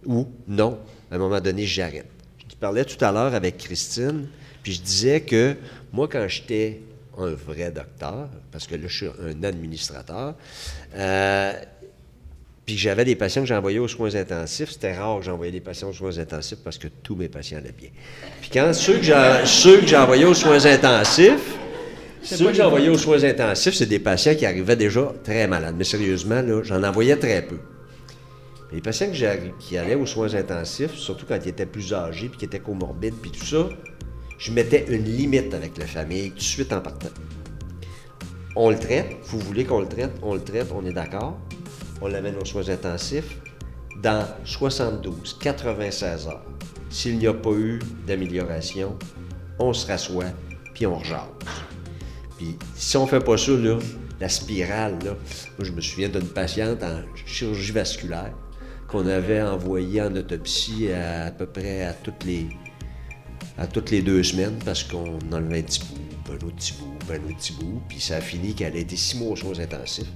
Ou 0.04 0.28
non, 0.46 0.78
à 1.10 1.14
un 1.14 1.18
moment 1.18 1.40
donné, 1.40 1.64
j'arrête? 1.64 2.06
Je 2.50 2.54
parlais 2.56 2.84
tout 2.84 3.02
à 3.02 3.10
l'heure 3.10 3.34
avec 3.34 3.56
Christine, 3.56 4.26
puis 4.62 4.72
je 4.74 4.82
disais 4.82 5.20
que 5.22 5.56
moi, 5.92 6.06
quand 6.08 6.26
j'étais 6.28 6.80
un 7.16 7.30
vrai 7.30 7.70
docteur, 7.70 8.28
parce 8.50 8.66
que 8.66 8.74
là, 8.74 8.86
je 8.88 8.96
suis 8.96 9.06
un 9.06 9.42
administrateur, 9.44 10.34
euh, 10.94 11.52
puis 12.66 12.78
j'avais 12.78 13.04
des 13.04 13.14
patients 13.14 13.42
que 13.42 13.48
j'envoyais 13.48 13.78
aux 13.78 13.88
soins 13.88 14.14
intensifs, 14.14 14.70
c'était 14.70 14.96
rare 14.96 15.18
que 15.18 15.24
j'envoyais 15.26 15.52
des 15.52 15.60
patients 15.60 15.90
aux 15.90 15.92
soins 15.92 16.18
intensifs 16.18 16.58
parce 16.64 16.78
que 16.78 16.88
tous 17.02 17.14
mes 17.14 17.28
patients 17.28 17.58
allaient 17.58 17.74
bien. 17.76 17.90
Puis 18.40 18.50
quand 18.50 18.72
ceux 18.72 18.98
que 18.98 19.86
j'envoyais 19.86 20.24
aux 20.24 20.34
soins 20.34 20.64
intensifs, 20.64 21.58
ceux 22.22 22.46
que 22.46 22.54
j'envoyais 22.54 22.88
aux 22.88 22.96
soins 22.96 23.22
intensifs, 23.22 23.74
c'est 23.74 23.86
des 23.86 23.98
patients 23.98 24.34
qui 24.34 24.46
arrivaient 24.46 24.76
déjà 24.76 25.12
très 25.22 25.46
malades. 25.46 25.74
Mais 25.76 25.84
sérieusement, 25.84 26.40
là, 26.40 26.62
j'en 26.62 26.82
envoyais 26.82 27.16
très 27.16 27.42
peu. 27.42 27.58
Les 28.72 28.80
patients 28.80 29.08
que 29.08 29.58
qui 29.60 29.76
allaient 29.76 29.94
aux 29.94 30.06
soins 30.06 30.34
intensifs, 30.34 30.94
surtout 30.94 31.26
quand 31.26 31.38
ils 31.44 31.50
étaient 31.50 31.66
plus 31.66 31.92
âgés, 31.92 32.28
puis 32.28 32.38
qui 32.38 32.44
étaient 32.46 32.60
comorbides, 32.60 33.14
puis 33.20 33.30
tout 33.30 33.44
ça, 33.44 33.68
je 34.38 34.52
mettais 34.52 34.86
une 34.88 35.04
limite 35.04 35.52
avec 35.52 35.76
la 35.76 35.86
famille 35.86 36.30
tout 36.30 36.38
de 36.38 36.42
suite 36.42 36.72
en 36.72 36.80
partant. 36.80 37.10
On 38.56 38.70
le 38.70 38.78
traite, 38.78 39.06
vous 39.24 39.38
voulez 39.38 39.64
qu'on 39.64 39.80
le 39.80 39.86
traite, 39.86 40.12
on 40.22 40.34
le 40.34 40.42
traite, 40.42 40.68
on 40.74 40.84
est 40.86 40.92
d'accord. 40.92 41.38
On 42.00 42.08
l'amène 42.08 42.36
aux 42.36 42.44
soins 42.44 42.68
intensifs. 42.68 43.38
Dans 44.02 44.26
72, 44.44 45.38
96 45.40 46.26
heures, 46.26 46.44
s'il 46.90 47.18
n'y 47.18 47.26
a 47.26 47.32
pas 47.32 47.52
eu 47.52 47.78
d'amélioration, 48.06 48.98
on 49.58 49.72
se 49.72 49.86
rassoit, 49.86 50.32
puis 50.74 50.86
on 50.86 50.96
rejase. 50.98 51.28
Puis 52.36 52.56
si 52.74 52.96
on 52.96 53.06
fait 53.06 53.20
pas 53.20 53.36
ça, 53.36 53.52
la 54.20 54.28
spirale, 54.28 54.98
moi 55.02 55.14
je 55.60 55.72
me 55.72 55.80
souviens 55.80 56.08
d'une 56.08 56.26
patiente 56.26 56.82
en 56.82 57.02
chirurgie 57.26 57.72
vasculaire 57.72 58.32
qu'on 58.88 59.06
avait 59.06 59.42
envoyée 59.42 60.02
en 60.02 60.14
autopsie 60.14 60.90
à, 60.92 61.30
peu 61.30 61.46
près 61.46 61.84
à 61.84 61.92
toutes 61.92 62.24
les 62.24 62.48
à 63.56 63.66
toutes 63.66 63.90
les 63.90 64.02
deux 64.02 64.22
semaines 64.22 64.58
parce 64.64 64.82
qu'on 64.82 65.18
enlevait 65.32 65.60
un 65.60 65.62
petit 65.62 65.80
bout, 65.80 66.32
un 66.32 66.46
autre 66.46 66.56
petit 66.56 66.74
bout, 66.74 67.12
un 67.12 67.16
autre 67.16 67.36
petit 67.36 67.52
bout, 67.52 67.82
puis 67.88 68.00
ça 68.00 68.16
a 68.16 68.20
fini 68.20 68.54
qu'elle 68.54 68.74
a 68.74 68.78
été 68.78 68.96
six 68.96 69.16
mois 69.16 69.32
aux 69.32 69.36
soins 69.36 69.58
intensifs, 69.60 70.10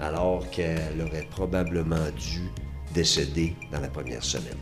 alors 0.00 0.48
qu'elle 0.50 1.00
aurait 1.00 1.26
probablement 1.30 1.96
dû 2.16 2.50
décédé 2.94 3.54
dans 3.70 3.80
la 3.80 3.88
première 3.88 4.24
semaine. 4.24 4.56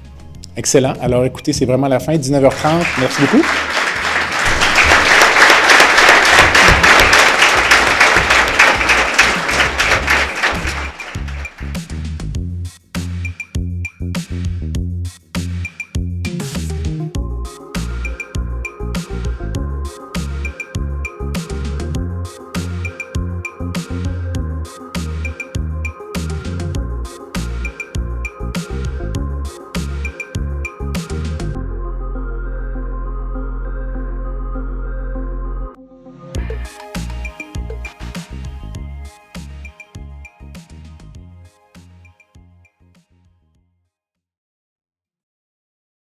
Excellent. 0.56 0.94
Alors 1.00 1.24
écoutez, 1.24 1.52
c'est 1.52 1.66
vraiment 1.66 1.88
la 1.88 2.00
fin, 2.00 2.16
19h30. 2.16 2.84
Merci 2.98 3.20
beaucoup. 3.22 3.44